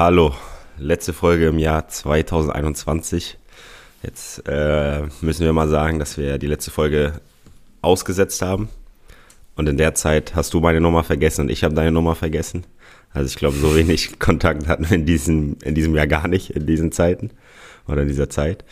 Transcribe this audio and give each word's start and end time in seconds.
Hallo, 0.00 0.32
letzte 0.78 1.12
Folge 1.12 1.48
im 1.48 1.58
Jahr 1.58 1.88
2021. 1.88 3.36
Jetzt 4.04 4.44
äh, 4.46 5.02
müssen 5.22 5.44
wir 5.44 5.52
mal 5.52 5.68
sagen, 5.68 5.98
dass 5.98 6.16
wir 6.16 6.38
die 6.38 6.46
letzte 6.46 6.70
Folge 6.70 7.14
ausgesetzt 7.82 8.40
haben. 8.40 8.68
Und 9.56 9.68
in 9.68 9.76
der 9.76 9.96
Zeit 9.96 10.36
hast 10.36 10.54
du 10.54 10.60
meine 10.60 10.80
Nummer 10.80 11.02
vergessen 11.02 11.40
und 11.40 11.50
ich 11.50 11.64
habe 11.64 11.74
deine 11.74 11.90
Nummer 11.90 12.14
vergessen. 12.14 12.64
Also 13.12 13.26
ich 13.26 13.34
glaube, 13.34 13.56
so 13.56 13.74
wenig 13.74 14.18
Kontakt 14.20 14.68
hatten 14.68 14.88
wir 14.88 14.94
in 14.94 15.04
diesem, 15.04 15.56
in 15.64 15.74
diesem 15.74 15.96
Jahr 15.96 16.06
gar 16.06 16.28
nicht, 16.28 16.50
in 16.50 16.64
diesen 16.64 16.92
Zeiten 16.92 17.32
oder 17.88 18.02
in 18.02 18.08
dieser 18.08 18.30
Zeit. 18.30 18.64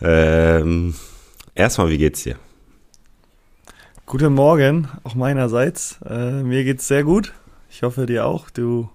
Ähm, 0.00 0.94
erstmal, 1.56 1.90
wie 1.90 1.98
geht's 1.98 2.22
dir? 2.22 2.36
Guten 4.06 4.34
Morgen, 4.34 4.86
auch 5.02 5.16
meinerseits. 5.16 5.98
Äh, 6.08 6.44
mir 6.44 6.62
geht's 6.62 6.86
sehr 6.86 7.02
gut. 7.02 7.32
Ich 7.70 7.82
hoffe 7.82 8.06
dir 8.06 8.24
auch. 8.24 8.50
Du 8.50 8.88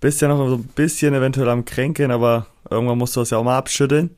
bist 0.00 0.20
ja 0.22 0.28
noch 0.28 0.48
so 0.48 0.56
ein 0.56 0.64
bisschen 0.74 1.14
eventuell 1.14 1.48
am 1.48 1.64
Kränkeln, 1.64 2.10
aber 2.10 2.46
irgendwann 2.70 2.98
musst 2.98 3.16
du 3.16 3.20
das 3.20 3.30
ja 3.30 3.38
auch 3.38 3.44
mal 3.44 3.58
abschütteln. 3.58 4.10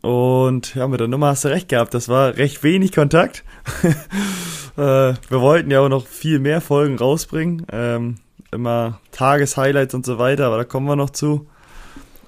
Und 0.00 0.74
ja, 0.74 0.86
mit 0.86 1.00
der 1.00 1.08
Nummer 1.08 1.28
hast 1.28 1.44
du 1.44 1.48
recht 1.48 1.68
gehabt. 1.68 1.94
Das 1.94 2.08
war 2.08 2.36
recht 2.36 2.62
wenig 2.62 2.92
Kontakt. 2.92 3.42
äh, 4.76 4.76
wir 4.76 5.40
wollten 5.40 5.70
ja 5.70 5.80
auch 5.80 5.88
noch 5.88 6.06
viel 6.06 6.38
mehr 6.38 6.60
Folgen 6.60 6.98
rausbringen. 6.98 7.66
Ähm, 7.72 8.16
immer 8.52 9.00
Tageshighlights 9.12 9.94
und 9.94 10.04
so 10.04 10.18
weiter, 10.18 10.46
aber 10.46 10.58
da 10.58 10.64
kommen 10.64 10.86
wir 10.86 10.96
noch 10.96 11.10
zu. 11.10 11.46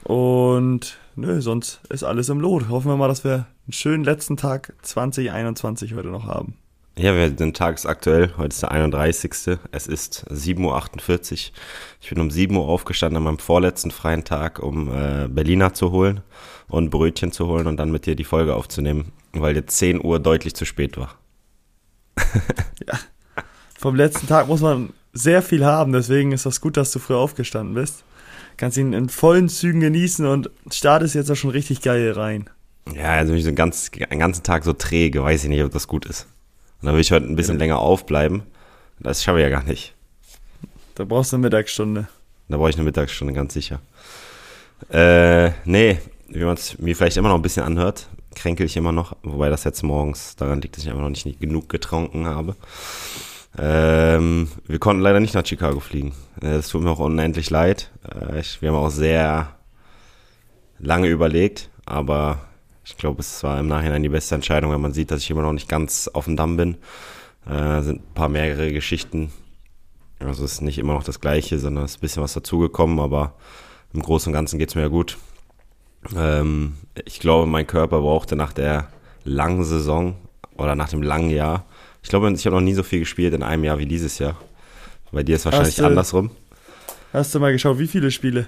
Und 0.05 0.99
nö, 1.16 1.40
sonst 1.40 1.80
ist 1.90 2.02
alles 2.02 2.29
im 2.29 2.40
Lot. 2.40 2.68
Hoffen 2.68 2.90
wir 2.90 2.96
mal, 2.96 3.09
dass 3.09 3.24
wir 3.24 3.46
einen 3.66 3.73
schönen 3.73 4.05
letzten 4.05 4.37
Tag 4.37 4.73
2021 4.83 5.95
heute 5.95 6.09
noch 6.09 6.27
haben. 6.27 6.55
Ja, 6.99 7.15
wir 7.15 7.37
sind 7.37 7.55
tagesaktuell. 7.55 8.33
Heute 8.39 8.55
ist 8.55 8.63
der 8.63 8.71
31. 8.71 9.59
Es 9.71 9.87
ist 9.87 10.25
7.48 10.30 11.33
Uhr. 11.33 11.52
Ich 12.01 12.09
bin 12.09 12.21
um 12.21 12.30
7 12.30 12.57
Uhr 12.57 12.66
aufgestanden 12.66 13.19
an 13.19 13.25
meinem 13.25 13.39
vorletzten 13.39 13.91
freien 13.91 14.25
Tag, 14.25 14.61
um 14.61 14.91
äh, 14.91 15.29
Berliner 15.29 15.74
zu 15.74 15.91
holen 15.91 16.23
und 16.69 16.89
Brötchen 16.89 17.33
zu 17.33 17.49
holen 17.49 17.67
und 17.67 17.77
dann 17.77 17.93
mit 17.93 18.07
dir 18.07 18.17
die 18.17 18.24
Folge 18.24 18.55
aufzunehmen, 18.55 19.13
weil 19.35 19.55
jetzt 19.57 19.77
10 19.77 20.02
Uhr 20.02 20.21
deutlich 20.21 20.55
zu 20.55 20.65
spät 20.65 20.97
war. 20.97 21.17
ja. 22.89 22.99
Vom 23.79 23.95
letzten 23.95 24.27
Tag 24.27 24.49
muss 24.49 24.63
man 24.63 24.95
sehr 25.13 25.43
viel 25.43 25.67
haben, 25.67 25.93
deswegen 25.93 26.33
ist 26.33 26.47
das 26.47 26.63
gut, 26.63 26.79
dass 26.79 26.93
du 26.93 26.99
früh 26.99 27.15
aufgestanden 27.15 27.74
bist. 27.74 28.05
Kannst 28.57 28.79
ihn 28.79 28.95
in 28.95 29.11
vollen 29.11 29.51
Zügen 29.51 29.80
genießen 29.80 30.24
und 30.24 30.49
startest 30.71 31.15
jetzt 31.15 31.30
auch 31.30 31.37
schon 31.37 31.51
richtig 31.51 31.83
geil 31.83 32.13
rein. 32.13 32.49
Ja, 32.95 33.11
also 33.11 33.35
ich 33.35 33.43
so 33.43 33.49
einen, 33.49 33.57
ganz, 33.57 33.91
einen 34.09 34.21
ganzen 34.21 34.45
Tag 34.45 34.65
so 34.65 34.73
träge, 34.73 35.23
weiß 35.23 35.45
ich 35.45 35.51
nicht, 35.51 35.63
ob 35.63 35.73
das 35.73 35.89
gut 35.89 36.07
ist. 36.07 36.27
Und 36.87 36.90
dann 36.90 36.95
will 36.98 37.02
ich 37.02 37.10
heute 37.10 37.26
ein 37.26 37.34
bisschen 37.34 37.56
ja. 37.56 37.59
länger 37.59 37.80
aufbleiben. 37.80 38.45
Das 39.01 39.24
schaffe 39.24 39.40
ich 39.40 39.42
ja 39.42 39.48
gar 39.48 39.65
nicht. 39.65 39.92
Da 40.95 41.02
brauchst 41.02 41.32
du 41.32 41.37
eine 41.37 41.43
Mittagsstunde. 41.43 42.06
Da 42.48 42.59
brauche 42.59 42.70
ich 42.70 42.76
eine 42.76 42.84
Mittagsstunde, 42.84 43.34
ganz 43.34 43.54
sicher. 43.54 43.80
Äh, 44.88 45.51
nee, 45.65 45.98
wie 46.28 46.45
man 46.45 46.54
es 46.54 46.78
mir 46.78 46.95
vielleicht 46.95 47.16
immer 47.16 47.30
noch 47.30 47.34
ein 47.34 47.43
bisschen 47.43 47.65
anhört, 47.65 48.06
kränkel 48.37 48.66
ich 48.66 48.76
immer 48.76 48.93
noch, 48.93 49.16
wobei 49.24 49.51
das 49.51 49.65
jetzt 49.65 49.82
morgens 49.82 50.37
daran 50.37 50.60
liegt, 50.60 50.76
dass 50.76 50.84
ich 50.84 50.88
einfach 50.88 51.02
noch 51.02 51.10
nicht 51.10 51.40
genug 51.40 51.68
getrunken 51.68 52.26
habe. 52.26 52.54
Ähm, 53.59 54.46
wir 54.68 54.78
konnten 54.78 55.02
leider 55.02 55.18
nicht 55.18 55.34
nach 55.34 55.45
Chicago 55.45 55.80
fliegen. 55.80 56.12
Es 56.40 56.68
tut 56.68 56.82
mir 56.82 56.90
auch 56.90 57.00
unendlich 57.00 57.50
leid. 57.50 57.90
Äh, 58.15 58.38
ich, 58.38 58.62
wir 58.62 58.68
haben 58.68 58.76
auch 58.76 58.90
sehr 58.90 59.56
lange 60.78 61.09
überlegt, 61.09 61.68
aber 61.84 62.46
ich 62.87 62.96
glaube, 62.96 63.20
es 63.20 63.42
war 63.42 63.59
im 63.59 63.66
Nachhinein 63.66 64.04
die 64.04 64.09
beste 64.09 64.37
Entscheidung, 64.37 64.71
wenn 64.71 64.81
man 64.81 64.93
sieht, 64.93 65.11
dass 65.11 65.21
ich 65.21 65.31
immer 65.31 65.43
noch 65.43 65.53
nicht 65.53 65.69
ganz 65.69 66.06
auf 66.09 66.27
dem 66.27 66.37
Damm 66.37 66.56
bin. 66.56 66.77
Äh, 67.44 67.83
sind 67.83 68.00
ein 68.00 68.15
paar 68.15 68.28
mehrere 68.28 68.72
Geschichten. 68.72 69.33
Also 70.21 70.44
es 70.44 70.53
ist 70.53 70.61
nicht 70.62 70.78
immer 70.78 70.94
noch 70.94 71.03
das 71.03 71.21
Gleiche, 71.21 71.59
sondern 71.59 71.84
es 71.84 71.93
ist 71.93 71.97
ein 71.99 72.00
bisschen 72.03 72.22
was 72.22 72.34
dazugekommen, 72.34 73.00
aber 73.00 73.34
im 73.93 74.03
Großen 74.03 74.31
und 74.31 74.34
Ganzen 74.34 74.61
geht 74.61 74.69
es 74.69 74.77
mir 74.77 74.83
ja 74.83 74.88
gut. 74.88 75.19
Ähm, 76.16 76.75
ich 77.05 77.19
glaube, 77.19 77.47
mein 77.47 77.66
Körper 77.66 78.00
brauchte 78.00 78.37
nach 78.37 78.53
der 78.53 78.88
langen 79.25 79.65
Saison 79.65 80.15
oder 80.56 80.77
nach 80.77 80.88
dem 80.88 81.03
langen 81.03 81.31
Jahr. 81.31 81.66
Ich 82.05 82.09
glaube, 82.09 82.31
ich 82.31 82.47
habe 82.47 82.55
noch 82.55 82.62
nie 82.62 82.75
so 82.75 82.84
viel 82.84 83.00
gespielt 83.00 83.34
in 83.34 83.43
einem 83.43 83.65
Jahr 83.65 83.78
wie 83.78 83.87
dieses 83.87 84.21
Jahr. 84.21 84.37
Bei 85.11 85.25
dir 85.25 85.34
ist 85.34 85.41
es 85.41 85.47
wahrscheinlich 85.47 85.75
hast 85.75 85.81
du, 85.81 85.87
andersrum. 85.87 86.31
Hast 87.12 87.34
du 87.34 87.41
mal 87.41 87.50
geschaut, 87.50 87.81
wie 87.81 87.88
viele 87.88 88.12
Spiele? 88.12 88.47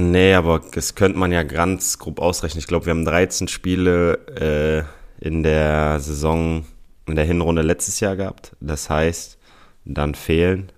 Nee, 0.00 0.34
aber 0.34 0.60
das 0.72 0.94
könnte 0.94 1.18
man 1.18 1.32
ja 1.32 1.42
ganz 1.42 1.98
grob 1.98 2.20
ausrechnen. 2.20 2.58
Ich 2.58 2.66
glaube, 2.66 2.86
wir 2.86 2.90
haben 2.90 3.04
13 3.04 3.48
Spiele 3.48 4.86
äh, 5.20 5.24
in 5.24 5.42
der 5.42 5.98
Saison, 6.00 6.66
in 7.06 7.16
der 7.16 7.24
Hinrunde 7.24 7.62
letztes 7.62 8.00
Jahr 8.00 8.16
gehabt. 8.16 8.54
Das 8.60 8.90
heißt, 8.90 9.38
dann 9.84 10.14
fehlen 10.14 10.70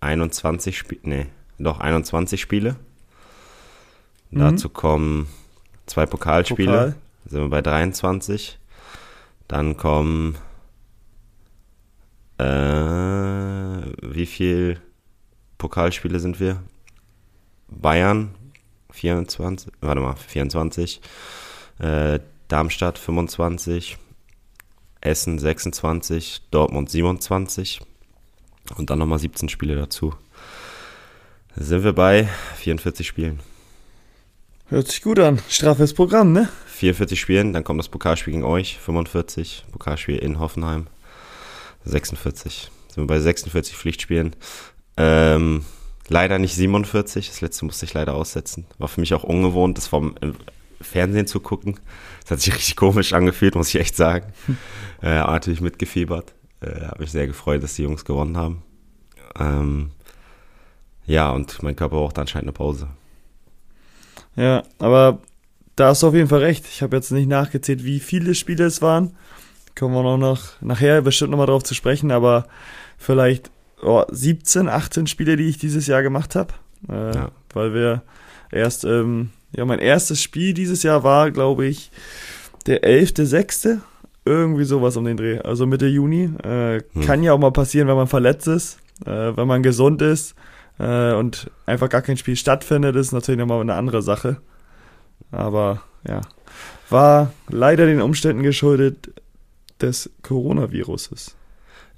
21 0.00 0.78
Spiele, 0.78 1.00
nee, 1.02 1.26
doch 1.58 1.80
21 1.80 2.40
Spiele. 2.40 2.76
Mhm. 4.30 4.38
Dazu 4.38 4.68
kommen 4.68 5.28
zwei 5.86 6.06
Pokalspiele, 6.06 6.70
Pokal. 6.70 6.94
sind 7.26 7.40
wir 7.40 7.50
bei 7.50 7.62
23. 7.62 8.58
Dann 9.46 9.76
kommen 9.76 10.36
äh, 12.38 12.44
wie 12.44 14.26
viel 14.26 14.80
Pokalspiele 15.58 16.20
sind 16.20 16.40
wir? 16.40 16.62
Bayern 17.68 18.34
24, 18.98 19.72
warte 19.80 20.00
mal, 20.00 20.16
24, 20.16 21.00
äh, 21.78 22.18
Darmstadt 22.48 22.98
25, 22.98 23.98
Essen 25.00 25.38
26, 25.38 26.42
Dortmund 26.50 26.90
27 26.90 27.80
und 28.76 28.90
dann 28.90 28.98
nochmal 28.98 29.18
17 29.18 29.48
Spiele 29.48 29.76
dazu. 29.76 30.14
Da 31.54 31.64
sind 31.64 31.84
wir 31.84 31.92
bei 31.92 32.28
44 32.56 33.06
Spielen. 33.06 33.40
Hört 34.68 34.88
sich 34.88 35.02
gut 35.02 35.18
an. 35.18 35.40
Straffes 35.48 35.94
Programm, 35.94 36.32
ne? 36.32 36.48
44 36.66 37.18
Spielen, 37.18 37.52
dann 37.52 37.64
kommt 37.64 37.78
das 37.80 37.88
Pokalspiel 37.88 38.32
gegen 38.32 38.44
euch, 38.44 38.78
45, 38.78 39.64
Pokalspiel 39.72 40.18
in 40.18 40.38
Hoffenheim, 40.38 40.88
46. 41.84 42.70
Sind 42.88 43.02
wir 43.04 43.06
bei 43.06 43.18
46 43.18 43.76
Pflichtspielen. 43.76 44.36
Ähm, 44.96 45.64
Leider 46.08 46.38
nicht 46.38 46.54
47, 46.54 47.28
das 47.28 47.40
letzte 47.40 47.64
musste 47.66 47.84
ich 47.84 47.94
leider 47.94 48.14
aussetzen. 48.14 48.66
War 48.78 48.88
für 48.88 49.00
mich 49.00 49.12
auch 49.14 49.24
ungewohnt, 49.24 49.76
das 49.76 49.86
vom 49.86 50.16
äh, 50.20 50.32
Fernsehen 50.80 51.26
zu 51.26 51.40
gucken. 51.40 51.78
Das 52.22 52.32
hat 52.32 52.40
sich 52.40 52.54
richtig 52.56 52.76
komisch 52.76 53.12
angefühlt, 53.12 53.54
muss 53.54 53.68
ich 53.68 53.80
echt 53.80 53.96
sagen. 53.96 54.32
Äh, 55.00 55.20
natürlich 55.20 55.60
mitgefiebert. 55.60 56.34
Äh, 56.60 56.86
habe 56.86 57.02
mich 57.02 57.12
sehr 57.12 57.28
gefreut, 57.28 57.62
dass 57.62 57.74
die 57.74 57.84
Jungs 57.84 58.04
gewonnen 58.04 58.36
haben. 58.36 58.64
Ähm, 59.38 59.92
ja, 61.06 61.30
und 61.30 61.62
mein 61.62 61.76
Körper 61.76 61.98
braucht 61.98 62.18
anscheinend 62.18 62.46
eine 62.46 62.52
Pause. 62.52 62.88
Ja, 64.34 64.64
aber 64.80 65.20
da 65.76 65.88
hast 65.88 66.02
du 66.02 66.08
auf 66.08 66.14
jeden 66.14 66.28
Fall 66.28 66.40
recht. 66.40 66.66
Ich 66.66 66.82
habe 66.82 66.96
jetzt 66.96 67.12
nicht 67.12 67.28
nachgezählt, 67.28 67.84
wie 67.84 68.00
viele 68.00 68.34
Spiele 68.34 68.64
es 68.64 68.82
waren. 68.82 69.16
Kommen 69.76 69.94
wir 69.94 70.02
noch 70.02 70.18
nach, 70.18 70.60
nachher 70.60 71.00
bestimmt 71.02 71.30
nochmal 71.30 71.46
drauf 71.46 71.62
zu 71.62 71.74
sprechen, 71.74 72.10
aber 72.10 72.48
vielleicht 72.96 73.52
oh, 73.82 74.04
17, 74.10 74.68
18 74.68 75.06
Spiele, 75.06 75.36
die 75.36 75.48
ich 75.48 75.58
dieses 75.58 75.86
Jahr 75.86 76.02
gemacht 76.02 76.34
habe. 76.34 76.54
Äh, 76.88 77.14
ja. 77.14 77.30
Weil 77.52 77.74
wir 77.74 78.02
erst, 78.50 78.84
ähm, 78.84 79.30
ja, 79.52 79.64
mein 79.64 79.78
erstes 79.78 80.22
Spiel 80.22 80.54
dieses 80.54 80.82
Jahr 80.82 81.02
war, 81.02 81.30
glaube 81.30 81.66
ich, 81.66 81.90
der 82.66 82.82
11.6. 82.82 83.78
Irgendwie 84.24 84.64
sowas 84.64 84.96
um 84.96 85.04
den 85.04 85.16
Dreh, 85.16 85.38
also 85.38 85.66
Mitte 85.66 85.86
Juni. 85.86 86.30
Äh, 86.44 86.82
hm. 86.92 87.02
Kann 87.06 87.22
ja 87.22 87.32
auch 87.32 87.38
mal 87.38 87.52
passieren, 87.52 87.88
wenn 87.88 87.96
man 87.96 88.08
verletzt 88.08 88.46
ist, 88.46 88.78
äh, 89.06 89.36
wenn 89.36 89.46
man 89.46 89.62
gesund 89.62 90.02
ist 90.02 90.34
äh, 90.78 91.14
und 91.14 91.50
einfach 91.64 91.88
gar 91.88 92.02
kein 92.02 92.18
Spiel 92.18 92.36
stattfindet, 92.36 92.94
ist 92.96 93.12
natürlich 93.12 93.38
nochmal 93.38 93.60
eine 93.60 93.74
andere 93.74 94.02
Sache. 94.02 94.36
Aber 95.30 95.82
ja, 96.06 96.20
war 96.90 97.32
leider 97.48 97.86
den 97.86 98.02
Umständen 98.02 98.42
geschuldet 98.42 99.10
des 99.80 100.10
Coronaviruses. 100.22 101.36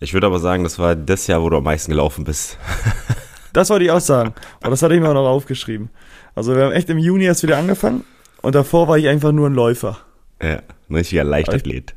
Ich 0.03 0.15
würde 0.15 0.27
aber 0.27 0.39
sagen, 0.39 0.65
das 0.65 0.79
war 0.79 0.97
das 0.97 1.27
Jahr, 1.27 1.43
wo 1.43 1.51
du 1.51 1.59
am 1.59 1.65
meisten 1.65 1.91
gelaufen 1.91 2.25
bist. 2.25 2.59
das 3.53 3.69
wollte 3.69 3.85
ich 3.85 3.91
auch 3.91 4.01
sagen. 4.01 4.35
Und 4.65 4.71
das 4.71 4.83
hatte 4.83 4.95
ich 4.95 5.01
mir 5.01 5.11
auch 5.11 5.15
noch 5.15 5.29
aufgeschrieben. 5.29 5.91
Also 6.35 6.57
wir 6.57 6.65
haben 6.65 6.73
echt 6.73 6.89
im 6.89 6.99
Juni 6.99 7.25
erst 7.25 7.43
wieder 7.43 7.59
angefangen 7.59 8.05
und 8.41 8.55
davor 8.55 8.89
war 8.89 8.97
ich 8.97 9.09
einfach 9.09 9.33
nur 9.33 9.51
ein 9.51 9.55
Läufer. 9.55 9.99
Ja, 10.43 10.63
ein 10.89 10.95
richtiger 10.95 11.25
Leichtathlet. 11.25 11.95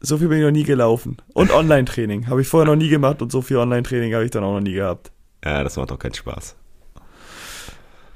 So 0.00 0.18
viel 0.18 0.28
bin 0.28 0.38
ich 0.38 0.44
noch 0.44 0.52
nie 0.52 0.62
gelaufen. 0.62 1.16
Und 1.34 1.52
Online-Training. 1.52 2.28
Habe 2.28 2.42
ich 2.42 2.48
vorher 2.48 2.66
noch 2.66 2.76
nie 2.76 2.88
gemacht 2.88 3.22
und 3.22 3.32
so 3.32 3.42
viel 3.42 3.56
Online-Training 3.56 4.14
habe 4.14 4.24
ich 4.24 4.30
dann 4.30 4.44
auch 4.44 4.54
noch 4.54 4.60
nie 4.60 4.74
gehabt. 4.74 5.10
Ja, 5.44 5.64
das 5.64 5.76
macht 5.76 5.90
doch 5.90 5.98
keinen 5.98 6.14
Spaß. 6.14 6.54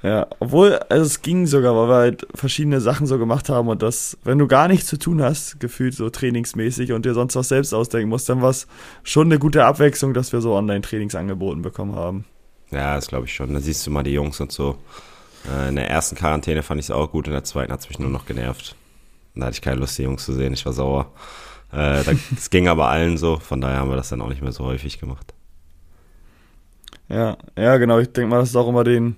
Ja, 0.02 0.26
obwohl, 0.38 0.75
also 0.88 1.04
es 1.04 1.22
ging 1.22 1.46
sogar, 1.46 1.75
weil 1.75 1.88
wir 1.88 1.96
halt 1.96 2.26
verschiedene 2.34 2.81
Sachen 2.81 3.06
so 3.06 3.19
gemacht 3.19 3.48
haben 3.48 3.69
und 3.69 3.82
das, 3.82 4.19
wenn 4.25 4.38
du 4.38 4.46
gar 4.46 4.69
nichts 4.69 4.87
zu 4.87 4.98
tun 4.98 5.22
hast, 5.22 5.58
gefühlt 5.58 5.94
so 5.94 6.10
trainingsmäßig 6.10 6.93
und 6.93 7.06
dir 7.06 7.14
sonst 7.14 7.34
was 7.34 7.48
selbst 7.48 7.72
ausdenken 7.72 8.10
musst, 8.10 8.28
dann 8.28 8.43
war 8.43 8.50
es 8.50 8.66
schon 9.02 9.28
eine 9.28 9.38
gute 9.38 9.64
Abwechslung, 9.64 10.14
dass 10.14 10.32
wir 10.32 10.40
so 10.40 10.54
Online-Trainings 10.54 11.14
angeboten 11.14 11.62
bekommen 11.62 11.96
haben. 11.96 12.25
Ja, 12.70 12.94
das 12.94 13.08
glaube 13.08 13.26
ich 13.26 13.34
schon. 13.34 13.54
Da 13.54 13.60
siehst 13.60 13.87
du 13.87 13.90
mal 13.90 14.02
die 14.02 14.12
Jungs 14.12 14.40
und 14.40 14.52
so. 14.52 14.76
Äh, 15.50 15.70
in 15.70 15.76
der 15.76 15.88
ersten 15.88 16.16
Quarantäne 16.16 16.62
fand 16.62 16.81
ich 16.81 16.87
es 16.87 16.90
auch 16.90 17.10
gut, 17.10 17.26
in 17.26 17.32
der 17.32 17.44
zweiten 17.44 17.72
hat 17.72 17.81
es 17.81 17.88
mich 17.88 17.98
nur 17.98 18.10
noch 18.10 18.26
genervt. 18.26 18.76
Da 19.34 19.46
hatte 19.46 19.54
ich 19.54 19.62
keine 19.62 19.81
Lust, 19.81 19.98
die 19.98 20.02
Jungs 20.02 20.25
zu 20.25 20.32
sehen, 20.32 20.52
ich 20.52 20.66
war 20.66 20.72
sauer. 20.72 21.12
Äh, 21.72 22.02
es 22.37 22.50
ging 22.50 22.69
aber 22.69 22.88
allen 22.88 23.16
so, 23.19 23.38
von 23.38 23.60
daher 23.60 23.78
haben 23.78 23.90
wir 23.90 23.96
das 23.96 24.08
dann 24.08 24.20
auch 24.20 24.28
nicht 24.28 24.43
mehr 24.43 24.52
so 24.52 24.64
häufig 24.64 24.98
gemacht. 24.98 25.34
Ja, 27.08 27.37
ja, 27.56 27.76
genau. 27.76 27.98
Ich 27.98 28.12
denke 28.12 28.31
mal, 28.31 28.40
das 28.40 28.50
ist 28.50 28.56
auch 28.56 28.69
immer 28.69 28.82
den, 28.82 29.16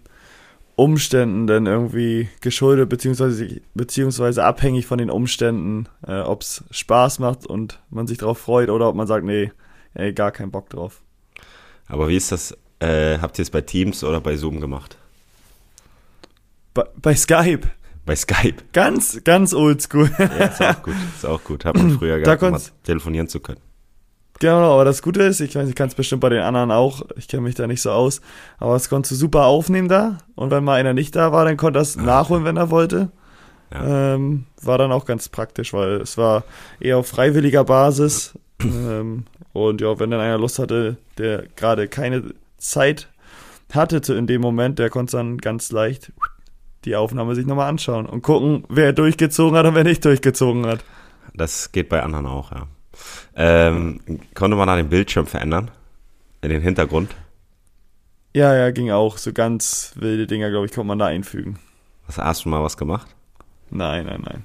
Umständen 0.78 1.48
denn 1.48 1.66
irgendwie 1.66 2.28
geschuldet, 2.40 2.88
beziehungsweise, 2.88 3.60
beziehungsweise 3.74 4.44
abhängig 4.44 4.86
von 4.86 4.98
den 4.98 5.10
Umständen, 5.10 5.88
äh, 6.06 6.20
ob 6.20 6.42
es 6.42 6.62
Spaß 6.70 7.18
macht 7.18 7.48
und 7.48 7.80
man 7.90 8.06
sich 8.06 8.18
darauf 8.18 8.38
freut 8.38 8.70
oder 8.70 8.88
ob 8.88 8.94
man 8.94 9.08
sagt, 9.08 9.24
nee, 9.24 9.50
ey, 9.94 10.12
gar 10.12 10.30
keinen 10.30 10.52
Bock 10.52 10.70
drauf. 10.70 11.02
Aber 11.88 12.06
wie 12.06 12.16
ist 12.16 12.30
das, 12.30 12.56
äh, 12.78 13.18
habt 13.18 13.40
ihr 13.40 13.42
es 13.42 13.50
bei 13.50 13.60
Teams 13.60 14.04
oder 14.04 14.20
bei 14.20 14.36
Zoom 14.36 14.60
gemacht? 14.60 14.96
Bei, 16.74 16.84
bei 17.02 17.16
Skype. 17.16 17.66
Bei 18.06 18.14
Skype. 18.14 18.62
Ganz, 18.72 19.20
ganz 19.24 19.54
oldschool. 19.54 20.12
Ja, 20.16 20.26
ist 20.26 20.62
auch 20.62 20.82
gut. 20.84 20.94
Ist 21.16 21.26
auch 21.26 21.42
gut. 21.42 21.64
Hat 21.64 21.76
man 21.76 21.90
früher 21.90 22.20
gehabt, 22.20 22.42
um 22.44 22.56
telefonieren 22.84 23.26
zu 23.26 23.40
können. 23.40 23.60
Genau, 24.40 24.72
aber 24.74 24.84
das 24.84 25.02
Gute 25.02 25.22
ist, 25.22 25.40
ich 25.40 25.56
weiß, 25.56 25.68
ich 25.68 25.74
kann 25.74 25.88
es 25.88 25.94
bestimmt 25.94 26.20
bei 26.20 26.28
den 26.28 26.42
anderen 26.42 26.70
auch, 26.70 27.02
ich 27.16 27.26
kenne 27.26 27.42
mich 27.42 27.56
da 27.56 27.66
nicht 27.66 27.82
so 27.82 27.90
aus, 27.90 28.20
aber 28.58 28.74
das 28.74 28.88
konntest 28.88 29.12
du 29.12 29.16
super 29.16 29.46
aufnehmen 29.46 29.88
da 29.88 30.18
und 30.36 30.50
wenn 30.50 30.62
mal 30.62 30.74
einer 30.74 30.94
nicht 30.94 31.16
da 31.16 31.32
war, 31.32 31.44
dann 31.44 31.56
konnte 31.56 31.80
er 31.80 31.82
es 31.82 31.96
nachholen, 31.96 32.44
wenn 32.44 32.56
er 32.56 32.70
wollte. 32.70 33.10
Ja. 33.72 34.14
Ähm, 34.14 34.46
war 34.62 34.78
dann 34.78 34.92
auch 34.92 35.04
ganz 35.04 35.28
praktisch, 35.28 35.72
weil 35.72 36.00
es 36.00 36.16
war 36.16 36.44
eher 36.80 36.98
auf 36.98 37.08
freiwilliger 37.08 37.64
Basis 37.64 38.38
ähm, 38.62 39.24
und 39.52 39.80
ja, 39.80 39.98
wenn 39.98 40.10
dann 40.10 40.20
einer 40.20 40.38
Lust 40.38 40.58
hatte, 40.58 40.98
der 41.18 41.44
gerade 41.56 41.88
keine 41.88 42.22
Zeit 42.58 43.08
hatte 43.74 44.00
zu, 44.00 44.14
in 44.14 44.26
dem 44.26 44.40
Moment, 44.40 44.78
der 44.78 44.88
konnte 44.88 45.16
dann 45.16 45.38
ganz 45.38 45.72
leicht 45.72 46.12
die 46.84 46.96
Aufnahme 46.96 47.34
sich 47.34 47.44
nochmal 47.44 47.68
anschauen 47.68 48.06
und 48.06 48.22
gucken, 48.22 48.64
wer 48.68 48.92
durchgezogen 48.92 49.58
hat 49.58 49.66
und 49.66 49.74
wer 49.74 49.84
nicht 49.84 50.04
durchgezogen 50.04 50.66
hat. 50.66 50.84
Das 51.34 51.72
geht 51.72 51.88
bei 51.88 52.02
anderen 52.02 52.26
auch, 52.26 52.52
ja. 52.52 52.66
Ähm, 53.34 54.00
konnte 54.34 54.56
man 54.56 54.66
da 54.66 54.76
den 54.76 54.88
Bildschirm 54.88 55.26
verändern? 55.26 55.70
In 56.40 56.50
den 56.50 56.62
Hintergrund? 56.62 57.14
Ja, 58.34 58.54
ja, 58.54 58.70
ging 58.70 58.90
auch. 58.90 59.18
So 59.18 59.32
ganz 59.32 59.92
wilde 59.96 60.26
Dinger, 60.26 60.50
glaube 60.50 60.66
ich, 60.66 60.72
konnte 60.72 60.86
man 60.86 60.98
da 60.98 61.06
einfügen. 61.06 61.58
Hast, 62.06 62.18
hast 62.18 62.44
du 62.44 62.48
mal 62.48 62.62
was 62.62 62.76
gemacht? 62.76 63.08
Nein, 63.70 64.06
nein, 64.06 64.22
nein. 64.24 64.44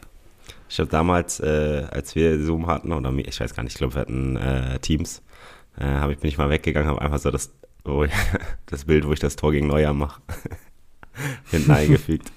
Ich 0.70 0.80
habe 0.80 0.90
damals, 0.90 1.40
äh, 1.40 1.86
als 1.92 2.16
wir 2.16 2.44
Zoom 2.44 2.66
hatten, 2.68 2.92
oder 2.92 3.12
ich 3.14 3.40
weiß 3.40 3.54
gar 3.54 3.64
nicht, 3.64 3.74
ich 3.74 3.78
glaube, 3.78 3.94
wir 3.96 4.02
hatten 4.02 4.38
äh, 4.38 4.80
Teams, 4.80 5.22
äh, 5.78 5.86
hab 5.86 6.10
ich, 6.10 6.18
bin 6.18 6.30
ich 6.30 6.38
mal 6.38 6.50
weggegangen, 6.50 6.90
habe 6.90 7.02
einfach 7.02 7.20
so 7.20 7.30
das, 7.30 7.52
ich, 7.86 8.12
das 8.66 8.86
Bild, 8.86 9.06
wo 9.06 9.14
ich 9.14 9.20
das 9.20 9.36
Tor 9.36 9.52
gegen 9.52 9.68
Neuer 9.68 9.94
mache, 9.94 10.22
hinten 11.52 11.72
eingefügt. 11.76 12.32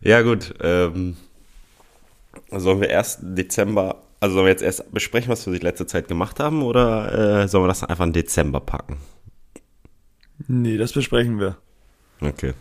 ja, 0.00 0.22
gut. 0.22 0.54
Ähm, 0.60 1.16
sollen 2.50 2.80
wir 2.80 2.90
erst 2.90 3.20
Dezember, 3.22 4.03
also 4.20 4.34
sollen 4.34 4.46
wir 4.46 4.52
jetzt 4.52 4.62
erst 4.62 4.92
besprechen, 4.92 5.30
was 5.30 5.46
wir 5.46 5.52
sich 5.52 5.62
letzte 5.62 5.86
Zeit 5.86 6.08
gemacht 6.08 6.40
haben, 6.40 6.62
oder 6.62 7.42
äh, 7.42 7.48
sollen 7.48 7.64
wir 7.64 7.68
das 7.68 7.84
einfach 7.84 8.06
in 8.06 8.12
Dezember 8.12 8.60
packen? 8.60 8.98
Nee, 10.48 10.76
das 10.76 10.92
besprechen 10.92 11.38
wir. 11.38 11.56
Okay. 12.20 12.54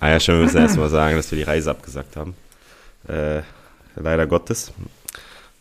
Ah 0.00 0.10
ja, 0.10 0.20
schon, 0.20 0.36
wir 0.36 0.44
müssen 0.44 0.58
erst 0.58 0.78
mal 0.78 0.88
sagen, 0.88 1.16
dass 1.16 1.30
wir 1.30 1.36
die 1.36 1.44
Reise 1.44 1.70
abgesagt 1.70 2.16
haben. 2.16 2.34
Äh, 3.06 3.42
leider 3.96 4.26
Gottes. 4.26 4.72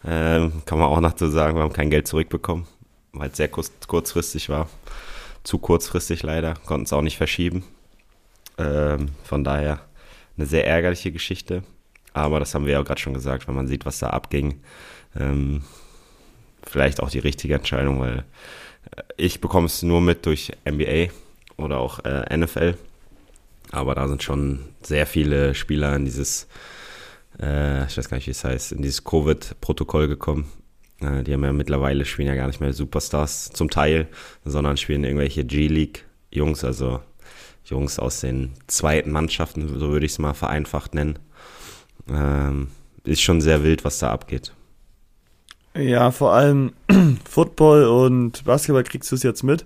Ähm, 0.06 0.62
kann 0.66 0.80
man 0.80 0.88
auch 0.88 1.02
noch 1.02 1.12
dazu 1.12 1.28
sagen, 1.28 1.58
wir 1.58 1.64
haben 1.64 1.74
kein 1.74 1.90
Geld 1.90 2.08
zurückbekommen, 2.08 2.66
weil 3.12 3.30
es 3.30 3.38
sehr 3.38 3.50
kurz, 3.50 3.72
kurzfristig 3.86 4.50
war. 4.50 4.70
Zu 5.44 5.58
kurzfristig 5.58 6.24
leider, 6.24 6.54
konnten 6.66 6.86
es 6.86 6.94
auch 6.94 7.02
nicht 7.02 7.18
verschieben. 7.18 7.64
Ähm, 8.58 9.10
von 9.24 9.44
daher 9.44 9.82
eine 10.38 10.46
sehr 10.46 10.66
ärgerliche 10.68 11.12
Geschichte. 11.12 11.64
Aber 12.20 12.40
das 12.40 12.54
haben 12.54 12.66
wir 12.66 12.74
ja 12.74 12.82
gerade 12.82 13.00
schon 13.00 13.14
gesagt, 13.14 13.48
wenn 13.48 13.56
man 13.56 13.68
sieht, 13.68 13.86
was 13.86 14.00
da 14.00 14.10
abging. 14.10 14.62
Ähm, 15.18 15.64
vielleicht 16.64 17.02
auch 17.02 17.10
die 17.10 17.20
richtige 17.20 17.56
Entscheidung, 17.56 18.00
weil 18.02 18.26
äh, 18.96 19.04
ich 19.18 19.42
bekomme 19.42 19.68
es 19.68 19.84
nur 19.84 20.02
mit 20.02 20.26
durch 20.26 20.52
NBA 20.70 21.08
oder 21.58 21.80
auch 21.80 22.00
äh, 22.04 22.36
NFL. 22.36 22.76
Aber 23.72 23.96
da 23.96 24.08
sind 24.08 24.22
schon 24.22 24.66
sehr 24.82 25.06
viele 25.06 25.56
Spieler 25.56 25.96
in 25.96 26.06
dieses, 26.06 26.48
äh, 27.40 27.86
ich 27.86 27.98
weiß 27.98 28.10
gar 28.10 28.18
nicht, 28.18 28.28
wie 28.28 28.32
es 28.32 28.44
heißt, 28.44 28.74
in 28.74 28.82
dieses 28.82 29.04
Covid-Protokoll 29.04 30.08
gekommen. 30.08 30.52
Äh, 31.00 31.24
die 31.24 31.34
haben 31.34 31.44
ja 31.44 31.54
mittlerweile 31.54 32.04
spielen 32.06 32.28
ja 32.28 32.36
gar 32.36 32.48
nicht 32.48 32.60
mehr 32.60 32.74
Superstars 32.74 33.52
zum 33.52 33.70
Teil, 33.70 34.08
sondern 34.44 34.76
spielen 34.76 35.04
irgendwelche 35.06 35.46
G-League-Jungs, 35.46 36.64
also 36.66 37.00
Jungs 37.64 37.98
aus 38.00 38.22
den 38.22 38.54
zweiten 38.68 39.12
Mannschaften, 39.12 39.68
so 39.80 39.90
würde 39.92 40.06
ich 40.06 40.14
es 40.14 40.20
mal 40.20 40.34
vereinfacht 40.34 40.96
nennen. 40.96 41.20
Ähm, 42.12 42.68
ist 43.04 43.22
schon 43.22 43.42
sehr 43.42 43.64
wild, 43.64 43.86
was 43.86 44.00
da 44.00 44.12
abgeht. 44.12 44.54
Ja, 45.76 46.12
vor 46.12 46.34
allem 46.34 46.74
Football 47.30 47.86
und 47.86 48.44
Basketball 48.46 48.84
kriegst 48.84 49.12
du 49.12 49.16
es 49.16 49.24
jetzt 49.24 49.44
mit. 49.44 49.66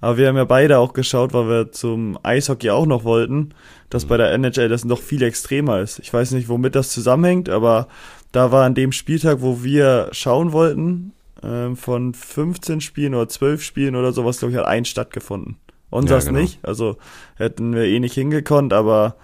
Aber 0.00 0.16
wir 0.16 0.28
haben 0.28 0.36
ja 0.36 0.44
beide 0.44 0.78
auch 0.78 0.94
geschaut, 0.94 1.34
weil 1.34 1.48
wir 1.48 1.72
zum 1.72 2.18
Eishockey 2.22 2.70
auch 2.70 2.86
noch 2.86 3.04
wollten, 3.04 3.50
dass 3.90 4.06
bei 4.06 4.16
der 4.16 4.32
NHL 4.32 4.68
das 4.68 4.84
noch 4.84 4.98
viel 5.00 5.22
extremer 5.22 5.80
ist. 5.80 5.98
Ich 5.98 6.12
weiß 6.12 6.30
nicht, 6.30 6.48
womit 6.48 6.74
das 6.74 6.90
zusammenhängt, 6.90 7.50
aber 7.50 7.86
da 8.32 8.50
war 8.50 8.64
an 8.64 8.74
dem 8.74 8.92
Spieltag, 8.92 9.42
wo 9.42 9.62
wir 9.62 10.08
schauen 10.12 10.52
wollten, 10.52 11.12
ähm, 11.42 11.76
von 11.76 12.14
15 12.14 12.80
Spielen 12.80 13.14
oder 13.14 13.28
12 13.28 13.62
Spielen 13.62 13.94
oder 13.94 14.12
sowas, 14.12 14.38
glaube 14.38 14.52
ich, 14.52 14.58
hat 14.58 14.66
ein 14.66 14.84
stattgefunden. 14.86 15.56
Unseres 15.90 16.24
Ja, 16.24 16.30
genau. 16.30 16.42
nicht. 16.42 16.60
Also 16.62 16.96
hätten 17.36 17.74
wir 17.74 17.84
eh 17.84 18.00
nicht 18.00 18.14
hingekonnt, 18.14 18.72
aber 18.72 19.16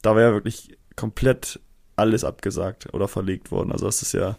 da 0.00 0.16
wäre 0.16 0.32
wirklich 0.32 0.76
komplett 0.96 1.60
alles 1.96 2.24
abgesagt 2.24 2.88
oder 2.92 3.08
verlegt 3.08 3.50
worden. 3.50 3.72
Also 3.72 3.86
das 3.86 4.02
ist 4.02 4.12
ja 4.12 4.36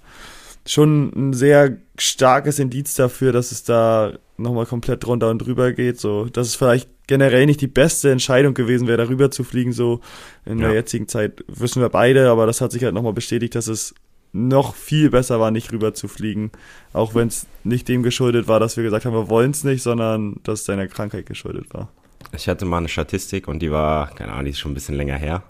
schon 0.67 1.11
ein 1.15 1.33
sehr 1.33 1.77
starkes 1.97 2.59
Indiz 2.59 2.95
dafür, 2.95 3.31
dass 3.31 3.51
es 3.51 3.63
da 3.63 4.13
nochmal 4.37 4.65
komplett 4.65 5.05
drunter 5.05 5.29
und 5.29 5.39
drüber 5.39 5.71
geht. 5.71 5.99
So, 5.99 6.25
dass 6.25 6.47
es 6.47 6.55
vielleicht 6.55 6.89
generell 7.07 7.45
nicht 7.45 7.61
die 7.61 7.67
beste 7.67 8.11
Entscheidung 8.11 8.53
gewesen 8.55 8.87
wäre, 8.87 8.97
darüber 8.97 9.29
zu 9.31 9.43
fliegen. 9.43 9.73
So 9.73 10.01
in 10.45 10.59
Ja. 10.59 10.67
der 10.67 10.75
jetzigen 10.75 11.07
Zeit 11.07 11.43
wissen 11.47 11.81
wir 11.81 11.89
beide, 11.89 12.29
aber 12.29 12.45
das 12.47 12.61
hat 12.61 12.71
sich 12.71 12.83
halt 12.83 12.93
nochmal 12.95 13.13
bestätigt, 13.13 13.53
dass 13.55 13.67
es 13.67 13.93
noch 14.33 14.75
viel 14.75 15.09
besser 15.11 15.39
war, 15.39 15.49
nicht 15.51 15.71
rüber 15.71 15.93
zu 15.93 16.07
fliegen. 16.09 16.51
Auch 16.91 17.15
wenn 17.15 17.27
es 17.29 17.47
nicht 17.63 17.87
dem 17.87 18.03
geschuldet 18.03 18.47
war, 18.49 18.59
dass 18.59 18.75
wir 18.75 18.83
gesagt 18.83 19.05
haben, 19.05 19.13
wir 19.13 19.29
wollen 19.29 19.51
es 19.51 19.63
nicht, 19.63 19.81
sondern 19.81 20.37
dass 20.43 20.61
es 20.61 20.65
deiner 20.65 20.87
Krankheit 20.87 21.25
geschuldet 21.25 21.67
war. 21.73 21.89
Ich 22.35 22.49
hatte 22.49 22.65
mal 22.65 22.79
eine 22.79 22.89
Statistik 22.89 23.47
und 23.47 23.59
die 23.59 23.71
war, 23.71 24.09
keine 24.15 24.33
Ahnung, 24.33 24.45
die 24.45 24.51
ist 24.51 24.59
schon 24.59 24.71
ein 24.71 24.73
bisschen 24.73 24.95
länger 24.95 25.15
her. 25.15 25.43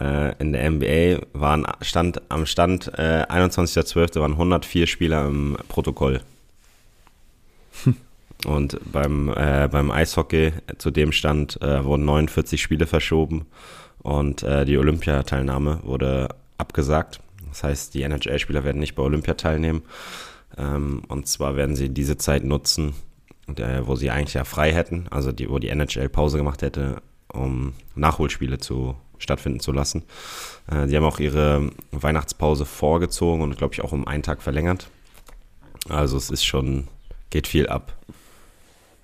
Äh, 0.00 0.36
in 0.38 0.52
der 0.52 0.70
NBA 0.70 1.26
waren 1.32 1.66
Stand, 1.80 2.22
am 2.30 2.46
Stand 2.46 2.88
äh, 2.98 3.24
21.12. 3.28 4.20
waren 4.20 4.32
104 4.32 4.86
Spieler 4.86 5.26
im 5.26 5.56
Protokoll. 5.68 6.20
Und 8.44 8.78
beim, 8.92 9.28
äh, 9.28 9.68
beim 9.70 9.90
Eishockey 9.90 10.46
äh, 10.46 10.52
zu 10.78 10.90
dem 10.90 11.12
Stand 11.12 11.60
äh, 11.62 11.84
wurden 11.84 12.04
49 12.04 12.60
Spiele 12.60 12.86
verschoben 12.86 13.46
und 14.02 14.42
äh, 14.42 14.64
die 14.64 14.76
Olympiateilnahme 14.76 15.80
wurde 15.82 16.28
abgesagt. 16.58 17.20
Das 17.48 17.64
heißt, 17.64 17.94
die 17.94 18.02
NHL-Spieler 18.02 18.64
werden 18.64 18.80
nicht 18.80 18.96
bei 18.96 19.02
Olympia 19.02 19.34
teilnehmen. 19.34 19.82
Ähm, 20.58 21.02
und 21.08 21.26
zwar 21.26 21.56
werden 21.56 21.76
sie 21.76 21.88
diese 21.88 22.16
Zeit 22.16 22.44
nutzen, 22.44 22.94
wo 23.46 23.94
sie 23.94 24.10
eigentlich 24.10 24.34
ja 24.34 24.44
frei 24.44 24.72
hätten, 24.72 25.06
also 25.10 25.30
die, 25.30 25.50
wo 25.50 25.58
die 25.58 25.68
NHL 25.68 26.08
Pause 26.08 26.38
gemacht 26.38 26.62
hätte, 26.62 27.02
um 27.30 27.74
Nachholspiele 27.94 28.56
zu 28.56 28.96
stattfinden 29.18 29.60
zu 29.60 29.72
lassen. 29.72 30.02
Äh, 30.70 30.86
die 30.86 30.96
haben 30.96 31.04
auch 31.04 31.20
ihre 31.20 31.70
Weihnachtspause 31.92 32.64
vorgezogen 32.64 33.42
und 33.42 33.56
glaube 33.56 33.74
ich 33.74 33.82
auch 33.82 33.92
um 33.92 34.06
einen 34.06 34.22
Tag 34.22 34.42
verlängert. 34.42 34.88
Also 35.88 36.16
es 36.16 36.30
ist 36.30 36.44
schon, 36.44 36.88
geht 37.30 37.46
viel 37.46 37.68
ab. 37.68 37.96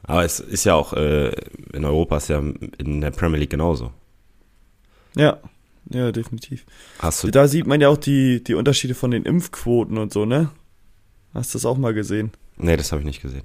Aber 0.03 0.25
es 0.25 0.41
ist 0.41 0.65
ja 0.65 0.75
auch, 0.75 0.93
äh, 0.93 1.31
in 1.73 1.85
Europa 1.85 2.17
ist 2.17 2.29
ja 2.29 2.43
in 2.79 3.01
der 3.01 3.11
Premier 3.11 3.39
League 3.39 3.51
genauso. 3.51 3.93
Ja, 5.15 5.39
ja, 5.89 6.13
definitiv. 6.13 6.65
Da 7.01 7.49
sieht 7.49 7.67
man 7.67 7.81
ja 7.81 7.89
auch 7.89 7.97
die, 7.97 8.43
die 8.43 8.55
Unterschiede 8.55 8.95
von 8.95 9.11
den 9.11 9.25
Impfquoten 9.25 9.99
und 9.99 10.13
so, 10.13 10.25
ne? 10.25 10.51
Hast 11.35 11.55
du 11.55 11.59
das 11.59 11.67
auch 11.67 11.77
mal 11.77 11.95
gesehen? 11.95 12.33
nee, 12.57 12.77
das 12.77 12.93
habe 12.93 13.01
ich 13.01 13.07
nicht 13.07 13.23
gesehen. 13.23 13.45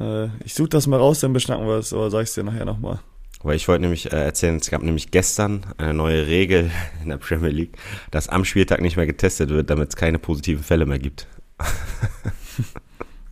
Äh, 0.00 0.26
ich 0.44 0.54
suche 0.54 0.68
das 0.68 0.86
mal 0.86 0.98
raus, 0.98 1.20
dann 1.20 1.32
beschnacken 1.32 1.66
wir 1.66 1.76
es, 1.76 1.92
aber 1.92 2.10
sag's 2.10 2.34
dir 2.34 2.44
nachher 2.44 2.64
nochmal. 2.64 3.00
Weil 3.42 3.54
ich 3.56 3.68
wollte 3.68 3.82
nämlich 3.82 4.12
äh, 4.12 4.16
erzählen, 4.24 4.56
es 4.56 4.68
gab 4.70 4.82
nämlich 4.82 5.10
gestern 5.12 5.64
eine 5.78 5.94
neue 5.94 6.26
Regel 6.26 6.70
in 7.02 7.08
der 7.10 7.18
Premier 7.18 7.50
League, 7.50 7.76
dass 8.10 8.28
am 8.28 8.44
Spieltag 8.44 8.80
nicht 8.80 8.96
mehr 8.96 9.06
getestet 9.06 9.50
wird, 9.50 9.70
damit 9.70 9.90
es 9.90 9.96
keine 9.96 10.18
positiven 10.18 10.64
Fälle 10.64 10.86
mehr 10.86 10.98
gibt. 10.98 11.26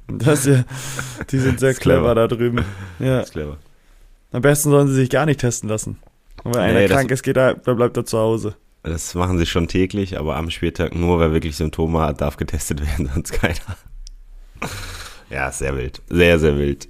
Das 0.08 0.44
ja, 0.44 0.64
die 1.32 1.38
sind 1.40 1.58
sehr 1.58 1.74
clever, 1.74 1.98
clever. 2.02 2.14
da 2.14 2.28
drüben. 2.28 2.64
Ja. 3.00 3.18
Das 3.18 3.26
ist 3.26 3.32
clever. 3.32 3.56
Am 4.30 4.40
besten 4.40 4.70
sollen 4.70 4.86
sie 4.86 4.94
sich 4.94 5.10
gar 5.10 5.26
nicht 5.26 5.40
testen 5.40 5.68
lassen. 5.68 5.98
Und 6.44 6.54
wenn 6.54 6.62
einer 6.62 6.78
Nee, 6.78 6.86
das- 6.86 6.96
krank 6.96 7.10
ist, 7.10 7.24
geht 7.24 7.36
er, 7.36 7.54
dann 7.54 7.76
bleibt 7.76 7.96
er 7.96 8.04
zu 8.04 8.16
Hause. 8.16 8.54
Das 8.84 9.16
machen 9.16 9.36
sie 9.36 9.46
schon 9.46 9.66
täglich, 9.66 10.16
aber 10.16 10.36
am 10.36 10.48
Spieltag 10.50 10.94
nur, 10.94 11.18
wer 11.18 11.32
wirklich 11.32 11.56
Symptome 11.56 11.98
hat, 12.02 12.20
darf 12.20 12.36
getestet 12.36 12.80
werden, 12.86 13.10
sonst 13.12 13.32
keiner. 13.32 13.56
Ja, 15.28 15.50
sehr 15.50 15.76
wild. 15.76 16.00
Sehr, 16.08 16.38
sehr 16.38 16.56
wild. 16.56 16.86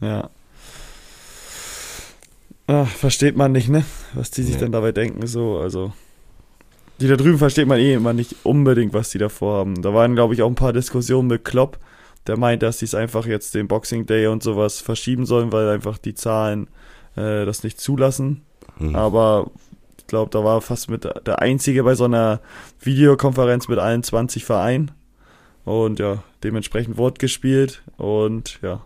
Ja. 0.00 0.30
Ach, 2.68 2.86
versteht 2.86 3.34
man 3.36 3.52
nicht, 3.52 3.68
ne? 3.70 3.84
Was 4.14 4.30
die 4.30 4.42
sich 4.42 4.54
Nee. 4.56 4.60
dann 4.60 4.72
dabei 4.72 4.92
denken, 4.92 5.26
so, 5.26 5.58
also. 5.58 5.92
Die 7.00 7.08
da 7.08 7.16
drüben 7.16 7.38
versteht 7.38 7.66
man 7.66 7.78
eh 7.78 7.94
immer 7.94 8.12
nicht 8.12 8.36
unbedingt, 8.44 8.92
was 8.92 9.10
die 9.10 9.18
da 9.18 9.28
vorhaben. 9.28 9.80
Da 9.82 9.94
waren, 9.94 10.14
glaube 10.14 10.34
ich, 10.34 10.42
auch 10.42 10.48
ein 10.48 10.54
paar 10.54 10.72
Diskussionen 10.74 11.28
mit 11.28 11.44
Klopp, 11.44 11.78
der 12.26 12.36
meint, 12.36 12.62
dass 12.62 12.78
die 12.78 12.84
es 12.84 12.94
einfach 12.94 13.24
jetzt 13.24 13.54
den 13.54 13.68
Boxing 13.68 14.04
Day 14.04 14.26
und 14.26 14.42
sowas 14.42 14.80
verschieben 14.80 15.24
sollen, 15.24 15.50
weil 15.50 15.68
einfach 15.70 15.96
die 15.96 16.14
Zahlen 16.14 16.66
äh, 17.16 17.46
das 17.46 17.62
nicht 17.64 17.80
zulassen. 17.80 18.42
Mhm. 18.78 18.94
Aber 18.94 19.50
ich 19.96 20.06
glaube, 20.06 20.30
da 20.30 20.44
war 20.44 20.60
fast 20.60 20.90
mit 20.90 21.04
der 21.04 21.40
einzige 21.40 21.84
bei 21.84 21.94
so 21.94 22.04
einer 22.04 22.40
Videokonferenz 22.80 23.68
mit 23.68 23.78
allen 23.78 24.02
20 24.02 24.44
Vereinen. 24.44 24.90
Und 25.64 26.00
ja, 26.00 26.22
dementsprechend 26.44 26.96
Wort 26.98 27.18
gespielt. 27.18 27.82
Und 27.96 28.58
ja, 28.60 28.80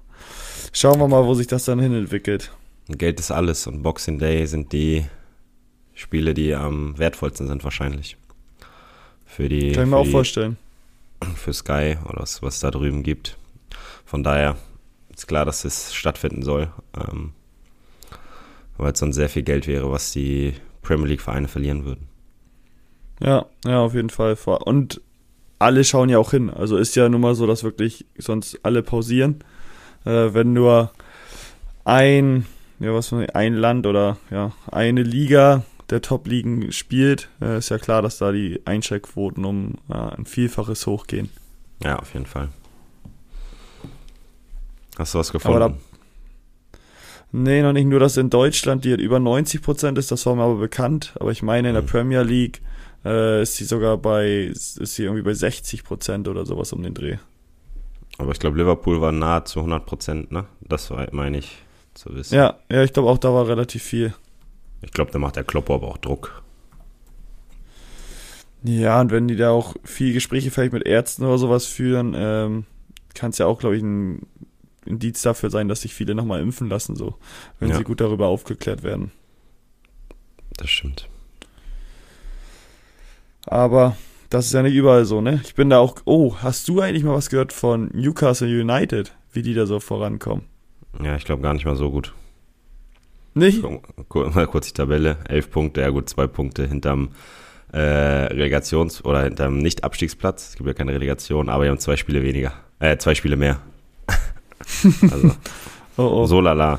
schauen 0.72 1.00
wir 1.00 1.08
mal, 1.08 1.24
wo 1.24 1.34
sich 1.34 1.46
das 1.48 1.64
dann 1.64 1.80
hin 1.80 1.94
entwickelt. 1.94 2.52
Geld 2.88 3.20
ist 3.20 3.30
alles 3.30 3.66
und 3.66 3.82
Boxing 3.82 4.18
Day 4.18 4.46
sind 4.46 4.72
die 4.72 5.04
Spiele, 5.94 6.34
die 6.34 6.54
am 6.54 6.98
wertvollsten 6.98 7.46
sind 7.46 7.64
wahrscheinlich. 7.64 8.16
Für 9.24 9.48
die. 9.48 9.72
Kann 9.72 9.84
ich 9.84 9.90
mir 9.90 9.96
auch 9.96 10.04
die, 10.04 10.10
vorstellen. 10.10 10.56
Für 11.36 11.52
Sky 11.52 11.96
oder 12.04 12.22
was, 12.22 12.42
was 12.42 12.54
es 12.54 12.60
da 12.60 12.70
drüben 12.70 13.02
gibt. 13.02 13.38
Von 14.04 14.22
daher 14.22 14.56
ist 15.14 15.28
klar, 15.28 15.44
dass 15.44 15.64
es 15.64 15.94
stattfinden 15.94 16.42
soll. 16.42 16.70
Ähm, 16.96 17.32
weil 18.76 18.92
es 18.92 18.98
sonst 18.98 19.16
sehr 19.16 19.28
viel 19.28 19.42
Geld 19.42 19.66
wäre, 19.66 19.90
was 19.90 20.12
die 20.12 20.54
Premier 20.82 21.06
League-Vereine 21.06 21.48
verlieren 21.48 21.84
würden. 21.84 22.08
Ja, 23.20 23.46
ja, 23.64 23.80
auf 23.80 23.94
jeden 23.94 24.10
Fall. 24.10 24.36
Und 24.64 25.00
alle 25.58 25.84
schauen 25.84 26.08
ja 26.08 26.18
auch 26.18 26.32
hin. 26.32 26.50
Also 26.50 26.76
ist 26.76 26.96
ja 26.96 27.08
nun 27.08 27.20
mal 27.20 27.34
so, 27.34 27.46
dass 27.46 27.62
wirklich 27.62 28.04
sonst 28.18 28.58
alle 28.64 28.82
pausieren. 28.82 29.44
Äh, 30.04 30.34
wenn 30.34 30.52
nur 30.52 30.90
ein, 31.84 32.46
ja, 32.82 32.92
was 32.92 33.12
ein 33.12 33.54
Land 33.54 33.86
oder 33.86 34.16
ja, 34.30 34.52
eine 34.70 35.02
Liga 35.02 35.64
der 35.90 36.00
Top-Ligen 36.02 36.72
spielt, 36.72 37.28
äh, 37.40 37.58
ist 37.58 37.68
ja 37.68 37.78
klar, 37.78 38.02
dass 38.02 38.18
da 38.18 38.32
die 38.32 38.60
Einschaltquoten 38.64 39.44
um 39.44 39.74
äh, 39.88 39.94
ein 39.94 40.24
Vielfaches 40.24 40.86
hochgehen. 40.86 41.28
Ja, 41.82 41.98
auf 41.98 42.14
jeden 42.14 42.26
Fall. 42.26 42.48
Hast 44.98 45.14
du 45.14 45.18
was 45.18 45.32
gefunden? 45.32 45.58
Da, 45.58 45.74
nee, 47.32 47.62
noch 47.62 47.72
nicht 47.72 47.86
nur, 47.86 48.00
dass 48.00 48.16
in 48.16 48.30
Deutschland 48.30 48.84
die 48.84 48.90
über 48.92 49.18
90 49.18 49.62
Prozent 49.62 49.98
ist, 49.98 50.10
das 50.10 50.24
war 50.26 50.34
mir 50.34 50.42
aber 50.42 50.56
bekannt. 50.56 51.14
Aber 51.20 51.30
ich 51.30 51.42
meine, 51.42 51.68
in 51.68 51.74
der 51.74 51.82
Mhm. 51.82 51.88
Premier 51.88 52.22
League 52.22 52.62
äh, 53.04 53.42
ist 53.42 53.56
sie 53.56 53.64
sogar 53.64 53.96
bei, 53.98 54.44
ist 54.52 54.76
sie 54.76 55.04
irgendwie 55.04 55.22
bei 55.22 55.34
60 55.34 55.84
Prozent 55.84 56.28
oder 56.28 56.46
sowas 56.46 56.72
um 56.72 56.82
den 56.82 56.94
Dreh. 56.94 57.16
Aber 58.18 58.32
ich 58.32 58.38
glaube, 58.38 58.58
Liverpool 58.58 59.00
war 59.00 59.12
nahezu 59.12 59.58
100 59.60 59.86
Prozent, 59.86 60.32
ne? 60.32 60.44
Das 60.60 60.90
war, 60.90 61.08
meine 61.12 61.38
ich 61.38 61.62
zu 61.94 62.14
wissen. 62.14 62.34
Ja, 62.34 62.58
ja, 62.70 62.82
ich 62.82 62.92
glaube 62.92 63.08
auch 63.10 63.18
da 63.18 63.32
war 63.32 63.46
relativ 63.48 63.82
viel. 63.82 64.14
Ich 64.80 64.90
glaube, 64.92 65.10
da 65.12 65.18
macht 65.18 65.36
der 65.36 65.44
Kloppo 65.44 65.74
aber 65.74 65.88
auch 65.88 65.98
Druck. 65.98 66.42
Ja, 68.64 69.00
und 69.00 69.10
wenn 69.10 69.28
die 69.28 69.36
da 69.36 69.50
auch 69.50 69.74
viel 69.84 70.12
Gespräche 70.12 70.50
vielleicht 70.50 70.72
mit 70.72 70.86
Ärzten 70.86 71.24
oder 71.24 71.38
sowas 71.38 71.66
führen, 71.66 72.14
ähm, 72.16 72.64
kann 73.14 73.30
es 73.30 73.38
ja 73.38 73.46
auch, 73.46 73.58
glaube 73.58 73.76
ich, 73.76 73.82
ein 73.82 74.26
Indiz 74.84 75.22
dafür 75.22 75.50
sein, 75.50 75.68
dass 75.68 75.82
sich 75.82 75.94
viele 75.94 76.14
nochmal 76.14 76.40
impfen 76.40 76.68
lassen, 76.68 76.96
so, 76.96 77.16
wenn 77.58 77.70
Ja. 77.70 77.76
sie 77.76 77.84
gut 77.84 78.00
darüber 78.00 78.28
aufgeklärt 78.28 78.82
werden. 78.82 79.12
Das 80.56 80.70
stimmt. 80.70 81.08
Aber 83.46 83.96
das 84.30 84.46
ist 84.46 84.52
ja 84.52 84.62
nicht 84.62 84.74
überall 84.74 85.04
so, 85.04 85.20
ne? 85.20 85.40
Ich 85.44 85.54
bin 85.54 85.70
da 85.70 85.78
auch. 85.78 85.96
Oh, 86.04 86.36
hast 86.38 86.68
du 86.68 86.80
eigentlich 86.80 87.02
mal 87.04 87.14
was 87.14 87.30
gehört 87.30 87.52
von 87.52 87.90
Newcastle 87.92 88.46
United, 88.48 89.12
wie 89.32 89.42
die 89.42 89.54
da 89.54 89.66
so 89.66 89.80
vorankommen? 89.80 90.44
Ja, 91.02 91.16
ich 91.16 91.24
glaube 91.24 91.42
gar 91.42 91.54
nicht 91.54 91.64
mal 91.64 91.76
so 91.76 91.90
gut. 91.90 92.12
Nicht? 93.34 93.62
Guck, 94.08 94.34
mal 94.34 94.46
kurz 94.46 94.66
die 94.66 94.74
Tabelle. 94.74 95.16
Elf 95.28 95.50
Punkte, 95.50 95.80
ja 95.80 95.88
gut, 95.90 96.08
zwei 96.08 96.26
Punkte 96.26 96.66
hinterm 96.66 97.10
äh, 97.72 97.78
Relegations- 97.78 99.02
oder 99.04 99.22
hinterm 99.22 99.58
Nicht-Abstiegsplatz. 99.58 100.50
Es 100.50 100.56
gibt 100.56 100.66
ja 100.66 100.74
keine 100.74 100.92
Relegation, 100.92 101.48
aber 101.48 101.64
die 101.64 101.70
haben 101.70 101.78
zwei 101.78 101.96
Spiele 101.96 102.22
weniger. 102.22 102.52
Äh, 102.78 102.98
zwei 102.98 103.14
Spiele 103.14 103.36
mehr. 103.36 103.60
also, 105.10 105.34
Oh, 105.96 106.02
oh. 106.02 106.26
so 106.26 106.40
lala. 106.40 106.78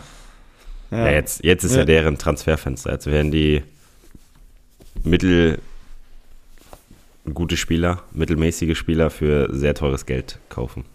ja. 0.92 0.98
Ja, 1.06 1.12
jetzt, 1.12 1.44
jetzt 1.44 1.64
ist 1.64 1.74
ja. 1.74 1.80
Ja. 1.80 1.86
deren 1.86 2.18
Transferfenster. 2.18 2.92
Jetzt 2.92 3.08
werden 3.08 3.32
die 3.32 3.64
mittel 5.04 5.60
gute 7.34 7.58
Spieler, 7.58 8.04
mittelmäßige 8.12 8.78
Spieler 8.78 9.10
für 9.10 9.50
sehr 9.52 9.74
teures 9.76 10.06
Geld 10.06 10.40
kaufen. 10.50 10.86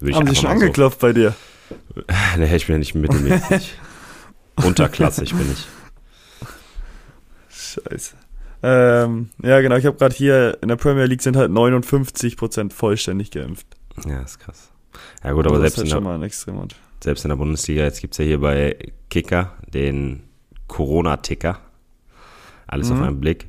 Haben 0.00 0.06
sie 0.06 0.12
schon 0.14 0.24
mal 0.24 0.34
so- 0.34 0.48
angeklopft 0.48 0.98
bei 1.00 1.12
dir? 1.12 1.34
Nee, 2.36 2.54
ich 2.56 2.66
bin 2.66 2.74
ja 2.74 2.78
nicht 2.78 2.94
mittelmäßig. 2.94 3.74
Unterklassig 4.64 5.34
bin 5.34 5.50
ich. 5.52 5.66
Scheiße. 7.48 8.14
Ähm, 8.62 9.30
ja, 9.42 9.60
genau. 9.60 9.76
Ich 9.76 9.86
habe 9.86 9.96
gerade 9.96 10.14
hier 10.14 10.58
in 10.62 10.68
der 10.68 10.76
Premier 10.76 11.04
League 11.04 11.22
sind 11.22 11.36
halt 11.36 11.50
59% 11.50 12.72
vollständig 12.72 13.30
geimpft. 13.30 13.66
Ja, 14.06 14.20
ist 14.22 14.38
krass. 14.38 14.70
Ja 15.22 15.32
gut, 15.32 15.46
aber 15.46 15.58
das 15.58 15.74
selbst 15.74 15.92
in, 15.92 15.94
halt 15.94 16.04
schon 16.04 16.20
der, 16.20 16.68
selbst 17.02 17.24
in 17.24 17.28
der 17.28 17.36
Bundesliga, 17.36 17.82
jetzt 17.82 18.00
gibt 18.00 18.14
es 18.14 18.18
ja 18.18 18.24
hier 18.24 18.40
bei 18.40 18.76
Kicker 19.10 19.52
den 19.72 20.22
Corona-Ticker. 20.68 21.58
Alles 22.66 22.90
auf 22.90 22.98
Mhm. 22.98 23.04
einen 23.04 23.20
Blick. 23.20 23.48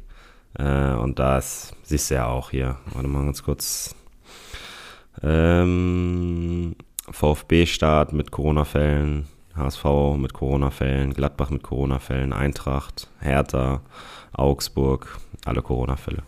Äh, 0.57 0.93
und 0.95 1.19
da 1.19 1.37
ist, 1.37 1.73
siehst 1.83 2.09
du 2.11 2.15
ja 2.15 2.27
auch 2.27 2.49
hier, 2.51 2.77
warte 2.93 3.07
mal 3.07 3.25
ganz 3.25 3.43
kurz. 3.43 3.95
Ähm, 5.23 6.75
VfB-Start 7.09 8.13
mit 8.13 8.31
Corona-Fällen, 8.31 9.25
HSV 9.55 9.85
mit 10.17 10.33
Corona-Fällen, 10.33 11.13
Gladbach 11.13 11.49
mit 11.49 11.63
Corona-Fällen, 11.63 12.33
Eintracht, 12.33 13.07
Hertha, 13.19 13.81
Augsburg, 14.33 15.17
alle 15.45 15.61
Corona-Fälle. 15.61 16.19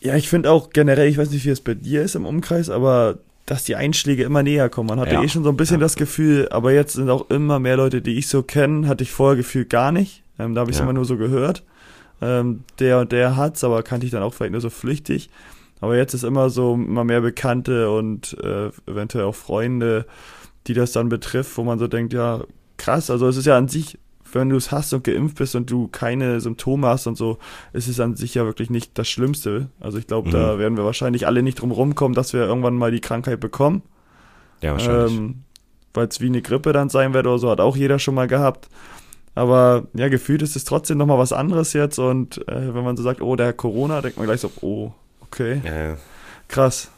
Ja, 0.00 0.14
ich 0.16 0.28
finde 0.28 0.50
auch 0.50 0.70
generell, 0.70 1.08
ich 1.08 1.18
weiß 1.18 1.30
nicht, 1.30 1.44
wie 1.44 1.50
es 1.50 1.60
bei 1.60 1.74
dir 1.74 2.02
ist 2.02 2.14
im 2.14 2.24
Umkreis, 2.24 2.70
aber 2.70 3.18
dass 3.46 3.64
die 3.64 3.76
Einschläge 3.76 4.22
immer 4.24 4.42
näher 4.42 4.68
kommen. 4.68 4.88
Man 4.88 5.00
hatte 5.00 5.14
Ja. 5.14 5.22
eh 5.22 5.28
schon 5.28 5.42
so 5.42 5.48
ein 5.50 5.56
bisschen 5.56 5.76
Ja. 5.76 5.80
das 5.80 5.96
Gefühl, 5.96 6.48
aber 6.50 6.72
jetzt 6.72 6.92
sind 6.92 7.08
auch 7.10 7.30
immer 7.30 7.58
mehr 7.58 7.76
Leute, 7.76 8.00
die 8.02 8.16
ich 8.18 8.28
so 8.28 8.42
kenne, 8.42 8.86
hatte 8.86 9.02
ich 9.02 9.10
vorher 9.10 9.36
gefühlt 9.36 9.70
gar 9.70 9.90
nicht. 9.90 10.22
Ähm, 10.38 10.54
da 10.54 10.60
habe 10.60 10.70
ich 10.70 10.76
es 10.76 10.80
Ja. 10.80 10.84
immer 10.84 10.92
nur 10.92 11.04
so 11.06 11.16
gehört. 11.16 11.62
Ähm, 12.20 12.64
der 12.78 12.98
und 13.00 13.12
der 13.12 13.36
hat's, 13.36 13.64
aber 13.64 13.82
kannte 13.82 14.04
ich 14.06 14.12
dann 14.12 14.22
auch 14.22 14.34
vielleicht 14.34 14.52
nur 14.52 14.60
so 14.60 14.70
flüchtig. 14.70 15.30
Aber 15.80 15.96
jetzt 15.96 16.14
ist 16.14 16.24
immer 16.24 16.50
so 16.50 16.74
immer 16.74 17.04
mehr 17.04 17.20
Bekannte 17.20 17.90
und 17.90 18.36
äh, 18.42 18.70
eventuell 18.86 19.24
auch 19.24 19.34
Freunde, 19.34 20.06
die 20.66 20.74
das 20.74 20.92
dann 20.92 21.08
betrifft, 21.08 21.56
wo 21.56 21.64
man 21.64 21.78
so 21.78 21.86
denkt, 21.86 22.12
ja, 22.12 22.42
krass, 22.76 23.10
also 23.10 23.28
es 23.28 23.36
ist 23.36 23.46
ja 23.46 23.56
an 23.56 23.68
sich, 23.68 23.98
wenn 24.32 24.50
du 24.50 24.56
es 24.56 24.70
hast 24.72 24.92
und 24.92 25.04
geimpft 25.04 25.38
bist 25.38 25.54
und 25.56 25.70
du 25.70 25.88
keine 25.88 26.40
Symptome 26.40 26.86
hast 26.88 27.06
und 27.06 27.16
so, 27.16 27.38
ist 27.72 27.88
es 27.88 27.98
an 28.00 28.14
sich 28.16 28.34
ja 28.34 28.44
wirklich 28.44 28.68
nicht 28.70 28.98
das 28.98 29.08
Schlimmste. 29.08 29.68
Also 29.80 29.98
ich 29.98 30.06
glaube, 30.06 30.30
da 30.30 30.54
Mhm. 30.54 30.58
werden 30.58 30.76
wir 30.76 30.84
wahrscheinlich 30.84 31.26
alle 31.26 31.42
nicht 31.42 31.60
drum 31.60 31.70
rumkommen, 31.70 32.14
dass 32.14 32.32
wir 32.34 32.40
irgendwann 32.42 32.74
mal 32.76 32.90
die 32.90 33.00
Krankheit 33.00 33.40
bekommen. 33.40 33.82
Ja, 34.60 34.72
wahrscheinlich. 34.72 35.12
Ähm, 35.16 35.34
Weil 35.94 36.08
es 36.08 36.20
wie 36.20 36.26
eine 36.26 36.42
Grippe 36.42 36.72
dann 36.72 36.90
sein 36.90 37.14
wird 37.14 37.26
oder 37.26 37.38
so, 37.38 37.50
hat 37.50 37.60
auch 37.60 37.76
jeder 37.76 37.98
schon 37.98 38.14
mal 38.14 38.28
gehabt. 38.28 38.68
Aber 39.34 39.86
ja, 39.94 40.08
gefühlt 40.08 40.42
ist 40.42 40.56
es 40.56 40.64
trotzdem 40.64 40.98
nochmal 40.98 41.18
was 41.18 41.32
anderes 41.32 41.72
jetzt 41.72 41.98
und 41.98 42.46
äh, 42.48 42.74
wenn 42.74 42.84
man 42.84 42.96
so 42.96 43.02
sagt, 43.02 43.22
oh, 43.22 43.36
der 43.36 43.52
Corona, 43.52 44.02
denkt 44.02 44.18
man 44.18 44.26
gleich 44.26 44.40
so, 44.40 44.50
oh, 44.60 44.92
okay, 45.30 45.60
ja. 45.64 45.96
krass. 46.48 46.90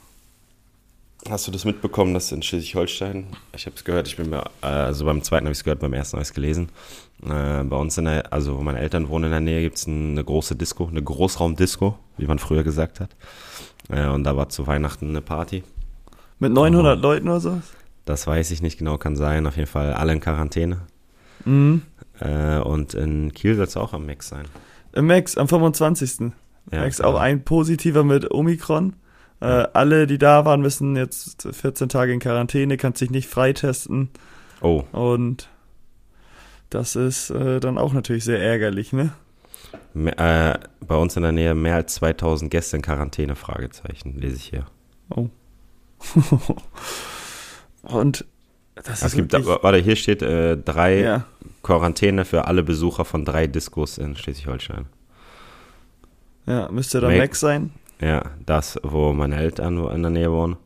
Hast 1.29 1.47
du 1.47 1.51
das 1.53 1.67
mitbekommen, 1.67 2.15
dass 2.15 2.33
in 2.33 2.43
Schleswig-Holstein, 2.43 3.27
ich 3.55 3.67
habe 3.67 3.77
es 3.77 3.85
gehört, 3.85 4.09
ich 4.09 4.17
bin 4.17 4.31
mir, 4.31 4.45
äh, 4.63 4.67
also 4.67 5.05
beim 5.05 5.23
zweiten 5.23 5.45
habe 5.45 5.53
ich 5.53 5.59
es 5.59 5.65
gehört, 5.65 5.81
beim 5.81 5.93
ersten 5.93 6.17
habe 6.17 6.23
ich 6.23 6.29
es 6.29 6.35
gelesen. 6.35 6.71
Äh, 7.23 7.63
bei 7.65 7.77
uns 7.77 7.99
in 7.99 8.07
der, 8.07 8.33
also 8.33 8.57
wo 8.57 8.63
meine 8.63 8.79
Eltern 8.79 9.09
wohnen 9.11 9.27
in 9.27 9.31
der 9.33 9.41
Nähe, 9.41 9.61
gibt 9.61 9.77
es 9.77 9.87
eine 9.87 10.25
große 10.25 10.57
Disco, 10.57 10.87
eine 10.89 11.03
Großraumdisco, 11.03 11.99
wie 12.17 12.27
man 12.27 12.39
früher 12.39 12.65
gesagt 12.65 13.01
hat. 13.01 13.11
Äh, 13.91 14.07
und 14.07 14.25
da 14.25 14.35
war 14.37 14.49
zu 14.49 14.67
Weihnachten 14.67 15.11
eine 15.11 15.21
Party. 15.21 15.63
Mit 16.39 16.53
900 16.53 16.99
Oh. 16.99 17.03
Leuten 17.03 17.29
oder 17.29 17.41
so? 17.41 17.61
Das 18.07 18.27
weiß 18.27 18.51
ich 18.51 18.63
nicht 18.63 18.79
genau, 18.79 18.97
kann 18.97 19.15
sein. 19.15 19.47
Auf 19.47 19.57
jeden 19.57 19.69
Fall 19.69 19.93
alle 19.93 20.15
in 20.15 20.21
Quarantäne. 20.21 20.79
Mhm. 21.45 21.83
Äh, 22.19 22.59
und 22.61 22.95
in 22.95 23.33
Kiel 23.35 23.57
soll 23.57 23.67
es 23.67 23.77
auch 23.77 23.93
am 23.93 24.07
Max 24.07 24.29
sein. 24.29 24.47
Im 24.95 25.07
Max 25.07 25.37
am 25.37 25.49
25. 25.49 26.33
Ja, 26.73 26.81
Max 26.81 26.99
genau. 26.99 27.11
auch 27.11 27.21
ein 27.21 27.45
positiver 27.45 28.05
mit 28.05 28.31
Omikron. 28.31 28.95
Äh, 29.41 29.67
alle, 29.73 30.07
die 30.07 30.19
da 30.19 30.45
waren, 30.45 30.61
müssen 30.61 30.97
jetzt 30.97 31.49
14 31.51 31.89
Tage 31.89 32.13
in 32.13 32.21
Quarantäne, 32.21 32.77
kannst 32.77 32.99
sich 32.99 33.11
nicht 33.11 33.29
freitesten. 33.29 34.11
Oh, 34.61 34.85
Und 34.93 35.49
das 36.69 36.95
ist 36.95 37.31
äh, 37.31 37.59
dann 37.59 37.79
auch 37.79 37.93
natürlich 37.93 38.25
sehr 38.25 38.41
ärgerlich, 38.41 38.93
ne? 38.93 39.13
äh, 39.95 40.59
bei 40.87 40.97
uns 40.97 41.17
in 41.17 41.23
der 41.23 41.33
Nähe 41.33 41.55
mehr 41.55 41.77
als 41.77 41.95
2000 41.95 42.51
Gäste 42.51 42.77
in 42.77 42.83
Quarantäne, 42.83 43.35
Fragezeichen, 43.35 44.19
lese 44.19 44.37
ich 44.37 44.45
hier. 44.45 44.67
Und 47.83 48.25
das 48.75 49.03
Es 49.03 49.15
ist 49.15 49.17
gibt, 49.17 49.33
warte, 49.33 49.79
hier 49.79 49.97
steht 49.97 50.23
äh, 50.23 50.57
drei 50.57 51.01
ja, 51.01 51.25
Quarantäne 51.63 52.25
für 52.25 52.47
alle 52.47 52.63
Besucher 52.63 53.05
von 53.05 53.25
drei 53.25 53.47
Diskos 53.47 53.99
in 53.99 54.17
Schleswig-Holstein. 54.17 54.87
Ja, 56.51 56.69
müsste 56.71 57.01
dann 57.01 57.11
Mac- 57.13 57.21
Max 57.21 57.41
sein. 57.41 57.71
Ja, 58.01 58.31
das, 58.47 58.79
wo 58.83 59.13
meine 59.13 59.37
Eltern 59.37 59.79
in 59.89 60.03
der 60.03 60.11
Nähe 60.11 60.33
wohnen. 60.33 60.57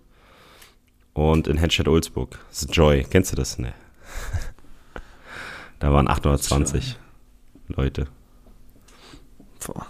Und 1.13 1.47
in 1.47 1.59
Henstedt-Ulzburg. 1.59 2.39
Das 2.49 2.63
ist 2.63 2.75
Joy. 2.77 3.05
Kennst 3.09 3.33
du 3.33 3.37
das? 3.37 3.59
Ne. 3.59 3.73
da 5.79 5.93
waren 5.93 6.09
820 6.09 6.97
Leute. 7.69 8.07
Boah. 9.65 9.87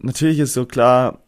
Natürlich 0.00 0.38
ist 0.40 0.54
so 0.54 0.66
klar, 0.66 1.20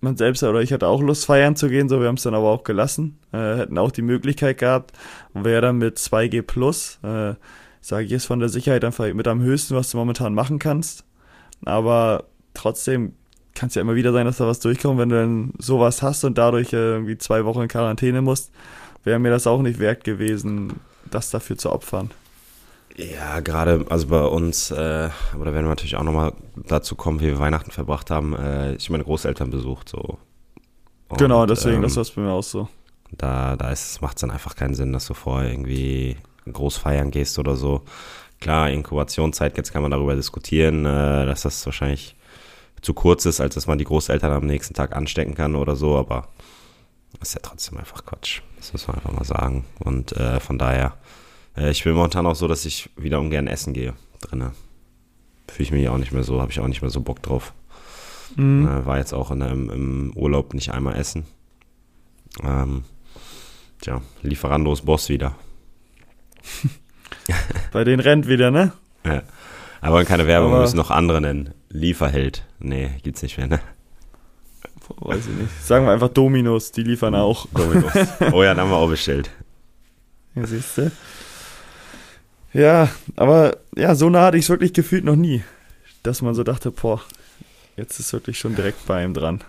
man 0.00 0.16
selbst 0.16 0.42
oder 0.42 0.60
ich 0.60 0.72
hatte 0.72 0.86
auch 0.86 1.00
Lust 1.02 1.26
feiern 1.26 1.56
zu 1.56 1.68
gehen, 1.68 1.88
so 1.88 2.00
wir 2.00 2.08
haben 2.08 2.16
es 2.16 2.22
dann 2.22 2.34
aber 2.34 2.48
auch 2.50 2.64
gelassen. 2.64 3.18
Äh, 3.32 3.56
hätten 3.56 3.78
auch 3.78 3.90
die 3.90 4.02
Möglichkeit 4.02 4.58
gehabt, 4.58 4.92
wäre 5.32 5.62
dann 5.62 5.78
mit 5.78 5.98
2G 5.98 6.42
plus. 6.42 6.98
Äh, 7.02 7.34
sage 7.80 8.06
ich, 8.06 8.12
ist 8.12 8.26
von 8.26 8.40
der 8.40 8.48
Sicherheit 8.48 8.84
einfach 8.84 9.12
mit 9.12 9.28
am 9.28 9.42
höchsten, 9.42 9.74
was 9.74 9.90
du 9.90 9.96
momentan 9.98 10.34
machen 10.34 10.58
kannst. 10.58 11.04
Aber 11.64 12.24
trotzdem 12.54 13.14
kann 13.54 13.68
es 13.68 13.74
ja 13.74 13.82
immer 13.82 13.94
wieder 13.94 14.12
sein, 14.12 14.26
dass 14.26 14.38
da 14.38 14.46
was 14.46 14.60
durchkommt, 14.60 14.98
wenn 14.98 15.08
du 15.08 15.16
dann 15.16 15.52
sowas 15.58 16.02
hast 16.02 16.24
und 16.24 16.38
dadurch 16.38 16.72
äh, 16.72 16.76
irgendwie 16.76 17.18
zwei 17.18 17.44
Wochen 17.44 17.62
in 17.62 17.68
Quarantäne 17.68 18.20
musst, 18.20 18.50
wäre 19.04 19.18
mir 19.18 19.30
das 19.30 19.46
auch 19.46 19.62
nicht 19.62 19.78
wert 19.78 20.04
gewesen, 20.04 20.80
das 21.10 21.30
dafür 21.30 21.56
zu 21.56 21.70
opfern. 21.70 22.10
Ja, 22.96 23.40
gerade, 23.40 23.86
also 23.88 24.06
bei 24.06 24.24
uns, 24.24 24.70
äh, 24.70 25.10
aber 25.32 25.44
da 25.44 25.52
werden 25.52 25.66
wir 25.66 25.70
natürlich 25.70 25.96
auch 25.96 26.04
nochmal 26.04 26.32
dazu 26.54 26.94
kommen, 26.94 27.20
wie 27.20 27.26
wir 27.26 27.38
Weihnachten 27.38 27.70
verbracht 27.70 28.10
haben. 28.10 28.36
Äh, 28.36 28.74
ich 28.74 28.88
meine 28.88 29.04
Großeltern 29.04 29.50
besucht, 29.50 29.88
so. 29.88 30.18
Und, 31.08 31.18
genau, 31.18 31.44
deswegen, 31.46 31.76
ähm, 31.76 31.82
das 31.82 31.96
war 31.96 32.04
bei 32.14 32.22
mir 32.22 32.30
auch 32.30 32.42
so. 32.42 32.68
Da, 33.10 33.56
da 33.56 33.74
macht 34.00 34.16
es 34.16 34.20
dann 34.20 34.30
einfach 34.30 34.54
keinen 34.54 34.74
Sinn, 34.74 34.92
dass 34.92 35.06
du 35.06 35.14
vorher 35.14 35.50
irgendwie 35.50 36.16
groß 36.50 36.76
feiern 36.76 37.10
gehst 37.10 37.38
oder 37.38 37.56
so. 37.56 37.82
Klar, 38.40 38.70
Inkubationszeit, 38.70 39.56
jetzt 39.56 39.72
kann 39.72 39.82
man 39.82 39.90
darüber 39.90 40.14
diskutieren, 40.14 40.84
äh, 40.84 41.26
dass 41.26 41.42
das 41.42 41.64
wahrscheinlich 41.66 42.14
zu 42.84 42.94
kurz 42.94 43.24
ist, 43.24 43.40
als 43.40 43.54
dass 43.54 43.66
man 43.66 43.78
die 43.78 43.84
Großeltern 43.84 44.32
am 44.32 44.46
nächsten 44.46 44.74
Tag 44.74 44.94
anstecken 44.94 45.34
kann 45.34 45.56
oder 45.56 45.74
so, 45.74 45.96
aber 45.96 46.28
ist 47.20 47.34
ja 47.34 47.40
trotzdem 47.42 47.78
einfach 47.78 48.04
Quatsch. 48.04 48.42
Das 48.58 48.72
muss 48.72 48.86
man 48.86 48.96
einfach 48.96 49.12
mal 49.12 49.24
sagen. 49.24 49.64
Und 49.78 50.12
äh, 50.12 50.40
von 50.40 50.58
daher 50.58 50.94
äh, 51.56 51.70
ich 51.70 51.84
bin 51.84 51.94
momentan 51.94 52.26
auch 52.26 52.34
so, 52.34 52.48
dass 52.48 52.64
ich 52.64 52.90
wieder 52.96 53.20
ungern 53.20 53.46
essen 53.46 53.72
gehe 53.72 53.94
drinnen. 54.20 54.52
Fühle 55.48 55.64
ich 55.64 55.72
mich 55.72 55.88
auch 55.88 55.98
nicht 55.98 56.12
mehr 56.12 56.24
so, 56.24 56.40
habe 56.40 56.50
ich 56.50 56.60
auch 56.60 56.68
nicht 56.68 56.82
mehr 56.82 56.90
so 56.90 57.00
Bock 57.00 57.22
drauf. 57.22 57.52
Mhm. 58.36 58.66
Äh, 58.66 58.86
war 58.86 58.98
jetzt 58.98 59.12
auch 59.12 59.30
in, 59.30 59.40
im, 59.40 59.70
im 59.70 60.12
Urlaub 60.16 60.54
nicht 60.54 60.72
einmal 60.72 60.96
essen. 60.96 61.26
Ähm, 62.42 62.84
tja, 63.80 64.00
Lieferandos 64.22 64.82
Boss 64.82 65.08
wieder. 65.08 65.36
Bei 67.72 67.84
denen 67.84 68.00
rennt 68.00 68.26
wieder, 68.26 68.50
ne? 68.50 68.72
Ja. 69.04 69.22
Aber 69.84 70.04
keine 70.04 70.26
Werbung, 70.26 70.52
wir 70.52 70.60
müssen 70.60 70.78
noch 70.78 70.90
andere 70.90 71.20
nennen. 71.20 71.50
Lieferheld. 71.68 72.44
Nee, 72.58 72.90
gibt's 73.02 73.22
nicht 73.22 73.36
mehr, 73.36 73.46
ne? 73.46 73.60
Weiß 74.96 75.26
ich 75.26 75.42
nicht. 75.42 75.64
Sagen 75.64 75.84
wir 75.84 75.92
einfach 75.92 76.08
Dominos, 76.08 76.72
die 76.72 76.82
liefern 76.82 77.14
auch. 77.14 77.46
Dominos. 77.54 77.92
Oh 78.32 78.42
ja, 78.42 78.54
dann 78.54 78.60
haben 78.60 78.70
wir 78.70 78.76
auch 78.76 78.88
bestellt. 78.88 79.30
Ja, 80.34 80.46
siehst 80.46 80.78
du. 80.78 80.90
Ja, 82.54 82.88
aber 83.16 83.58
ja, 83.76 83.94
so 83.94 84.08
nah 84.08 84.22
hatte 84.22 84.38
ich 84.38 84.44
es 84.44 84.48
wirklich 84.48 84.72
gefühlt 84.72 85.04
noch 85.04 85.16
nie, 85.16 85.42
dass 86.02 86.22
man 86.22 86.34
so 86.34 86.44
dachte, 86.44 86.70
boah, 86.70 87.02
jetzt 87.76 87.98
ist 88.00 88.12
wirklich 88.12 88.38
schon 88.38 88.54
direkt 88.54 88.86
bei 88.86 89.04
ihm 89.04 89.12
dran. 89.12 89.42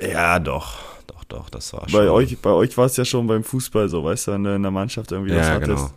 Ja, 0.00 0.38
doch, 0.38 0.78
doch, 1.06 1.24
doch, 1.24 1.50
das 1.50 1.72
war 1.72 1.82
bei 1.82 1.88
schon. 1.88 2.08
Euch, 2.08 2.38
bei 2.38 2.50
euch 2.50 2.78
war 2.78 2.86
es 2.86 2.96
ja 2.96 3.04
schon 3.04 3.26
beim 3.26 3.44
Fußball 3.44 3.88
so, 3.88 4.04
weißt 4.04 4.28
du, 4.28 4.32
wenn 4.32 4.44
du 4.44 4.54
in 4.54 4.62
der 4.62 4.70
Mannschaft 4.70 5.12
irgendwie 5.12 5.32
ja, 5.32 5.40
was 5.40 5.48
hattest. 5.48 5.68
Genau. 5.68 5.90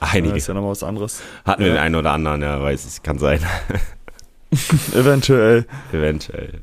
Einige. 0.00 0.34
Das 0.34 0.42
ist 0.42 0.48
ja 0.48 0.54
nochmal 0.54 0.70
was 0.70 0.82
anderes. 0.82 1.22
Hatten 1.44 1.64
wir 1.64 1.72
den 1.72 1.78
einen 1.78 1.94
oder 1.94 2.12
anderen, 2.12 2.42
ja, 2.42 2.62
weiß 2.62 2.86
ich, 2.86 3.02
kann 3.02 3.18
sein. 3.18 3.40
Eventuell. 4.94 5.66
Eventuell. 5.92 6.62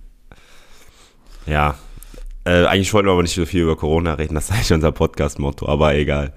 Ja. 1.45 1.75
Äh, 2.45 2.65
eigentlich 2.65 2.93
wollten 2.93 3.07
wir 3.07 3.13
aber 3.13 3.23
nicht 3.23 3.33
so 3.33 3.45
viel 3.45 3.63
über 3.63 3.75
Corona 3.75 4.13
reden, 4.13 4.35
das 4.35 4.45
ist 4.45 4.51
eigentlich 4.51 4.73
unser 4.73 4.91
Podcast-Motto, 4.91 5.67
aber 5.67 5.95
egal. 5.95 6.33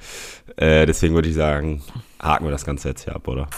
Äh, 0.57 0.87
deswegen 0.87 1.15
würde 1.15 1.29
ich 1.29 1.35
sagen, 1.35 1.83
haken 2.21 2.45
wir 2.47 2.51
das 2.51 2.65
Ganze 2.65 2.89
jetzt 2.89 3.05
hier 3.05 3.15
ab, 3.15 3.29
oder? 3.29 3.49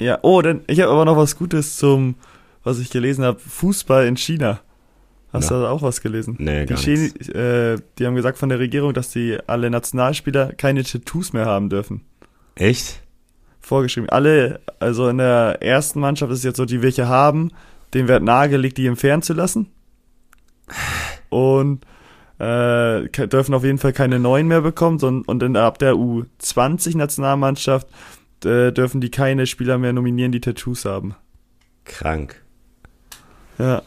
Ja, 0.00 0.18
oh, 0.22 0.40
denn 0.42 0.62
ich 0.66 0.80
habe 0.80 0.92
aber 0.92 1.04
noch 1.04 1.16
was 1.16 1.36
Gutes 1.36 1.76
zum, 1.76 2.14
was 2.64 2.78
ich 2.78 2.90
gelesen 2.90 3.24
habe, 3.24 3.38
Fußball 3.38 4.06
in 4.06 4.16
China. 4.16 4.60
Hast 5.38 5.50
Na? 5.50 5.56
du 5.56 5.62
da 5.62 5.70
auch 5.70 5.82
was 5.82 6.00
gelesen? 6.00 6.36
Nee, 6.38 6.66
gar 6.66 6.78
die, 6.78 6.90
nichts. 6.90 7.28
Äh, 7.28 7.76
die 7.98 8.06
haben 8.06 8.14
gesagt 8.14 8.38
von 8.38 8.48
der 8.48 8.58
Regierung, 8.58 8.92
dass 8.92 9.10
die 9.10 9.38
alle 9.46 9.70
Nationalspieler 9.70 10.52
keine 10.52 10.84
Tattoos 10.84 11.32
mehr 11.32 11.46
haben 11.46 11.68
dürfen. 11.70 12.02
Echt? 12.54 13.02
Vorgeschrieben. 13.60 14.08
Alle, 14.10 14.60
also 14.80 15.08
in 15.08 15.18
der 15.18 15.58
ersten 15.60 16.00
Mannschaft 16.00 16.32
ist 16.32 16.38
es 16.38 16.44
jetzt 16.44 16.56
so, 16.56 16.64
die 16.64 16.82
welche 16.82 17.08
haben, 17.08 17.50
dem 17.94 18.08
wird 18.08 18.22
nahegelegt, 18.22 18.78
die 18.78 18.86
entfernen 18.86 19.22
zu 19.22 19.32
lassen. 19.32 19.68
Und 21.28 21.84
äh, 22.38 23.08
dürfen 23.08 23.54
auf 23.54 23.64
jeden 23.64 23.78
Fall 23.78 23.92
keine 23.92 24.18
neuen 24.18 24.48
mehr 24.48 24.60
bekommen, 24.60 24.98
sondern 24.98 25.24
und 25.24 25.42
in, 25.42 25.56
ab 25.56 25.78
der 25.78 25.94
U20-Nationalmannschaft 25.94 27.88
äh, 28.44 28.72
dürfen 28.72 29.00
die 29.00 29.10
keine 29.10 29.46
Spieler 29.46 29.78
mehr 29.78 29.92
nominieren, 29.92 30.32
die 30.32 30.40
Tattoos 30.40 30.84
haben. 30.84 31.14
Krank. 31.84 32.42
Ja. 33.58 33.82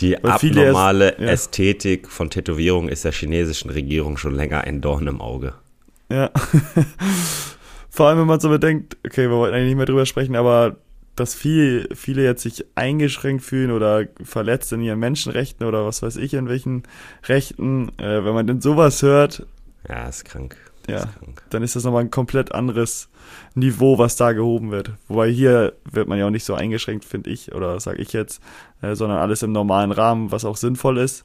Die 0.00 0.16
Weil 0.22 0.32
abnormale 0.32 1.10
erst, 1.10 1.20
ja. 1.20 1.26
Ästhetik 1.28 2.08
von 2.08 2.30
Tätowierungen 2.30 2.88
ist 2.88 3.04
der 3.04 3.12
chinesischen 3.12 3.70
Regierung 3.70 4.16
schon 4.16 4.34
länger 4.34 4.62
ein 4.62 4.80
Dorn 4.80 5.06
im 5.06 5.20
Auge. 5.20 5.54
Ja. 6.10 6.30
Vor 7.90 8.08
allem, 8.08 8.18
wenn 8.18 8.26
man 8.26 8.40
so 8.40 8.48
bedenkt, 8.48 8.96
okay, 9.06 9.28
wir 9.28 9.36
wollten 9.36 9.54
eigentlich 9.54 9.68
nicht 9.68 9.76
mehr 9.76 9.86
drüber 9.86 10.06
sprechen, 10.06 10.34
aber 10.36 10.76
dass 11.16 11.34
viel, 11.34 11.88
viele 11.94 12.24
jetzt 12.24 12.42
sich 12.42 12.64
eingeschränkt 12.74 13.44
fühlen 13.44 13.70
oder 13.70 14.06
verletzt 14.22 14.72
in 14.72 14.80
ihren 14.80 14.98
Menschenrechten 14.98 15.66
oder 15.66 15.86
was 15.86 16.02
weiß 16.02 16.16
ich 16.16 16.34
in 16.34 16.48
welchen 16.48 16.82
Rechten, 17.28 17.90
äh, 17.98 18.24
wenn 18.24 18.34
man 18.34 18.46
denn 18.46 18.60
sowas 18.60 19.02
hört. 19.02 19.46
Ja, 19.88 20.08
ist 20.08 20.24
krank. 20.24 20.56
Ja, 20.88 20.98
ist 20.98 21.18
krank. 21.18 21.42
dann 21.50 21.62
ist 21.62 21.76
das 21.76 21.84
nochmal 21.84 22.02
ein 22.02 22.10
komplett 22.10 22.52
anderes 22.52 23.08
Niveau, 23.54 23.98
was 23.98 24.16
da 24.16 24.32
gehoben 24.32 24.70
wird. 24.70 24.92
Wobei 25.08 25.30
hier 25.30 25.74
wird 25.90 26.08
man 26.08 26.18
ja 26.18 26.26
auch 26.26 26.30
nicht 26.30 26.44
so 26.44 26.54
eingeschränkt, 26.54 27.04
finde 27.04 27.30
ich, 27.30 27.54
oder 27.54 27.78
sage 27.80 28.02
ich 28.02 28.12
jetzt, 28.12 28.42
äh, 28.82 28.94
sondern 28.94 29.18
alles 29.18 29.42
im 29.42 29.52
normalen 29.52 29.92
Rahmen, 29.92 30.32
was 30.32 30.44
auch 30.44 30.56
sinnvoll 30.56 30.98
ist. 30.98 31.24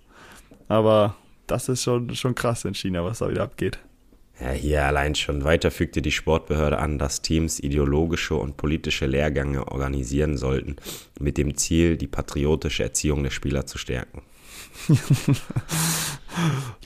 Aber 0.67 1.15
das 1.47 1.69
ist 1.69 1.83
schon, 1.83 2.15
schon 2.15 2.35
krass 2.35 2.65
in 2.65 2.75
China, 2.75 3.03
was 3.03 3.19
da 3.19 3.29
wieder 3.29 3.43
abgeht. 3.43 3.79
Ja, 4.39 4.51
hier 4.51 4.85
allein 4.85 5.15
schon 5.15 5.43
weiter 5.43 5.69
fügte 5.69 6.01
die 6.01 6.13
Sportbehörde 6.13 6.77
an, 6.77 6.97
dass 6.97 7.21
Teams 7.21 7.59
ideologische 7.59 8.35
und 8.35 8.55
politische 8.55 9.05
Lehrgänge 9.05 9.67
organisieren 9.67 10.38
sollten, 10.38 10.77
mit 11.19 11.38
dem 11.38 11.57
Ziel, 11.57 11.97
die 11.97 12.07
patriotische 12.07 12.83
Erziehung 12.83 13.23
der 13.23 13.31
Spieler 13.31 13.65
zu 13.65 13.77
stärken. 13.77 14.21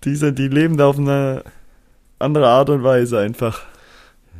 die, 0.03 0.15
sind, 0.15 0.39
die 0.39 0.47
leben 0.47 0.77
da 0.77 0.87
auf 0.87 0.97
eine 0.97 1.43
andere 2.17 2.47
Art 2.47 2.71
und 2.71 2.83
Weise 2.83 3.19
einfach. 3.19 3.61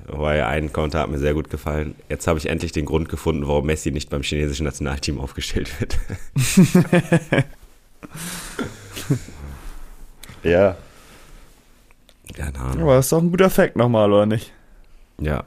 Wobei 0.07 0.45
ein 0.45 0.73
Kommentar 0.73 1.03
hat 1.03 1.09
mir 1.09 1.17
sehr 1.17 1.33
gut 1.33 1.49
gefallen. 1.49 1.95
Jetzt 2.09 2.27
habe 2.27 2.37
ich 2.37 2.49
endlich 2.49 2.71
den 2.73 2.85
Grund 2.85 3.07
gefunden, 3.09 3.47
warum 3.47 3.65
Messi 3.65 3.91
nicht 3.91 4.09
beim 4.09 4.21
chinesischen 4.21 4.65
Nationalteam 4.65 5.19
aufgestellt 5.19 5.71
wird. 5.79 5.97
ja. 10.43 10.75
Keine 12.35 12.59
Ahnung. 12.59 12.81
Aber 12.83 12.95
das 12.95 13.05
ist 13.05 13.11
doch 13.11 13.21
ein 13.21 13.31
guter 13.31 13.49
Fact 13.49 13.77
nochmal, 13.77 14.11
oder 14.11 14.25
nicht? 14.25 14.51
Ja. 15.21 15.45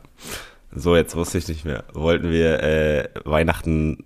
So, 0.72 0.96
jetzt 0.96 1.16
wusste 1.16 1.38
ich 1.38 1.48
nicht 1.48 1.64
mehr. 1.64 1.84
Wollten 1.92 2.30
wir 2.30 2.62
äh, 2.62 3.08
Weihnachten 3.24 4.04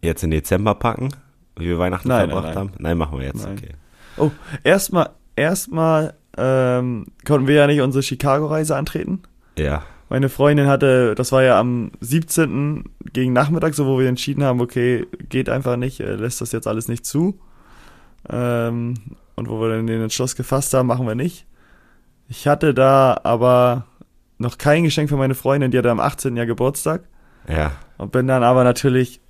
jetzt 0.00 0.22
in 0.22 0.30
Dezember 0.30 0.74
packen? 0.74 1.10
Wie 1.56 1.66
wir 1.66 1.78
Weihnachten 1.78 2.08
nein, 2.08 2.30
verbracht 2.30 2.44
nein, 2.44 2.54
nein. 2.54 2.68
haben? 2.70 2.72
Nein, 2.78 2.98
machen 2.98 3.18
wir 3.18 3.26
jetzt, 3.26 3.44
nein. 3.44 3.58
okay. 3.58 3.74
Oh, 4.16 4.30
erstmal, 4.64 5.10
erstmal 5.36 6.14
ähm, 6.36 7.06
konnten 7.26 7.46
wir 7.46 7.56
ja 7.56 7.66
nicht 7.66 7.80
unsere 7.80 8.02
Chicago-Reise 8.02 8.76
antreten. 8.76 9.22
Ja. 9.58 9.82
Meine 10.08 10.28
Freundin 10.28 10.66
hatte, 10.66 11.14
das 11.14 11.32
war 11.32 11.42
ja 11.42 11.58
am 11.58 11.90
17. 12.00 12.84
gegen 13.12 13.32
Nachmittag, 13.32 13.74
so 13.74 13.86
wo 13.86 13.98
wir 13.98 14.08
entschieden 14.08 14.44
haben, 14.44 14.60
okay, 14.60 15.06
geht 15.28 15.48
einfach 15.48 15.76
nicht, 15.76 16.00
lässt 16.00 16.40
das 16.40 16.52
jetzt 16.52 16.66
alles 16.66 16.88
nicht 16.88 17.06
zu. 17.06 17.38
Ähm, 18.28 18.94
und 19.36 19.48
wo 19.48 19.60
wir 19.60 19.70
dann 19.70 19.86
den 19.86 20.02
Entschluss 20.02 20.36
gefasst 20.36 20.74
haben, 20.74 20.86
machen 20.86 21.06
wir 21.06 21.14
nicht. 21.14 21.46
Ich 22.28 22.46
hatte 22.46 22.74
da 22.74 23.18
aber 23.24 23.86
noch 24.38 24.58
kein 24.58 24.84
Geschenk 24.84 25.08
für 25.08 25.16
meine 25.16 25.34
Freundin, 25.34 25.70
die 25.70 25.78
hatte 25.78 25.90
am 25.90 26.00
18. 26.00 26.36
Jahr 26.36 26.46
Geburtstag. 26.46 27.04
Ja. 27.48 27.72
Und 27.96 28.12
bin 28.12 28.26
dann 28.26 28.42
aber 28.42 28.64
natürlich 28.64 29.20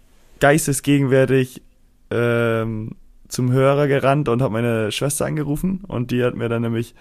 geistesgegenwärtig 0.40 1.62
ähm, 2.11 2.96
zum 3.28 3.52
Hörer 3.52 3.87
gerannt 3.87 4.28
und 4.28 4.42
habe 4.42 4.52
meine 4.52 4.92
Schwester 4.92 5.26
angerufen 5.26 5.82
und 5.87 6.11
die 6.11 6.22
hat 6.24 6.35
mir 6.35 6.48
dann 6.48 6.62
nämlich 6.62 6.94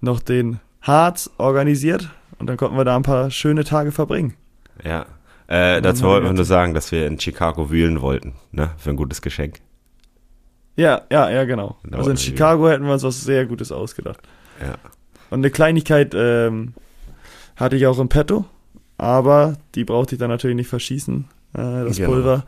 noch 0.00 0.20
den 0.20 0.60
Harz 0.80 1.30
organisiert 1.38 2.10
und 2.38 2.46
dann 2.46 2.56
konnten 2.56 2.76
wir 2.76 2.84
da 2.84 2.96
ein 2.96 3.02
paar 3.02 3.30
schöne 3.30 3.64
Tage 3.64 3.92
verbringen. 3.92 4.34
Ja. 4.84 5.06
Äh, 5.46 5.82
dazu 5.82 6.04
wollten 6.04 6.26
wir 6.26 6.32
nur 6.32 6.44
sagen, 6.44 6.72
dass 6.72 6.90
wir 6.90 7.06
in 7.06 7.20
Chicago 7.20 7.70
wühlen 7.70 8.00
wollten, 8.00 8.32
ne? 8.50 8.70
Für 8.78 8.90
ein 8.90 8.96
gutes 8.96 9.20
Geschenk. 9.20 9.60
Ja, 10.76 11.02
ja, 11.10 11.30
ja, 11.30 11.44
genau. 11.44 11.76
Also 11.92 12.10
in 12.10 12.16
Chicago 12.16 12.68
hätten 12.68 12.84
wir 12.84 12.94
uns 12.94 13.02
was 13.02 13.22
sehr 13.22 13.46
Gutes 13.46 13.70
ausgedacht. 13.70 14.20
Ja. 14.60 14.74
Und 15.30 15.40
eine 15.40 15.50
Kleinigkeit 15.50 16.14
ähm, 16.16 16.74
hatte 17.56 17.76
ich 17.76 17.86
auch 17.86 17.98
im 17.98 18.08
Petto, 18.08 18.46
aber 18.96 19.54
die 19.74 19.84
brauchte 19.84 20.14
ich 20.14 20.18
dann 20.18 20.30
natürlich 20.30 20.56
nicht 20.56 20.68
verschießen, 20.68 21.26
äh, 21.54 21.58
das 21.58 21.96
genau. 21.96 22.10
Pulver. 22.10 22.44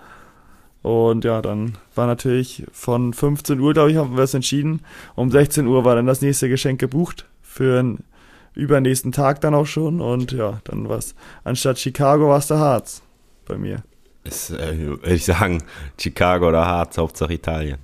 Und 0.83 1.25
ja, 1.25 1.43
dann 1.43 1.77
war 1.95 2.07
natürlich 2.07 2.65
von 2.73 3.13
15 3.13 3.59
Uhr, 3.59 3.73
glaube 3.75 3.91
ich, 3.91 3.97
haben 3.97 4.17
wir 4.17 4.23
es 4.23 4.35
entschieden. 4.35 4.83
Um 5.17 5.31
16 5.31 5.67
Uhr 5.67 5.85
war 5.85 5.97
dann 5.97 6.07
das 6.07 6.23
nächste 6.23 6.49
Geschenk 6.49 6.81
gebucht 6.81 7.27
für 7.43 7.77
den 7.83 7.99
übernächsten 8.57 9.13
Tag 9.13 9.41
dann 9.41 9.55
auch 9.55 9.67
schon. 9.67 10.01
Und 10.01 10.33
ja, 10.33 10.61
dann 10.65 10.89
war 10.89 10.99
es, 10.99 11.15
anstatt 11.45 11.79
Chicago 11.79 12.29
war 12.29 12.39
es 12.39 12.49
der 12.49 12.59
Harz 12.59 13.03
bei 13.47 13.57
mir. 13.57 13.83
Ist, 14.25 14.51
äh, 14.51 14.77
würde 14.79 15.15
ich 15.15 15.25
sagen, 15.25 15.63
Chicago 16.01 16.49
oder 16.49 16.67
Harz, 16.67 16.99
Hauptsache 16.99 17.33
Italien. 17.33 17.79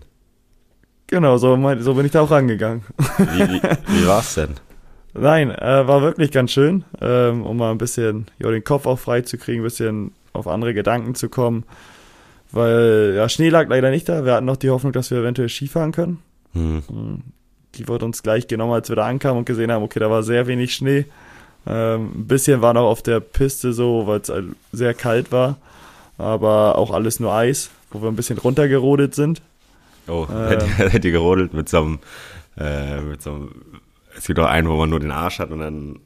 Genau, 1.06 1.36
so, 1.36 1.56
mein, 1.56 1.80
so 1.82 1.94
bin 1.94 2.06
ich 2.06 2.12
da 2.12 2.22
auch 2.22 2.30
rangegangen. 2.30 2.82
Wie, 3.18 3.40
wie, 3.40 3.62
wie 3.62 4.06
war's 4.06 4.34
denn? 4.34 4.54
Nein, 5.14 5.50
äh, 5.50 5.86
war 5.86 6.00
wirklich 6.00 6.30
ganz 6.30 6.52
schön, 6.52 6.84
ähm, 7.00 7.44
um 7.44 7.58
mal 7.58 7.70
ein 7.70 7.78
bisschen 7.78 8.26
ja, 8.38 8.50
den 8.50 8.64
Kopf 8.64 8.86
auch 8.86 8.98
frei 8.98 9.20
zu 9.20 9.36
kriegen, 9.36 9.60
ein 9.60 9.64
bisschen 9.64 10.12
auf 10.32 10.48
andere 10.48 10.72
Gedanken 10.72 11.14
zu 11.14 11.28
kommen. 11.28 11.64
Weil 12.50 13.12
ja, 13.16 13.28
Schnee 13.28 13.50
lag 13.50 13.68
leider 13.68 13.90
nicht 13.90 14.08
da. 14.08 14.24
Wir 14.24 14.34
hatten 14.34 14.46
noch 14.46 14.56
die 14.56 14.70
Hoffnung, 14.70 14.92
dass 14.92 15.10
wir 15.10 15.18
eventuell 15.18 15.48
Skifahren 15.48 15.92
können. 15.92 16.18
Hm. 16.54 17.22
Die 17.74 17.88
wurde 17.88 18.04
uns 18.04 18.22
gleich 18.22 18.48
genommen, 18.48 18.72
als 18.72 18.88
wir 18.88 18.96
da 18.96 19.06
ankamen 19.06 19.38
und 19.38 19.44
gesehen 19.44 19.72
haben, 19.72 19.82
okay, 19.82 19.98
da 19.98 20.10
war 20.10 20.22
sehr 20.22 20.46
wenig 20.46 20.74
Schnee. 20.74 21.06
Ähm, 21.66 22.10
ein 22.14 22.26
bisschen 22.26 22.60
war 22.60 22.74
noch 22.74 22.84
auf 22.88 23.02
der 23.02 23.20
Piste 23.20 23.72
so, 23.72 24.06
weil 24.06 24.20
es 24.20 24.28
halt 24.28 24.46
sehr 24.72 24.94
kalt 24.94 25.32
war. 25.32 25.56
Aber 26.18 26.76
auch 26.76 26.90
alles 26.90 27.20
nur 27.20 27.32
Eis, 27.32 27.70
wo 27.90 28.02
wir 28.02 28.08
ein 28.08 28.16
bisschen 28.16 28.38
runtergerodet 28.38 29.14
sind. 29.14 29.40
Oh, 30.08 30.26
Ähm. 30.30 30.48
hätte, 30.48 30.66
hätte 30.90 31.08
ihr 31.08 31.12
gerodelt 31.12 31.54
mit 31.54 31.68
so 31.68 31.78
einem, 31.78 31.98
äh, 32.58 33.00
mit 33.00 33.22
so 33.22 33.30
einem, 33.30 33.50
es 34.16 34.26
gibt 34.26 34.38
auch 34.38 34.46
einen, 34.46 34.68
wo 34.68 34.74
man 34.76 34.90
nur 34.90 35.00
den 35.00 35.10
Arsch 35.10 35.38
hat 35.38 35.50
und 35.50 35.60
dann 35.60 35.98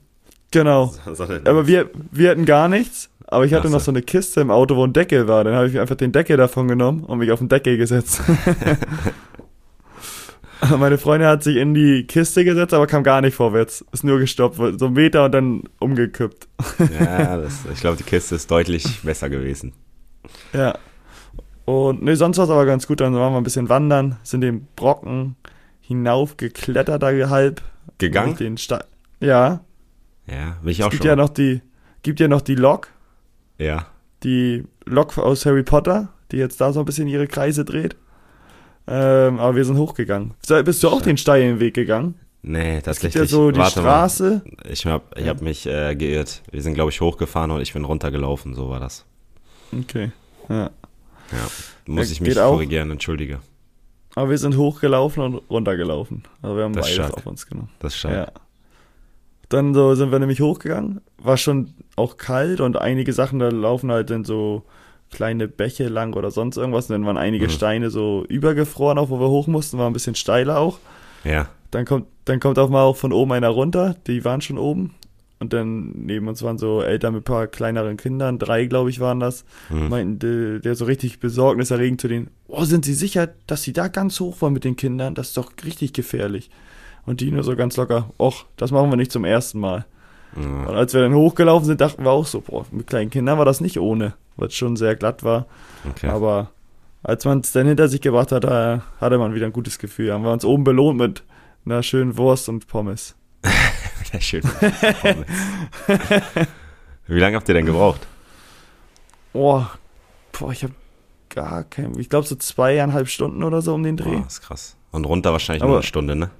Genau. 0.52 0.94
so 1.12 1.24
Aber 1.24 1.66
wir, 1.66 1.90
wir 2.12 2.30
hatten 2.30 2.44
gar 2.44 2.68
nichts. 2.68 3.10
Aber 3.26 3.44
ich 3.44 3.52
hatte 3.52 3.66
Ach 3.66 3.72
noch 3.72 3.80
so. 3.80 3.86
so 3.86 3.90
eine 3.90 4.02
Kiste 4.02 4.40
im 4.40 4.50
Auto, 4.52 4.76
wo 4.76 4.84
ein 4.84 4.92
Deckel 4.92 5.26
war. 5.26 5.42
Dann 5.42 5.54
habe 5.54 5.66
ich 5.66 5.74
mir 5.74 5.80
einfach 5.80 5.96
den 5.96 6.12
Deckel 6.12 6.36
davon 6.36 6.68
genommen 6.68 7.02
und 7.02 7.18
mich 7.18 7.32
auf 7.32 7.40
den 7.40 7.48
Deckel 7.48 7.76
gesetzt. 7.76 8.20
Meine 10.78 10.98
Freundin 10.98 11.28
hat 11.28 11.42
sich 11.42 11.56
in 11.56 11.74
die 11.74 12.04
Kiste 12.06 12.44
gesetzt, 12.44 12.72
aber 12.72 12.86
kam 12.86 13.02
gar 13.02 13.20
nicht 13.20 13.34
vorwärts. 13.34 13.84
Ist 13.92 14.04
nur 14.04 14.18
gestoppt, 14.18 14.56
so 14.56 14.86
einen 14.86 14.94
Meter 14.94 15.26
und 15.26 15.32
dann 15.32 15.62
umgekippt. 15.80 16.48
ja, 16.98 17.36
das, 17.42 17.64
ich 17.72 17.80
glaube, 17.80 17.96
die 17.96 18.04
Kiste 18.04 18.34
ist 18.34 18.50
deutlich 18.50 19.02
besser 19.02 19.28
gewesen. 19.28 19.72
Ja. 20.52 20.78
Und 21.64 22.02
ne, 22.02 22.16
sonst 22.16 22.38
war 22.38 22.44
es 22.44 22.50
aber 22.50 22.64
ganz 22.64 22.86
gut. 22.86 23.00
Dann 23.00 23.14
waren 23.14 23.32
wir 23.32 23.38
ein 23.38 23.44
bisschen 23.44 23.68
wandern, 23.68 24.16
sind 24.22 24.40
den 24.40 24.66
Brocken 24.76 25.36
hinaufgeklettert, 25.80 27.02
da 27.02 27.28
halb. 27.28 27.62
Gegangen? 27.98 28.36
Den 28.36 28.56
Ste 28.56 28.84
ja. 29.20 29.60
Ja, 30.26 30.56
bin 30.62 30.70
ich 30.70 30.82
auch 30.82 30.88
Es 30.88 30.92
gibt 30.92 31.04
schon. 31.04 31.08
ja 31.08 31.16
noch 31.16 31.28
die, 31.28 31.62
gibt 32.02 32.20
ja 32.20 32.28
noch 32.28 32.40
die 32.40 32.56
Lok, 32.56 32.88
ja. 33.58 33.86
die 34.22 34.64
Lok 34.84 35.16
aus 35.18 35.46
Harry 35.46 35.62
Potter, 35.62 36.08
die 36.32 36.36
jetzt 36.36 36.60
da 36.60 36.72
so 36.72 36.80
ein 36.80 36.86
bisschen 36.86 37.08
ihre 37.08 37.26
Kreise 37.26 37.64
dreht. 37.64 37.96
Ähm, 38.88 39.38
aber 39.40 39.56
wir 39.56 39.64
sind 39.64 39.76
hochgegangen. 39.78 40.34
Bist 40.64 40.82
du 40.82 40.88
auch 40.88 41.02
den 41.02 41.16
steilen 41.16 41.58
Weg 41.60 41.74
gegangen? 41.74 42.14
Nee, 42.42 42.76
Es 42.76 43.00
gibt 43.00 43.14
tatsächlich. 43.14 43.14
ja 43.22 43.26
so 43.26 43.50
die 43.50 43.58
Warte 43.58 43.80
Straße. 43.80 44.42
Mal. 44.44 44.70
Ich 44.70 44.86
habe 44.86 45.04
ich 45.16 45.26
hab 45.26 45.42
mich 45.42 45.66
äh, 45.66 45.96
geirrt. 45.96 46.42
Wir 46.52 46.62
sind, 46.62 46.74
glaube 46.74 46.90
ich, 46.92 47.00
hochgefahren 47.00 47.50
und 47.50 47.60
ich 47.60 47.72
bin 47.72 47.84
runtergelaufen. 47.84 48.54
So 48.54 48.70
war 48.70 48.78
das. 48.78 49.04
Okay. 49.76 50.12
Ja. 50.48 50.70
Ja. 51.32 51.38
Muss 51.86 52.06
Ja, 52.08 52.12
ich 52.12 52.20
mich 52.20 52.36
korrigieren, 52.36 52.90
entschuldige. 52.92 53.40
Aber 54.14 54.30
wir 54.30 54.38
sind 54.38 54.56
hochgelaufen 54.56 55.22
und 55.24 55.34
runtergelaufen. 55.50 56.22
Also 56.40 56.56
wir 56.56 56.62
haben 56.64 56.72
Das 56.72 56.86
beides 56.86 57.10
auf 57.12 57.26
uns 57.26 57.46
genommen. 57.46 57.70
Das 57.80 57.94
ist 57.94 57.98
schade. 57.98 58.14
Ja. 58.14 58.28
Dann 59.48 59.74
so 59.74 59.94
sind 59.96 60.12
wir 60.12 60.20
nämlich 60.20 60.40
hochgegangen. 60.40 61.00
War 61.18 61.36
schon 61.36 61.74
auch 61.96 62.16
kalt 62.16 62.60
und 62.60 62.76
einige 62.78 63.12
Sachen 63.12 63.40
da 63.40 63.48
laufen 63.48 63.90
halt 63.90 64.10
dann 64.10 64.24
so 64.24 64.64
kleine 65.10 65.48
Bäche 65.48 65.88
lang 65.88 66.14
oder 66.14 66.30
sonst 66.30 66.56
irgendwas. 66.56 66.88
Und 66.90 66.94
dann 66.94 67.06
waren 67.06 67.16
einige 67.16 67.46
Mhm. 67.46 67.50
Steine 67.50 67.90
so 67.90 68.24
übergefroren, 68.28 68.98
auch 68.98 69.10
wo 69.10 69.20
wir 69.20 69.28
hoch 69.28 69.46
mussten, 69.46 69.78
war 69.78 69.88
ein 69.88 69.92
bisschen 69.92 70.14
steiler 70.14 70.58
auch. 70.58 70.78
Ja. 71.24 71.48
Dann 71.70 71.84
kommt, 71.84 72.06
dann 72.24 72.40
kommt 72.40 72.58
auch 72.58 72.70
mal 72.70 72.82
auch 72.82 72.96
von 72.96 73.12
oben 73.12 73.32
einer 73.32 73.48
runter. 73.48 73.96
Die 74.06 74.24
waren 74.24 74.40
schon 74.40 74.58
oben. 74.58 74.94
Und 75.38 75.52
dann 75.52 75.92
neben 76.06 76.28
uns 76.28 76.42
waren 76.42 76.56
so 76.56 76.80
Eltern 76.80 77.12
mit 77.12 77.20
ein 77.20 77.24
paar 77.24 77.46
kleineren 77.46 77.98
Kindern, 77.98 78.38
drei, 78.38 78.64
glaube 78.64 78.88
ich, 78.88 79.00
waren 79.00 79.20
das. 79.20 79.44
Hm. 79.68 79.90
Meinten, 79.90 80.18
der, 80.18 80.60
der 80.60 80.74
so 80.74 80.86
richtig 80.86 81.20
besorgniserregend 81.20 82.00
zu 82.00 82.08
denen, 82.08 82.30
oh, 82.48 82.64
sind 82.64 82.86
Sie 82.86 82.94
sicher, 82.94 83.28
dass 83.46 83.62
Sie 83.62 83.74
da 83.74 83.88
ganz 83.88 84.18
hoch 84.18 84.40
wollen 84.40 84.54
mit 84.54 84.64
den 84.64 84.76
Kindern? 84.76 85.14
Das 85.14 85.28
ist 85.28 85.36
doch 85.36 85.52
richtig 85.64 85.92
gefährlich. 85.92 86.50
Und 87.04 87.20
die 87.20 87.30
nur 87.30 87.42
so 87.42 87.54
ganz 87.54 87.76
locker, 87.76 88.10
och, 88.18 88.46
das 88.56 88.70
machen 88.70 88.88
wir 88.90 88.96
nicht 88.96 89.12
zum 89.12 89.24
ersten 89.26 89.60
Mal. 89.60 89.84
Ja. 90.34 90.42
Und 90.68 90.74
als 90.74 90.92
wir 90.94 91.02
dann 91.02 91.14
hochgelaufen 91.14 91.66
sind, 91.66 91.80
dachten 91.80 92.04
wir 92.04 92.10
auch 92.10 92.26
so, 92.26 92.40
boah, 92.40 92.66
mit 92.70 92.86
kleinen 92.86 93.10
Kindern 93.10 93.38
war 93.38 93.44
das 93.44 93.60
nicht 93.60 93.78
ohne, 93.78 94.14
weil 94.36 94.48
es 94.48 94.54
schon 94.54 94.76
sehr 94.76 94.96
glatt 94.96 95.22
war. 95.24 95.46
Okay. 95.88 96.08
Aber 96.08 96.50
als 97.02 97.24
man 97.24 97.40
es 97.40 97.52
dann 97.52 97.66
hinter 97.66 97.88
sich 97.88 98.00
gebracht 98.00 98.32
hat, 98.32 98.44
hatte 98.44 99.18
man 99.18 99.34
wieder 99.34 99.46
ein 99.46 99.52
gutes 99.52 99.78
Gefühl. 99.78 100.12
Haben 100.12 100.24
wir 100.24 100.32
uns 100.32 100.44
oben 100.44 100.64
belohnt 100.64 100.98
mit 100.98 101.22
einer 101.64 101.82
schönen 101.82 102.16
Wurst 102.16 102.48
und 102.48 102.66
Pommes. 102.66 103.14
Sehr 104.12 104.20
schön. 104.20 104.42
Wie 107.06 107.18
lange 107.20 107.36
habt 107.36 107.48
ihr 107.48 107.54
denn 107.54 107.66
gebraucht? 107.66 108.06
Boah, 109.32 109.70
boah, 110.32 110.52
ich 110.52 110.62
habe 110.64 110.74
gar 111.30 111.64
kein, 111.64 111.98
ich 111.98 112.08
glaube 112.08 112.26
so 112.26 112.34
zweieinhalb 112.36 113.08
Stunden 113.08 113.42
oder 113.42 113.62
so 113.62 113.74
um 113.74 113.82
den 113.82 113.96
Dreh. 113.96 114.16
Boah, 114.16 114.26
ist 114.26 114.40
krass. 114.42 114.76
Und 114.90 115.04
runter 115.04 115.32
wahrscheinlich 115.32 115.62
Aber- 115.62 115.70
nur 115.72 115.78
eine 115.78 115.86
Stunde, 115.86 116.16
ne? 116.16 116.30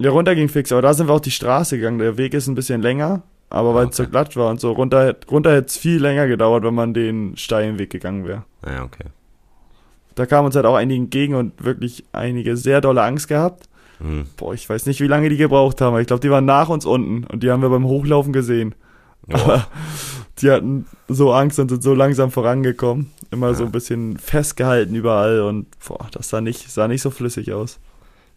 Ja, 0.00 0.10
runter 0.10 0.34
ging 0.34 0.48
fix, 0.48 0.72
aber 0.72 0.82
da 0.82 0.94
sind 0.94 1.08
wir 1.08 1.12
auch 1.14 1.20
die 1.20 1.30
Straße 1.30 1.76
gegangen. 1.76 1.98
Der 1.98 2.16
Weg 2.16 2.32
ist 2.34 2.46
ein 2.48 2.54
bisschen 2.54 2.80
länger, 2.82 3.22
aber 3.50 3.74
weil 3.74 3.88
es 3.88 3.96
so 3.96 4.02
Okay. 4.04 4.10
glatt 4.12 4.34
war 4.36 4.48
und 4.50 4.58
so 4.60 4.72
runter, 4.72 5.14
runter 5.30 5.52
hätte 5.54 5.66
es 5.66 5.76
viel 5.76 6.00
länger 6.00 6.26
gedauert, 6.26 6.64
wenn 6.64 6.74
man 6.74 6.94
den 6.94 7.36
steilen 7.36 7.78
Weg 7.78 7.90
gegangen 7.90 8.26
wäre. 8.26 8.44
Ja, 8.66 8.82
okay. 8.84 9.04
Da 10.14 10.26
kam 10.26 10.44
uns 10.46 10.56
halt 10.56 10.66
auch 10.66 10.74
einige 10.74 11.00
entgegen 11.02 11.34
und 11.34 11.64
wirklich 11.64 12.04
einige 12.12 12.56
sehr 12.56 12.80
dolle 12.80 13.02
Angst 13.02 13.28
gehabt. 13.28 13.68
Hm. 13.98 14.24
Boah, 14.38 14.54
ich 14.54 14.68
weiß 14.68 14.86
nicht, 14.86 15.00
wie 15.00 15.06
lange 15.06 15.28
die 15.28 15.36
gebraucht 15.36 15.80
haben. 15.82 15.88
aber 15.92 16.00
Ich 16.00 16.06
glaube, 16.06 16.20
die 16.20 16.30
waren 16.30 16.46
nach 16.46 16.68
uns 16.70 16.86
unten 16.86 17.24
und 17.24 17.42
die 17.42 17.50
haben 17.50 17.62
wir 17.62 17.68
beim 17.68 17.84
Hochlaufen 17.84 18.32
gesehen. 18.32 18.74
Aber 19.30 19.66
die 20.40 20.50
hatten 20.50 20.86
so 21.08 21.32
Angst 21.32 21.58
und 21.60 21.68
sind 21.68 21.82
so 21.82 21.94
langsam 21.94 22.30
vorangekommen. 22.30 23.10
Immer 23.30 23.54
so 23.54 23.62
Ja. 23.64 23.68
ein 23.68 23.72
bisschen 23.72 24.16
festgehalten 24.16 24.94
überall 24.94 25.42
und 25.42 25.66
boah, 25.86 26.06
das 26.10 26.30
sah 26.30 26.40
nicht, 26.40 26.70
sah 26.70 26.88
nicht 26.88 27.02
so 27.02 27.10
flüssig 27.10 27.52
aus. 27.52 27.78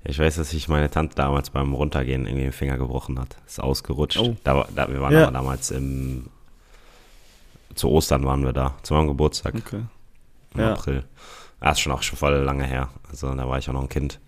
Ich 0.03 0.19
weiß, 0.19 0.35
dass 0.35 0.49
sich 0.49 0.67
meine 0.67 0.89
Tante 0.89 1.15
damals 1.15 1.49
beim 1.49 1.73
Runtergehen 1.73 2.25
irgendwie 2.25 2.43
den 2.43 2.51
Finger 2.51 2.77
gebrochen 2.77 3.19
hat. 3.19 3.37
Ist 3.45 3.61
ausgerutscht. 3.61 4.17
Oh. 4.19 4.35
Da, 4.43 4.67
da, 4.75 4.89
wir 4.89 5.01
waren 5.01 5.13
Ja. 5.13 5.23
aber 5.23 5.31
damals 5.31 5.71
im. 5.71 6.29
Zu 7.75 7.89
Ostern 7.89 8.23
waren 8.25 8.43
wir 8.45 8.53
da, 8.53 8.75
zu 8.83 8.93
meinem 8.93 9.07
Geburtstag 9.07 9.55
Okay. 9.55 9.81
im 10.53 10.59
Ja. 10.59 10.73
April. 10.73 11.03
Das 11.59 11.77
ist 11.77 11.79
schon 11.81 11.91
auch 11.93 12.03
schon 12.03 12.17
voll 12.19 12.33
lange 12.35 12.65
her. 12.65 12.89
Also 13.09 13.33
da 13.33 13.47
war 13.49 13.57
ich 13.57 13.67
auch 13.69 13.73
noch 13.73 13.81
ein 13.83 13.89
Kind. 13.89 14.19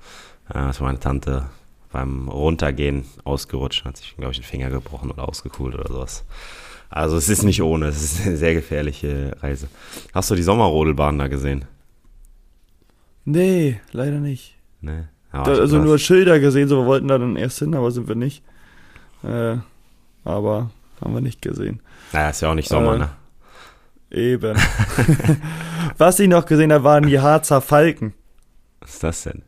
Äh, 0.49 0.53
Das 0.53 0.79
war 0.79 0.87
meine 0.87 0.99
Tante 0.99 1.49
beim 1.91 2.27
Runtergehen 2.29 3.05
ausgerutscht, 3.23 3.85
hat 3.85 3.97
sich, 3.97 4.15
glaube 4.17 4.31
ich, 4.31 4.39
den 4.39 4.45
Finger 4.45 4.69
gebrochen 4.69 5.11
oder 5.11 5.27
ausgekugelt 5.29 5.75
oder 5.75 5.87
sowas. 5.93 6.23
Also 6.89 7.17
es 7.17 7.29
ist 7.29 7.43
nicht 7.43 7.61
ohne, 7.61 7.87
es 7.87 8.01
ist 8.01 8.25
eine 8.25 8.37
sehr 8.37 8.53
gefährliche 8.53 9.35
Reise. 9.41 9.67
Hast 10.13 10.31
du 10.31 10.35
die 10.35 10.43
Sommerrodelbahn 10.43 11.19
da 11.19 11.27
gesehen? 11.27 11.65
Nee, 13.25 13.79
leider 13.91 14.19
nicht. 14.19 14.55
Ne? 14.81 15.09
Ja, 15.35 15.43
Da, 15.43 15.51
also 15.51 15.77
nur 15.77 15.99
Schilder 15.99 16.39
gesehen, 16.39 16.67
so 16.67 16.81
wir 16.81 16.85
wollten 16.85 17.07
da 17.07 17.17
dann 17.17 17.35
erst 17.35 17.59
hin, 17.59 17.75
aber 17.75 17.91
sind 17.91 18.07
wir 18.07 18.15
nicht. 18.15 18.43
Äh, 19.23 19.57
aber 20.23 20.69
haben 21.03 21.13
wir 21.13 21.21
nicht 21.21 21.41
gesehen. 21.41 21.81
Naja, 22.13 22.29
ist 22.29 22.41
ja 22.41 22.49
auch 22.49 22.55
nicht 22.55 22.69
Sommer, 22.69 22.95
Äh, 22.95 22.97
ne? 22.99 23.09
Eben. 24.11 24.57
Was 25.97 26.19
ich 26.19 26.27
noch 26.29 26.45
gesehen 26.45 26.71
habe, 26.71 26.83
waren 26.83 27.05
die 27.05 27.19
Harzer 27.19 27.61
Falken. 27.61 28.13
Was 28.79 28.93
ist 28.93 29.03
das 29.03 29.23
denn? 29.23 29.41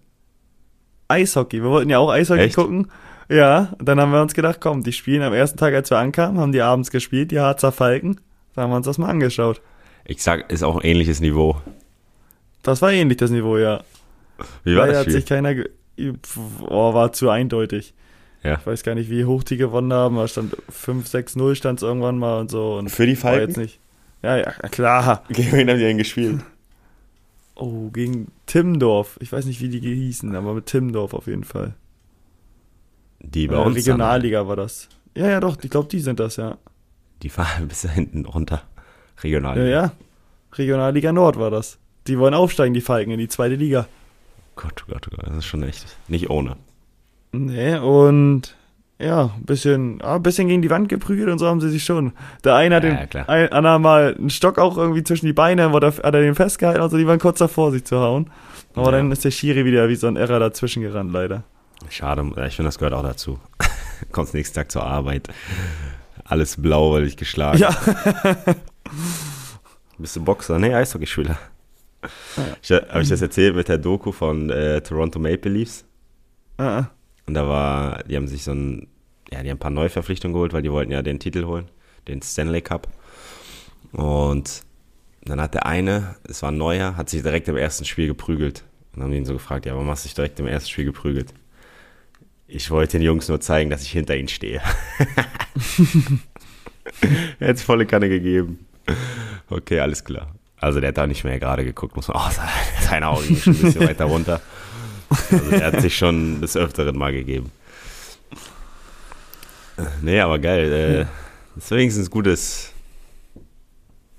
Eishockey. 1.08 1.62
Wir 1.64 1.70
wollten 1.70 1.90
ja 1.90 2.00
auch 2.00 2.10
Eishockey 2.12 2.42
Echt? 2.42 2.56
gucken. 2.56 2.92
Ja, 3.30 3.74
dann 3.80 4.00
haben 4.00 4.12
wir 4.12 4.22
uns 4.22 4.34
gedacht, 4.34 4.60
komm, 4.62 4.84
die 4.84 4.94
spielen 4.94 5.22
am 5.22 5.34
ersten 5.34 5.58
Tag, 5.58 5.74
als 5.74 5.90
wir 5.90 5.98
ankamen, 6.00 6.40
haben 6.40 6.52
die 6.52 6.62
abends 6.62 6.92
gespielt, 6.92 7.32
die 7.32 7.40
Harzer 7.40 7.72
Falken. 7.72 8.20
Da 8.56 8.64
haben 8.64 8.72
wir 8.72 8.78
uns 8.78 8.86
das 8.86 8.98
mal 8.98 9.10
angeschaut. 9.10 9.62
Ich 10.06 10.24
sag, 10.24 10.50
ist 10.52 10.64
auch 10.64 10.76
ein 10.78 10.82
ähnliches 10.86 11.20
Niveau. 11.20 11.58
Das 12.64 12.82
war 12.82 12.92
ähnlich 12.92 13.18
das 13.18 13.32
Niveau, 13.32 13.58
ja. 13.58 13.82
Wie 14.64 14.76
war 14.76 14.82
Leider 14.88 14.92
das 14.94 14.98
hat 15.00 15.04
Spiel? 15.06 15.14
sich 15.14 15.26
keiner. 15.26 15.56
Oh, 16.68 16.94
war 16.94 17.12
zu 17.14 17.30
eindeutig. 17.30 17.94
Ja. 18.44 18.56
Ich 18.60 18.68
weiß 18.68 18.84
gar 18.84 18.96
nicht, 18.96 19.10
wie 19.10 19.26
hoch 19.26 19.44
die 19.44 19.58
gewonnen 19.58 19.92
haben. 19.94 20.16
Da 20.16 20.28
stand 20.28 20.56
5-6-0 20.72 21.56
stand 21.56 21.80
es 21.80 21.84
irgendwann 21.84 22.18
mal 22.20 22.40
und 22.40 22.52
so. 22.52 22.76
Und 22.76 22.90
Für 22.90 23.06
die 23.08 23.22
war 23.24 23.40
jetzt 23.40 23.58
nicht. 23.58 23.80
Ja, 24.22 24.38
ja, 24.38 24.52
klar. 24.52 25.24
Gegen 25.30 25.52
wen 25.54 25.70
haben 25.70 25.78
die 25.78 25.84
denn 25.86 25.98
gespielt? 25.98 26.42
Oh, 27.56 27.90
gegen 27.90 28.28
Timmendorf. 28.46 29.18
Ich 29.20 29.32
weiß 29.32 29.46
nicht, 29.46 29.62
wie 29.62 29.70
die 29.70 29.80
hießen, 29.80 30.36
aber 30.36 30.54
mit 30.54 30.68
Timmendorf 30.68 31.16
auf 31.16 31.26
jeden 31.26 31.44
Fall. 31.44 31.74
Die 33.20 33.48
bei 33.48 33.56
Äh, 33.56 33.60
uns. 33.66 33.76
Regionalliga 33.76 34.48
war 34.48 34.56
das. 34.56 34.88
Ja, 35.16 35.28
ja, 35.28 35.40
doch, 35.40 35.58
ich 35.64 35.70
glaube, 35.72 35.88
die 35.90 36.00
sind 36.00 36.20
das, 36.20 36.36
ja. 36.36 36.58
Die 37.24 37.30
fahren 37.30 37.68
bis 37.68 37.82
da 37.82 37.90
hinten 37.90 38.26
runter. 38.26 38.58
Ja, 39.18 39.22
Regionalliga. 39.24 39.66
ja. 39.68 39.92
Regionalliga 40.54 41.12
Nord 41.12 41.40
war 41.40 41.50
das. 41.50 41.80
Die 42.06 42.20
wollen 42.20 42.36
aufsteigen, 42.36 42.76
die 42.76 42.82
Falken, 42.82 43.12
in 43.12 43.18
die 43.20 43.28
zweite 43.28 43.56
Liga. 43.56 43.88
Gott, 44.58 44.84
oh 44.88 44.92
Gott, 44.92 45.08
oh 45.12 45.16
Gott, 45.16 45.28
das 45.30 45.38
ist 45.38 45.46
schon 45.46 45.64
echt 45.64 45.86
nicht 46.08 46.30
ohne. 46.30 46.56
Nee, 47.32 47.78
und 47.78 48.56
ja, 49.00 49.26
ein 49.38 49.46
bisschen, 49.46 50.02
ah, 50.02 50.16
ein 50.16 50.24
bisschen 50.24 50.48
gegen 50.48 50.62
die 50.64 50.70
Wand 50.72 50.90
geprügelt 50.90 51.30
und 51.30 51.38
so 51.40 51.48
haben 51.48 51.62
sie 51.62 51.70
sich 51.70 51.84
schon. 51.84 52.14
Der 52.44 52.56
eine 52.56 52.76
hat 52.78 52.84
Ja, 52.84 53.06
den 53.06 53.30
ein, 53.30 53.52
Anna 53.52 53.78
mal 53.80 54.16
einen 54.18 54.30
Stock 54.32 54.58
auch 54.58 54.76
irgendwie 54.78 55.04
zwischen 55.04 55.28
die 55.28 55.34
Beine, 55.34 55.72
wo 55.72 55.80
der, 55.80 55.90
hat 55.92 56.04
er 56.04 56.12
den 56.22 56.34
festgehalten, 56.36 56.82
also 56.82 56.98
die 56.98 57.06
waren 57.08 57.20
kurz 57.20 57.38
davor, 57.40 57.72
sich 57.72 57.84
zu 57.86 58.00
hauen. 58.00 58.30
Aber 58.74 58.86
Ja. 58.92 58.98
dann 58.98 59.12
ist 59.12 59.24
der 59.24 59.32
Schiri 59.32 59.66
wieder 59.66 59.88
wie 59.90 59.96
so 59.96 60.08
ein 60.08 60.16
Irrer 60.16 60.40
dazwischen 60.40 60.82
gerannt, 60.82 61.12
leider. 61.14 61.44
Schade, 61.90 62.24
ich 62.48 62.56
finde, 62.56 62.70
das 62.70 62.80
gehört 62.80 62.94
auch 62.96 63.04
dazu. 63.04 63.40
Kommst 64.12 64.34
nächsten 64.34 64.56
Tag 64.56 64.72
zur 64.72 64.84
Arbeit. 64.84 65.28
Alles 66.26 66.60
blau, 66.60 66.94
weil 66.94 67.06
ich 67.06 67.18
geschlagen. 67.18 67.60
Ja. 67.60 67.70
Bist 70.00 70.16
du 70.16 70.24
Boxer? 70.24 70.58
Nee, 70.60 70.74
Eishockeyspieler. 70.74 71.38
Ja. 72.04 72.10
Ich, 72.62 72.72
habe 72.72 73.02
ich 73.02 73.10
das 73.10 73.22
erzählt 73.22 73.56
mit 73.56 73.68
der 73.68 73.80
Doku 73.80 74.12
von 74.12 74.50
äh, 74.50 74.82
Toronto 74.82 75.20
Maple 75.20 75.52
Leafs? 75.52 75.86
Ah, 76.58 76.80
ah. 76.80 76.92
Und 77.26 77.34
da 77.34 77.48
war, 77.48 78.04
die 78.04 78.16
haben 78.16 78.28
sich 78.28 78.44
so 78.44 78.52
ein 78.52 78.88
ja, 79.32 79.44
die 79.44 79.50
haben 79.50 79.58
ein 79.58 79.60
paar 79.60 79.72
Neuverpflichtungen 79.72 80.34
geholt, 80.34 80.54
weil 80.54 80.62
die 80.62 80.72
wollten 80.72 80.92
ja 80.92 81.02
den 81.02 81.20
Titel 81.20 81.46
holen, 81.46 81.70
den 82.08 82.22
Stanley 82.22 82.62
Cup. 82.62 82.88
Und 83.92 84.64
dann 85.24 85.42
hat 85.42 85.54
der 85.54 85.66
eine, 85.66 86.16
es 86.28 86.42
war 86.42 86.52
ein 86.52 86.58
neuer, 86.58 86.96
hat 86.96 87.10
sich 87.10 87.24
direkt 87.24 87.48
im 87.48 87.58
ersten 87.58 87.86
Spiel 87.86 88.08
geprügelt. 88.08 88.64
Und 88.96 89.04
haben 89.04 89.14
ihn 89.14 89.26
so 89.26 89.34
gefragt, 89.34 89.66
ja, 89.66 89.74
warum 89.74 89.90
hast 89.90 90.06
du 90.06 90.08
dich 90.08 90.16
direkt 90.16 90.40
im 90.40 90.48
ersten 90.48 90.70
Spiel 90.70 90.86
geprügelt? 90.86 91.34
Ich 92.48 92.72
wollte 92.72 92.98
den 92.98 93.06
Jungs 93.06 93.28
nur 93.28 93.42
zeigen, 93.42 93.70
dass 93.70 93.84
ich 93.84 93.92
hinter 93.92 94.16
ihnen 94.16 94.30
stehe. 94.30 94.62
er 97.40 97.50
hat 97.50 97.60
volle 97.60 97.86
Kanne 97.86 98.08
gegeben. 98.08 98.66
Okay, 99.50 99.80
alles 99.82 100.04
klar. 100.04 100.34
Also 100.60 100.80
der 100.80 100.90
hat 100.90 100.98
da 100.98 101.08
nicht 101.08 101.24
mehr 101.24 101.40
gerade 101.40 101.64
geguckt, 101.64 101.96
muss 101.96 102.08
man 102.08 102.18
auch 102.18 102.32
sagen. 102.32 102.50
Seine 102.82 103.08
Augen 103.08 103.28
gingen 103.28 103.42
schon 103.42 103.54
ein 103.54 103.62
bisschen 103.62 103.88
weiter 103.88 104.06
runter. 104.06 104.42
Also 105.10 105.52
er 105.52 105.68
hat 105.68 105.82
sich 105.82 105.96
schon 105.96 106.42
des 106.42 106.58
Öfteren 106.58 106.98
mal 106.98 107.14
gegeben. 107.14 107.52
Nee, 110.02 110.20
aber 110.20 110.40
geil. 110.40 110.72
Äh, 110.72 111.06
das 111.56 111.66
ist 111.66 111.72
wenigstens 111.72 112.08
ein 112.08 112.12
gutes 112.12 112.74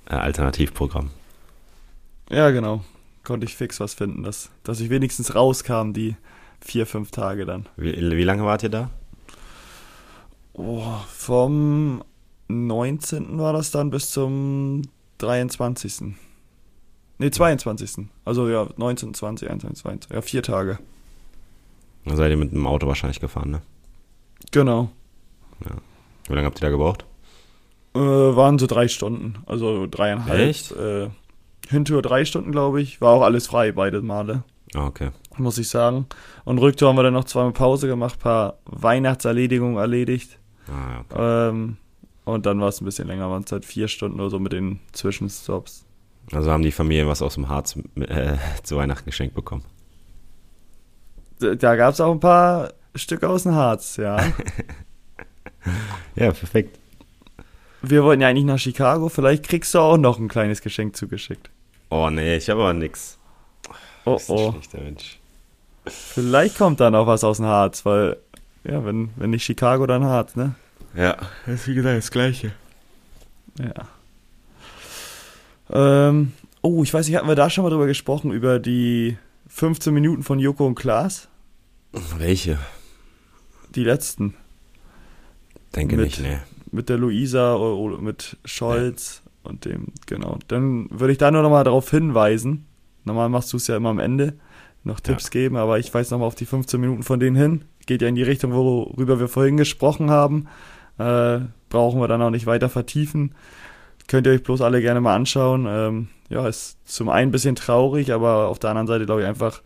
äh, 0.09 0.14
Alternativprogramm. 0.14 1.11
Ja, 2.31 2.51
genau. 2.51 2.85
Konnte 3.24 3.46
ich 3.46 3.57
fix 3.57 3.81
was 3.81 3.94
finden, 3.94 4.22
dass, 4.22 4.51
dass 4.62 4.81
ich 4.81 4.90
wenigstens 4.90 5.35
rauskam, 5.35 5.92
die 5.92 6.16
vier, 6.61 6.87
fünf 6.87 7.11
Tage 7.11 7.44
dann. 7.46 7.66
Wie, 7.77 7.94
wie 7.94 8.24
lange 8.24 8.44
wart 8.44 8.62
ihr 8.62 8.68
da? 8.68 8.90
Oh, 10.53 10.83
vom 11.09 12.03
19. 12.48 13.38
war 13.38 13.53
das 13.53 13.70
dann 13.70 13.90
bis 13.90 14.11
zum 14.11 14.83
23. 15.18 16.14
Ne, 17.18 17.31
22. 17.31 18.07
Also 18.24 18.48
ja, 18.48 18.68
19, 18.76 19.14
20, 19.14 19.50
21, 19.50 19.83
22. 19.83 20.11
Ja, 20.14 20.22
vier 20.22 20.42
Tage. 20.42 20.78
Da 22.04 22.16
seid 22.16 22.31
ihr 22.31 22.37
mit 22.37 22.52
dem 22.52 22.66
Auto 22.66 22.87
wahrscheinlich 22.87 23.20
gefahren, 23.20 23.50
ne? 23.50 23.62
Genau. 24.52 24.90
Ja. 25.64 25.76
Wie 26.28 26.35
lange 26.35 26.46
habt 26.46 26.59
ihr 26.59 26.66
da 26.66 26.70
gebraucht? 26.70 27.04
Äh, 27.94 27.98
waren 27.98 28.59
so 28.59 28.66
drei 28.66 28.88
Stunden. 28.88 29.37
Also 29.46 29.87
dreieinhalb. 29.87 30.38
Echt? 30.38 30.72
Äh, 30.72 31.09
Hintour 31.68 32.02
drei 32.02 32.24
Stunden, 32.24 32.52
glaube 32.52 32.81
ich. 32.81 33.00
War 33.00 33.12
auch 33.12 33.22
alles 33.22 33.46
frei, 33.46 33.72
beide 33.72 34.00
Male. 34.00 34.44
Ah, 34.74 34.87
okay. 34.87 35.11
Muss 35.37 35.59
ich 35.59 35.68
sagen. 35.68 36.07
Und 36.44 36.59
Rücktour 36.59 36.88
haben 36.88 36.96
wir 36.96 37.02
dann 37.02 37.14
noch 37.14 37.24
zweimal 37.24 37.52
Pause 37.52 37.87
gemacht, 37.88 38.18
paar 38.18 38.59
Weihnachtserledigungen 38.66 39.76
erledigt. 39.76 40.38
Ah, 40.68 40.92
ja, 40.92 41.00
okay. 41.00 41.48
Ähm, 41.50 41.76
und 42.24 42.46
dann 42.46 42.61
war 42.61 42.68
es 42.68 42.81
ein 42.81 42.85
bisschen 42.85 43.07
länger, 43.07 43.31
waren 43.31 43.44
es 43.44 43.52
halt 43.52 43.64
vier 43.64 43.88
Stunden 43.88 44.20
oder 44.20 44.31
so 44.31 44.38
mit 44.38 44.52
den 44.52 44.81
Zwischenstops. 44.92 45.85
Also 46.32 46.50
haben 46.50 46.62
die 46.62 46.72
Familien 46.72 47.06
was 47.06 47.22
aus 47.22 47.34
dem 47.34 47.48
Harz 47.48 47.76
äh, 47.96 48.36
zu 48.62 48.76
Weihnachten 48.76 49.06
geschenkt 49.06 49.34
bekommen. 49.34 49.64
Da, 51.38 51.54
da 51.54 51.76
gab 51.76 51.94
es 51.94 52.00
auch 52.00 52.12
ein 52.12 52.20
paar 52.20 52.72
Stücke 52.94 53.28
aus 53.28 53.44
dem 53.44 53.54
Harz, 53.54 53.96
ja. 53.96 54.18
Ja, 56.14 56.32
perfekt. 56.32 56.78
Wir 57.82 58.02
wollten 58.02 58.22
ja 58.22 58.28
eigentlich 58.28 58.44
nach 58.44 58.58
Chicago, 58.58 59.08
vielleicht 59.08 59.48
kriegst 59.48 59.72
du 59.74 59.78
auch 59.78 59.96
noch 59.96 60.18
ein 60.18 60.28
kleines 60.28 60.62
Geschenk 60.62 60.96
zugeschickt. 60.96 61.50
Oh 61.90 62.10
nee, 62.10 62.36
ich 62.36 62.50
habe 62.50 62.60
aber 62.60 62.72
nix. 62.72 63.18
Oh 64.04 64.18
oh. 64.28 64.52
schlechter 64.52 64.80
Mensch. 64.80 65.18
Vielleicht 65.86 66.58
kommt 66.58 66.80
da 66.80 66.90
noch 66.90 67.06
was 67.06 67.24
aus 67.24 67.36
dem 67.36 67.46
Harz, 67.46 67.86
weil, 67.86 68.16
ja, 68.64 68.84
wenn, 68.84 69.10
wenn 69.16 69.30
nicht 69.30 69.44
Chicago, 69.44 69.86
dann 69.86 70.04
Harz, 70.04 70.34
ne? 70.34 70.54
Ja, 70.94 71.16
das 71.46 71.60
ist 71.60 71.68
wie 71.68 71.74
gesagt 71.74 71.98
das 71.98 72.10
Gleiche. 72.10 72.52
Ja. 73.58 73.86
Ähm, 75.70 76.33
oh, 76.62 76.83
ich 76.83 76.92
weiß 76.92 77.07
nicht, 77.09 77.16
hatten 77.16 77.28
wir 77.28 77.35
da 77.35 77.50
schon 77.50 77.64
mal 77.64 77.70
drüber 77.70 77.87
gesprochen, 77.87 78.31
über 78.33 78.59
die 78.59 79.16
15 79.48 79.92
Minuten 79.92 80.22
von 80.22 80.38
Joko 80.38 80.66
und 80.66 80.74
Klaas? 80.74 81.28
Welche? 82.18 82.59
Die 83.74 83.85
letzten. 83.85 84.35
Denke 85.74 85.96
Mit- 85.96 86.07
nicht, 86.07 86.20
ne. 86.20 86.40
Mit 86.70 86.90
der 86.90 86.98
Luisa 86.98 87.54
oder 87.57 87.98
mit 87.98 88.37
Scholz 88.44 89.22
und 89.42 89.64
dem, 89.64 89.87
genau. 90.07 90.38
Dann 90.48 90.88
würde 90.90 91.12
ich 91.12 91.18
da 91.18 91.31
nur 91.31 91.42
nochmal 91.42 91.64
darauf 91.64 91.90
hinweisen. 91.90 92.66
Normal 93.04 93.31
machst 93.31 93.52
du 93.54 93.57
es 93.57 93.66
ja 93.68 93.76
immer 93.76 93.88
am 93.88 93.98
Ende, 93.98 94.35
noch 94.85 95.00
Tipps 95.00 95.31
geben, 95.31 95.57
aber 95.57 95.78
ich 95.78 95.92
weise 95.94 96.12
nochmal 96.12 96.28
auf 96.28 96.35
die 96.35 96.44
15 96.44 96.78
Minuten 96.78 97.02
von 97.02 97.20
denen 97.20 97.37
hin. 97.37 97.64
Geht 97.87 98.02
ja 98.02 98.09
in 98.09 98.16
die 98.16 98.22
Richtung, 98.22 98.52
worüber 98.52 99.18
wir 99.18 99.28
vorhin 99.28 99.57
gesprochen 99.57 100.11
haben. 100.11 100.46
Äh, 100.98 101.40
brauchen 101.70 102.00
wir 102.00 102.09
dann 102.09 102.20
auch 102.20 102.31
nicht 102.31 102.44
weiter 102.44 102.68
vertiefen. 102.68 103.35
Könnt 104.08 104.26
ihr 104.26 104.32
euch 104.32 104.42
bloß 104.42 104.62
alle 104.62 104.80
gerne 104.80 105.00
mal 105.00 105.14
anschauen. 105.14 105.66
Ähm, 105.68 106.08
ja, 106.30 106.48
ist 106.48 106.78
zum 106.84 107.08
einen 107.08 107.28
ein 107.28 107.32
bisschen 107.32 107.54
traurig, 107.54 108.12
aber 108.12 108.48
auf 108.48 108.58
der 108.58 108.70
anderen 108.70 108.86
Seite 108.86 109.06
glaube 109.06 109.22
ich 109.22 109.26
einfach 109.26 109.62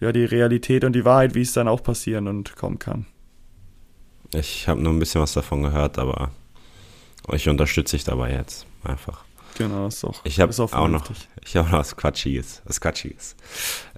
ja 0.00 0.12
die 0.12 0.24
Realität 0.24 0.84
und 0.84 0.94
die 0.94 1.04
Wahrheit, 1.04 1.34
wie 1.34 1.42
es 1.42 1.52
dann 1.52 1.68
auch 1.68 1.82
passieren 1.82 2.28
und 2.28 2.56
kommen 2.56 2.78
kann. 2.78 3.06
Ich 4.32 4.66
habe 4.68 4.80
nur 4.80 4.92
ein 4.92 4.98
bisschen 4.98 5.20
was 5.20 5.32
davon 5.32 5.62
gehört, 5.62 5.98
aber 5.98 6.30
ich 7.32 7.48
unterstütze 7.48 7.96
dich 7.96 8.04
dabei 8.04 8.32
jetzt 8.32 8.66
einfach. 8.82 9.24
Genau, 9.56 9.86
ist 9.86 10.04
auch, 10.04 10.20
Ich 10.24 10.40
habe 10.40 10.52
auch 10.52 10.72
auch 10.72 10.88
noch, 10.88 11.04
ich 11.44 11.56
habe 11.56 11.70
noch 11.70 11.78
was 11.78 11.96
Quatschiges, 11.96 12.62
was 12.64 12.80
Quatschiges. 12.80 13.36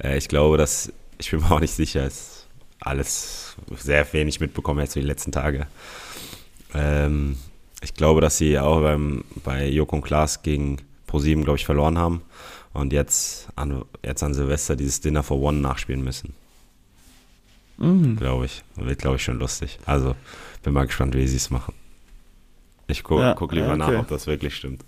Äh, 0.03 0.19
ich 0.19 0.29
glaube, 0.29 0.59
dass, 0.59 0.93
ich 1.19 1.31
bin 1.31 1.41
mir 1.41 1.51
auch 1.51 1.61
nicht 1.61 1.75
sicher, 1.75 2.07
ist 2.07 2.47
alles 2.81 3.57
sehr 3.77 4.13
wenig 4.13 4.41
mitbekommen 4.41 4.81
jetzt 4.81 4.93
so 4.93 5.01
die 5.01 5.07
letzten 5.07 5.33
Tage. 5.33 5.67
Ähm, 6.75 7.39
ich 7.87 7.95
glaube, 7.95 8.21
dass 8.21 8.37
sie 8.37 8.59
auch 8.59 8.81
beim, 8.81 9.23
bei 9.45 9.69
Joko 9.69 9.95
und 9.97 10.03
Klaas 10.03 10.43
gegen 10.43 10.79
ProSieben, 11.07 11.45
glaube 11.45 11.57
ich, 11.57 11.65
verloren 11.65 11.99
haben 11.99 12.23
und 12.73 12.93
jetzt 12.93 13.47
an, 13.55 13.85
jetzt 14.05 14.25
an 14.25 14.35
Silvester 14.35 14.75
dieses 14.75 15.01
Dinner 15.01 15.23
for 15.23 15.41
One 15.41 15.59
nachspielen 15.61 16.03
müssen, 16.03 16.35
Mhm. 17.79 18.17
glaube 18.17 18.47
ich. 18.47 18.65
Wird, 18.75 18.99
glaube 18.99 19.17
ich, 19.17 19.23
schon 19.23 19.39
lustig. 19.39 19.79
Also, 19.87 20.17
bin 20.65 20.73
mal 20.73 20.87
gespannt, 20.87 21.15
wie 21.15 21.29
sie 21.29 21.37
es 21.37 21.51
machen. 21.51 21.75
Ich 22.89 23.05
gu 23.05 23.21
Ja, 23.21 23.35
guck 23.35 23.53
lieber 23.53 23.69
ja, 23.69 23.77
nach, 23.77 23.89
okay. 23.89 23.99
ob 23.99 24.09
das 24.09 24.27
wirklich 24.27 24.57
stimmt. 24.57 24.83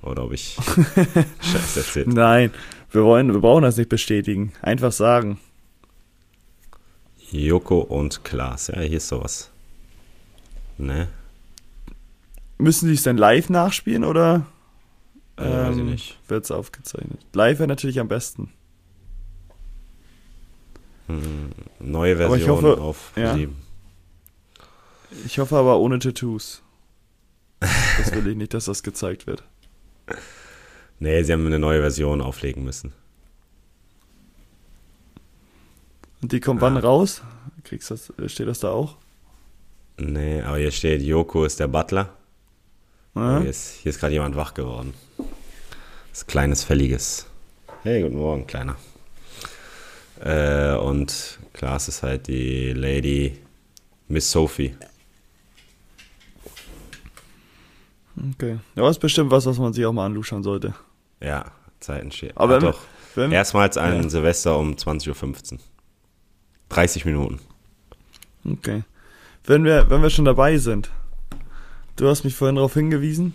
Oder 0.00 0.24
ob 0.24 0.32
ich 0.32 0.56
Scheiß 1.42 1.76
erzählt. 1.76 2.06
Nein, 2.08 2.50
wir 2.92 3.04
wollen, 3.04 3.32
wir 3.34 3.40
brauchen 3.40 3.62
das 3.64 3.76
nicht 3.76 3.90
bestätigen. 3.90 4.52
Einfach 4.62 4.92
sagen. 4.92 5.38
Joko 7.30 7.80
und 7.80 8.24
Klaas. 8.24 8.68
Ja, 8.68 8.80
hier 8.80 8.96
ist 8.96 9.08
sowas. 9.08 9.50
Ne? 10.78 11.08
Müssen 12.58 12.88
die 12.88 12.94
es 12.94 13.02
denn 13.04 13.16
live 13.16 13.48
nachspielen 13.50 14.04
oder 14.04 14.46
Äh, 15.36 15.42
weiß 15.44 15.76
ich 15.76 15.82
nicht. 15.84 16.18
wird 16.28 16.44
es 16.44 16.50
aufgezeichnet? 16.50 17.20
Live 17.32 17.58
wäre 17.60 17.68
natürlich 17.68 18.00
am 18.00 18.08
besten. 18.08 18.52
Hm, 21.06 21.52
Neue 21.78 22.14
Aber 22.16 22.36
ich 22.36 22.44
Version 22.44 22.56
hoffe- 22.56 22.80
auf 22.80 23.12
ja. 23.16 23.34
7. 23.34 23.56
Ich 25.24 25.38
hoffe 25.38 25.56
aber 25.56 25.78
ohne 25.78 25.98
Tattoos. 26.00 26.62
Das 27.60 28.12
will 28.12 28.26
ich 28.28 28.36
nicht, 28.36 28.52
dass 28.54 28.66
das 28.66 28.82
gezeigt 28.82 29.26
wird. 29.26 29.42
Nee, 31.00 31.22
sie 31.22 31.32
haben 31.32 31.46
eine 31.46 31.58
neue 31.58 31.80
Version 31.80 32.20
auflegen 32.20 32.64
müssen. 32.64 32.92
Und 36.20 36.32
die 36.32 36.40
kommt 36.40 36.60
wann 36.60 36.76
raus? 36.76 37.22
Kriegst 37.64 37.90
das, 37.90 38.12
steht 38.26 38.48
das 38.48 38.60
da 38.60 38.70
auch? 38.70 38.96
Nee, 39.98 40.42
aber 40.42 40.58
hier 40.58 40.70
steht, 40.72 41.02
Joko 41.02 41.44
ist 41.44 41.58
der 41.60 41.68
Butler. 41.68 42.14
Ja? 43.20 43.40
Hier 43.40 43.50
ist, 43.50 43.74
hier 43.82 43.90
ist 43.90 43.98
gerade 44.00 44.12
jemand 44.14 44.36
wach 44.36 44.54
geworden. 44.54 44.94
Das 46.10 46.20
ist 46.22 46.28
kleines, 46.28 46.64
fälliges. 46.64 47.26
Hey, 47.82 48.02
guten 48.02 48.16
Morgen, 48.18 48.46
Kleiner. 48.46 48.76
Äh, 50.20 50.74
und 50.76 51.38
Klaas 51.52 51.88
ist 51.88 52.02
halt 52.02 52.26
die 52.26 52.72
Lady 52.72 53.38
Miss 54.08 54.30
Sophie. 54.30 54.74
Okay. 58.34 58.58
Ja, 58.74 58.82
das 58.82 58.92
ist 58.96 58.98
bestimmt 59.00 59.30
was, 59.30 59.46
was 59.46 59.58
man 59.58 59.72
sich 59.72 59.84
auch 59.86 59.92
mal 59.92 60.06
anschauen 60.06 60.42
sollte. 60.42 60.74
Ja, 61.20 61.46
Zeiten 61.80 62.10
steht. 62.10 62.36
Aber 62.36 62.54
wenn- 62.56 62.62
doch. 62.70 62.80
Wenn, 63.14 63.32
Erstmals 63.32 63.76
ein 63.76 64.02
Ja. 64.04 64.08
Silvester 64.08 64.58
um 64.58 64.76
20.15 64.76 65.54
Uhr. 65.54 65.58
30 66.68 67.04
Minuten. 67.04 67.40
Okay. 68.44 68.82
Wenn 69.44 69.64
wir, 69.64 69.88
wenn 69.90 70.02
wir 70.02 70.10
schon 70.10 70.24
dabei 70.24 70.58
sind, 70.58 70.90
du 71.98 72.08
hast 72.08 72.24
mich 72.24 72.34
vorhin 72.34 72.56
darauf 72.56 72.74
hingewiesen. 72.74 73.34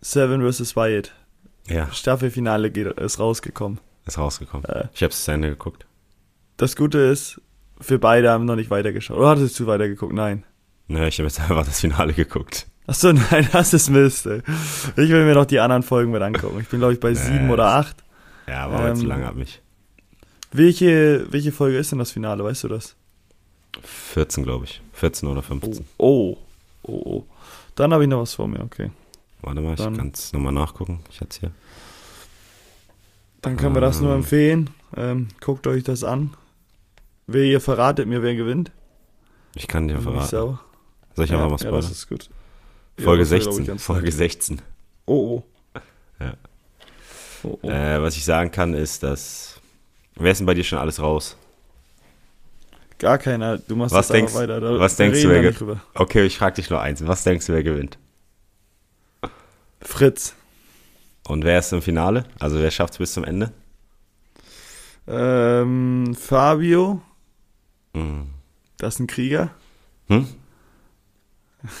Seven 0.00 0.48
vs. 0.50 0.76
Wyatt. 0.76 1.12
Ja, 1.68 1.90
Staffelfinale 1.92 2.70
geht, 2.70 2.86
ist 2.86 3.18
rausgekommen. 3.18 3.80
ist 4.06 4.18
rausgekommen. 4.18 4.64
Äh. 4.66 4.88
Ich 4.94 5.02
habe 5.02 5.12
es 5.12 5.24
zu 5.24 5.32
Ende 5.32 5.50
geguckt. 5.50 5.86
Das 6.56 6.76
Gute 6.76 6.98
ist, 6.98 7.40
wir 7.86 8.00
beide 8.00 8.30
haben 8.30 8.44
noch 8.44 8.56
nicht 8.56 8.70
weitergeschaut. 8.70 9.18
Oder 9.18 9.30
hattest 9.30 9.58
du 9.60 9.66
weitergeguckt? 9.66 10.12
Nein. 10.14 10.44
Nö, 10.86 11.06
ich 11.06 11.18
habe 11.18 11.28
jetzt 11.28 11.40
einfach 11.40 11.64
das 11.64 11.80
Finale 11.80 12.14
geguckt. 12.14 12.66
Achso, 12.86 13.12
nein, 13.30 13.48
das 13.52 13.74
ist 13.74 13.90
Mist, 13.90 14.26
ey. 14.26 14.40
Ich 14.96 15.10
will 15.10 15.24
mir 15.24 15.34
noch 15.34 15.44
die 15.44 15.60
anderen 15.60 15.82
Folgen 15.82 16.10
mit 16.10 16.22
angucken. 16.22 16.60
Ich 16.60 16.68
bin, 16.68 16.78
glaube 16.78 16.94
ich, 16.94 17.00
bei 17.00 17.12
sieben 17.14 17.50
oder 17.50 17.66
acht. 17.66 17.96
Ja, 18.46 18.70
war 18.70 18.88
ähm, 18.88 18.96
zu 18.96 19.04
lange 19.04 19.26
ab 19.26 19.34
mich. 19.34 19.60
Welche, 20.52 21.26
welche 21.30 21.52
Folge 21.52 21.76
ist 21.76 21.92
denn 21.92 21.98
das 21.98 22.10
Finale, 22.10 22.42
weißt 22.42 22.64
du 22.64 22.68
das? 22.68 22.94
14, 23.82 24.44
glaube 24.44 24.64
ich. 24.64 24.80
14 24.94 25.28
oder 25.28 25.42
15. 25.42 25.84
Oh. 25.98 26.38
Oh, 26.82 27.02
oh. 27.04 27.24
Dann 27.78 27.92
habe 27.92 28.02
ich 28.02 28.08
noch 28.10 28.20
was 28.20 28.34
vor 28.34 28.48
mir, 28.48 28.58
okay. 28.58 28.90
Warte 29.40 29.60
mal, 29.60 29.74
ich 29.74 29.78
Dann- 29.80 29.96
kann 29.96 30.10
es 30.12 30.32
nochmal 30.32 30.52
nachgucken. 30.52 30.98
Ich 31.10 31.20
hatte 31.20 31.38
hier. 31.38 31.50
Dann 33.40 33.56
können 33.56 33.76
wir 33.76 33.80
das 33.80 34.00
nur 34.00 34.10
Ähm. 34.10 34.18
empfehlen. 34.18 34.70
Ähm, 34.96 35.28
guckt 35.40 35.64
euch 35.68 35.84
das 35.84 36.02
an. 36.02 36.34
Wer 37.28 37.44
ihr 37.44 37.60
verratet 37.60 38.08
mir, 38.08 38.20
wer 38.20 38.34
gewinnt. 38.34 38.72
Ich 39.54 39.68
kann 39.68 39.86
dir 39.86 39.98
ich 39.98 40.02
verraten. 40.02 40.58
Soll 41.14 41.24
ich 41.24 41.30
ja, 41.30 41.36
einfach 41.36 41.50
mal 41.56 41.64
ja, 41.64 41.70
das 41.70 41.90
ist 41.92 42.08
gut. 42.08 42.28
Ja, 42.98 43.04
Folge 43.04 43.24
glaub 43.24 43.42
16. 43.44 43.76
ich, 43.76 43.80
Folge 43.80 44.06
nett. 44.06 44.14
16. 44.14 44.62
Oh, 45.06 45.44
oh. 45.74 45.80
Ja. 46.18 46.34
Oh, 47.44 47.58
oh. 47.62 47.68
Äh, 47.70 48.02
was 48.02 48.16
ich 48.16 48.24
sagen 48.24 48.50
kann, 48.50 48.74
ist, 48.74 49.04
dass. 49.04 49.60
Wer 50.16 50.32
ist 50.32 50.38
denn 50.38 50.46
bei 50.46 50.54
dir 50.54 50.64
schon 50.64 50.78
alles 50.80 51.00
raus? 51.00 51.36
Gar 52.98 53.18
keiner. 53.18 53.58
Du 53.58 53.76
machst 53.76 53.94
Was 53.94 54.08
das 54.08 54.14
denkst- 54.16 54.34
weiter. 54.34 54.60
Da, 54.60 54.78
was 54.80 54.96
denkst 54.96 55.22
du, 55.22 55.28
wer 55.28 55.40
nicht 55.42 55.50
ge- 55.50 55.58
drüber. 55.58 55.80
Okay, 55.94 56.24
ich 56.26 56.36
frage 56.38 56.56
dich 56.56 56.68
nur 56.70 56.80
eins. 56.80 57.06
Was 57.06 57.22
denkst 57.24 57.46
du, 57.46 57.52
wer 57.52 57.62
gewinnt? 57.62 57.98
Fritz. 59.80 60.34
Und 61.28 61.44
wer 61.44 61.58
ist 61.60 61.72
im 61.72 61.82
Finale? 61.82 62.24
Also 62.40 62.58
wer 62.58 62.70
schafft 62.70 62.94
es 62.94 62.98
bis 62.98 63.12
zum 63.12 63.22
Ende? 63.24 63.52
Ähm, 65.06 66.16
Fabio. 66.18 67.00
Hm. 67.94 68.28
Das 68.78 68.94
ist 68.94 69.00
ein 69.00 69.06
Krieger. 69.06 69.50
Hm? 70.08 70.26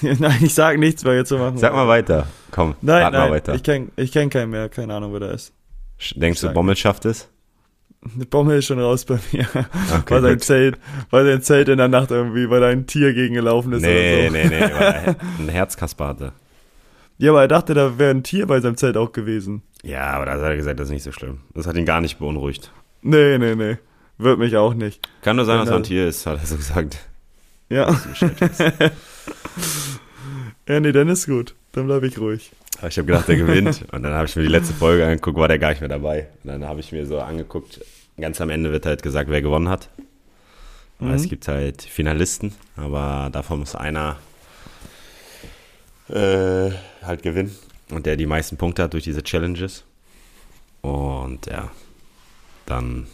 nein, 0.02 0.38
ich 0.42 0.54
sag 0.54 0.78
nichts 0.78 1.04
mehr 1.04 1.14
jetzt 1.16 1.28
zu 1.28 1.38
machen. 1.38 1.56
Sag 1.58 1.72
mal 1.72 1.86
weiter. 1.88 2.26
Komm, 2.50 2.74
Nein, 2.80 3.02
rat 3.04 3.12
mal 3.12 3.18
nein, 3.20 3.30
weiter. 3.32 3.54
ich 3.54 3.62
kenn, 3.62 3.90
ich 3.96 4.12
kenn 4.12 4.28
keinen 4.30 4.50
mehr. 4.50 4.68
Keine 4.68 4.94
Ahnung, 4.94 5.12
wer 5.12 5.20
da 5.20 5.30
ist. 5.30 5.52
Denkst 6.14 6.40
du, 6.40 6.46
sag 6.48 6.54
Bommel 6.54 6.76
schafft 6.76 7.04
es? 7.04 7.28
Eine 8.14 8.26
Bombe 8.26 8.54
ist 8.54 8.66
schon 8.66 8.78
raus 8.78 9.04
bei 9.04 9.18
mir. 9.32 9.46
Okay, 9.52 9.64
weil, 10.08 10.22
sein 10.22 10.32
gut. 10.34 10.44
Zelt, 10.44 10.78
weil 11.10 11.26
sein 11.26 11.42
Zelt 11.42 11.68
in 11.68 11.78
der 11.78 11.88
Nacht 11.88 12.10
irgendwie, 12.10 12.48
weil 12.48 12.60
da 12.60 12.68
ein 12.68 12.86
Tier 12.86 13.12
gegengelaufen 13.12 13.72
ist 13.72 13.82
Nee, 13.82 14.28
oder 14.28 14.28
so. 14.28 14.32
nee, 14.32 14.44
nee, 14.48 14.60
weil 14.60 14.70
er 14.82 15.16
ein 15.40 15.48
Herzkasper 15.48 16.06
hatte. 16.06 16.32
Ja, 17.18 17.30
aber 17.32 17.40
er 17.42 17.48
dachte, 17.48 17.74
da 17.74 17.98
wäre 17.98 18.10
ein 18.10 18.22
Tier 18.22 18.46
bei 18.46 18.60
seinem 18.60 18.76
Zelt 18.76 18.96
auch 18.96 19.12
gewesen. 19.12 19.62
Ja, 19.82 20.10
aber 20.12 20.26
da 20.26 20.32
hat 20.32 20.40
er 20.42 20.56
gesagt, 20.56 20.78
das 20.78 20.86
ist 20.88 20.92
nicht 20.92 21.02
so 21.02 21.10
schlimm. 21.12 21.40
Das 21.54 21.66
hat 21.66 21.76
ihn 21.76 21.84
gar 21.84 22.00
nicht 22.00 22.18
beunruhigt. 22.20 22.70
Nee, 23.02 23.36
nee, 23.38 23.54
nee. 23.56 23.78
Wird 24.16 24.38
mich 24.38 24.56
auch 24.56 24.74
nicht. 24.74 25.08
Kann 25.22 25.36
nur 25.36 25.44
sein, 25.44 25.58
dass 25.58 25.68
er 25.68 25.76
ein 25.76 25.82
er- 25.82 25.86
Tier 25.86 26.06
ist, 26.08 26.24
hat 26.26 26.38
er 26.40 26.46
so 26.46 26.56
gesagt. 26.56 26.98
Ja. 27.68 27.94
ja, 30.68 30.80
nee, 30.80 30.92
dann 30.92 31.08
ist 31.08 31.26
gut. 31.26 31.54
Dann 31.72 31.86
bleib 31.86 32.02
ich 32.02 32.18
ruhig. 32.18 32.50
Aber 32.78 32.88
ich 32.88 32.98
habe 32.98 33.06
gedacht, 33.06 33.28
der 33.28 33.36
gewinnt. 33.36 33.84
Und 33.92 34.02
dann 34.02 34.12
habe 34.12 34.26
ich 34.26 34.36
mir 34.36 34.42
die 34.42 34.48
letzte 34.48 34.74
Folge 34.74 35.04
angeguckt, 35.04 35.36
war 35.36 35.48
der 35.48 35.58
gar 35.58 35.70
nicht 35.70 35.80
mehr 35.80 35.88
dabei. 35.88 36.28
Und 36.44 36.50
dann 36.50 36.64
habe 36.64 36.80
ich 36.80 36.92
mir 36.92 37.06
so 37.06 37.18
angeguckt, 37.20 37.80
ganz 38.16 38.40
am 38.40 38.50
Ende 38.50 38.70
wird 38.70 38.86
halt 38.86 39.02
gesagt, 39.02 39.30
wer 39.30 39.42
gewonnen 39.42 39.68
hat. 39.68 39.88
Mhm. 41.00 41.10
es 41.12 41.28
gibt 41.28 41.48
halt 41.48 41.82
Finalisten, 41.82 42.52
aber 42.76 43.30
davon 43.32 43.60
muss 43.60 43.76
einer 43.76 44.16
äh, 46.08 46.70
halt 47.02 47.22
gewinnen. 47.22 47.56
Und 47.90 48.06
der 48.06 48.16
die 48.16 48.26
meisten 48.26 48.56
Punkte 48.56 48.82
hat 48.82 48.92
durch 48.92 49.04
diese 49.04 49.22
Challenges. 49.22 49.84
Und 50.82 51.46
ja, 51.46 51.70
dann 52.66 53.06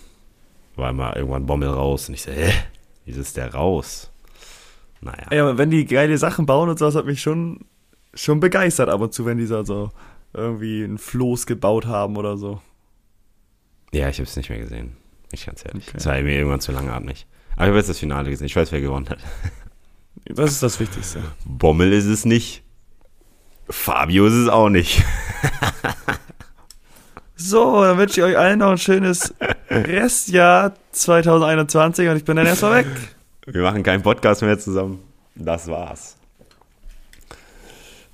war 0.77 0.91
immer 0.91 1.17
irgendwann 1.17 1.47
Bommel 1.47 1.69
raus. 1.69 2.09
Und 2.09 2.15
ich 2.15 2.23
so, 2.23 2.33
hä? 2.33 2.53
Wieso 3.05 3.21
ist 3.21 3.37
der 3.37 3.53
raus? 3.55 4.11
Naja. 5.05 5.27
Ja, 5.31 5.43
aber 5.43 5.59
wenn 5.59 5.71
die 5.71 5.85
geile 5.85 6.17
Sachen 6.19 6.47
bauen 6.47 6.69
und 6.69 6.79
so, 6.79 6.87
das 6.87 6.95
hat 6.95 7.07
mich 7.07 7.21
schon, 7.21 7.61
schon 8.15 8.41
begeistert 8.41 8.89
ab 8.89 9.01
und 9.01 9.13
zu, 9.13 9.27
wenn 9.27 9.39
die 9.39 9.47
so 9.47 9.63
so 9.65 9.91
irgendwie 10.33 10.83
ein 10.83 10.99
Floß 10.99 11.47
gebaut 11.47 11.87
haben 11.87 12.17
oder 12.17 12.37
so. 12.37 12.61
Ja, 13.93 14.09
ich 14.09 14.17
habe 14.17 14.25
es 14.25 14.37
nicht 14.37 14.51
mehr 14.51 14.59
gesehen. 14.59 14.97
Ich 15.31 15.47
ganz 15.47 15.65
ehrlich. 15.65 15.87
Okay. 15.89 15.99
Es 15.99 16.07
war 16.07 16.21
mir 16.21 16.37
irgendwann 16.37 16.61
zu 16.61 16.73
langatmig. 16.73 17.27
Aber 17.53 17.65
ich 17.65 17.69
habe 17.69 17.79
jetzt 17.79 17.89
das 17.89 17.99
Finale 17.99 18.31
gesehen. 18.31 18.47
Ich 18.47 18.57
weiß, 18.57 18.73
wer 18.73 18.81
gewonnen 18.81 19.09
hat. 19.09 19.19
Das 20.27 20.53
ist 20.53 20.63
das 20.63 20.81
Wichtigste. 20.81 21.21
Bommel 21.45 21.93
ist 21.93 22.07
es 22.07 22.25
nicht. 22.25 22.63
Fabio 23.69 24.27
ist 24.27 24.33
es 24.33 24.49
auch 24.49 24.71
nicht. 24.71 25.05
So, 27.37 27.83
dann 27.83 27.99
wünsche 27.99 28.21
ich 28.21 28.25
euch 28.25 28.39
allen 28.39 28.61
noch 28.61 28.71
ein 28.71 28.79
schönes 28.79 29.35
Restjahr 29.71 30.75
2021 30.93 32.09
und 32.09 32.17
ich 32.17 32.25
bin 32.25 32.37
dann 32.37 32.47
erstmal 32.47 32.85
weg. 32.85 32.87
Wir 33.47 33.63
machen 33.63 33.83
keinen 33.83 34.03
Podcast 34.03 34.43
mehr 34.43 34.59
zusammen. 34.59 35.01
Das 35.35 35.69
war's. 35.69 36.17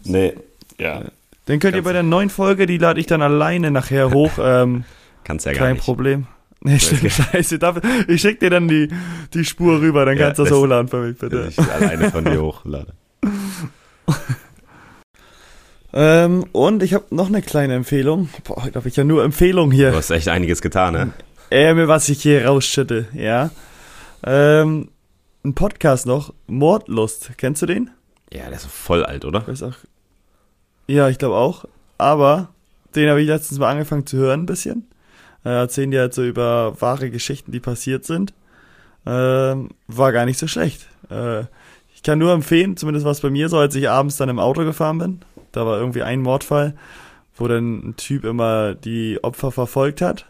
Nee, 0.05 0.35
ja. 0.79 1.03
Den 1.47 1.61
könnt 1.61 1.77
ihr 1.77 1.83
bei 1.83 1.93
der 1.93 2.03
neuen 2.03 2.31
Folge, 2.31 2.67
die 2.67 2.79
lade 2.79 3.01
ich 3.01 3.07
dann 3.07 3.23
alleine 3.23 3.71
nachher 3.71 4.11
hoch. 4.15 4.33
Ähm, 4.41 4.85
Kannst 5.25 5.47
ja 5.47 5.53
gar 5.53 5.61
kein 5.67 5.75
nicht. 5.75 5.85
Problem. 5.85 6.27
Nee, 6.63 6.79
stimmt, 6.79 7.11
scheiße. 7.11 7.59
Ich 8.09 8.21
schick 8.21 8.39
dir 8.39 8.51
dann 8.51 8.69
die, 8.69 8.89
die 9.33 9.47
Spur 9.47 9.81
rüber, 9.81 10.05
dann 10.05 10.19
Ja, 10.19 10.27
kannst 10.27 10.41
du 10.41 10.45
das 10.45 10.53
hochladen 10.53 10.89
für 10.89 10.99
mich, 11.07 11.17
bitte. 11.17 11.47
Ich 11.49 11.59
alleine 11.59 12.11
von 12.11 12.23
dir 12.23 12.39
hochlade. 12.43 12.93
Ähm, 15.95 16.45
und 16.53 16.83
ich 16.83 16.93
habe 16.93 17.07
noch 17.09 17.29
eine 17.29 17.41
kleine 17.41 17.73
Empfehlung. 17.77 18.29
Boah, 18.45 18.63
heute 18.65 18.75
habe 18.75 18.89
ich 18.89 18.97
ja 18.97 19.05
nur 19.05 19.25
Empfehlungen 19.25 19.71
Du 19.71 19.77
hier. 19.77 19.95
hast 19.97 20.11
echt 20.11 20.29
einiges 20.29 20.61
getan, 20.61 20.93
ne? 20.93 21.13
Äh, 21.51 21.73
mir 21.73 21.89
was 21.89 22.11
ich 22.11 22.21
hier 22.21 22.45
rausschütte, 22.45 23.09
ja. 23.15 23.49
Ähm, 24.23 24.89
ein 25.45 25.55
Podcast 25.55 26.07
noch, 26.07 26.35
Mordlust. 26.47 27.33
Kennst 27.37 27.63
du 27.63 27.67
den? 27.67 27.91
Ja, 28.33 28.45
der 28.45 28.55
ist 28.55 28.67
voll 28.67 29.05
alt, 29.05 29.25
oder? 29.25 29.47
Weiß 29.47 29.63
auch. 29.63 29.77
Ja, 30.87 31.09
ich 31.09 31.19
glaube 31.19 31.37
auch. 31.37 31.65
Aber 31.99 32.49
den 32.95 33.09
habe 33.09 33.21
ich 33.21 33.29
letztens 33.29 33.59
mal 33.59 33.71
angefangen 33.71 34.07
zu 34.07 34.17
hören, 34.17 34.43
ein 34.43 34.47
bisschen. 34.47 34.87
Äh, 35.45 35.51
erzählen 35.51 35.91
die 35.91 35.99
halt 35.99 36.15
so 36.15 36.25
über 36.25 36.81
wahre 36.81 37.11
Geschichten, 37.11 37.53
die 37.53 37.61
passiert 37.61 38.05
sind. 38.05 38.35
Ähm, 39.07 39.71
war 39.87 40.13
gar 40.13 40.27
nicht 40.27 40.39
so 40.39 40.47
schlecht. 40.47 40.87
Äh, 41.11 41.45
ich 41.95 42.03
kann 42.03 42.19
nur 42.19 42.33
empfehlen, 42.33 42.77
zumindest 42.77 43.07
was 43.07 43.21
bei 43.21 43.31
mir 43.31 43.49
so, 43.49 43.59
als 43.59 43.75
ich 43.75 43.89
abends 43.89 44.17
dann 44.17 44.29
im 44.29 44.39
Auto 44.39 44.65
gefahren 44.65 44.99
bin. 44.99 45.21
Da 45.53 45.67
war 45.67 45.79
irgendwie 45.79 46.03
ein 46.03 46.21
Mordfall, 46.21 46.75
wo 47.35 47.49
dann 47.49 47.91
ein 47.91 47.97
Typ 47.97 48.25
immer 48.25 48.75
die 48.75 49.19
Opfer 49.23 49.51
verfolgt 49.53 50.01
hat. 50.01 50.27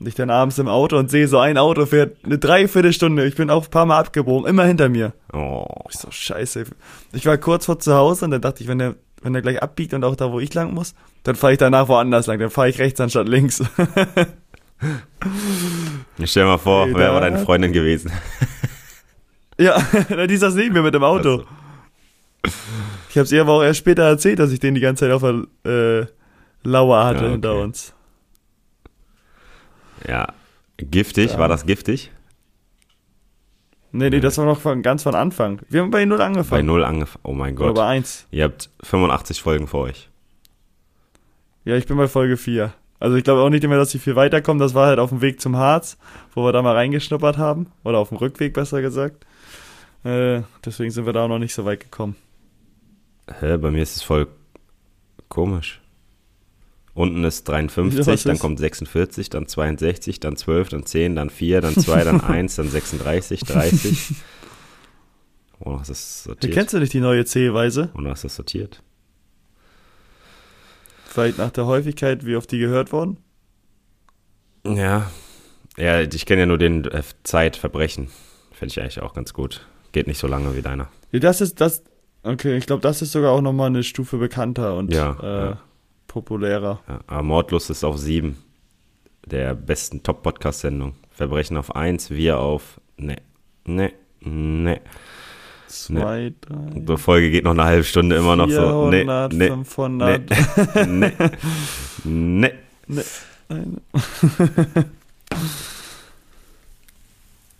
Und 0.00 0.08
ich 0.08 0.14
dann 0.16 0.28
abends 0.30 0.58
im 0.58 0.66
Auto 0.68 0.96
und 0.98 1.10
sehe 1.10 1.28
so 1.28 1.38
ein 1.38 1.56
Auto 1.56 1.86
fährt 1.86 2.16
eine 2.24 2.36
Dreiviertelstunde. 2.38 3.24
Ich 3.26 3.36
bin 3.36 3.48
auch 3.48 3.64
ein 3.66 3.70
paar 3.70 3.86
Mal 3.86 3.98
abgebogen, 4.00 4.48
immer 4.48 4.64
hinter 4.64 4.88
mir. 4.88 5.12
Oh. 5.32 5.66
Ich 5.88 5.96
so, 5.98 6.10
scheiße. 6.10 6.64
Ich 7.12 7.26
war 7.26 7.38
kurz 7.38 7.66
vor 7.66 7.78
zu 7.78 7.94
Hause 7.94 8.24
und 8.24 8.32
dann 8.32 8.40
dachte 8.42 8.62
ich, 8.62 8.68
wenn 8.68 8.78
der, 8.78 8.96
wenn 9.22 9.32
der 9.32 9.42
gleich 9.42 9.62
abbiegt 9.62 9.94
und 9.94 10.02
auch 10.04 10.16
da, 10.16 10.32
wo 10.32 10.40
ich 10.40 10.52
lang 10.52 10.74
muss, 10.74 10.94
dann 11.22 11.36
fahre 11.36 11.52
ich 11.52 11.58
danach 11.60 11.88
woanders 11.88 12.26
lang. 12.26 12.38
Dann 12.40 12.50
fahre 12.50 12.68
ich 12.68 12.78
rechts 12.78 13.00
anstatt 13.00 13.28
links. 13.28 13.62
Ich 16.18 16.30
stell 16.30 16.42
dir 16.44 16.48
mal 16.50 16.58
vor, 16.58 16.86
Ey, 16.86 16.94
wer 16.94 17.12
war 17.14 17.20
da- 17.20 17.30
deine 17.30 17.42
Freundin 17.42 17.72
gewesen? 17.72 18.12
ja, 19.58 19.78
die 20.28 20.36
saß 20.36 20.54
neben 20.56 20.74
mir 20.74 20.82
mit 20.82 20.92
dem 20.94 21.04
Auto. 21.04 21.44
Also, 22.42 22.56
Ich 23.08 23.16
habe 23.16 23.24
es 23.24 23.32
ihr 23.32 23.40
aber 23.40 23.52
auch 23.52 23.62
erst 23.62 23.78
später 23.78 24.02
erzählt, 24.02 24.38
dass 24.40 24.50
ich 24.52 24.60
den 24.60 24.74
die 24.74 24.82
ganze 24.82 25.06
Zeit 25.06 25.12
auf 25.12 25.22
der 25.22 26.02
äh, 26.02 26.06
Lauer 26.64 27.04
hatte 27.04 27.20
Ja, 27.20 27.24
okay. 27.24 27.32
hinter 27.32 27.54
uns. 27.54 27.93
Ja. 30.06 30.28
Giftig, 30.78 31.32
Ja. 31.32 31.38
war 31.38 31.48
das 31.48 31.66
giftig? 31.66 32.10
Nee, 33.92 34.10
nee, 34.10 34.18
das 34.20 34.38
war 34.38 34.44
noch 34.44 34.60
von, 34.60 34.82
ganz 34.82 35.04
von 35.04 35.14
Anfang. 35.14 35.60
Wir 35.68 35.80
haben 35.82 35.90
bei 35.92 36.04
Null 36.04 36.18
Bei 36.18 36.24
angefangen. 36.24 36.66
null 36.66 36.84
angefangen. 36.84 37.20
Oh 37.24 37.32
mein 37.32 37.56
Oder 37.56 37.66
Gott. 37.68 37.76
bei 37.76 37.86
eins. 37.86 38.26
Ihr 38.32 38.42
habt 38.44 38.70
85 38.82 39.40
Folgen 39.40 39.68
vor 39.68 39.82
euch. 39.82 40.08
Ja, 41.64 41.76
ich 41.76 41.86
bin 41.86 41.96
bei 41.96 42.08
Folge 42.08 42.36
4. 42.36 42.72
Also 42.98 43.16
ich 43.16 43.22
glaube 43.22 43.42
auch 43.42 43.50
nicht 43.50 43.66
mehr, 43.66 43.78
dass 43.78 43.90
sie 43.92 44.00
viel 44.00 44.16
weiterkommen. 44.16 44.58
Das 44.58 44.74
war 44.74 44.88
halt 44.88 44.98
auf 44.98 45.10
dem 45.10 45.20
Weg 45.20 45.40
zum 45.40 45.56
Harz, 45.56 45.96
wo 46.34 46.44
wir 46.44 46.52
da 46.52 46.60
mal 46.62 46.74
reingeschnuppert 46.74 47.38
haben. 47.38 47.70
Oder 47.84 47.98
auf 47.98 48.08
dem 48.08 48.18
Rückweg, 48.18 48.52
besser 48.54 48.82
gesagt. 48.82 49.24
Äh, 50.02 50.42
deswegen 50.64 50.90
sind 50.90 51.06
wir 51.06 51.12
da 51.12 51.24
auch 51.24 51.28
noch 51.28 51.38
nicht 51.38 51.54
so 51.54 51.64
weit 51.64 51.80
gekommen. 51.80 52.16
Hä, 53.40 53.56
bei 53.58 53.70
mir 53.70 53.82
ist 53.82 53.96
es 53.96 54.02
voll 54.02 54.26
komisch. 55.28 55.80
Unten 56.94 57.24
ist 57.24 57.48
Ja, 57.48 57.54
53, 57.54 58.06
was 58.06 58.22
dann 58.22 58.38
kommt 58.38 58.60
46, 58.60 59.28
dann 59.28 59.48
62, 59.48 60.20
dann 60.20 60.36
12, 60.36 60.68
dann 60.68 60.86
10, 60.86 61.16
dann 61.16 61.28
4, 61.28 61.60
dann 61.60 61.74
2, 61.74 62.04
dann 62.04 62.20
1, 62.22 62.56
dann 62.56 62.68
36, 62.68 63.40
30. 63.40 64.14
Oh, 65.60 65.78
ist 65.80 65.90
das 65.90 66.24
sortiert? 66.24 66.52
Kennst 66.52 66.74
du 66.74 66.78
nicht 66.78 66.92
die 66.92 67.00
neue 67.00 67.24
Zählweise? 67.24 67.90
Und 67.94 68.06
ist 68.06 68.24
das 68.24 68.36
sortiert? 68.36 68.82
Vielleicht 71.04 71.38
nach 71.38 71.50
der 71.50 71.66
Häufigkeit, 71.66 72.26
wie 72.26 72.36
oft 72.36 72.50
die 72.50 72.58
gehört 72.58 72.92
wurden? 72.92 73.18
Ja. 74.66 75.10
Ja, 75.76 76.00
ich 76.00 76.26
kenne 76.26 76.42
ja 76.42 76.46
nur 76.46 76.58
den 76.58 76.84
äh, 76.84 77.02
Zeitverbrechen. 77.24 78.08
Finde 78.52 78.72
ich 78.72 78.80
eigentlich 78.80 79.00
auch 79.00 79.14
ganz 79.14 79.32
gut. 79.32 79.66
Geht 79.92 80.06
nicht 80.06 80.18
so 80.18 80.26
lange 80.26 80.56
wie 80.56 80.62
deiner. 80.62 80.88
Ja, 81.12 81.20
das 81.20 81.40
ist 81.40 81.60
das. 81.60 81.82
Okay, 82.22 82.56
ich 82.56 82.66
glaube, 82.66 82.82
das 82.82 83.02
ist 83.02 83.12
sogar 83.12 83.32
auch 83.32 83.40
nochmal 83.40 83.66
eine 83.66 83.82
Stufe 83.82 84.16
bekannter 84.16 84.76
und 84.76 84.92
Ja, 84.92 85.16
äh, 85.22 85.44
ja. 85.50 85.60
Populärer. 86.14 86.80
Ja, 86.88 87.00
aber 87.06 87.22
Mordlust 87.22 87.68
ist 87.70 87.84
auf 87.84 87.98
7. 87.98 88.36
Der 89.26 89.54
besten 89.54 90.02
Top-Podcast-Sendung. 90.02 90.94
Verbrechen 91.10 91.56
auf 91.56 91.74
1, 91.76 92.10
wir 92.10 92.38
auf. 92.38 92.80
Ne, 92.96 93.16
ne, 93.66 93.92
ne. 94.20 94.80
Zwei, 95.66 96.32
drei. 96.40 96.56
Die 96.80 96.96
Folge 96.98 97.30
geht 97.30 97.44
noch 97.44 97.50
eine 97.52 97.64
halbe 97.64 97.84
Stunde 97.84 98.16
immer 98.16 98.36
noch 98.36 98.48
so. 98.48 98.88
Ne, 98.90 98.98
400, 99.02 99.32
ne, 99.32 99.48
500. 99.48 100.30
ne, 100.86 101.12
ne. 102.04 102.52
Eine- 102.86 103.04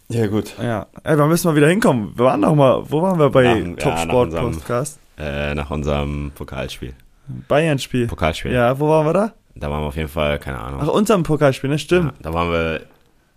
Ja, 0.08 0.26
gut. 0.26 0.54
Ja, 0.62 0.86
ey, 1.02 1.16
wir 1.16 1.26
müssen 1.26 1.48
mal 1.48 1.56
wieder 1.56 1.68
hinkommen. 1.68 2.12
Wir 2.16 2.26
waren 2.26 2.40
noch 2.40 2.54
mal, 2.54 2.84
wo 2.88 3.02
waren 3.02 3.18
wir 3.18 3.30
bei 3.30 3.42
Nach- 3.44 3.56
ja, 3.56 3.64
nach 3.66 3.76
Top 3.78 3.98
Sport 3.98 4.26
unserem- 4.28 4.52
Podcast? 4.52 4.98
Äh, 5.16 5.54
nach 5.54 5.70
unserem 5.70 6.30
Pokalspiel. 6.34 6.92
Bayern-Spiel. 7.26 8.06
Pokalspiel. 8.06 8.52
Ja, 8.52 8.78
wo 8.78 8.88
waren 8.88 9.06
wir 9.06 9.12
da? 9.12 9.34
Da 9.54 9.70
waren 9.70 9.82
wir 9.82 9.86
auf 9.86 9.96
jeden 9.96 10.08
Fall, 10.08 10.38
keine 10.38 10.58
Ahnung. 10.58 10.80
Ach, 10.82 10.88
unserem 10.88 11.22
Pokalspiel, 11.22 11.70
ne? 11.70 11.78
Stimmt. 11.78 12.12
Ja, 12.12 12.22
da 12.22 12.34
waren 12.34 12.50
wir, 12.50 12.82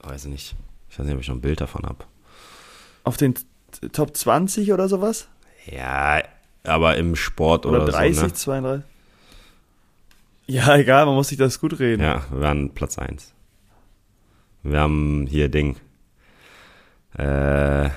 weiß 0.01 0.25
ich 0.25 0.31
nicht. 0.31 0.55
Ich 0.89 0.97
weiß 0.97 1.05
nicht, 1.05 1.15
ob 1.15 1.21
ich 1.21 1.27
noch 1.27 1.35
ein 1.35 1.41
Bild 1.41 1.61
davon 1.61 1.85
habe. 1.85 2.05
Auf 3.03 3.17
den 3.17 3.35
Top 3.91 4.15
20 4.15 4.73
oder 4.73 4.89
sowas? 4.89 5.27
Ja, 5.65 6.21
aber 6.63 6.97
im 6.97 7.15
Sport 7.15 7.65
Oder, 7.65 7.83
oder, 7.83 7.91
30, 7.91 8.15
so, 8.17 8.25
ne? 8.25 8.33
32? 8.33 8.85
Ja, 10.47 10.75
egal, 10.77 11.05
man 11.05 11.15
muss 11.15 11.27
sich 11.27 11.37
das 11.37 11.59
gut 11.59 11.79
reden. 11.79 12.01
Ja, 12.01 12.23
wir 12.31 12.41
waren 12.41 12.73
Platz 12.73 12.97
1. 12.97 13.33
Wir 14.63 14.79
haben 14.79 15.27
hier 15.29 15.49
Ding. 15.49 15.77
Äh, 17.17 17.89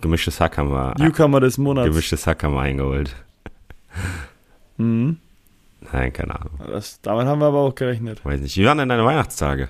gemischtes 0.00 0.40
Hack 0.40 0.58
haben 0.58 0.70
wir. 0.70 0.94
Newcomer 0.98 1.40
des 1.40 1.56
Monats. 1.58 1.88
Gemischtes 1.88 2.26
Hack 2.26 2.42
haben 2.42 2.54
wir 2.54 2.60
eingeholt. 2.62 3.14
Mhm. 4.78 5.18
Nein, 5.92 6.12
keine 6.12 6.34
Ahnung. 6.34 6.58
Das, 6.66 7.00
damit 7.02 7.26
haben 7.26 7.40
wir 7.40 7.46
aber 7.46 7.58
auch 7.60 7.74
gerechnet. 7.74 8.24
Weiß 8.24 8.40
nicht. 8.40 8.56
Wie 8.56 8.64
waren 8.64 8.78
denn 8.78 8.88
deine 8.88 9.04
Weihnachtstage? 9.04 9.68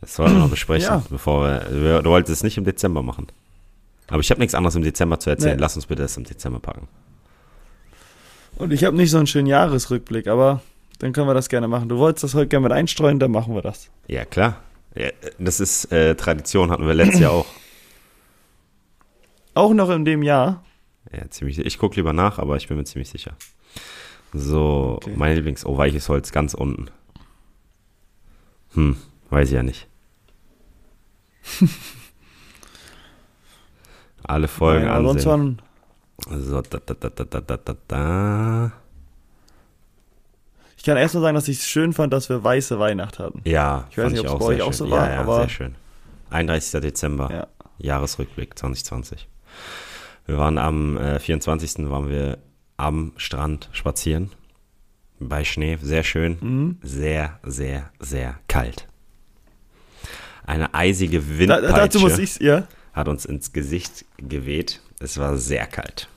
Das 0.00 0.14
sollten 0.16 0.34
wir 0.34 0.40
noch 0.40 0.50
besprechen, 0.50 0.86
Ja. 0.88 1.02
bevor 1.08 1.44
wir, 1.44 1.66
wir. 1.82 2.02
Du 2.02 2.10
wolltest 2.10 2.32
es 2.38 2.42
nicht 2.42 2.58
im 2.58 2.64
Dezember 2.64 3.02
machen. 3.02 3.26
Aber 4.08 4.20
ich 4.20 4.30
habe 4.30 4.38
nichts 4.40 4.54
anderes 4.54 4.74
im 4.76 4.82
Dezember 4.82 5.18
zu 5.18 5.30
erzählen. 5.30 5.56
Nee. 5.56 5.60
Lass 5.60 5.76
uns 5.76 5.86
bitte 5.86 6.02
das 6.02 6.16
im 6.16 6.24
Dezember 6.24 6.60
packen. 6.60 6.88
Und 8.56 8.72
ich 8.72 8.84
habe 8.84 8.96
nicht 8.96 9.10
so 9.10 9.16
einen 9.16 9.26
schönen 9.26 9.46
Jahresrückblick, 9.46 10.28
aber 10.28 10.60
dann 10.98 11.12
können 11.12 11.26
wir 11.26 11.34
das 11.34 11.48
gerne 11.48 11.66
machen. 11.68 11.88
Du 11.88 11.96
wolltest 11.98 12.22
das 12.22 12.34
heute 12.34 12.48
gerne 12.48 12.64
mit 12.64 12.72
einstreuen, 12.72 13.18
dann 13.18 13.30
machen 13.30 13.54
wir 13.54 13.62
das. 13.62 13.90
Ja, 14.06 14.24
klar. 14.24 14.58
Ja, 14.94 15.08
das 15.38 15.58
ist 15.58 15.90
äh, 15.90 16.14
Tradition, 16.14 16.70
hatten 16.70 16.86
wir 16.86 16.94
letztes 16.94 17.18
Jahr 17.20 17.32
auch. 17.32 17.46
Auch 19.54 19.72
noch 19.72 19.90
in 19.90 20.04
dem 20.04 20.22
Jahr. 20.22 20.62
Ja, 21.12 21.28
ziemlich, 21.30 21.58
ich 21.58 21.78
gucke 21.78 21.96
lieber 21.96 22.12
nach, 22.12 22.38
aber 22.38 22.56
ich 22.56 22.68
bin 22.68 22.76
mir 22.76 22.84
ziemlich 22.84 23.08
sicher. 23.08 23.36
So, 24.32 24.94
okay. 24.96 25.12
mein 25.16 25.36
Lieblings, 25.36 25.64
oh, 25.64 25.76
weiches 25.76 26.08
Holz, 26.08 26.32
ganz 26.32 26.54
unten. 26.54 26.88
Hm, 28.74 28.96
weiß 29.30 29.48
ich 29.48 29.54
ja 29.54 29.62
nicht. 29.62 29.86
Alle 34.24 34.48
Folgen 34.48 34.86
Nein, 34.86 35.06
ansehen. 35.06 35.62
So, 36.30 36.62
da, 36.62 36.78
da, 36.84 36.94
da, 36.94 37.10
da, 37.10 37.40
da, 37.40 37.56
da, 37.56 37.76
da. 37.86 38.72
Ich 40.76 40.84
kann 40.84 40.96
erstmal 40.96 41.22
sagen, 41.22 41.34
dass 41.34 41.48
ich 41.48 41.58
es 41.58 41.66
schön 41.66 41.92
fand, 41.92 42.12
dass 42.12 42.28
wir 42.28 42.42
weiße 42.42 42.78
Weihnacht 42.78 43.18
hatten. 43.18 43.40
Ja, 43.44 43.86
ich 43.90 43.98
weiß 43.98 44.12
nicht, 44.12 44.28
ob 44.28 44.40
es 44.40 44.46
bei 44.46 44.54
euch 44.54 44.62
auch 44.62 44.72
so 44.72 44.86
ja, 44.86 44.90
war, 44.90 45.10
ja, 45.10 45.20
aber. 45.20 45.36
Sehr 45.40 45.48
schön. 45.48 45.74
31. 46.30 46.80
Dezember, 46.80 47.30
ja. 47.30 47.46
Jahresrückblick 47.78 48.58
2020. 48.58 49.28
Wir 50.26 50.38
waren 50.38 50.58
am 50.58 50.96
äh, 50.96 51.18
24. 51.18 51.90
waren 51.90 52.08
wir 52.08 52.38
am 52.76 53.12
Strand 53.16 53.68
spazieren. 53.72 54.30
Bei 55.20 55.44
Schnee, 55.44 55.78
sehr 55.80 56.02
schön. 56.02 56.38
Mhm. 56.40 56.78
Sehr, 56.82 57.38
sehr, 57.44 57.90
sehr 58.00 58.38
kalt. 58.48 58.86
Eine 60.46 60.74
eisige 60.74 61.20
Da, 61.20 61.38
Windpeitsche 61.38 62.22
ich 62.22 62.38
ja. 62.40 62.66
hat 62.92 63.08
uns 63.08 63.24
ins 63.24 63.52
Gesicht 63.52 64.04
geweht. 64.18 64.80
Es 64.98 65.18
war 65.18 65.36
sehr 65.36 65.66
kalt. 65.66 66.08